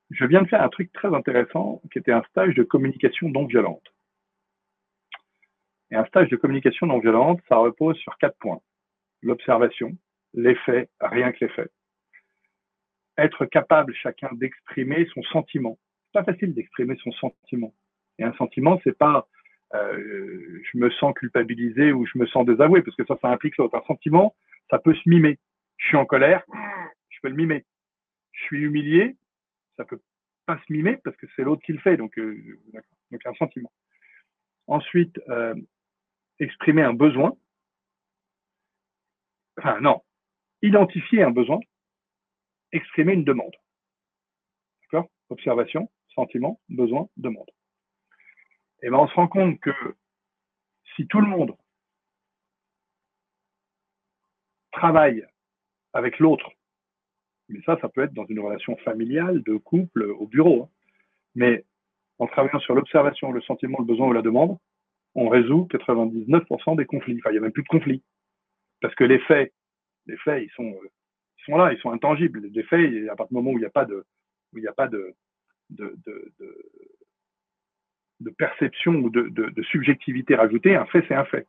Je 0.09 0.25
viens 0.25 0.41
de 0.41 0.47
faire 0.47 0.63
un 0.63 0.69
truc 0.69 0.91
très 0.93 1.13
intéressant 1.13 1.81
qui 1.91 1.99
était 1.99 2.13
un 2.13 2.23
stage 2.29 2.55
de 2.55 2.63
communication 2.63 3.29
non 3.29 3.45
violente. 3.45 3.83
Et 5.91 5.95
un 5.95 6.05
stage 6.05 6.29
de 6.29 6.35
communication 6.35 6.87
non 6.87 6.99
violente, 6.99 7.41
ça 7.49 7.57
repose 7.57 7.97
sur 7.97 8.17
quatre 8.17 8.37
points. 8.39 8.61
L'observation, 9.21 9.97
les 10.33 10.55
faits, 10.55 10.89
rien 11.01 11.31
que 11.31 11.45
les 11.45 11.51
faits. 11.51 11.71
Être 13.17 13.45
capable 13.45 13.93
chacun 13.95 14.29
d'exprimer 14.33 15.07
son 15.13 15.23
sentiment 15.23 15.77
pas 16.17 16.23
facile 16.23 16.53
d'exprimer 16.53 16.97
son 17.03 17.11
sentiment. 17.13 17.73
Et 18.17 18.23
un 18.23 18.33
sentiment, 18.33 18.79
c'est 18.83 18.97
pas 18.97 19.27
je 19.73 20.77
me 20.77 20.89
sens 20.91 21.13
culpabilisé 21.13 21.91
ou 21.91 22.05
je 22.05 22.17
me 22.17 22.25
sens 22.27 22.45
désavoué, 22.45 22.81
parce 22.81 22.95
que 22.95 23.05
ça, 23.05 23.17
ça 23.21 23.29
implique 23.29 23.57
l'autre. 23.57 23.75
Un 23.75 23.85
sentiment, 23.85 24.35
ça 24.69 24.79
peut 24.79 24.93
se 24.93 25.09
mimer. 25.09 25.39
Je 25.77 25.87
suis 25.87 25.97
en 25.97 26.05
colère, 26.05 26.43
je 27.09 27.19
peux 27.21 27.29
le 27.29 27.35
mimer. 27.35 27.65
Je 28.31 28.43
suis 28.43 28.61
humilié, 28.61 29.15
ça 29.77 29.85
peut 29.85 29.99
pas 30.45 30.59
se 30.65 30.73
mimer 30.73 30.97
parce 31.03 31.17
que 31.17 31.27
c'est 31.35 31.43
l'autre 31.43 31.63
qui 31.63 31.73
le 31.73 31.79
fait. 31.79 31.97
Donc, 31.97 32.17
euh, 32.17 32.59
donc 33.11 33.25
un 33.25 33.33
sentiment. 33.35 33.71
Ensuite, 34.67 35.19
euh, 35.29 35.55
exprimer 36.39 36.83
un 36.83 36.93
besoin. 36.93 37.35
Enfin, 39.57 39.79
non. 39.81 40.01
Identifier 40.61 41.23
un 41.23 41.31
besoin. 41.31 41.59
Exprimer 42.71 43.13
une 43.13 43.23
demande. 43.23 43.55
D'accord? 44.83 45.09
Observation 45.29 45.89
sentiment, 46.17 46.59
besoin, 46.69 47.07
demande. 47.17 47.49
Et 48.83 48.89
ben 48.89 48.97
on 48.97 49.07
se 49.07 49.13
rend 49.15 49.27
compte 49.27 49.59
que 49.59 49.71
si 50.95 51.07
tout 51.07 51.19
le 51.19 51.27
monde 51.27 51.55
travaille 54.71 55.25
avec 55.93 56.19
l'autre, 56.19 56.51
mais 57.49 57.61
ça, 57.65 57.77
ça 57.81 57.89
peut 57.89 58.03
être 58.03 58.13
dans 58.13 58.25
une 58.25 58.39
relation 58.39 58.75
familiale, 58.77 59.41
de 59.43 59.57
couple, 59.57 60.03
au 60.03 60.27
bureau, 60.27 60.63
hein. 60.63 60.69
mais 61.35 61.65
en 62.19 62.27
travaillant 62.27 62.59
sur 62.59 62.75
l'observation, 62.75 63.31
le 63.31 63.41
sentiment, 63.41 63.77
le 63.79 63.85
besoin 63.85 64.07
ou 64.07 64.13
la 64.13 64.21
demande, 64.21 64.57
on 65.15 65.29
résout 65.29 65.67
99% 65.71 66.77
des 66.77 66.85
conflits. 66.85 67.19
Enfin, 67.19 67.29
il 67.29 67.33
n'y 67.33 67.39
a 67.39 67.41
même 67.41 67.51
plus 67.51 67.63
de 67.63 67.67
conflits. 67.67 68.03
Parce 68.81 68.93
que 68.95 69.03
les 69.03 69.19
faits, 69.19 69.53
les 70.05 70.17
faits, 70.17 70.43
ils 70.43 70.51
sont, 70.51 70.77
ils 71.39 71.43
sont 71.45 71.57
là, 71.57 71.73
ils 71.73 71.79
sont 71.79 71.91
intangibles. 71.91 72.47
Les 72.47 72.63
faits, 72.63 72.91
à 73.09 73.15
partir 73.15 73.29
du 73.29 73.35
moment 73.35 73.51
où 73.51 73.57
il 73.57 73.61
n'y 73.61 73.65
a 73.65 73.71
pas 73.71 73.85
de, 73.85 74.05
où 74.53 74.57
il 74.57 74.61
n'y 74.61 74.67
a 74.67 74.73
pas 74.73 74.87
de, 74.87 75.15
de, 75.69 75.95
de, 76.05 76.33
de, 76.39 76.71
perception 78.37 78.93
ou 78.93 79.09
de, 79.09 79.29
de, 79.29 79.63
subjectivité 79.63 80.35
rajoutée, 80.35 80.75
un 80.75 80.85
fait, 80.87 81.05
c'est 81.07 81.15
un 81.15 81.25
fait. 81.25 81.47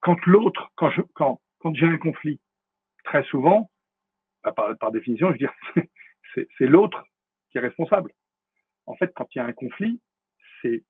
Quand 0.00 0.24
l'autre, 0.26 0.70
quand 0.76 0.90
je, 0.90 1.00
quand, 1.14 1.40
quand 1.58 1.74
j'ai 1.74 1.86
un 1.86 1.98
conflit, 1.98 2.40
très 3.04 3.24
souvent, 3.24 3.70
bah, 4.44 4.52
par, 4.52 4.76
par 4.78 4.92
définition, 4.92 5.28
je 5.28 5.32
veux 5.32 5.38
dire, 5.38 5.54
c'est 6.58 6.66
l'autre 6.66 7.02
qui 7.50 7.58
est 7.58 7.62
responsable. 7.62 8.12
En 8.86 8.94
fait, 8.96 9.12
quand 9.14 9.26
il 9.34 9.38
y 9.38 9.40
a 9.40 9.46
un 9.46 9.52
conflit, 9.52 10.00
c'est 10.62 10.84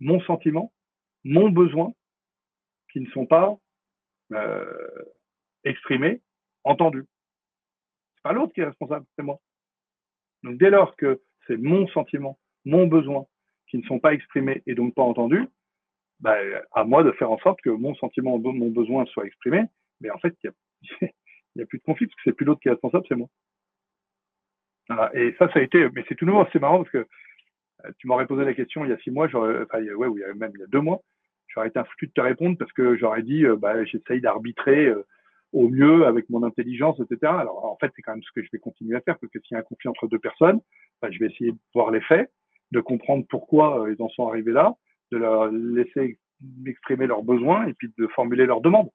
mon 0.00 0.20
sentiment, 0.20 0.72
mon 1.24 1.50
besoin, 1.50 1.92
qui 2.92 3.00
ne 3.00 3.10
sont 3.10 3.26
pas 3.26 3.56
euh, 4.32 5.04
exprimés, 5.64 6.20
entendus. 6.64 7.06
C'est 8.14 8.22
pas 8.22 8.32
l'autre 8.32 8.52
qui 8.52 8.60
est 8.60 8.66
responsable, 8.66 9.06
c'est 9.16 9.22
moi. 9.22 9.38
Donc 10.42 10.58
dès 10.58 10.70
lors 10.70 10.96
que 10.96 11.22
c'est 11.46 11.56
mon 11.56 11.86
sentiment, 11.88 12.38
mon 12.64 12.86
besoin 12.86 13.26
qui 13.68 13.78
ne 13.78 13.82
sont 13.82 13.98
pas 13.98 14.14
exprimés 14.14 14.62
et 14.66 14.74
donc 14.74 14.94
pas 14.94 15.02
entendus, 15.02 15.46
bah, 16.20 16.36
à 16.72 16.84
moi 16.84 17.02
de 17.02 17.12
faire 17.12 17.30
en 17.30 17.38
sorte 17.38 17.60
que 17.62 17.70
mon 17.70 17.94
sentiment, 17.96 18.38
mon 18.38 18.70
besoin 18.70 19.04
soit 19.06 19.26
exprimé. 19.26 19.64
Mais 20.00 20.10
en 20.10 20.18
fait, 20.18 20.34
il 20.44 20.50
n'y 21.56 21.62
a, 21.62 21.66
plus 21.66 21.78
de 21.78 21.84
conflit 21.84 22.06
parce 22.06 22.16
que 22.16 22.22
c'est 22.24 22.36
plus 22.36 22.44
l'autre 22.44 22.60
qui 22.60 22.68
est 22.68 22.72
responsable, 22.72 23.04
c'est 23.08 23.16
moi. 23.16 23.28
Et 25.14 25.34
ça, 25.38 25.50
ça 25.52 25.58
a 25.58 25.62
été, 25.62 25.88
mais 25.94 26.04
c'est 26.08 26.14
tout 26.14 26.26
nouveau, 26.26 26.44
c'est 26.52 26.60
marrant 26.60 26.78
parce 26.78 26.90
que 26.90 27.06
euh, 27.84 27.90
tu 27.98 28.06
m'aurais 28.06 28.26
posé 28.26 28.44
la 28.44 28.54
question 28.54 28.84
il 28.84 28.90
y 28.90 28.92
a 28.92 28.98
six 28.98 29.10
mois, 29.10 29.26
enfin, 29.26 29.80
ou 29.80 30.14
même 30.36 30.52
il 30.54 30.60
y 30.60 30.64
a 30.64 30.66
deux 30.66 30.80
mois, 30.80 31.00
j'aurais 31.48 31.68
été 31.68 31.78
un 31.78 31.84
foutu 31.84 32.08
de 32.08 32.12
te 32.12 32.20
répondre 32.20 32.58
parce 32.58 32.72
que 32.72 32.96
j'aurais 32.96 33.22
dit, 33.22 33.44
euh, 33.44 33.56
bah, 33.56 33.84
j'essaye 33.84 34.20
d'arbitrer 34.20 34.86
euh, 34.86 35.06
au 35.52 35.68
mieux 35.68 36.06
avec 36.06 36.28
mon 36.30 36.42
intelligence, 36.42 36.98
etc. 37.00 37.32
Alors 37.32 37.64
en 37.64 37.76
fait, 37.76 37.92
c'est 37.94 38.02
quand 38.02 38.12
même 38.12 38.22
ce 38.22 38.32
que 38.32 38.42
je 38.42 38.48
vais 38.52 38.58
continuer 38.58 38.96
à 38.96 39.00
faire, 39.00 39.18
parce 39.18 39.32
que 39.32 39.40
s'il 39.40 39.54
y 39.54 39.56
a 39.56 39.60
un 39.60 39.64
conflit 39.64 39.88
entre 39.88 40.08
deux 40.08 40.18
personnes, 40.18 40.60
bah, 41.00 41.10
je 41.10 41.18
vais 41.18 41.26
essayer 41.26 41.52
de 41.52 41.58
voir 41.74 41.90
les 41.90 42.00
faits, 42.02 42.30
de 42.72 42.80
comprendre 42.80 43.24
pourquoi 43.28 43.86
ils 43.88 44.02
en 44.02 44.08
sont 44.08 44.26
arrivés 44.26 44.52
là, 44.52 44.74
de 45.12 45.18
leur 45.18 45.50
laisser 45.52 46.18
exprimer 46.66 47.06
leurs 47.06 47.22
besoins 47.22 47.66
et 47.66 47.74
puis 47.74 47.92
de 47.96 48.06
formuler 48.08 48.46
leurs 48.46 48.60
demandes. 48.60 48.90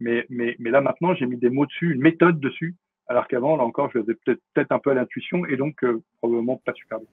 Mais, 0.00 0.24
mais, 0.30 0.56
mais 0.58 0.70
là 0.70 0.80
maintenant, 0.80 1.14
j'ai 1.14 1.26
mis 1.26 1.36
des 1.36 1.50
mots 1.50 1.66
dessus, 1.66 1.92
une 1.92 2.00
méthode 2.00 2.40
dessus, 2.40 2.76
alors 3.08 3.28
qu'avant, 3.28 3.56
là 3.56 3.64
encore, 3.64 3.90
je 3.92 4.00
faisais 4.00 4.14
peut-être 4.24 4.40
peut 4.54 4.66
un 4.70 4.78
peu 4.78 4.90
à 4.90 4.94
l'intuition 4.94 5.44
et 5.46 5.56
donc 5.56 5.84
probablement 6.18 6.56
pas 6.64 6.72
super 6.74 6.98
bien. 6.98 7.08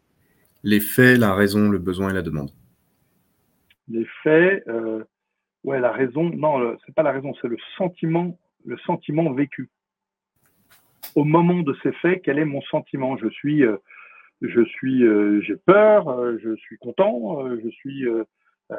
Les 0.64 0.80
faits, 0.80 1.18
la 1.18 1.34
raison, 1.34 1.70
le 1.70 1.80
besoin 1.80 2.12
et 2.12 2.14
la 2.14 2.22
demande. 2.22 2.52
Les 3.88 4.06
faits, 4.24 4.64
euh, 4.68 5.04
ouais, 5.64 5.80
la 5.80 5.92
raison, 5.92 6.30
non, 6.30 6.78
c'est 6.86 6.94
pas 6.94 7.04
la 7.04 7.12
raison, 7.12 7.34
c'est 7.42 7.48
le 7.48 7.58
sentiment, 7.78 8.38
le 8.66 8.78
sentiment 8.80 9.32
vécu. 9.34 9.70
Au 11.16 11.24
moment 11.24 11.62
de 11.62 11.76
ces 11.82 11.92
faits, 11.94 12.22
quel 12.24 12.38
est 12.38 12.46
mon 12.46 12.62
sentiment? 12.64 13.18
Je 13.18 13.30
suis, 13.30 13.64
euh, 13.64 13.78
je 14.42 14.64
suis, 14.66 15.04
euh, 15.04 15.42
j'ai 15.42 15.56
peur, 15.56 16.10
euh, 16.10 16.38
je 16.42 16.56
suis 16.56 16.78
content, 16.78 17.46
euh, 17.46 17.60
je 17.64 17.70
suis 17.70 18.06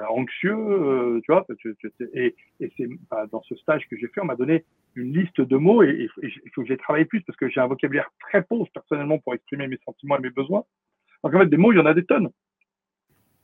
anxieux, 0.08 1.20
tu 1.24 1.32
vois. 1.32 1.44
Et, 2.14 2.36
et 2.60 2.72
c'est 2.76 2.88
bah, 3.10 3.26
dans 3.32 3.42
ce 3.42 3.56
stage 3.56 3.88
que 3.88 3.96
j'ai 3.96 4.06
fait, 4.08 4.20
on 4.20 4.24
m'a 4.24 4.36
donné 4.36 4.64
une 4.94 5.12
liste 5.12 5.40
de 5.40 5.56
mots 5.56 5.82
et 5.82 6.08
il 6.22 6.50
faut 6.54 6.62
que 6.62 6.68
j'ai 6.68 6.76
travaillé 6.76 7.04
plus 7.04 7.22
parce 7.22 7.36
que 7.36 7.48
j'ai 7.48 7.60
un 7.60 7.66
vocabulaire 7.66 8.08
très 8.20 8.42
pauvre 8.42 8.68
personnellement 8.72 9.18
pour 9.18 9.34
exprimer 9.34 9.66
mes 9.66 9.80
sentiments 9.84 10.16
et 10.16 10.20
mes 10.20 10.30
besoins. 10.30 10.64
Donc 11.24 11.34
en 11.34 11.40
fait, 11.40 11.46
des 11.46 11.56
mots, 11.56 11.72
il 11.72 11.78
y 11.78 11.80
en 11.80 11.86
a 11.86 11.94
des 11.94 12.04
tonnes. 12.04 12.28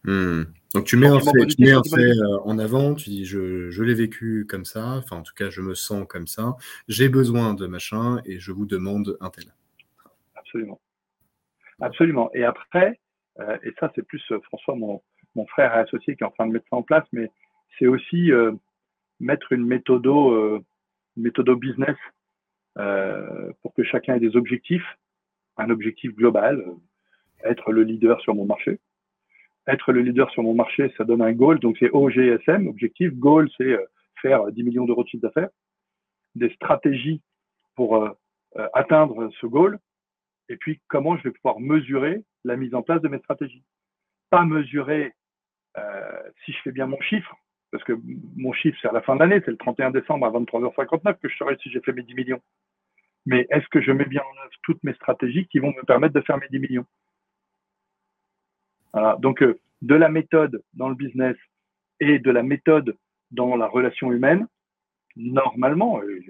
Hmm. 0.05 0.45
Donc 0.73 0.85
tu 0.85 0.97
mets 0.97 1.09
un 1.09 1.19
fait, 1.19 1.47
tu 1.47 1.61
mets 1.63 1.73
un 1.73 1.83
fait 1.83 2.13
en 2.45 2.59
avant, 2.61 2.95
tu 2.95 3.11
dis 3.11 3.25
je, 3.25 3.71
je 3.71 3.83
l'ai 3.83 3.95
vécu 3.95 4.47
comme 4.49 4.65
ça, 4.65 4.99
enfin 4.99 5.17
en 5.17 5.23
tout 5.23 5.35
cas 5.35 5.51
je 5.51 5.61
me 5.63 5.75
sens 5.75 6.07
comme 6.09 6.29
ça, 6.29 6.57
j'ai 6.87 7.09
besoin 7.09 7.55
de 7.55 7.67
machin 7.67 8.21
et 8.25 8.39
je 8.39 8.53
vous 8.53 8.67
demande 8.67 9.17
un 9.21 9.31
tel. 9.31 9.47
Absolument. 10.37 10.81
Absolument. 11.81 12.31
Et 12.35 12.45
après, 12.45 12.99
euh, 13.41 13.59
et 13.63 13.73
ça 13.79 13.91
c'est 13.95 14.07
plus 14.07 14.23
euh, 14.33 14.41
François, 14.41 14.75
mon, 14.75 15.03
mon 15.35 15.47
frère 15.47 15.75
et 15.75 15.81
associé 15.81 16.17
qui 16.17 16.25
est 16.25 16.27
en 16.27 16.31
train 16.31 16.47
de 16.47 16.53
mettre 16.53 16.67
ça 16.71 16.77
en 16.77 16.83
place, 16.83 17.07
mais 17.13 17.31
c'est 17.79 17.87
aussi 17.87 18.33
euh, 18.33 18.53
mettre 19.21 19.53
une 19.53 19.65
méthodo, 19.65 20.31
euh, 20.33 20.65
méthodo 21.17 21.57
business 21.57 21.97
pour 23.63 23.73
que 23.73 23.83
chacun 23.83 24.17
ait 24.17 24.21
des 24.21 24.37
objectifs, 24.37 24.85
un 25.57 25.71
objectif 25.71 26.15
global, 26.15 26.63
être 27.43 27.73
le 27.73 27.83
leader 27.83 28.21
sur 28.21 28.35
mon 28.35 28.45
marché. 28.45 28.81
Être 29.67 29.93
le 29.93 30.01
leader 30.01 30.31
sur 30.31 30.43
mon 30.43 30.55
marché, 30.55 30.93
ça 30.97 31.05
donne 31.05 31.23
un 31.23 31.33
goal, 31.33 31.59
donc 31.59 31.77
c'est 31.79 31.91
OGSM, 31.91 32.69
objectif. 32.69 33.13
Goal, 33.15 33.51
c'est 33.57 33.65
euh, 33.65 33.85
faire 34.23 34.47
10 34.53 34.63
millions 34.63 34.85
d'euros 34.85 35.03
de 35.03 35.09
chiffre 35.09 35.23
d'affaires. 35.23 35.49
Des 36.37 36.51
stratégies 36.51 37.21
pour 37.75 37.97
euh, 37.97 38.11
euh, 38.59 38.69
atteindre 38.75 39.29
ce 39.41 39.47
goal. 39.47 39.79
Et 40.49 40.57
puis, 40.57 40.81
comment 40.89 41.17
je 41.17 41.25
vais 41.25 41.31
pouvoir 41.31 41.61
mesurer 41.61 42.23
la 42.45 42.57
mise 42.57 42.75
en 42.75 42.83
place 42.83 43.03
de 43.03 43.09
mes 43.09 43.19
stratégies? 43.19 43.65
Pas 44.31 44.45
mesurer 44.45 45.13
si 46.45 46.53
je 46.53 46.59
fais 46.63 46.73
bien 46.73 46.87
mon 46.87 47.01
chiffre, 47.03 47.37
parce 47.71 47.85
que 47.85 47.93
mon 48.37 48.53
chiffre, 48.53 48.79
c'est 48.81 48.89
à 48.89 48.93
la 48.93 49.03
fin 49.03 49.15
de 49.15 49.21
l'année, 49.21 49.43
c'est 49.45 49.51
le 49.51 49.59
31 49.59 49.91
décembre 49.91 50.27
à 50.27 50.31
23h59 50.31 51.19
que 51.21 51.29
je 51.29 51.37
saurai 51.37 51.57
si 51.63 51.71
j'ai 51.71 51.81
fait 51.81 51.93
mes 51.93 52.03
10 52.03 52.15
millions. 52.15 52.41
Mais 53.27 53.47
est-ce 53.51 53.67
que 53.69 53.83
je 53.83 53.93
mets 53.93 54.07
bien 54.07 54.23
en 54.23 54.43
œuvre 54.43 54.53
toutes 54.63 54.83
mes 54.85 54.95
stratégies 54.95 55.47
qui 55.49 55.59
vont 55.59 55.75
me 55.75 55.83
permettre 55.83 56.15
de 56.15 56.21
faire 56.23 56.39
mes 56.39 56.49
10 56.49 56.59
millions? 56.61 56.87
Donc, 59.19 59.43
euh, 59.43 59.59
de 59.83 59.95
la 59.95 60.09
méthode 60.09 60.63
dans 60.75 60.89
le 60.89 60.95
business 60.95 61.37
et 62.01 62.19
de 62.19 62.31
la 62.31 62.43
méthode 62.43 62.97
dans 63.31 63.57
la 63.57 63.67
relation 63.67 64.13
humaine, 64.13 64.47
normalement, 65.17 66.01
euh, 66.01 66.23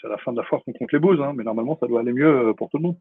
c'est 0.00 0.06
à 0.06 0.10
la 0.10 0.18
fin 0.18 0.32
de 0.32 0.36
la 0.36 0.44
force 0.44 0.64
qu'on 0.64 0.72
compte 0.72 0.92
les 0.92 0.98
bouses, 0.98 1.20
hein, 1.20 1.32
mais 1.34 1.44
normalement, 1.44 1.76
ça 1.80 1.86
doit 1.86 2.00
aller 2.00 2.12
mieux 2.12 2.48
euh, 2.48 2.52
pour 2.52 2.70
tout 2.70 2.76
le 2.76 2.84
monde. 2.84 2.98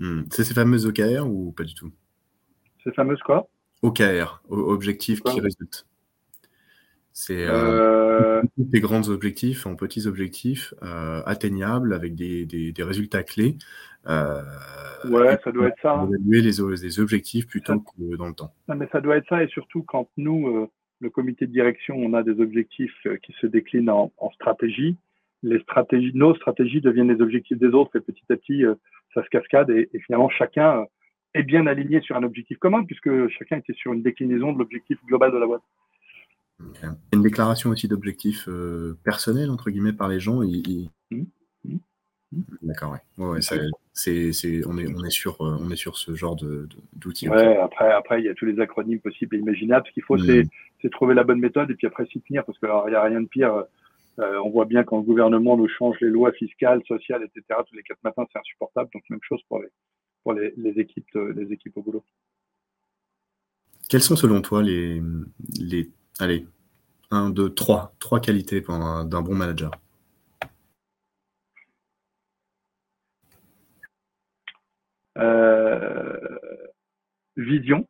Hmm. 0.00 0.22
C'est 0.30 0.44
ces 0.44 0.54
fameuses 0.54 0.86
OKR 0.86 1.26
ou 1.26 1.52
pas 1.52 1.64
du 1.64 1.74
tout? 1.74 1.92
Ces 2.82 2.92
fameuses 2.92 3.20
quoi? 3.20 3.48
OKR, 3.82 4.42
objectifs 4.48 5.20
qui 5.20 5.40
résultent. 5.40 5.86
C'est 7.12 7.46
euh... 7.46 8.42
des 8.56 8.80
grands 8.80 9.08
objectifs 9.08 9.66
en 9.66 9.76
petits 9.76 10.06
objectifs 10.06 10.74
atteignables 10.80 11.94
avec 11.94 12.14
des, 12.14 12.44
des 12.46 12.82
résultats 12.82 13.22
clés. 13.22 13.56
Euh, 14.06 14.42
ouais, 15.08 15.38
ça 15.44 15.52
doit 15.52 15.68
être 15.68 15.80
ça. 15.82 16.06
Évaluer 16.08 16.40
les, 16.40 16.82
les, 16.82 17.00
objectifs 17.00 17.46
plutôt 17.46 17.80
que 17.80 18.16
dans 18.16 18.28
le 18.28 18.34
temps. 18.34 18.52
Non, 18.68 18.76
mais 18.76 18.88
ça 18.92 19.00
doit 19.00 19.16
être 19.16 19.28
ça, 19.28 19.42
et 19.42 19.48
surtout 19.48 19.82
quand 19.82 20.08
nous, 20.16 20.48
euh, 20.48 20.68
le 21.00 21.10
comité 21.10 21.46
de 21.46 21.52
direction, 21.52 21.96
on 21.96 22.14
a 22.14 22.22
des 22.22 22.40
objectifs 22.40 22.94
euh, 23.06 23.16
qui 23.22 23.34
se 23.40 23.46
déclinent 23.46 23.90
en, 23.90 24.12
en, 24.18 24.30
stratégie. 24.30 24.96
Les 25.42 25.60
stratégies, 25.60 26.12
nos 26.14 26.34
stratégies 26.34 26.80
deviennent 26.80 27.12
les 27.12 27.20
objectifs 27.20 27.58
des 27.58 27.68
autres, 27.68 27.96
et 27.96 28.00
petit 28.00 28.24
à 28.30 28.36
petit, 28.36 28.62
ça 29.14 29.24
se 29.24 29.28
cascade, 29.28 29.70
et, 29.70 29.88
et 29.92 30.00
finalement, 30.00 30.28
chacun 30.28 30.86
est 31.34 31.42
bien 31.42 31.66
aligné 31.66 32.00
sur 32.00 32.16
un 32.16 32.22
objectif 32.22 32.58
commun, 32.58 32.84
puisque 32.84 33.28
chacun 33.28 33.58
était 33.58 33.74
sur 33.74 33.92
une 33.92 34.02
déclinaison 34.02 34.52
de 34.52 34.58
l'objectif 34.58 34.98
global 35.06 35.32
de 35.32 35.38
la 35.38 35.46
boîte. 35.46 35.62
Une 37.12 37.22
déclaration 37.22 37.70
aussi 37.70 37.88
d'objectifs 37.88 38.48
personnels, 39.04 39.50
entre 39.50 39.70
guillemets, 39.70 39.92
par 39.92 40.08
les 40.08 40.20
gens. 40.20 40.42
Ils, 40.42 40.90
mmh. 41.10 41.24
D'accord, 42.62 42.92
ouais. 42.92 43.24
ouais, 43.24 43.40
c'est, 43.92 44.32
c'est, 44.32 44.64
on, 44.66 44.78
est, 44.78 44.86
on, 44.94 45.04
est 45.04 45.10
sur, 45.10 45.40
euh, 45.40 45.58
on 45.60 45.68
est 45.70 45.76
sur 45.76 45.96
ce 45.96 46.14
genre 46.14 46.36
de, 46.36 46.68
d'outils. 46.92 47.28
Ouais, 47.28 47.56
après, 47.56 47.90
après, 47.92 48.20
il 48.20 48.26
y 48.26 48.28
a 48.28 48.34
tous 48.34 48.46
les 48.46 48.60
acronymes 48.60 49.00
possibles 49.00 49.34
et 49.34 49.40
imaginables. 49.40 49.84
Ce 49.88 49.92
qu'il 49.92 50.04
faut, 50.04 50.16
c'est, 50.16 50.44
mmh. 50.84 50.90
trouver 50.90 51.14
la 51.14 51.24
bonne 51.24 51.40
méthode 51.40 51.70
et 51.70 51.74
puis 51.74 51.86
après 51.86 52.06
s'y 52.06 52.20
tenir, 52.20 52.44
parce 52.44 52.58
qu'il 52.58 52.68
n'y 52.68 52.94
a 52.94 53.02
rien 53.02 53.20
de 53.20 53.26
pire. 53.26 53.64
Euh, 54.18 54.40
on 54.44 54.50
voit 54.50 54.66
bien 54.66 54.84
quand 54.84 54.98
le 54.98 55.04
gouvernement 55.04 55.56
nous 55.56 55.68
change 55.68 55.96
les 56.00 56.08
lois 56.08 56.32
fiscales, 56.32 56.82
sociales, 56.86 57.22
etc. 57.22 57.60
Tous 57.66 57.76
les 57.76 57.82
quatre 57.82 58.02
matins, 58.02 58.26
c'est 58.32 58.38
insupportable. 58.38 58.90
Donc, 58.92 59.02
même 59.08 59.20
chose 59.22 59.40
pour 59.48 59.60
les, 59.60 59.68
pour 60.22 60.32
les, 60.34 60.52
les 60.56 60.78
équipes, 60.80 61.06
euh, 61.16 61.32
les 61.34 61.52
équipes 61.52 61.76
au 61.76 61.82
boulot. 61.82 62.04
Quelles 63.88 64.02
sont 64.02 64.16
selon 64.16 64.40
toi 64.42 64.62
les, 64.62 65.00
les 65.58 65.90
allez, 66.18 66.46
un, 67.10 67.30
deux, 67.30 67.52
trois, 67.54 67.92
trois 67.98 68.20
qualités 68.20 68.60
d'un 68.60 69.22
bon 69.22 69.34
manager? 69.34 69.70
Euh, 75.18 76.38
vision. 77.36 77.86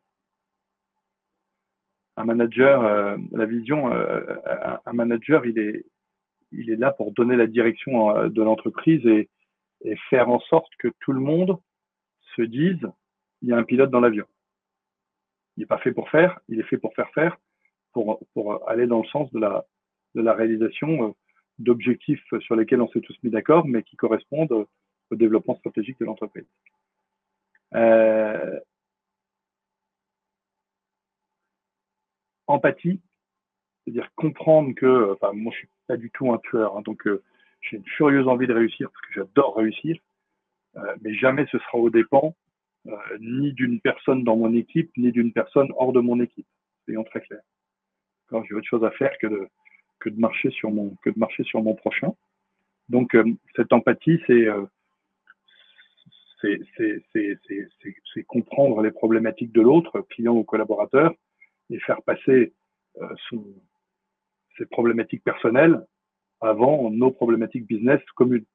Un 2.17 2.25
manager, 2.25 2.83
euh, 2.83 3.17
la 3.31 3.45
vision, 3.45 3.91
euh, 3.93 4.35
un 4.85 4.93
manager, 4.93 5.45
il 5.45 5.57
est, 5.59 5.85
il 6.51 6.69
est 6.69 6.75
là 6.75 6.91
pour 6.91 7.11
donner 7.11 7.35
la 7.35 7.47
direction 7.47 8.27
de 8.27 8.41
l'entreprise 8.41 9.05
et, 9.05 9.29
faire 10.09 10.29
en 10.29 10.39
sorte 10.41 10.71
que 10.77 10.89
tout 10.99 11.11
le 11.11 11.19
monde 11.19 11.57
se 12.35 12.43
dise 12.43 12.87
il 13.41 13.49
y 13.49 13.51
a 13.51 13.57
un 13.57 13.63
pilote 13.63 13.89
dans 13.89 13.99
l'avion. 13.99 14.27
Il 15.57 15.61
n'est 15.61 15.65
pas 15.65 15.79
fait 15.79 15.91
pour 15.91 16.07
faire, 16.09 16.39
il 16.49 16.59
est 16.59 16.63
fait 16.63 16.77
pour 16.77 16.93
faire 16.93 17.09
faire, 17.13 17.35
pour, 17.91 18.19
aller 18.69 18.85
dans 18.85 19.01
le 19.01 19.07
sens 19.07 19.31
de 19.31 19.39
la, 19.39 20.33
réalisation 20.33 21.15
d'objectifs 21.57 22.23
sur 22.41 22.55
lesquels 22.55 22.81
on 22.81 22.87
s'est 22.89 23.01
tous 23.01 23.17
mis 23.23 23.31
d'accord, 23.31 23.65
mais 23.67 23.81
qui 23.81 23.95
correspondent 23.95 24.67
au 25.09 25.15
développement 25.15 25.55
stratégique 25.57 25.99
de 25.99 26.05
l'entreprise. 26.05 26.45
Euh, 27.73 28.59
empathie, 32.47 33.01
c'est-à-dire 33.83 34.09
comprendre 34.15 34.73
que, 34.75 35.13
enfin, 35.13 35.31
moi 35.33 35.51
je 35.53 35.59
suis 35.59 35.69
pas 35.87 35.97
du 35.97 36.09
tout 36.11 36.31
un 36.31 36.37
tueur, 36.39 36.77
hein, 36.77 36.81
donc 36.81 37.05
euh, 37.07 37.23
j'ai 37.61 37.77
une 37.77 37.85
furieuse 37.85 38.27
envie 38.27 38.47
de 38.47 38.53
réussir 38.53 38.89
parce 38.91 39.07
que 39.07 39.13
j'adore 39.13 39.55
réussir, 39.55 39.97
euh, 40.77 40.95
mais 41.01 41.13
jamais 41.15 41.45
ce 41.51 41.57
sera 41.59 41.77
au 41.77 41.89
dépens 41.89 42.35
euh, 42.87 42.95
ni 43.19 43.53
d'une 43.53 43.79
personne 43.79 44.23
dans 44.23 44.37
mon 44.37 44.53
équipe, 44.53 44.91
ni 44.97 45.11
d'une 45.11 45.33
personne 45.33 45.71
hors 45.77 45.93
de 45.93 45.99
mon 45.99 46.19
équipe. 46.19 46.47
Soyons 46.85 47.03
très 47.03 47.21
clairs. 47.21 47.41
Quand 48.27 48.43
j'ai 48.43 48.55
autre 48.55 48.67
chose 48.67 48.83
à 48.83 48.91
faire 48.91 49.17
que 49.19 49.27
de 49.27 49.47
que 49.99 50.09
de 50.09 50.19
marcher 50.19 50.49
sur 50.51 50.71
mon 50.71 50.95
que 51.03 51.09
de 51.11 51.19
marcher 51.19 51.43
sur 51.43 51.61
mon 51.61 51.75
prochain. 51.75 52.13
Donc 52.89 53.15
cette 53.55 53.71
empathie, 53.71 54.19
c'est 54.25 54.47
c'est 56.41 58.23
comprendre 58.23 58.81
les 58.81 58.91
problématiques 58.91 59.51
de 59.51 59.61
l'autre, 59.61 60.01
client 60.09 60.33
ou 60.33 60.43
collaborateur, 60.43 61.13
et 61.69 61.79
faire 61.79 62.01
passer 62.01 62.53
euh, 63.01 63.07
son, 63.29 63.43
ses 64.61 64.67
problématiques 64.67 65.23
personnelles 65.23 65.83
avant 66.39 66.89
nos 66.91 67.11
problématiques 67.11 67.65
business 67.65 67.99
communes. 68.15 68.45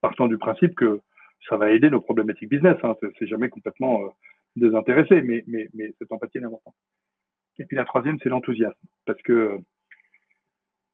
Partant 0.00 0.26
du 0.26 0.38
principe 0.38 0.74
que 0.74 1.00
ça 1.48 1.56
va 1.56 1.70
aider 1.70 1.88
nos 1.88 2.00
problématiques 2.00 2.48
business, 2.48 2.76
hein, 2.82 2.96
c'est 3.18 3.26
jamais 3.26 3.48
complètement 3.48 4.02
euh, 4.02 4.08
désintéressé, 4.56 5.22
mais, 5.22 5.44
mais, 5.46 5.94
cette 5.98 6.10
empathie 6.12 6.38
est 6.38 6.44
importante. 6.44 6.74
Et 7.58 7.64
puis 7.64 7.76
la 7.76 7.84
troisième, 7.84 8.18
c'est 8.22 8.28
l'enthousiasme, 8.28 8.74
parce 9.06 9.20
que 9.22 9.58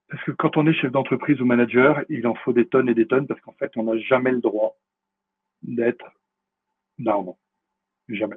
parce 0.08 0.22
que 0.22 0.32
quand 0.32 0.56
on 0.56 0.66
est 0.66 0.72
chef 0.72 0.92
d'entreprise 0.92 1.40
ou 1.40 1.46
manager, 1.46 2.04
il 2.08 2.26
en 2.28 2.34
faut 2.34 2.52
des 2.52 2.68
tonnes 2.68 2.88
et 2.88 2.94
des 2.94 3.08
tonnes, 3.08 3.26
parce 3.26 3.40
qu'en 3.40 3.54
fait, 3.54 3.72
on 3.76 3.84
n'a 3.84 3.98
jamais 3.98 4.30
le 4.30 4.40
droit 4.40 4.76
d'être 5.62 6.12
non, 6.98 7.36
Jamais. 8.08 8.36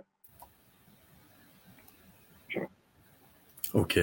Jamais. 2.49 2.67
Ok. 3.73 3.99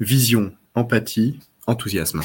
Vision, 0.00 0.52
empathie, 0.74 1.40
enthousiasme. 1.66 2.20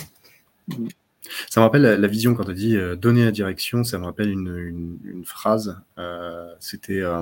Ça 1.50 1.60
me 1.62 1.66
rappelle 1.66 1.82
la, 1.82 2.08
vision 2.08 2.34
quand 2.34 2.46
tu 2.46 2.54
dit 2.54 2.76
euh, 2.76 2.96
donner 2.96 3.24
la 3.24 3.32
direction, 3.32 3.84
ça 3.84 3.98
me 4.00 4.06
rappelle 4.06 4.32
une, 4.32 5.00
une, 5.04 5.26
phrase. 5.26 5.82
Euh, 5.98 6.54
C'était, 6.60 7.02
euh, 7.02 7.22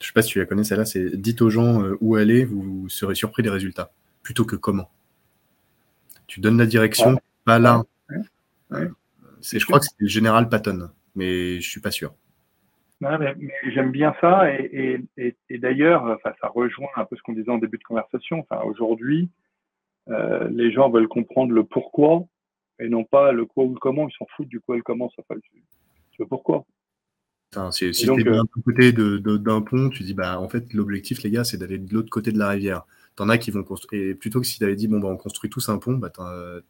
Je 0.00 0.06
sais 0.06 0.12
pas 0.12 0.22
si 0.22 0.30
tu 0.30 0.38
la 0.38 0.46
connais, 0.46 0.64
celle-là, 0.64 0.84
c'est 0.84 1.16
dites 1.16 1.42
aux 1.42 1.50
gens 1.50 1.82
euh, 1.82 1.96
où 2.00 2.16
aller, 2.16 2.44
vous 2.44 2.88
serez 2.88 3.14
surpris 3.14 3.42
des 3.42 3.50
résultats, 3.50 3.92
plutôt 4.22 4.44
que 4.44 4.56
comment. 4.56 4.90
Tu 6.26 6.40
donnes 6.40 6.58
la 6.58 6.66
direction, 6.66 7.18
pas 7.44 7.58
là. 7.58 7.82
C'est, 9.40 9.58
je 9.58 9.66
crois 9.66 9.80
que 9.80 9.86
c'est 9.86 9.96
le 9.98 10.08
général 10.08 10.48
Patton, 10.48 10.90
mais 11.14 11.60
je 11.60 11.68
suis 11.68 11.80
pas 11.80 11.90
sûr. 11.90 12.14
mais, 13.00 13.34
j'aime 13.74 13.90
bien 13.90 14.14
ça, 14.20 14.48
et, 14.50 15.04
d'ailleurs, 15.50 16.18
ça 16.24 16.48
rejoint 16.48 16.88
un 16.96 17.04
peu 17.04 17.16
ce 17.16 17.22
qu'on 17.22 17.32
disait 17.32 17.50
en 17.50 17.58
début 17.58 17.78
de 17.78 17.84
conversation. 17.84 18.38
Enfin, 18.48 18.62
aujourd'hui, 18.62 19.28
euh, 20.08 20.48
les 20.50 20.72
gens 20.72 20.90
veulent 20.90 21.08
comprendre 21.08 21.52
le 21.52 21.64
pourquoi 21.64 22.26
et 22.80 22.88
non 22.88 23.04
pas 23.04 23.32
le 23.32 23.46
quoi 23.46 23.64
ou 23.64 23.74
le 23.74 23.80
comment. 23.80 24.08
Ils 24.08 24.14
s'en 24.18 24.26
foutent 24.36 24.48
du 24.48 24.60
quoi 24.60 24.74
et 24.74 24.78
le 24.78 24.82
comment. 24.82 25.10
Ça 25.16 25.22
fait 25.28 25.34
le 26.18 26.26
pourquoi. 26.26 26.64
si 27.70 27.90
tu 27.90 28.20
es 28.20 28.24
d'un 28.24 28.44
côté 28.64 28.92
d'un 28.92 29.62
pont, 29.62 29.88
tu 29.88 30.02
dis 30.02 30.14
bah 30.14 30.40
en 30.40 30.48
fait 30.48 30.72
l'objectif 30.72 31.22
les 31.22 31.30
gars 31.30 31.44
c'est 31.44 31.56
d'aller 31.56 31.78
de 31.78 31.92
l'autre 31.92 32.10
côté 32.10 32.32
de 32.32 32.38
la 32.38 32.50
rivière. 32.50 32.84
T'en 33.14 33.28
as 33.28 33.38
qui 33.38 33.50
vont 33.50 33.62
construire. 33.62 34.10
Et 34.10 34.14
plutôt 34.14 34.40
que 34.40 34.46
si 34.46 34.58
tu 34.58 34.64
avais 34.64 34.76
dit 34.76 34.88
bon 34.88 34.98
bah 34.98 35.08
on 35.08 35.16
construit 35.16 35.50
tous 35.50 35.68
un 35.68 35.78
pont, 35.78 35.94
bah 35.94 36.10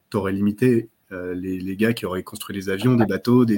t'aurais 0.09 0.33
limité 0.33 0.89
euh, 1.11 1.33
les, 1.33 1.59
les, 1.59 1.77
gars 1.77 1.93
qui 1.93 2.05
auraient 2.05 2.23
construit 2.23 2.55
des 2.55 2.69
avions, 2.69 2.95
des 2.95 3.05
bateaux, 3.05 3.45
des. 3.45 3.57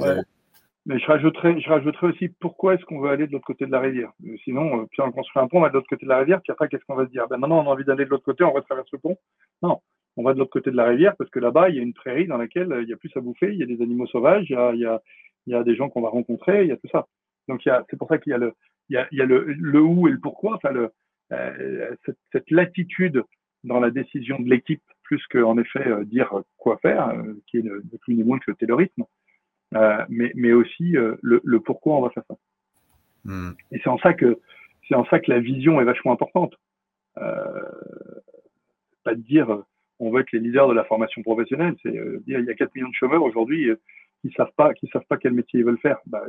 Mais 0.87 0.99
je 0.99 1.05
rajouterais, 1.07 1.59
je 1.59 1.67
rajouterais 1.67 2.07
aussi 2.07 2.29
pourquoi 2.29 2.75
est-ce 2.75 2.85
qu'on 2.85 2.99
veut 2.99 3.09
aller 3.09 3.25
de 3.25 3.31
l'autre 3.31 3.45
côté 3.45 3.65
de 3.65 3.71
la 3.71 3.79
rivière. 3.79 4.11
Sinon, 4.43 4.81
euh, 4.81 4.85
puis 4.91 5.01
on 5.01 5.11
construit 5.11 5.41
un 5.41 5.47
pont, 5.47 5.57
on 5.57 5.61
va 5.61 5.69
de 5.69 5.73
l'autre 5.73 5.89
côté 5.89 6.05
de 6.05 6.09
la 6.09 6.19
rivière, 6.19 6.41
puis 6.41 6.51
après, 6.51 6.67
qu'est-ce 6.67 6.85
qu'on 6.85 6.95
va 6.95 7.05
se 7.05 7.11
dire 7.11 7.27
Ben 7.27 7.39
non, 7.39 7.59
on 7.59 7.61
a 7.61 7.73
envie 7.73 7.85
d'aller 7.85 8.05
de 8.05 8.09
l'autre 8.11 8.23
côté, 8.23 8.43
on 8.43 8.53
va 8.53 8.61
traverser 8.61 8.91
le 8.93 8.99
pont. 8.99 9.17
Non, 9.63 9.81
on 10.15 10.23
va 10.23 10.33
de 10.33 10.39
l'autre 10.39 10.51
côté 10.51 10.69
de 10.69 10.75
la 10.75 10.85
rivière 10.85 11.15
parce 11.17 11.29
que 11.31 11.39
là-bas, 11.39 11.69
il 11.69 11.75
y 11.75 11.79
a 11.79 11.81
une 11.81 11.93
prairie 11.93 12.27
dans 12.27 12.37
laquelle 12.37 12.71
euh, 12.71 12.83
il 12.83 12.89
y 12.89 12.93
a 12.93 12.97
plus 12.97 13.11
à 13.15 13.19
bouffer, 13.19 13.51
il 13.51 13.57
y 13.57 13.63
a 13.63 13.65
des 13.65 13.81
animaux 13.81 14.05
sauvages, 14.07 14.45
il 14.49 14.53
y 14.53 14.55
a, 14.55 14.73
il 14.73 14.79
y 14.79 14.85
a, 14.85 15.01
il 15.47 15.53
y 15.53 15.55
a 15.55 15.63
des 15.63 15.75
gens 15.75 15.89
qu'on 15.89 16.01
va 16.01 16.09
rencontrer, 16.09 16.63
il 16.63 16.69
y 16.69 16.71
a 16.71 16.77
tout 16.77 16.87
ça. 16.91 17.07
Donc, 17.47 17.61
c'est 17.63 17.97
pour 17.97 18.07
ça 18.07 18.19
qu'il 18.19 18.31
y 18.31 18.33
a 18.33 18.37
le, 18.37 18.53
il 18.89 18.95
y 18.95 18.97
a, 18.97 19.07
il 19.11 19.17
y 19.17 19.21
a 19.21 19.25
le, 19.25 19.43
le 19.43 19.81
où 19.81 20.07
et 20.07 20.11
le 20.11 20.19
pourquoi, 20.19 20.55
enfin, 20.55 20.71
le, 20.71 20.91
euh, 21.31 21.95
cette, 22.05 22.17
cette, 22.31 22.51
latitude 22.51 23.23
dans 23.63 23.79
la 23.79 23.89
décision 23.89 24.39
de 24.39 24.49
l'équipe, 24.49 24.83
plus 25.03 25.25
qu'en 25.27 25.57
effet 25.57 25.83
dire 26.05 26.31
quoi 26.57 26.77
faire, 26.77 27.11
qui 27.47 27.57
est 27.57 27.63
ne, 27.63 27.79
plus 28.01 28.15
ni 28.15 28.23
moins 28.23 28.39
que 28.39 28.51
le 28.51 28.55
terrorisme. 28.55 29.03
Euh, 29.75 30.05
mais, 30.09 30.31
mais 30.35 30.53
aussi 30.53 30.95
euh, 30.95 31.15
le, 31.21 31.41
le, 31.43 31.59
pourquoi 31.59 31.97
on 31.97 32.01
va 32.01 32.09
faire 32.09 32.23
ça. 32.27 32.35
Hmm. 33.25 33.51
Et 33.71 33.79
c'est 33.83 33.89
en 33.89 33.97
ça 33.97 34.13
que 34.13 34.39
c'est 34.87 34.95
en 34.95 35.05
ça 35.05 35.19
que 35.19 35.31
la 35.31 35.39
vision 35.39 35.81
est 35.81 35.85
vachement 35.85 36.13
importante. 36.13 36.53
Euh, 37.17 37.61
pas 39.03 39.15
de 39.15 39.21
dire 39.21 39.63
on 39.99 40.11
veut 40.11 40.21
être 40.21 40.31
les 40.31 40.39
leaders 40.39 40.67
de 40.67 40.73
la 40.73 40.83
formation 40.83 41.21
professionnelle, 41.23 41.75
c'est 41.81 41.91
dire 41.91 42.39
il 42.39 42.45
y 42.45 42.49
a 42.49 42.53
4 42.53 42.73
millions 42.75 42.89
de 42.89 42.93
chômeurs 42.93 43.23
aujourd'hui 43.23 43.69
qui 44.21 44.31
savent 44.31 44.51
pas 44.55 44.73
qui 44.73 44.87
savent 44.87 45.05
pas 45.09 45.17
quel 45.17 45.33
métier 45.33 45.59
ils 45.59 45.65
veulent 45.65 45.79
faire. 45.79 45.97
Bah, 46.05 46.23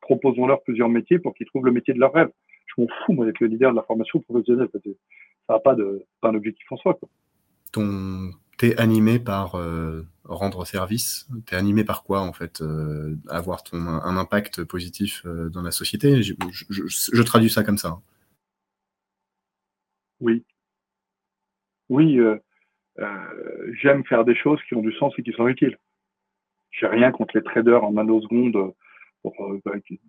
proposons-leur 0.00 0.62
plusieurs 0.62 0.88
métiers 0.88 1.18
pour 1.18 1.34
qu'ils 1.34 1.46
trouvent 1.46 1.64
le 1.64 1.72
métier 1.72 1.94
de 1.94 2.00
leur 2.00 2.12
rêve. 2.12 2.30
Je 2.66 2.80
m'en 2.80 2.88
fous 3.04 3.12
moi 3.12 3.26
d'être 3.26 3.40
le 3.40 3.48
leader 3.48 3.72
de 3.72 3.76
la 3.76 3.82
formation 3.82 4.20
professionnelle. 4.20 4.68
Ça 4.72 4.80
n'a 5.54 5.58
pas 5.58 5.74
de 5.74 6.02
pas 6.20 6.28
un 6.28 6.34
objectif 6.34 6.70
en 6.70 6.76
soi. 6.76 6.94
Quoi. 6.94 7.08
Ton 7.72 8.30
t'es 8.56 8.76
animé 8.78 9.18
par 9.18 9.56
euh, 9.56 10.06
rendre 10.24 10.64
service? 10.64 11.28
T'es 11.46 11.56
animé 11.56 11.84
par 11.84 12.02
quoi, 12.02 12.20
en 12.20 12.32
fait 12.32 12.60
euh, 12.60 13.16
Avoir 13.28 13.62
ton, 13.62 13.78
un 13.78 14.16
impact 14.16 14.64
positif 14.64 15.22
euh, 15.26 15.48
dans 15.48 15.62
la 15.62 15.70
société? 15.70 16.22
Je, 16.22 17.22
traduis 17.22 17.50
ça 17.50 17.64
comme 17.64 17.78
ça. 17.78 17.88
Hein. 17.88 18.02
Oui. 20.20 20.44
Oui, 21.88 22.18
j'aime 23.80 24.04
faire 24.06 24.24
des 24.24 24.34
choses 24.34 24.58
qui 24.66 24.74
ont 24.74 24.82
du 24.82 24.92
sens 24.94 25.12
et 25.18 25.22
qui 25.22 25.32
sont 25.32 25.46
utiles. 25.46 25.78
J'ai 26.72 26.88
rien 26.88 27.12
contre 27.12 27.36
les 27.36 27.44
traders 27.44 27.84
en 27.84 27.92
nanosecondes 27.92 28.72
bah, 29.64 29.72
qui, 29.86 30.00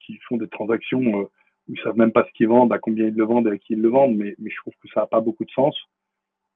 qui, 0.00 0.18
font 0.28 0.36
des 0.36 0.48
transactions 0.48 1.00
où 1.00 1.28
ils 1.68 1.78
savent 1.80 1.98
même 1.98 2.12
pas 2.12 2.24
ce 2.24 2.32
qu'ils 2.32 2.48
vendent, 2.48 2.72
à 2.72 2.78
combien 2.78 3.06
ils 3.06 3.14
le 3.14 3.24
vendent 3.24 3.48
et 3.48 3.52
à 3.52 3.58
qui 3.58 3.74
ils 3.74 3.82
le 3.82 3.88
vendent, 3.88 4.16
mais, 4.16 4.34
mais 4.38 4.50
je 4.50 4.56
trouve 4.56 4.72
que 4.82 4.88
ça 4.94 5.00
n'a 5.00 5.06
pas 5.06 5.20
beaucoup 5.20 5.44
de 5.44 5.50
sens. 5.50 5.76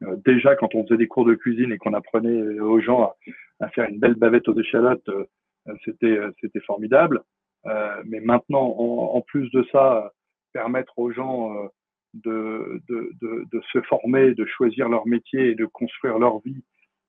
Euh, 0.03 0.17
déjà, 0.25 0.57
quand 0.57 0.75
on 0.75 0.85
faisait 0.85 0.97
des 0.97 1.09
cours 1.09 1.25
de 1.25 1.35
cuisine 1.35 1.73
et 1.73 1.79
qu'on 1.79 1.95
apprenait 1.95 2.59
aux 2.61 2.81
gens 2.81 3.13
à, 3.61 3.69
faire 3.69 3.89
une 3.89 3.99
belle 3.99 4.15
bavette 4.15 4.49
aux 4.49 4.59
échalotes, 4.59 5.09
euh, 5.09 5.75
c'était 5.85 6.61
formidable. 6.61 7.23
Euh, 7.67 8.03
mais 8.05 8.21
maintenant, 8.21 8.65
en, 8.65 9.21
plus 9.21 9.51
de 9.51 9.65
ça, 9.71 10.13
permettre 10.53 10.99
aux 10.99 11.13
gens 11.13 11.55
de, 12.15 12.83
se 13.73 13.81
former, 13.83 14.35
de 14.35 14.45
choisir 14.45 14.89
leur 14.89 15.07
métier 15.07 15.51
et 15.51 15.55
de 15.55 15.67
construire 15.67 16.19
leur 16.19 16.41
vie, 16.41 16.65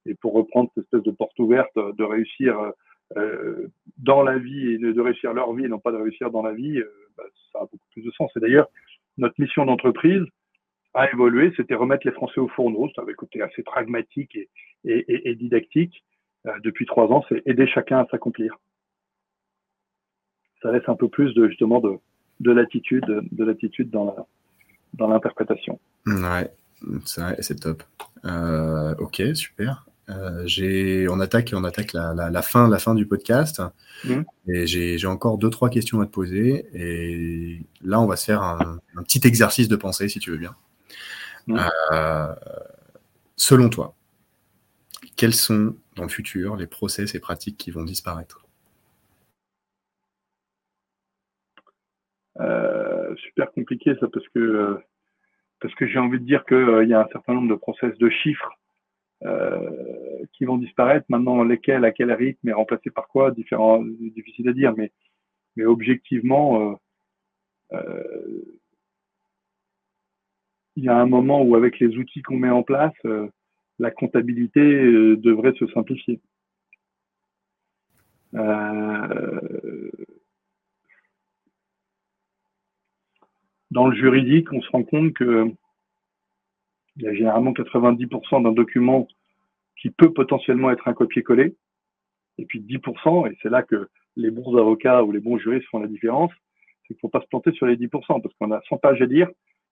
et 0.05 0.15
pour 0.15 0.33
reprendre 0.33 0.69
cette 0.75 0.83
espèce 0.83 1.03
de 1.03 1.11
porte 1.11 1.37
ouverte, 1.39 1.71
de 1.75 2.03
réussir 2.03 2.73
euh, 3.17 3.67
dans 3.97 4.21
la 4.21 4.37
vie 4.37 4.73
et 4.73 4.77
de, 4.77 5.01
réussir 5.01 5.33
leur 5.33 5.51
vie, 5.53 5.65
et 5.65 5.67
non 5.67 5.79
pas 5.79 5.91
de 5.91 5.97
réussir 5.97 6.29
dans 6.29 6.43
la 6.43 6.53
vie, 6.53 6.79
bah, 7.17 7.23
ça 7.51 7.59
a 7.59 7.61
beaucoup 7.63 7.87
plus 7.91 8.03
de 8.03 8.11
sens. 8.11 8.31
Et 8.35 8.39
d'ailleurs, 8.39 8.67
notre 9.17 9.39
mission 9.39 9.65
d'entreprise, 9.65 10.23
a 10.93 11.11
évolué, 11.11 11.51
c'était 11.57 11.75
remettre 11.75 12.05
les 12.05 12.13
Français 12.13 12.39
au 12.39 12.47
fourneau. 12.47 12.89
Ça 12.95 13.01
avait 13.01 13.13
côté 13.13 13.41
assez 13.41 13.63
pragmatique 13.63 14.35
et, 14.35 14.49
et, 14.85 15.29
et 15.29 15.35
didactique. 15.35 16.03
Euh, 16.45 16.51
depuis 16.63 16.85
trois 16.85 17.07
ans, 17.07 17.23
c'est 17.29 17.41
aider 17.45 17.67
chacun 17.67 17.99
à 17.99 18.07
s'accomplir. 18.11 18.59
Ça 20.61 20.71
laisse 20.71 20.87
un 20.87 20.95
peu 20.95 21.09
plus 21.09 21.33
de 21.33 21.47
justement 21.47 21.79
de, 21.79 21.97
de 22.39 22.51
l'attitude, 22.51 23.05
de 23.31 23.43
l'attitude 23.43 23.89
dans 23.89 24.05
la, 24.05 24.25
dans 24.93 25.07
l'interprétation. 25.07 25.79
Ouais, 26.05 26.51
c'est 27.05 27.59
top. 27.59 27.83
Euh, 28.25 28.93
ok, 28.99 29.21
super. 29.33 29.85
Euh, 30.09 30.43
j'ai, 30.45 31.07
on 31.09 31.21
attaque, 31.21 31.53
on 31.55 31.63
attaque 31.63 31.93
la, 31.93 32.13
la, 32.13 32.29
la, 32.29 32.41
fin, 32.41 32.69
la 32.69 32.77
fin 32.77 32.93
du 32.93 33.05
podcast. 33.05 33.61
Mmh. 34.03 34.21
Et 34.49 34.67
j'ai 34.67 35.07
encore 35.07 35.37
deux, 35.37 35.49
trois 35.49 35.69
questions 35.69 36.01
à 36.01 36.05
te 36.05 36.11
poser. 36.11 36.65
Et 36.73 37.61
là, 37.83 38.01
on 38.01 38.05
va 38.05 38.17
se 38.17 38.25
faire 38.25 38.41
un, 38.41 38.79
un 38.95 39.03
petit 39.03 39.25
exercice 39.25 39.69
de 39.69 39.75
pensée, 39.77 40.09
si 40.09 40.19
tu 40.19 40.31
veux 40.31 40.37
bien. 40.37 40.55
Euh, 41.49 42.35
selon 43.35 43.69
toi, 43.69 43.95
quels 45.15 45.33
sont 45.33 45.75
dans 45.95 46.03
le 46.03 46.09
futur 46.09 46.55
les 46.55 46.67
process 46.67 47.15
et 47.15 47.19
pratiques 47.19 47.57
qui 47.57 47.71
vont 47.71 47.83
disparaître? 47.83 48.45
Euh, 52.39 53.15
Super 53.17 53.51
compliqué 53.51 53.95
ça 53.99 54.07
parce 54.11 54.27
que 54.29 54.39
euh, 54.39 54.77
parce 55.59 55.75
que 55.75 55.87
j'ai 55.87 55.99
envie 55.99 56.19
de 56.19 56.25
dire 56.25 56.43
qu'il 56.45 56.87
y 56.89 56.93
a 56.93 57.01
un 57.01 57.07
certain 57.11 57.33
nombre 57.33 57.49
de 57.49 57.55
process 57.55 57.97
de 57.97 58.09
chiffres 58.09 58.51
qui 60.33 60.43
vont 60.43 60.57
disparaître. 60.57 61.05
Maintenant, 61.07 61.45
lesquels, 61.45 61.85
à 61.85 61.91
quel 61.91 62.11
rythme 62.11 62.49
et 62.49 62.51
remplacés 62.51 62.89
par 62.89 63.07
quoi, 63.07 63.31
différent, 63.31 63.81
difficile 63.81 64.49
à 64.49 64.53
dire, 64.53 64.73
mais 64.75 64.91
mais 65.55 65.63
objectivement, 65.63 66.77
il 70.75 70.83
y 70.83 70.89
a 70.89 70.97
un 70.97 71.05
moment 71.05 71.41
où 71.41 71.55
avec 71.55 71.79
les 71.79 71.97
outils 71.97 72.21
qu'on 72.21 72.37
met 72.37 72.49
en 72.49 72.63
place, 72.63 72.93
euh, 73.05 73.27
la 73.79 73.91
comptabilité 73.91 74.61
euh, 74.61 75.17
devrait 75.17 75.53
se 75.53 75.67
simplifier. 75.67 76.19
Euh, 78.35 79.91
dans 83.71 83.87
le 83.87 83.95
juridique, 83.95 84.51
on 84.51 84.61
se 84.61 84.69
rend 84.69 84.83
compte 84.83 85.13
que 85.13 85.51
il 86.95 87.03
y 87.03 87.07
a 87.07 87.13
généralement 87.13 87.53
90% 87.53 88.43
d'un 88.43 88.51
document 88.51 89.07
qui 89.77 89.89
peut 89.89 90.13
potentiellement 90.13 90.69
être 90.69 90.87
un 90.87 90.93
copier-coller, 90.93 91.55
et 92.37 92.45
puis 92.45 92.61
10%, 92.61 93.31
et 93.31 93.37
c'est 93.41 93.49
là 93.49 93.63
que 93.63 93.89
les 94.15 94.29
bons 94.29 94.55
avocats 94.57 95.03
ou 95.03 95.11
les 95.11 95.19
bons 95.19 95.37
juristes 95.37 95.67
font 95.69 95.79
la 95.79 95.87
différence, 95.87 96.31
c'est 96.83 96.87
qu'il 96.89 96.97
ne 96.97 96.99
faut 96.99 97.09
pas 97.09 97.21
se 97.21 97.27
planter 97.27 97.51
sur 97.53 97.65
les 97.65 97.77
10%, 97.77 98.21
parce 98.21 98.35
qu'on 98.35 98.51
a 98.51 98.61
100 98.69 98.77
pages 98.77 99.01
à 99.01 99.07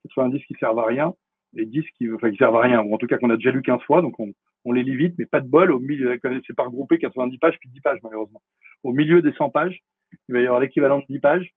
lire, 0.04 0.14
90 0.16 0.46
qui 0.46 0.56
servent 0.60 0.80
à 0.80 0.86
rien 0.86 1.14
et 1.58 1.66
10 1.66 1.84
qui, 1.98 2.12
enfin, 2.12 2.32
qui 2.32 2.38
servent 2.38 2.56
à 2.56 2.62
rien, 2.62 2.82
ou 2.82 2.94
en 2.94 2.98
tout 2.98 3.08
cas 3.08 3.18
qu'on 3.18 3.30
a 3.30 3.36
déjà 3.36 3.52
lu 3.52 3.62
15 3.62 3.82
fois, 3.82 4.02
donc 4.02 4.20
on, 4.20 4.34
on 4.66 4.72
les 4.72 4.84
lit 4.84 4.96
vite, 4.96 5.16
mais 5.18 5.26
pas 5.26 5.42
de 5.42 5.48
bol, 5.48 5.72
au 5.72 5.80
milieu, 5.80 6.20
c'est 6.48 6.56
pas 6.56 6.64
regroupé 6.64 6.98
90 6.98 7.38
pages 7.38 7.58
puis 7.60 7.70
10 7.70 7.82
pages 7.82 8.00
malheureusement. 8.04 8.42
Au 8.84 8.94
milieu 8.94 9.22
des 9.22 9.34
100 9.34 9.50
pages, 9.50 9.82
il 10.28 10.34
va 10.34 10.42
y 10.42 10.46
avoir 10.46 10.60
l'équivalent 10.60 11.00
de 11.00 11.06
10 11.10 11.20
pages 11.20 11.54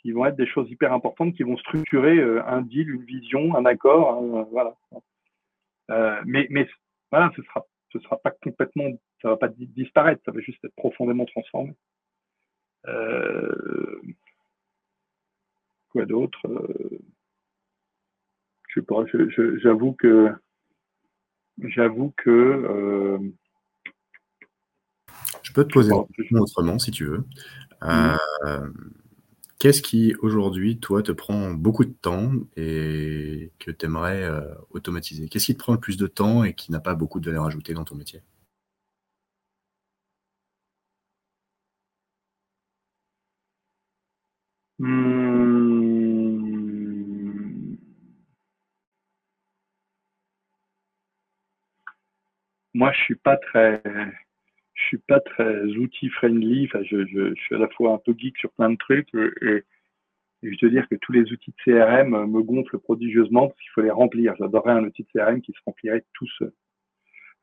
qui 0.00 0.12
vont 0.12 0.26
être 0.26 0.36
des 0.36 0.46
choses 0.46 0.70
hyper 0.70 0.92
importantes, 0.92 1.34
qui 1.34 1.42
vont 1.42 1.56
structurer 1.56 2.18
euh, 2.18 2.44
un 2.46 2.62
deal, 2.62 2.88
une 2.88 3.04
vision, 3.04 3.56
un 3.56 3.64
accord, 3.64 4.22
euh, 4.22 4.44
voilà. 4.50 4.76
Euh, 5.90 6.20
mais, 6.24 6.46
mais 6.50 6.68
voilà, 7.10 7.32
ce 7.34 7.42
sera, 7.42 7.66
ce 7.92 7.98
sera 8.00 8.16
pas 8.18 8.30
complètement, 8.30 8.90
ça 9.22 9.30
va 9.30 9.36
pas 9.36 9.48
disparaître, 9.48 10.22
ça 10.24 10.30
va 10.30 10.40
juste 10.40 10.64
être 10.64 10.74
profondément 10.76 11.24
transformé. 11.24 11.74
Euh, 12.86 14.00
quoi 15.90 16.06
d'autre 16.06 16.40
je 18.68 18.80
sais 18.80 18.86
pas, 18.86 19.04
j'avoue 19.62 19.92
que 19.92 20.32
j'avoue 21.58 22.12
que 22.16 22.30
euh, 22.30 23.18
je 25.42 25.52
peux 25.52 25.64
te 25.64 25.72
poser 25.72 25.92
une 25.92 26.06
question 26.14 26.38
autrement 26.38 26.78
si 26.78 26.90
tu 26.90 27.04
veux. 27.04 27.24
Euh, 27.82 28.16
qu'est-ce 29.58 29.82
qui 29.82 30.14
aujourd'hui, 30.20 30.78
toi, 30.78 31.02
te 31.02 31.12
prend 31.12 31.52
beaucoup 31.52 31.84
de 31.84 31.92
temps 31.92 32.32
et 32.56 33.50
que 33.58 33.70
tu 33.70 33.86
aimerais 33.86 34.22
euh, 34.24 34.42
automatiser? 34.70 35.28
Qu'est-ce 35.28 35.46
qui 35.46 35.54
te 35.54 35.58
prend 35.58 35.72
le 35.72 35.80
plus 35.80 35.96
de 35.96 36.06
temps 36.06 36.44
et 36.44 36.54
qui 36.54 36.70
n'a 36.70 36.80
pas 36.80 36.94
beaucoup 36.94 37.20
de 37.20 37.26
valeur 37.26 37.46
ajoutée 37.46 37.74
dans 37.74 37.84
ton 37.84 37.94
métier? 37.94 38.20
Moi, 52.78 52.92
je 52.92 53.00
suis 53.00 53.16
pas 53.16 53.36
très, 53.36 53.82
je 54.74 54.84
suis 54.84 54.98
pas 54.98 55.18
très 55.18 55.64
outil 55.64 56.08
friendly. 56.10 56.66
Enfin, 56.66 56.84
je, 56.84 57.34
suis 57.34 57.54
à 57.56 57.58
la 57.58 57.68
fois 57.68 57.92
un 57.94 57.98
peu 57.98 58.14
geek 58.16 58.38
sur 58.38 58.52
plein 58.52 58.70
de 58.70 58.76
trucs 58.76 59.12
et, 59.14 59.64
et 60.44 60.54
je 60.54 60.64
veux 60.64 60.70
dire 60.70 60.88
que 60.88 60.94
tous 60.94 61.10
les 61.10 61.32
outils 61.32 61.52
de 61.52 61.62
CRM 61.64 62.10
me 62.30 62.42
gonflent 62.42 62.78
prodigieusement 62.78 63.48
parce 63.48 63.60
qu'il 63.60 63.70
faut 63.74 63.82
les 63.82 63.90
remplir. 63.90 64.36
J'adorerais 64.38 64.74
un 64.74 64.84
outil 64.84 65.02
de 65.02 65.08
CRM 65.12 65.42
qui 65.42 65.52
se 65.52 65.58
remplirait 65.66 66.04
tout 66.14 66.28
seul. 66.38 66.52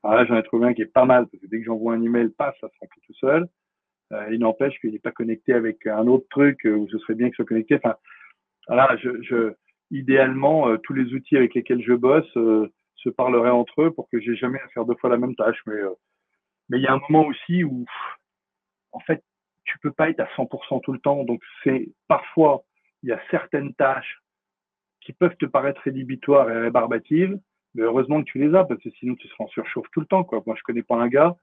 Alors 0.02 0.16
là, 0.16 0.24
j'en 0.24 0.38
ai 0.38 0.42
trouvé 0.42 0.68
un 0.68 0.74
qui 0.74 0.82
est 0.82 0.86
pas 0.86 1.04
mal 1.04 1.26
parce 1.26 1.42
que 1.42 1.48
dès 1.48 1.58
que 1.58 1.64
j'envoie 1.64 1.92
un 1.94 2.02
email, 2.02 2.30
pas 2.30 2.54
ça 2.58 2.68
se 2.68 2.78
remplit 2.80 3.02
tout 3.06 3.14
seul. 3.20 3.46
Euh, 4.12 4.28
il 4.32 4.38
n'empêche 4.38 4.78
qu'il 4.80 4.92
n'est 4.92 4.98
pas 4.98 5.10
connecté 5.10 5.52
avec 5.52 5.86
un 5.86 6.06
autre 6.06 6.26
truc 6.30 6.60
où 6.64 6.88
ce 6.88 6.98
serait 6.98 7.14
bien 7.14 7.26
qu'il 7.26 7.34
soit 7.34 7.44
connecté. 7.44 7.74
Enfin, 7.74 7.96
voilà, 8.68 8.96
idéalement, 9.90 10.68
euh, 10.68 10.78
tous 10.78 10.94
les 10.94 11.12
outils 11.12 11.36
avec 11.36 11.54
lesquels 11.54 11.82
je 11.82 11.92
bosse 11.92 12.36
euh, 12.36 12.72
se 12.96 13.08
parleraient 13.08 13.50
entre 13.50 13.82
eux 13.82 13.90
pour 13.90 14.08
que 14.08 14.20
j'ai 14.20 14.36
jamais 14.36 14.60
à 14.60 14.68
faire 14.68 14.84
deux 14.84 14.96
fois 14.96 15.10
la 15.10 15.18
même 15.18 15.34
tâche. 15.34 15.60
Mais 15.66 15.74
euh, 15.74 15.94
mais 16.68 16.78
il 16.78 16.82
y 16.82 16.86
a 16.86 16.94
un 16.94 17.00
moment 17.08 17.26
aussi 17.26 17.62
où, 17.64 17.84
en 18.92 19.00
fait, 19.00 19.22
tu 19.64 19.78
peux 19.78 19.92
pas 19.92 20.10
être 20.10 20.20
à 20.20 20.28
100% 20.36 20.80
tout 20.82 20.92
le 20.92 20.98
temps. 20.98 21.24
Donc 21.24 21.42
c'est 21.62 21.88
parfois 22.08 22.64
il 23.02 23.10
y 23.10 23.12
a 23.12 23.20
certaines 23.30 23.74
tâches 23.74 24.20
qui 25.00 25.12
peuvent 25.12 25.36
te 25.36 25.46
paraître 25.46 25.80
rédhibitoires 25.82 26.50
et 26.50 26.58
rébarbatives, 26.58 27.38
mais 27.74 27.82
heureusement 27.82 28.22
que 28.22 28.30
tu 28.30 28.38
les 28.38 28.54
as 28.54 28.64
parce 28.64 28.80
que 28.80 28.90
sinon 28.90 29.14
tu 29.14 29.28
seras 29.28 29.44
en 29.44 29.48
surchauffe 29.48 29.86
tout 29.92 30.00
le 30.00 30.06
temps. 30.06 30.26
Moi, 30.46 30.56
je 30.56 30.62
connais 30.62 30.82
pas 30.82 30.96
un 30.96 31.08
gars 31.08 31.36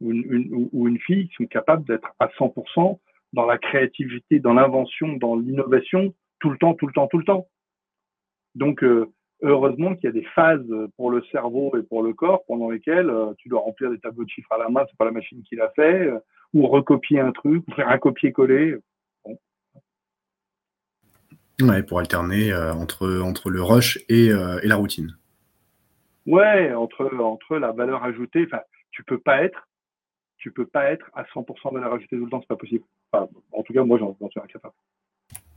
ou 0.00 0.10
une, 0.12 0.24
une, 0.32 0.68
ou 0.72 0.88
une 0.88 0.98
fille 0.98 1.28
qui 1.28 1.34
sont 1.34 1.46
capables 1.46 1.84
d'être 1.84 2.14
à 2.18 2.28
100% 2.28 2.98
dans 3.32 3.46
la 3.46 3.58
créativité, 3.58 4.40
dans 4.40 4.54
l'invention, 4.54 5.08
dans 5.14 5.36
l'innovation 5.36 6.14
tout 6.38 6.50
le 6.50 6.58
temps, 6.58 6.74
tout 6.74 6.86
le 6.86 6.92
temps, 6.92 7.06
tout 7.06 7.18
le 7.18 7.24
temps. 7.24 7.46
Donc, 8.54 8.82
euh, 8.82 9.10
heureusement 9.42 9.94
qu'il 9.94 10.04
y 10.04 10.08
a 10.08 10.12
des 10.12 10.26
phases 10.34 10.66
pour 10.96 11.10
le 11.10 11.22
cerveau 11.32 11.72
et 11.76 11.82
pour 11.82 12.02
le 12.02 12.14
corps 12.14 12.44
pendant 12.46 12.70
lesquelles 12.70 13.10
euh, 13.10 13.34
tu 13.38 13.48
dois 13.48 13.60
remplir 13.60 13.90
des 13.90 13.98
tableaux 13.98 14.24
de 14.24 14.30
chiffres 14.30 14.52
à 14.52 14.58
la 14.58 14.68
main, 14.68 14.84
c'est 14.88 14.96
pas 14.96 15.04
la 15.04 15.10
machine 15.10 15.42
qui 15.42 15.56
l'a 15.56 15.70
fait, 15.70 16.06
euh, 16.06 16.18
ou 16.54 16.66
recopier 16.66 17.20
un 17.20 17.32
truc, 17.32 17.64
ou 17.68 17.72
faire 17.74 17.88
un 17.88 17.98
copier-coller. 17.98 18.76
Bon. 19.24 19.38
Ouais, 21.60 21.82
pour 21.82 21.98
alterner 21.98 22.52
euh, 22.52 22.72
entre, 22.72 23.20
entre 23.20 23.50
le 23.50 23.62
rush 23.62 23.98
et, 24.08 24.30
euh, 24.30 24.60
et, 24.62 24.68
la 24.68 24.76
routine. 24.76 25.16
Ouais, 26.26 26.72
entre, 26.74 27.14
entre 27.18 27.58
la 27.58 27.72
valeur 27.72 28.04
ajoutée, 28.04 28.44
enfin, 28.46 28.62
tu 28.90 29.02
peux 29.04 29.18
pas 29.18 29.42
être, 29.42 29.68
tu 30.38 30.52
peux 30.52 30.66
pas 30.66 30.90
être 30.90 31.10
à 31.14 31.24
100% 31.24 31.74
valeur 31.74 31.94
ajoutée 31.94 32.16
tout 32.16 32.24
le 32.24 32.30
temps, 32.30 32.40
c'est 32.40 32.48
pas 32.48 32.56
possible. 32.56 32.84
Enfin, 33.12 33.28
en 33.52 33.62
tout 33.62 33.72
cas, 33.72 33.84
moi, 33.84 33.98
j'en 33.98 34.14
suis 34.30 34.40
incapable. 34.40 34.74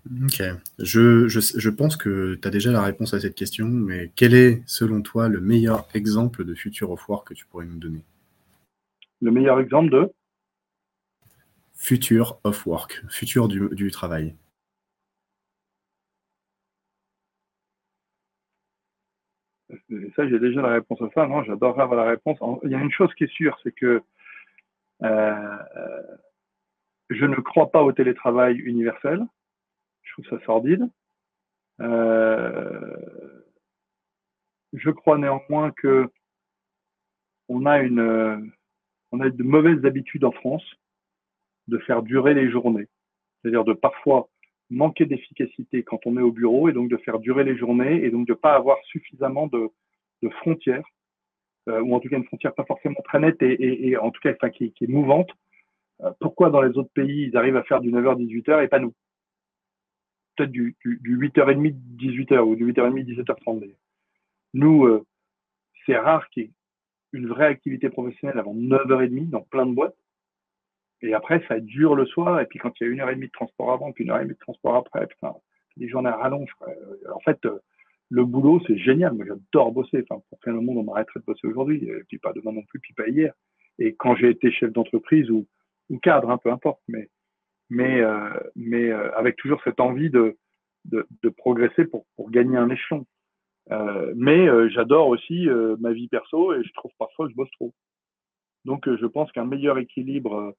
Ok. 0.05 0.41
Je, 0.77 1.27
je, 1.27 1.39
je 1.39 1.69
pense 1.69 1.97
que 1.97 2.35
tu 2.35 2.47
as 2.47 2.51
déjà 2.51 2.71
la 2.71 2.83
réponse 2.83 3.13
à 3.15 3.19
cette 3.19 3.35
question, 3.35 3.67
mais 3.67 4.11
quel 4.15 4.35
est, 4.35 4.61
selon 4.67 5.01
toi, 5.01 5.29
le 5.29 5.41
meilleur 5.41 5.87
exemple 5.95 6.45
de 6.45 6.53
Future 6.53 6.91
of 6.91 7.09
Work 7.09 7.29
que 7.29 7.33
tu 7.33 7.45
pourrais 7.47 7.65
nous 7.65 7.79
donner? 7.79 8.03
Le 9.21 9.31
meilleur 9.31 9.59
exemple 9.59 9.89
de? 9.89 10.11
Future 11.73 12.39
of 12.43 12.65
Work, 12.67 13.03
futur 13.09 13.47
du, 13.47 13.67
du 13.71 13.89
travail. 13.89 14.35
Et 19.89 20.11
ça, 20.15 20.27
j'ai 20.29 20.39
déjà 20.39 20.61
la 20.61 20.73
réponse 20.73 21.01
à 21.01 21.09
ça. 21.15 21.27
Non, 21.27 21.43
j'adorerais 21.43 21.83
avoir 21.83 22.05
la 22.05 22.11
réponse. 22.11 22.37
Il 22.63 22.69
y 22.69 22.75
a 22.75 22.79
une 22.79 22.91
chose 22.91 23.13
qui 23.15 23.23
est 23.23 23.33
sûre, 23.33 23.57
c'est 23.63 23.71
que 23.73 24.01
euh, 25.03 25.57
je 27.09 27.25
ne 27.25 27.35
crois 27.35 27.71
pas 27.71 27.81
au 27.81 27.91
télétravail 27.91 28.57
universel. 28.57 29.25
Trouve 30.15 30.39
ça 30.39 30.45
sordide. 30.45 30.89
Euh, 31.81 32.95
je 34.71 34.89
crois 34.89 35.17
néanmoins 35.17 35.71
que 35.71 36.09
on 37.49 37.65
a 37.65 37.79
une, 37.79 38.53
on 39.11 39.19
a 39.19 39.29
de 39.29 39.43
mauvaises 39.43 39.83
habitudes 39.83 40.23
en 40.23 40.31
France 40.31 40.63
de 41.67 41.77
faire 41.79 42.01
durer 42.01 42.33
les 42.33 42.49
journées. 42.49 42.87
C'est-à-dire 43.41 43.65
de 43.65 43.73
parfois 43.73 44.29
manquer 44.69 45.05
d'efficacité 45.05 45.83
quand 45.83 45.99
on 46.05 46.17
est 46.17 46.21
au 46.21 46.31
bureau 46.31 46.69
et 46.69 46.73
donc 46.73 46.89
de 46.89 46.97
faire 46.97 47.19
durer 47.19 47.43
les 47.43 47.57
journées 47.57 48.01
et 48.05 48.09
donc 48.09 48.25
de 48.25 48.33
pas 48.33 48.55
avoir 48.55 48.77
suffisamment 48.85 49.47
de, 49.47 49.69
frontières 50.39 50.87
euh, 51.67 51.81
ou 51.81 51.93
en 51.93 51.99
tout 51.99 52.07
cas 52.07 52.17
une 52.17 52.23
frontière 52.23 52.55
pas 52.55 52.63
forcément 52.63 53.01
très 53.03 53.19
nette 53.19 53.41
et, 53.41 53.97
en 53.97 54.11
tout 54.11 54.21
cas 54.21 54.33
qui, 54.49 54.73
est 54.79 54.87
mouvante. 54.87 55.29
Euh, 56.01 56.11
pourquoi 56.21 56.49
dans 56.49 56.61
les 56.61 56.77
autres 56.77 56.93
pays 56.93 57.27
ils 57.27 57.35
arrivent 57.35 57.57
à 57.57 57.63
faire 57.63 57.81
du 57.81 57.91
9h 57.91 58.15
18h 58.15 58.63
et 58.63 58.69
pas 58.69 58.79
nous? 58.79 58.93
Peut-être 60.35 60.51
du, 60.51 60.75
du, 60.83 60.99
du 61.01 61.17
8h30 61.17 61.75
18h 61.97 62.39
ou 62.39 62.55
du 62.55 62.71
8h30 62.71 63.05
17h30 63.05 63.59
d'ailleurs. 63.59 63.75
Nous 64.53 64.85
euh, 64.85 65.05
c'est 65.85 65.97
rare 65.97 66.29
qu'il 66.29 66.43
y 66.43 66.45
ait 66.47 66.51
une 67.13 67.27
vraie 67.27 67.47
activité 67.47 67.89
professionnelle 67.89 68.39
avant 68.39 68.53
9h30 68.53 69.29
dans 69.29 69.41
plein 69.41 69.65
de 69.65 69.73
boîtes. 69.73 69.95
Et 71.01 71.13
après, 71.13 71.43
ça 71.47 71.59
dure 71.59 71.95
le 71.95 72.05
soir. 72.05 72.41
Et 72.41 72.45
puis, 72.45 72.59
quand 72.59 72.71
il 72.79 72.83
y 72.85 72.89
a 72.89 72.91
une 72.91 72.99
heure 72.99 73.09
et 73.09 73.15
demie 73.15 73.27
de 73.27 73.31
transport 73.31 73.71
avant, 73.71 73.91
puis 73.91 74.03
une 74.03 74.11
heure 74.11 74.19
et 74.19 74.23
demie 74.23 74.33
de 74.33 74.39
transport 74.39 74.75
après, 74.75 75.07
les 75.77 75.87
journées 75.87 76.09
rallongent. 76.09 76.53
Quoi. 76.57 76.69
En 77.13 77.19
fait, 77.19 77.39
le 78.09 78.25
boulot, 78.25 78.61
c'est 78.65 78.77
génial. 78.77 79.13
Moi, 79.13 79.25
j'adore 79.27 79.71
bosser. 79.71 80.03
Enfin, 80.09 80.21
pour 80.29 80.39
quel 80.43 80.53
moment 80.53 80.73
on 80.73 80.83
m'arrêterait 80.83 81.19
de 81.19 81.25
bosser 81.25 81.47
aujourd'hui 81.47 81.87
puis 82.07 82.17
pas 82.17 82.33
demain 82.33 82.53
non 82.53 82.63
plus, 82.63 82.79
puis 82.79 82.93
pas 82.93 83.07
hier. 83.07 83.33
Et 83.77 83.93
quand 83.95 84.15
j'ai 84.15 84.29
été 84.29 84.51
chef 84.51 84.71
d'entreprise 84.71 85.29
ou, 85.29 85.45
ou 85.89 85.99
cadre, 85.99 86.29
hein, 86.29 86.37
peu 86.37 86.51
importe, 86.51 86.81
mais 86.87 87.09
mais 87.69 88.01
euh, 88.01 88.29
mais 88.55 88.91
euh, 88.91 89.15
avec 89.15 89.35
toujours 89.37 89.61
cette 89.63 89.79
envie 89.79 90.09
de 90.09 90.37
de, 90.85 91.07
de 91.23 91.29
progresser 91.29 91.85
pour 91.85 92.05
pour 92.15 92.29
gagner 92.29 92.57
un 92.57 92.69
échelon. 92.69 93.05
Euh, 93.71 94.13
mais 94.15 94.47
j'adore 94.69 95.07
aussi 95.07 95.47
ma 95.79 95.91
vie 95.91 96.07
perso 96.07 96.53
et 96.53 96.63
je 96.63 96.71
trouve 96.73 96.91
parfois 96.99 97.25
que 97.25 97.31
je 97.31 97.35
bosse 97.35 97.51
trop. 97.51 97.73
Donc, 98.63 98.87
je 98.87 99.05
pense 99.07 99.31
qu'un 99.31 99.45
meilleur 99.45 99.77
équilibre 99.79 100.55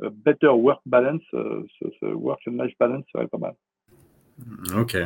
better 0.00 0.48
work 0.48 0.80
balance, 0.86 1.22
ce, 1.32 1.66
ce 2.00 2.06
work 2.06 2.40
and 2.46 2.62
life 2.62 2.76
balance 2.78 3.04
serait 3.12 3.26
pas 3.26 3.38
mal. 3.38 3.54
Ok, 4.76 4.96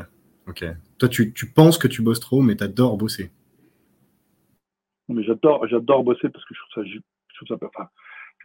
ok. 0.48 0.64
Toi, 0.98 1.08
tu, 1.08 1.32
tu 1.32 1.50
penses 1.50 1.78
que 1.78 1.88
tu 1.88 2.02
bosses 2.02 2.20
trop, 2.20 2.42
mais 2.42 2.56
tu 2.56 2.64
adores 2.64 2.98
bosser. 2.98 3.30
Mais 5.08 5.22
j'adore, 5.24 5.66
j'adore 5.66 6.04
bosser 6.04 6.28
parce 6.28 6.44
que 6.44 6.54
je 6.54 6.60
trouve 6.60 6.84
ça, 6.84 6.90
je 6.90 7.34
trouve 7.36 7.58
ça, 7.58 7.66
enfin, 7.66 7.88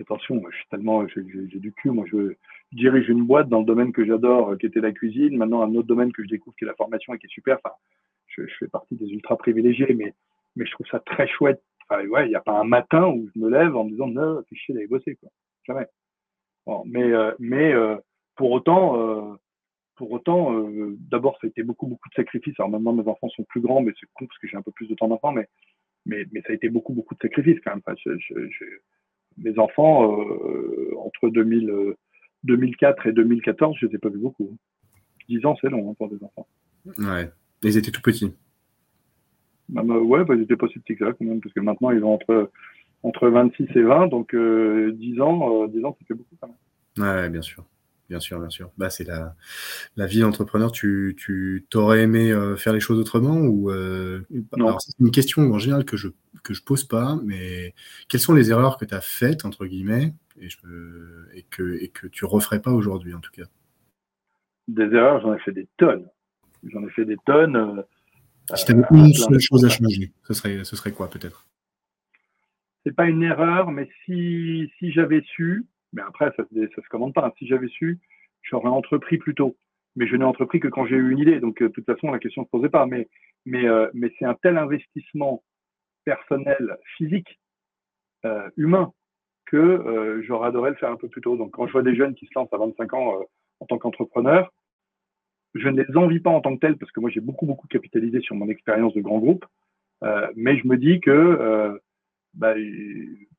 attention, 0.03 0.41
je 0.49 0.55
suis 0.55 0.67
tellement, 0.69 1.07
j'ai 1.07 1.59
du 1.59 1.71
cul. 1.73 1.91
Moi, 1.91 2.05
je, 2.11 2.35
dirige 2.71 3.09
une 3.09 3.23
boîte 3.23 3.49
dans 3.49 3.59
le 3.59 3.65
domaine 3.65 3.91
que 3.93 4.05
j'adore, 4.05 4.57
qui 4.57 4.65
était 4.65 4.81
la 4.81 4.91
cuisine. 4.91 5.37
Maintenant, 5.37 5.61
un 5.61 5.73
autre 5.75 5.87
domaine 5.87 6.11
que 6.11 6.23
je 6.23 6.27
découvre, 6.27 6.55
qui 6.57 6.65
est 6.65 6.67
la 6.67 6.75
formation 6.75 7.13
et 7.13 7.19
qui 7.19 7.27
est 7.27 7.29
super. 7.29 7.57
Enfin, 7.63 7.75
je, 8.27 8.43
fais 8.59 8.67
partie 8.67 8.95
des 8.95 9.07
ultra 9.07 9.37
privilégiés, 9.37 9.93
mais, 9.93 10.13
mais 10.55 10.65
je 10.65 10.71
trouve 10.71 10.87
ça 10.87 10.99
très 10.99 11.27
chouette. 11.27 11.61
Enfin, 11.87 12.05
ouais, 12.07 12.25
il 12.25 12.29
n'y 12.29 12.35
a 12.35 12.41
pas 12.41 12.59
un 12.59 12.63
matin 12.63 13.07
où 13.07 13.29
je 13.33 13.39
me 13.39 13.49
lève 13.49 13.75
en 13.75 13.85
me 13.85 13.91
disant, 13.91 14.07
non, 14.07 14.43
fais 14.49 14.55
chier 14.55 14.73
d'aller 14.73 14.87
bosser, 14.87 15.15
quoi. 15.15 15.29
Jamais. 15.67 15.85
Bon, 16.65 16.83
mais 16.85 17.03
euh, 17.03 17.31
mais 17.39 17.73
euh, 17.73 17.95
pour 18.35 18.51
autant, 18.51 18.99
euh, 18.99 19.35
pour 19.95 20.11
autant, 20.11 20.67
d'abord, 21.11 21.37
ça 21.39 21.47
a 21.47 21.47
été 21.47 21.63
beaucoup 21.63 21.87
beaucoup 21.87 22.09
de 22.09 22.15
sacrifices. 22.15 22.59
Alors 22.59 22.71
maintenant, 22.71 22.93
mes 22.93 23.07
enfants 23.07 23.29
sont 23.29 23.43
plus 23.43 23.61
grands, 23.61 23.81
mais 23.81 23.93
c'est 23.99 24.07
con 24.13 24.25
parce 24.25 24.37
que 24.39 24.47
j'ai 24.47 24.57
un 24.57 24.61
peu 24.61 24.71
plus 24.71 24.87
de 24.87 24.95
temps 24.95 25.07
d'enfant, 25.07 25.31
mais 25.31 25.47
mais 26.05 26.25
mais 26.31 26.41
ça 26.41 26.49
a 26.49 26.53
été 26.53 26.69
beaucoup 26.69 26.93
beaucoup 26.93 27.15
de 27.15 27.19
sacrifices 27.21 27.59
quand 27.63 27.71
même. 27.71 27.95
Mes 29.37 29.57
enfants 29.59 30.17
entre 30.97 31.29
2000, 31.29 31.95
2004 32.43 33.07
et 33.07 33.11
2014, 33.11 33.75
je 33.79 33.87
les 33.87 33.95
ai 33.95 33.97
pas 33.97 34.09
vus 34.09 34.19
beaucoup. 34.19 34.57
10 35.29 35.45
ans, 35.45 35.57
c'est 35.59 35.69
long 35.69 35.91
hein, 35.91 35.93
pour 35.97 36.09
des 36.09 36.23
enfants. 36.23 36.47
Ouais, 36.97 37.29
ils 37.63 37.77
étaient 37.77 37.91
tout 37.91 38.01
petits. 38.01 38.33
Bah, 39.69 39.81
bah, 39.83 39.97
ouais, 39.97 40.23
bah, 40.23 40.35
ils 40.35 40.43
étaient 40.43 40.55
pas 40.55 40.67
si 40.67 40.79
petits 40.79 40.95
que 40.95 41.05
ça 41.05 41.13
quand 41.13 41.25
même, 41.25 41.41
parce 41.41 41.53
que 41.53 41.59
maintenant 41.59 41.91
ils 41.91 42.03
ont 42.03 42.13
entre 42.13 42.51
entre 43.03 43.29
26 43.29 43.67
et 43.75 43.83
20, 43.83 44.07
donc 44.07 44.33
euh, 44.33 44.91
10 44.93 45.21
ans, 45.21 45.63
euh, 45.63 45.67
10 45.67 45.85
ans, 45.85 45.95
ça 45.99 46.05
fait 46.07 46.15
beaucoup 46.15 46.35
quand 46.41 46.47
même. 46.47 47.05
Ouais, 47.05 47.29
bien 47.29 47.41
sûr. 47.41 47.63
Bien 48.07 48.19
sûr, 48.19 48.39
bien 48.39 48.51
sûr. 48.51 48.69
Bah, 48.77 48.91
c'est 48.91 49.03
la, 49.03 49.35
la 49.95 50.05
vie 50.05 50.19
d'entrepreneur. 50.19 50.71
Tu, 50.71 51.15
tu 51.17 51.65
t'aurais 51.71 52.03
aimé 52.03 52.31
euh, 52.31 52.55
faire 52.55 52.71
les 52.71 52.79
choses 52.79 52.99
autrement 52.99 53.39
ou 53.39 53.71
euh, 53.71 54.21
alors, 54.53 54.79
c'est 54.79 54.93
une 54.99 55.09
question 55.09 55.51
en 55.51 55.57
général 55.57 55.85
que 55.85 55.97
je 55.97 56.09
que 56.43 56.53
je 56.53 56.61
pose 56.61 56.83
pas, 56.83 57.17
mais 57.23 57.73
quelles 58.07 58.21
sont 58.21 58.35
les 58.35 58.51
erreurs 58.51 58.77
que 58.77 58.85
tu 58.85 58.93
as 58.93 59.01
faites 59.01 59.45
entre 59.45 59.65
guillemets 59.65 60.13
et, 60.39 60.49
je, 60.49 60.57
et 61.33 61.43
que 61.49 61.81
et 61.81 61.87
que 61.87 62.05
tu 62.05 62.25
referais 62.25 62.61
pas 62.61 62.71
aujourd'hui 62.71 63.15
en 63.15 63.21
tout 63.21 63.31
cas? 63.31 63.45
Des 64.67 64.83
erreurs, 64.83 65.21
j'en 65.21 65.33
ai 65.33 65.39
fait 65.39 65.51
des 65.51 65.67
tonnes. 65.77 66.07
J'en 66.63 66.85
ai 66.85 66.91
fait 66.91 67.05
des 67.05 67.17
tonnes. 67.25 67.55
Euh, 67.55 67.81
si 68.53 68.65
tu 68.65 68.71
avais 68.73 68.83
une 68.91 69.13
seule 69.13 69.39
chose 69.39 69.65
à 69.65 69.69
changer, 69.69 70.11
ce 70.27 70.33
serait 70.35 70.63
ce 70.63 70.75
serait 70.75 70.91
quoi 70.91 71.09
peut-être? 71.09 71.47
C'est 72.85 72.95
pas 72.95 73.07
une 73.07 73.23
erreur, 73.23 73.71
mais 73.71 73.89
si, 74.05 74.71
si 74.77 74.91
j'avais 74.91 75.23
su, 75.35 75.65
mais 75.95 76.01
après, 76.01 76.31
ça, 76.37 76.43
ça 76.43 76.81
se 76.81 76.89
commande 76.89 77.13
pas, 77.13 77.33
si 77.39 77.47
j'avais 77.47 77.69
su, 77.69 77.99
j'aurais 78.43 78.69
entrepris 78.69 79.17
plus 79.17 79.33
tôt. 79.33 79.55
Mais 79.95 80.07
je 80.07 80.15
n'ai 80.17 80.25
entrepris 80.25 80.59
que 80.59 80.67
quand 80.67 80.85
j'ai 80.85 80.97
eu 80.97 81.11
une 81.11 81.19
idée. 81.19 81.39
Donc, 81.39 81.61
euh, 81.61 81.69
de 81.69 81.73
toute 81.73 81.85
façon, 81.85 82.11
la 82.11 82.19
question 82.19 82.41
ne 82.41 82.45
se 82.45 82.51
posait 82.51 82.69
pas. 82.69 82.85
Mais, 82.85 83.07
mais, 83.45 83.65
euh, 83.65 83.89
mais 83.93 84.11
c'est 84.19 84.25
un 84.25 84.35
tel 84.35 84.57
investissement 84.57 85.41
personnel, 86.03 86.77
physique, 86.97 87.39
euh, 88.25 88.49
humain, 88.57 88.91
que 89.45 90.21
j'aurais 90.27 90.49
adoré 90.49 90.71
le 90.71 90.75
faire 90.75 90.91
un 90.91 90.97
peu 90.97 91.07
plus 91.07 91.21
tôt. 91.21 91.37
Donc, 91.37 91.51
quand 91.51 91.67
je 91.67 91.71
vois 91.71 91.83
des 91.83 91.95
jeunes 91.95 92.15
qui 92.15 92.25
se 92.25 92.31
lancent 92.35 92.51
à 92.51 92.57
25 92.57 92.93
ans 92.93 93.21
en 93.59 93.65
tant 93.67 93.77
qu'entrepreneur, 93.77 94.51
je 95.53 95.69
ne 95.69 95.81
les 95.81 95.97
envie 95.97 96.19
pas 96.19 96.31
en 96.31 96.41
tant 96.41 96.55
que 96.55 96.59
tels 96.59 96.77
parce 96.77 96.91
que 96.91 96.99
moi, 96.99 97.09
j'ai 97.09 97.21
beaucoup, 97.21 97.45
beaucoup 97.45 97.67
capitalisé 97.67 98.19
sur 98.21 98.35
mon 98.35 98.49
expérience 98.49 98.93
de 98.95 99.01
grand 99.01 99.19
groupe. 99.19 99.45
Mais 100.35 100.57
je 100.57 100.67
me 100.67 100.77
dis 100.77 100.99
que 100.99 101.79
bah, 102.35 102.53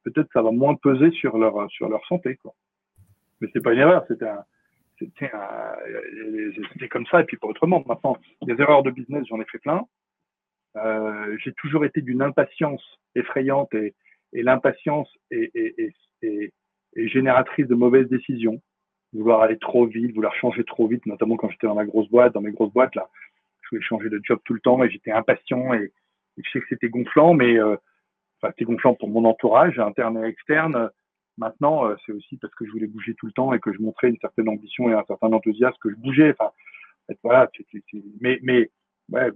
peut-être 0.05 0.29
ça 0.33 0.43
va 0.43 0.51
moins 0.51 0.75
peser 0.75 1.11
sur 1.13 1.39
leur 1.39 1.71
sur 1.71 1.89
leur 1.89 2.05
santé 2.07 2.37
quoi. 2.37 2.55
Mais 3.41 3.49
c'est 3.53 3.63
pas 3.63 3.73
une 3.73 3.81
erreur, 3.81 4.05
c'était 4.09 4.27
c'était 4.99 5.31
c'était 6.73 6.89
comme 6.89 7.07
ça 7.07 7.21
et 7.21 7.25
puis 7.25 7.37
pas 7.37 7.49
autrement. 7.49 7.85
Maintenant, 7.87 8.17
des 8.43 8.61
erreurs 8.61 8.83
de 8.83 8.91
business, 8.91 9.27
j'en 9.29 9.41
ai 9.41 9.45
fait 9.45 9.59
plein. 9.59 9.87
Euh, 10.77 11.37
j'ai 11.43 11.53
toujours 11.55 11.85
été 11.85 12.03
d'une 12.03 12.23
impatience 12.23 12.83
effrayante 13.15 13.73
et, 13.75 13.95
et 14.33 14.43
l'impatience 14.43 15.09
est, 15.31 15.51
est, 15.55 15.95
est, 16.23 16.53
génératrice 17.09 17.67
de 17.67 17.75
mauvaises 17.75 18.09
décisions. 18.09 18.61
Vouloir 19.13 19.41
aller 19.41 19.59
trop 19.59 19.87
vite, 19.87 20.15
vouloir 20.15 20.35
changer 20.35 20.65
trop 20.65 20.87
vite, 20.87 21.07
notamment 21.07 21.37
quand 21.37 21.49
j'étais 21.49 21.67
dans 21.67 21.75
ma 21.75 21.87
grosse 21.87 22.11
boîte, 22.11 22.35
dans 22.35 22.43
mes 22.43 22.53
grosses 22.53 22.73
boîtes 22.73 22.95
là, 22.95 23.09
je 23.63 23.71
voulais 23.71 23.83
changer 23.83 24.11
de 24.11 24.21
job 24.23 24.39
tout 24.45 24.53
le 24.53 24.61
temps 24.61 24.83
et 24.83 24.91
j'étais 24.91 25.13
impatient 25.13 25.73
et, 25.75 25.93
je 26.37 26.51
sais 26.51 26.61
que 26.61 26.67
c'était 26.69 26.91
gonflant, 26.91 27.33
mais 27.33 27.59
euh, 27.59 27.77
enfin 28.41 28.53
c'était 28.53 28.65
gonflant 28.65 28.95
pour 28.95 29.09
mon 29.09 29.25
entourage 29.25 29.79
interne 29.79 30.23
et 30.25 30.29
externe. 30.29 30.91
Maintenant, 31.39 31.87
euh, 31.87 31.97
c'est 32.05 32.13
aussi 32.13 32.37
parce 32.39 32.55
que 32.55 32.65
je 32.65 32.71
voulais 32.71 32.87
bouger 32.87 33.15
tout 33.15 33.27
le 33.27 33.33
temps 33.33 33.53
et 33.53 33.61
que 33.61 33.73
je 33.73 33.81
montrais 33.81 34.09
une 34.09 34.19
certaine 34.19 34.49
ambition 34.49 34.89
et 34.89 34.95
un 34.95 35.05
certain 35.07 35.33
enthousiasme 35.33 35.77
que 35.81 35.91
je 35.91 35.97
bougeais. 35.97 36.35
Enfin, 36.39 36.51
voilà, 37.23 37.49
mais 38.21 38.39
mais 38.43 38.71
ouais, 39.11 39.31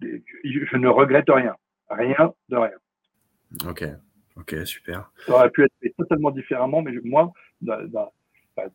je 0.00 0.76
ne 0.76 0.88
regrette 0.88 1.28
rien, 1.28 1.54
rien 1.88 2.32
de 2.48 2.56
rien. 2.56 2.78
Ok, 3.66 3.84
ok, 4.36 4.66
super. 4.66 5.10
Ça 5.26 5.34
aurait 5.34 5.50
pu 5.50 5.64
être 5.64 5.72
fait 5.80 5.94
totalement 5.96 6.30
différemment, 6.30 6.82
mais 6.82 6.92
moi, 7.02 7.32
bah, 7.60 7.80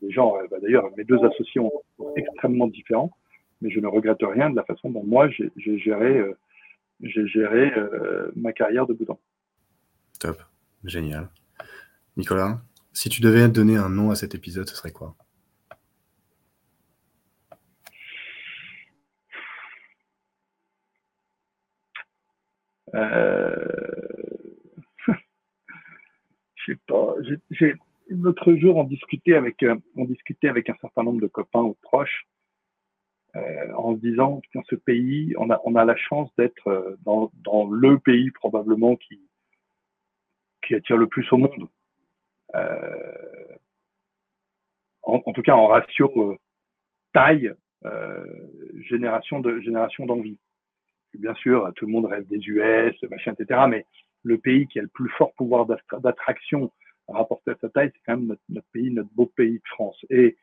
des 0.00 0.10
gens, 0.10 0.36
bah, 0.50 0.56
d'ailleurs, 0.60 0.90
mes 0.96 1.04
deux 1.04 1.22
associés 1.24 1.60
sont 1.96 2.14
extrêmement 2.16 2.66
différents, 2.66 3.10
mais 3.60 3.70
je 3.70 3.80
ne 3.80 3.86
regrette 3.86 4.22
rien 4.22 4.50
de 4.50 4.56
la 4.56 4.64
façon 4.64 4.90
dont 4.90 5.04
moi 5.04 5.28
j'ai 5.28 5.78
géré, 5.78 6.18
euh, 6.18 6.36
j'ai 7.00 7.26
géré 7.26 7.72
euh, 7.76 8.30
ma 8.36 8.52
carrière 8.52 8.86
de 8.86 8.94
bout 8.94 9.08
en 9.10 9.18
Génial. 10.84 11.28
Nicolas, 12.16 12.60
si 12.92 13.08
tu 13.08 13.20
devais 13.20 13.48
donner 13.48 13.76
un 13.76 13.88
nom 13.88 14.10
à 14.10 14.14
cet 14.14 14.34
épisode, 14.34 14.68
ce 14.68 14.76
serait 14.76 14.92
quoi? 14.92 15.16
Euh... 22.94 23.54
Je 26.54 26.72
sais 26.72 26.78
pas. 26.86 27.14
L'autre 28.08 28.54
jour, 28.54 28.76
on 28.76 28.84
discutait 28.84 29.34
avec, 29.34 29.62
euh, 29.62 29.76
on 29.96 30.04
discutait 30.04 30.48
avec 30.48 30.68
un 30.68 30.76
certain 30.80 31.02
nombre 31.02 31.20
de 31.20 31.26
copains 31.26 31.62
ou 31.62 31.76
proches, 31.82 32.26
euh, 33.36 33.72
en 33.76 33.96
se 33.96 34.00
disant, 34.00 34.42
dans 34.54 34.62
ce 34.64 34.76
pays, 34.76 35.34
on 35.38 35.50
a, 35.50 35.60
on 35.64 35.74
a 35.74 35.84
la 35.84 35.96
chance 35.96 36.30
d'être 36.36 36.68
euh, 36.68 36.96
dans 37.04 37.66
le 37.70 37.98
pays 37.98 38.30
probablement 38.30 38.96
qui, 38.96 39.20
qui 40.66 40.74
attire 40.74 40.96
le 40.96 41.06
plus 41.06 41.30
au 41.32 41.38
monde. 41.38 41.68
Euh, 42.54 43.56
en, 45.02 45.32
tout 45.32 45.42
cas, 45.42 45.54
en 45.54 45.66
ratio 45.66 46.10
euh, 46.16 46.36
taille, 47.12 47.52
génération 48.88 49.40
de 49.40 49.60
génération 49.60 50.06
d'envie. 50.06 50.38
Bien 51.14 51.34
sûr, 51.34 51.70
tout 51.76 51.86
le 51.86 51.92
monde 51.92 52.06
rêve 52.06 52.26
des 52.26 52.38
US, 52.38 52.96
machin, 53.10 53.34
etc. 53.38 53.60
Mais 53.68 53.84
le 54.22 54.38
pays 54.38 54.66
qui 54.66 54.78
a 54.78 54.82
le 54.82 54.88
plus 54.88 55.10
fort 55.10 55.34
pouvoir 55.34 55.66
d'attraction 55.66 56.72
rapporté 57.08 57.52
à 57.52 57.56
sa 57.60 57.68
taille, 57.68 57.90
c'est 57.94 58.00
quand 58.06 58.16
même 58.16 58.36
notre, 58.48 58.66
pays, 58.72 58.90
notre 58.90 59.10
beau 59.14 59.26
pays 59.26 59.58
de 59.58 59.68
France. 59.68 60.04
Et, 60.10 60.36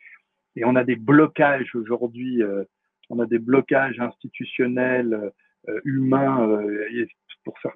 on 0.63 0.75
a 0.75 0.83
des 0.83 0.97
blocages 0.97 1.73
aujourd'hui, 1.75 2.43
euh, 2.43 2.65
on 3.09 3.19
a 3.19 3.25
des 3.25 3.39
blocages 3.39 3.99
institutionnels, 3.99 5.31
euh, 5.69 5.79
humains, 5.85 6.45
euh, 6.49 6.87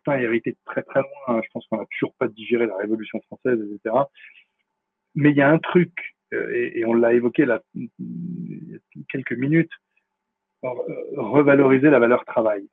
certains 0.05 0.19
hérités 0.19 0.51
de 0.51 0.57
très 0.65 0.83
très 0.83 1.01
loin. 1.01 1.41
Je 1.43 1.49
pense 1.53 1.65
qu'on 1.67 1.77
n'a 1.77 1.85
toujours 1.91 2.13
pas 2.15 2.27
digéré 2.27 2.65
la 2.65 2.77
Révolution 2.77 3.19
française, 3.21 3.59
etc. 3.59 3.95
Mais 5.15 5.31
il 5.31 5.37
y 5.37 5.41
a 5.41 5.49
un 5.49 5.59
truc, 5.59 5.91
et, 6.31 6.79
et, 6.79 6.85
on 6.85 6.93
l'a 6.93 7.13
évoqué 7.13 7.45
là, 7.45 7.61
il 7.73 7.89
y 7.97 8.75
a 8.75 9.03
quelques 9.09 9.33
minutes, 9.33 9.71
revaloriser 10.61 11.89
la 11.89 11.99
valeur 11.99 12.25
travail, 12.25 12.67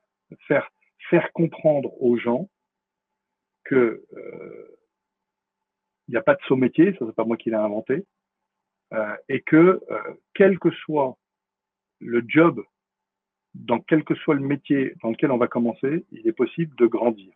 faire 0.47 0.69
faire 1.09 1.31
comprendre 1.33 1.91
aux 2.01 2.17
gens 2.17 2.49
que 3.65 4.03
euh, 4.15 4.77
il 6.07 6.11
n'y 6.11 6.17
a 6.17 6.21
pas 6.21 6.35
de 6.35 6.41
saut 6.47 6.55
métier, 6.55 6.93
ça 6.93 7.05
c'est 7.05 7.15
pas 7.15 7.25
moi 7.25 7.37
qui 7.37 7.49
l'ai 7.49 7.55
inventé, 7.55 8.05
euh, 8.93 9.15
et 9.29 9.41
que 9.41 9.81
euh, 9.89 10.13
quel 10.33 10.59
que 10.59 10.71
soit 10.71 11.17
le 11.99 12.23
job, 12.27 12.63
dans 13.53 13.79
quel 13.79 14.03
que 14.03 14.15
soit 14.15 14.35
le 14.35 14.41
métier 14.41 14.93
dans 15.01 15.11
lequel 15.11 15.31
on 15.31 15.37
va 15.37 15.47
commencer, 15.47 16.05
il 16.11 16.27
est 16.27 16.33
possible 16.33 16.75
de 16.75 16.85
grandir. 16.85 17.31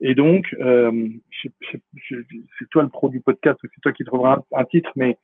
Et 0.00 0.14
donc, 0.14 0.54
euh, 0.60 1.08
c'est 1.42 2.68
toi 2.70 2.82
le 2.82 2.88
pro 2.88 3.08
du 3.08 3.20
podcast 3.20 3.58
c'est 3.62 3.80
toi 3.80 3.92
qui 3.92 4.04
trouveras 4.04 4.42
un, 4.52 4.64
titre, 4.64 4.90
mais 4.96 5.18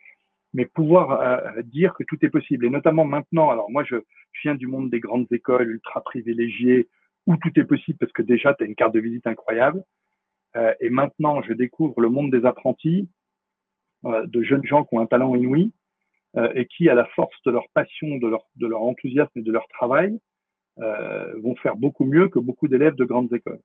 mais 0.55 0.67
pouvoir 0.67 1.21
euh, 1.21 1.63
dire 1.63 1.95
que 1.95 2.05
tout 2.05 2.19
est 2.23 2.31
possible. 2.31 2.67
Et 2.67 2.71
notamment 2.71 3.05
maintenant, 3.05 3.51
alors 3.51 3.71
moi 3.71 3.85
je, 3.85 3.97
viens 4.43 4.55
du 4.55 4.67
monde 4.67 4.91
des 4.91 5.01
grandes 5.01 5.27
écoles 5.31 5.71
ultra 5.71 6.03
privilégiées 6.03 6.89
où 7.27 7.37
tout 7.37 7.53
est 7.57 7.65
possible 7.65 7.99
parce 7.99 8.13
que 8.13 8.23
déjà 8.23 8.55
tu 8.55 8.65
as 8.65 8.67
une 8.67 8.75
carte 8.75 8.95
de 8.95 9.01
visite 9.01 9.27
incroyable. 9.27 9.85
Euh, 10.57 10.75
et 10.81 10.91
maintenant, 10.91 11.43
je 11.43 11.53
découvre 11.53 12.01
le 12.01 12.11
monde 12.11 12.31
des 12.31 12.45
apprentis, 12.45 13.09
euh, 14.05 14.27
de 14.27 14.43
jeunes 14.43 14.65
gens 14.65 14.85
qui 14.85 14.95
ont 14.95 15.01
un 15.01 15.07
talent 15.07 15.35
inouï 15.35 15.73
et 16.55 16.67
qui, 16.67 16.89
à 16.89 16.95
la 16.95 17.05
force 17.07 17.37
de 17.45 17.51
leur 17.51 17.65
passion, 17.75 18.17
de 18.17 18.27
leur, 18.27 18.47
de 18.57 18.67
leur 18.67 18.83
enthousiasme 18.83 19.39
et 19.39 19.43
de 19.43 19.53
leur 19.53 19.69
travail, 19.69 20.19
vont 20.79 21.55
faire 21.57 21.77
beaucoup 21.77 22.07
mieux 22.07 22.29
que 22.29 22.39
beaucoup 22.39 22.69
d'élèves 22.69 22.95
de 22.95 23.05
grandes 23.05 23.33
écoles. 23.35 23.61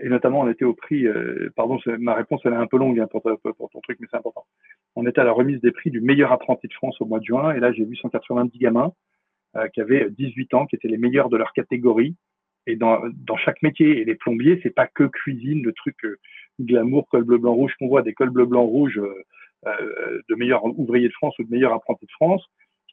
et 0.00 0.08
notamment, 0.08 0.40
on 0.40 0.48
était 0.48 0.64
au 0.64 0.72
prix, 0.72 1.06
pardon, 1.56 1.78
ma 1.98 2.14
réponse 2.14 2.40
elle 2.46 2.54
est 2.54 2.56
un 2.56 2.66
peu 2.66 2.78
longue 2.78 2.98
hein, 2.98 3.06
pour, 3.10 3.22
pour, 3.22 3.70
ton 3.70 3.80
truc, 3.80 3.98
mais 4.00 4.06
c'est 4.10 4.16
important. 4.16 4.46
On 4.96 5.06
était 5.06 5.20
à 5.20 5.24
la 5.24 5.32
remise 5.32 5.60
des 5.60 5.72
prix 5.72 5.90
du 5.90 6.00
meilleur 6.00 6.32
apprenti 6.32 6.68
de 6.68 6.72
France 6.72 6.98
au 7.02 7.04
mois 7.04 7.18
de 7.20 7.26
juin, 7.26 7.54
et 7.54 7.60
là 7.60 7.70
j'ai 7.72 7.84
vu 7.84 7.96
190 7.96 8.58
gamins 8.58 8.92
qui 9.74 9.82
avaient 9.82 10.08
18 10.10 10.54
ans, 10.54 10.66
qui 10.66 10.76
étaient 10.76 10.88
les 10.88 10.96
meilleurs 10.96 11.28
de 11.28 11.36
leur 11.36 11.52
catégorie, 11.52 12.16
et 12.68 12.76
dans, 12.76 13.00
dans 13.26 13.36
chaque 13.36 13.62
métier. 13.62 14.00
Et 14.00 14.04
les 14.04 14.14
plombiers, 14.14 14.60
c'est 14.62 14.74
pas 14.74 14.86
que 14.86 15.04
cuisine, 15.04 15.62
le 15.62 15.72
truc 15.72 15.96
euh, 16.04 16.18
glamour, 16.60 17.08
col 17.08 17.24
bleu, 17.24 17.38
blanc, 17.38 17.54
rouge 17.54 17.74
qu'on 17.78 17.88
voit, 17.88 18.02
des 18.02 18.12
cols 18.12 18.30
bleu, 18.30 18.46
blanc, 18.46 18.64
rouge 18.64 18.98
euh, 18.98 19.02
euh, 19.02 19.22
de 19.64 20.34
meilleurs 20.34 20.64
ouvriers 20.64 21.08
de 21.08 21.12
France 21.12 21.38
ou 21.38 21.44
de 21.44 21.50
meilleurs 21.50 21.72
apprentis 21.72 22.06
de 22.06 22.12
France. 22.12 22.44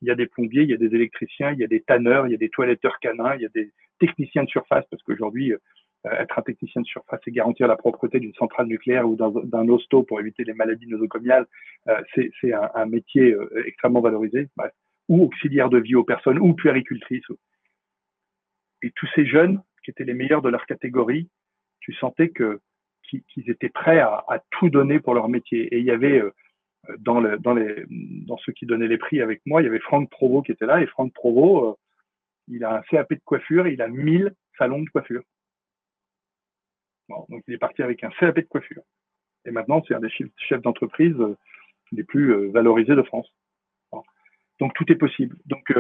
Il 0.02 0.08
y 0.08 0.12
a 0.12 0.16
des 0.16 0.28
plombiers, 0.28 0.64
il 0.64 0.70
y 0.70 0.74
a 0.74 0.78
des 0.78 0.94
électriciens, 0.94 1.52
il 1.52 1.60
y 1.60 1.64
a 1.64 1.68
des 1.68 1.82
tanneurs, 1.82 2.28
il 2.28 2.32
y 2.32 2.36
a 2.36 2.38
des 2.38 2.50
toiletteurs 2.50 3.00
canins, 3.00 3.36
il 3.36 3.42
y 3.42 3.46
a 3.46 3.50
des 3.50 3.72
techniciens 4.00 4.44
de 4.44 4.50
surface, 4.50 4.86
parce 4.90 5.02
qu'aujourd'hui, 5.04 5.54
être 6.04 6.38
un 6.38 6.42
technicien 6.42 6.82
de 6.82 6.88
surface 6.88 7.22
et 7.26 7.32
garantir 7.32 7.68
la 7.68 7.76
propreté 7.76 8.20
d'une 8.20 8.34
centrale 8.34 8.68
nucléaire 8.68 9.08
ou 9.08 9.16
d'un 9.16 9.70
hosto 9.70 10.04
pour 10.04 10.20
éviter 10.20 10.44
les 10.44 10.54
maladies 10.54 10.88
nosocomiales, 10.88 11.46
c'est 12.14 12.54
un, 12.54 12.86
métier 12.86 13.36
extrêmement 13.66 14.02
valorisé. 14.02 14.50
Bref. 14.58 14.72
Ou 15.08 15.24
auxiliaire 15.24 15.70
de 15.70 15.78
vie 15.78 15.96
aux 15.96 16.04
personnes, 16.04 16.40
ou 16.40 16.54
puéricultrice, 16.54 17.24
et 18.82 18.92
tous 18.96 19.08
ces 19.16 19.26
jeunes 19.26 19.62
qui 19.84 19.92
étaient 19.92 20.04
les 20.04 20.14
meilleurs 20.14 20.42
de 20.42 20.50
leur 20.50 20.66
catégorie, 20.66 21.30
tu 21.80 21.94
sentais 21.94 22.30
qu'ils 22.30 23.50
étaient 23.50 23.70
prêts 23.70 24.00
à, 24.00 24.24
à, 24.28 24.40
tout 24.52 24.70
donner 24.70 25.00
pour 25.00 25.14
leur 25.14 25.30
métier. 25.30 25.74
Et 25.74 25.80
il 25.80 25.86
y 25.86 25.92
avait 25.92 26.20
euh, 26.20 26.34
dans, 27.00 27.20
le, 27.20 27.38
dans, 27.38 27.54
les, 27.54 27.86
dans 27.90 28.38
ceux 28.38 28.54
qui 28.54 28.66
donnaient 28.66 28.88
les 28.88 28.98
prix 28.98 29.22
avec 29.22 29.42
moi, 29.46 29.62
il 29.62 29.66
y 29.66 29.68
avait 29.68 29.80
Franck 29.80 30.10
Provo 30.10 30.42
qui 30.42 30.52
était 30.52 30.66
là. 30.66 30.82
Et 30.82 30.88
Franck 30.88 31.14
Provo, 31.14 31.70
euh, 31.70 31.74
il 32.48 32.64
a 32.64 32.76
un 32.76 32.82
CAP 32.82 33.14
de 33.14 33.22
coiffure, 33.24 33.68
il 33.68 33.82
a 33.82 33.88
1000 33.88 34.34
salons 34.58 34.82
de 34.82 34.90
coiffure. 34.90 35.24
Bon, 37.10 37.26
donc 37.30 37.44
il 37.48 37.54
est 37.54 37.60
parti 37.60 37.84
avec 37.84 38.04
un 38.04 38.10
CAP 38.10 38.36
de 38.36 38.42
coiffure. 38.42 38.84
Et 39.46 39.52
maintenant, 39.52 39.84
c'est 39.88 39.94
un 39.94 40.00
des 40.00 40.10
chefs 40.10 40.62
d'entreprise 40.62 41.16
euh, 41.20 41.36
les 41.92 42.04
plus 42.04 42.50
valorisés 42.50 42.96
de 42.96 43.04
France. 43.04 43.32
Bon. 43.92 44.04
Donc 44.60 44.74
tout 44.74 44.92
est 44.92 44.96
possible. 44.96 45.38
Donc 45.46 45.72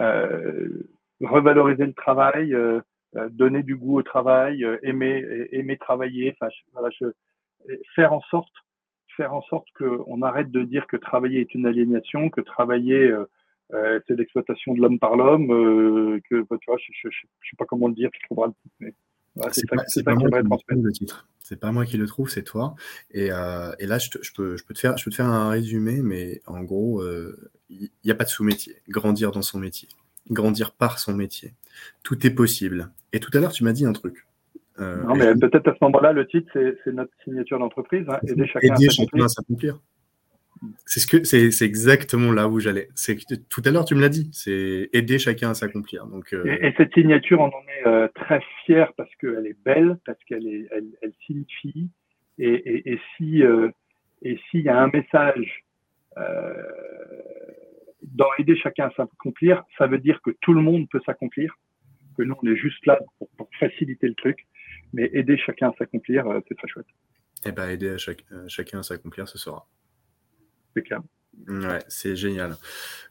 euh, 0.00 0.88
revaloriser 1.20 1.86
le 1.86 1.94
travail, 1.94 2.54
euh, 2.54 2.80
euh, 3.16 3.28
donner 3.30 3.62
du 3.62 3.76
goût 3.76 3.98
au 3.98 4.02
travail, 4.02 4.64
euh, 4.64 4.78
aimer 4.82 5.24
aimer 5.52 5.76
travailler, 5.76 6.36
enfin 6.40 6.52
voilà, 6.72 6.90
je, 7.00 7.06
faire 7.94 8.12
en 8.12 8.20
sorte 8.22 8.52
faire 9.18 9.34
en 9.34 9.42
sorte 9.42 9.66
qu'on 9.76 10.22
arrête 10.22 10.50
de 10.50 10.62
dire 10.62 10.86
que 10.86 10.96
travailler 10.96 11.40
est 11.40 11.54
une 11.54 11.66
aliénation, 11.66 12.30
que 12.30 12.40
travailler 12.40 13.12
euh, 13.74 14.00
c'est 14.06 14.16
l'exploitation 14.16 14.74
de 14.74 14.80
l'homme 14.80 14.98
par 14.98 15.16
l'homme, 15.16 15.50
euh, 15.50 16.20
que 16.30 16.46
bah, 16.48 16.56
tu 16.60 16.70
vois, 16.70 16.78
je, 16.78 17.08
je, 17.10 17.10
sais 17.10 17.56
pas 17.58 17.66
comment 17.66 17.88
le 17.88 17.94
dire, 17.94 18.10
tu 18.12 18.20
trouveras 18.22 18.46
le 18.46 18.54
titre. 18.54 18.74
Mais, 18.80 18.94
voilà, 19.34 19.52
c'est 19.52 19.66
pas, 20.02 20.14
moi 20.14 20.30
qui 20.30 20.48
trouve 20.48 20.82
le 20.82 20.92
titre. 20.92 21.28
C'est 21.40 21.60
pas 21.60 21.70
moi 21.70 21.84
qui 21.84 21.96
le 21.98 22.06
trouve, 22.06 22.30
c'est 22.30 22.42
toi. 22.42 22.74
Et, 23.10 23.30
euh, 23.30 23.72
et 23.78 23.86
là, 23.86 23.98
je, 23.98 24.10
te, 24.10 24.18
je, 24.22 24.32
peux, 24.32 24.56
je, 24.56 24.64
peux 24.64 24.72
te 24.72 24.80
faire, 24.80 24.96
je 24.96 25.04
peux 25.04 25.10
te 25.10 25.16
faire 25.16 25.26
un 25.26 25.50
résumé, 25.50 26.00
mais 26.02 26.40
en 26.46 26.62
gros, 26.62 27.02
il 27.68 27.90
n'y 28.04 28.10
a 28.10 28.14
pas 28.14 28.24
de 28.24 28.30
sous-métier. 28.30 28.76
Grandir 28.88 29.32
dans 29.32 29.42
son 29.42 29.58
métier 29.58 29.88
grandir 30.30 30.72
par 30.72 30.98
son 30.98 31.14
métier. 31.14 31.54
Tout 32.02 32.26
est 32.26 32.30
possible. 32.30 32.90
Et 33.12 33.20
tout 33.20 33.30
à 33.34 33.40
l'heure, 33.40 33.52
tu 33.52 33.64
m'as 33.64 33.72
dit 33.72 33.86
un 33.86 33.92
truc. 33.92 34.26
Euh, 34.80 35.02
non, 35.04 35.14
mais 35.14 35.34
peut-être 35.34 35.68
à 35.68 35.74
ce 35.74 35.78
moment-là, 35.82 36.12
le 36.12 36.26
titre, 36.26 36.50
c'est 36.52 36.92
notre 36.92 37.12
signature 37.24 37.58
d'entreprise. 37.58 38.04
Hein, 38.08 38.18
aider 38.26 38.46
chacun, 38.46 38.74
aider 38.74 38.86
à, 39.22 39.28
s'accomplir. 39.28 39.78
C'est 40.86 41.00
ce 41.00 41.06
que 41.06 41.24
c'est 41.24 41.64
exactement 41.64 42.32
là 42.32 42.48
où 42.48 42.58
j'allais. 42.60 42.88
C'est 42.94 43.16
tout 43.48 43.62
à 43.64 43.70
l'heure 43.70 43.84
tu 43.84 43.94
me 43.94 44.00
l'as 44.00 44.08
dit, 44.08 44.28
c'est 44.32 44.88
aider 44.92 45.18
chacun 45.18 45.50
à 45.50 45.54
s'accomplir. 45.54 46.06
Donc 46.06 46.32
euh, 46.32 46.44
et, 46.60 46.74
cette 46.76 46.92
signature, 46.94 47.40
on 47.40 47.46
en 47.46 47.62
est 47.68 47.86
euh, 47.86 48.08
très 48.14 48.40
fier 48.64 48.92
parce 48.96 49.14
qu'elle 49.16 49.46
est 49.46 49.56
belle, 49.64 49.98
parce 50.04 50.22
qu'elle 50.24 50.46
est, 50.46 50.68
elle, 50.72 51.12
signifie. 51.26 51.90
Et, 52.38 52.92
et 52.92 53.00
si 53.16 53.42
et 54.22 54.38
s'il 54.50 54.62
y 54.62 54.68
a 54.68 54.80
un 54.80 54.88
message 54.88 55.64
dans 58.02 58.28
aider 58.38 58.56
chacun 58.56 58.86
à 58.86 58.90
s'accomplir, 58.96 59.64
ça 59.76 59.86
veut 59.86 59.98
dire 59.98 60.20
que 60.22 60.30
tout 60.40 60.52
le 60.52 60.60
monde 60.60 60.88
peut 60.90 61.00
s'accomplir. 61.04 61.54
Que 62.16 62.22
nous 62.22 62.34
on 62.42 62.48
est 62.48 62.56
juste 62.56 62.84
là 62.86 62.98
pour, 63.18 63.28
pour 63.36 63.48
faciliter 63.60 64.08
le 64.08 64.14
truc, 64.14 64.46
mais 64.92 65.10
aider 65.12 65.36
chacun 65.38 65.70
à 65.70 65.72
s'accomplir, 65.78 66.24
c'est 66.48 66.56
très 66.56 66.68
chouette. 66.68 66.86
Eh 67.44 67.52
ben 67.52 67.68
aider 67.68 67.90
à 67.90 67.98
chaque, 67.98 68.24
chacun 68.48 68.80
à 68.80 68.82
s'accomplir, 68.82 69.28
ce 69.28 69.38
sera. 69.38 69.68
C'est 70.74 70.82
clair. 70.82 71.00
Ouais, 71.46 71.78
c'est 71.88 72.16
génial. 72.16 72.56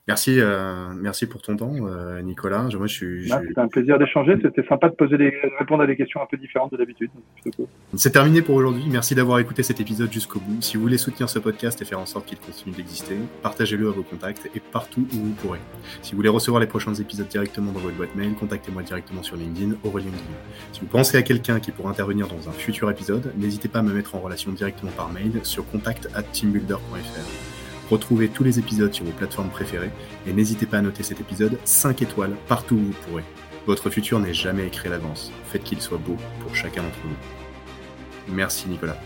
Merci, 0.07 0.39
euh, 0.39 0.93
merci 0.95 1.25
pour 1.25 1.41
ton 1.41 1.57
temps, 1.57 1.75
euh, 1.81 2.21
Nicolas. 2.21 2.69
Moi, 2.77 2.87
je 2.87 2.93
suis, 2.93 3.29
bah, 3.29 3.41
C'était 3.45 3.59
un 3.59 3.67
plaisir 3.67 3.99
d'échanger. 3.99 4.37
C'était 4.41 4.65
sympa 4.65 4.87
de 4.87 4.95
poser 4.95 5.17
des, 5.17 5.33
répondre 5.59 5.83
à 5.83 5.87
des 5.87 5.97
questions 5.97 6.21
un 6.21 6.25
peu 6.25 6.37
différentes 6.37 6.71
de 6.71 6.77
d'habitude. 6.77 7.09
C'est 7.93 8.11
terminé 8.11 8.41
pour 8.41 8.55
aujourd'hui. 8.55 8.85
Merci 8.89 9.15
d'avoir 9.15 9.39
écouté 9.39 9.63
cet 9.63 9.81
épisode 9.81 10.11
jusqu'au 10.11 10.39
bout. 10.39 10.61
Si 10.61 10.77
vous 10.77 10.83
voulez 10.83 10.97
soutenir 10.97 11.29
ce 11.29 11.39
podcast 11.39 11.81
et 11.81 11.85
faire 11.85 11.99
en 11.99 12.05
sorte 12.05 12.25
qu'il 12.25 12.39
continue 12.39 12.73
d'exister, 12.73 13.17
partagez-le 13.43 13.89
à 13.89 13.91
vos 13.91 14.03
contacts 14.03 14.49
et 14.55 14.61
partout 14.61 15.05
où 15.13 15.17
vous 15.17 15.33
pourrez. 15.33 15.59
Si 16.01 16.11
vous 16.11 16.17
voulez 16.17 16.29
recevoir 16.29 16.61
les 16.61 16.67
prochains 16.67 16.93
épisodes 16.93 17.27
directement 17.27 17.73
dans 17.73 17.79
votre 17.79 17.97
boîte 17.97 18.15
mail, 18.15 18.33
contactez-moi 18.35 18.83
directement 18.83 19.23
sur 19.23 19.35
LinkedIn, 19.35 19.75
Aurélien 19.83 20.11
Si 20.71 20.79
vous 20.79 20.87
pensez 20.87 21.17
à 21.17 21.21
quelqu'un 21.21 21.59
qui 21.59 21.71
pourrait 21.71 21.89
intervenir 21.89 22.29
dans 22.29 22.47
un 22.47 22.53
futur 22.53 22.89
épisode, 22.89 23.33
n'hésitez 23.35 23.67
pas 23.67 23.79
à 23.79 23.83
me 23.83 23.91
mettre 23.91 24.15
en 24.15 24.19
relation 24.19 24.53
directement 24.53 24.91
par 24.91 25.11
mail 25.11 25.41
sur 25.43 25.69
contact@teambuilder.fr. 25.69 27.56
Retrouvez 27.89 28.27
tous 28.27 28.43
les 28.43 28.59
épisodes 28.59 28.93
sur 28.93 29.05
vos 29.05 29.11
plateformes 29.11 29.49
préférées 29.49 29.91
et 30.27 30.33
n'hésitez 30.33 30.65
pas 30.65 30.77
à 30.77 30.81
noter 30.81 31.03
cet 31.03 31.21
épisode 31.21 31.57
5 31.63 32.01
étoiles 32.01 32.35
partout 32.47 32.75
où 32.75 32.79
vous 32.79 32.95
pourrez. 33.07 33.23
Votre 33.65 33.89
futur 33.89 34.19
n'est 34.19 34.33
jamais 34.33 34.67
écrit 34.67 34.87
à 34.87 34.91
l'avance. 34.91 35.31
Faites 35.45 35.63
qu'il 35.63 35.81
soit 35.81 35.97
beau 35.97 36.17
pour 36.41 36.55
chacun 36.55 36.83
d'entre 36.83 36.99
vous. 37.03 37.15
Merci 38.33 38.67
Nicolas. 38.69 38.97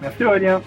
Merci 0.00 0.24
Aurélien. 0.24 0.62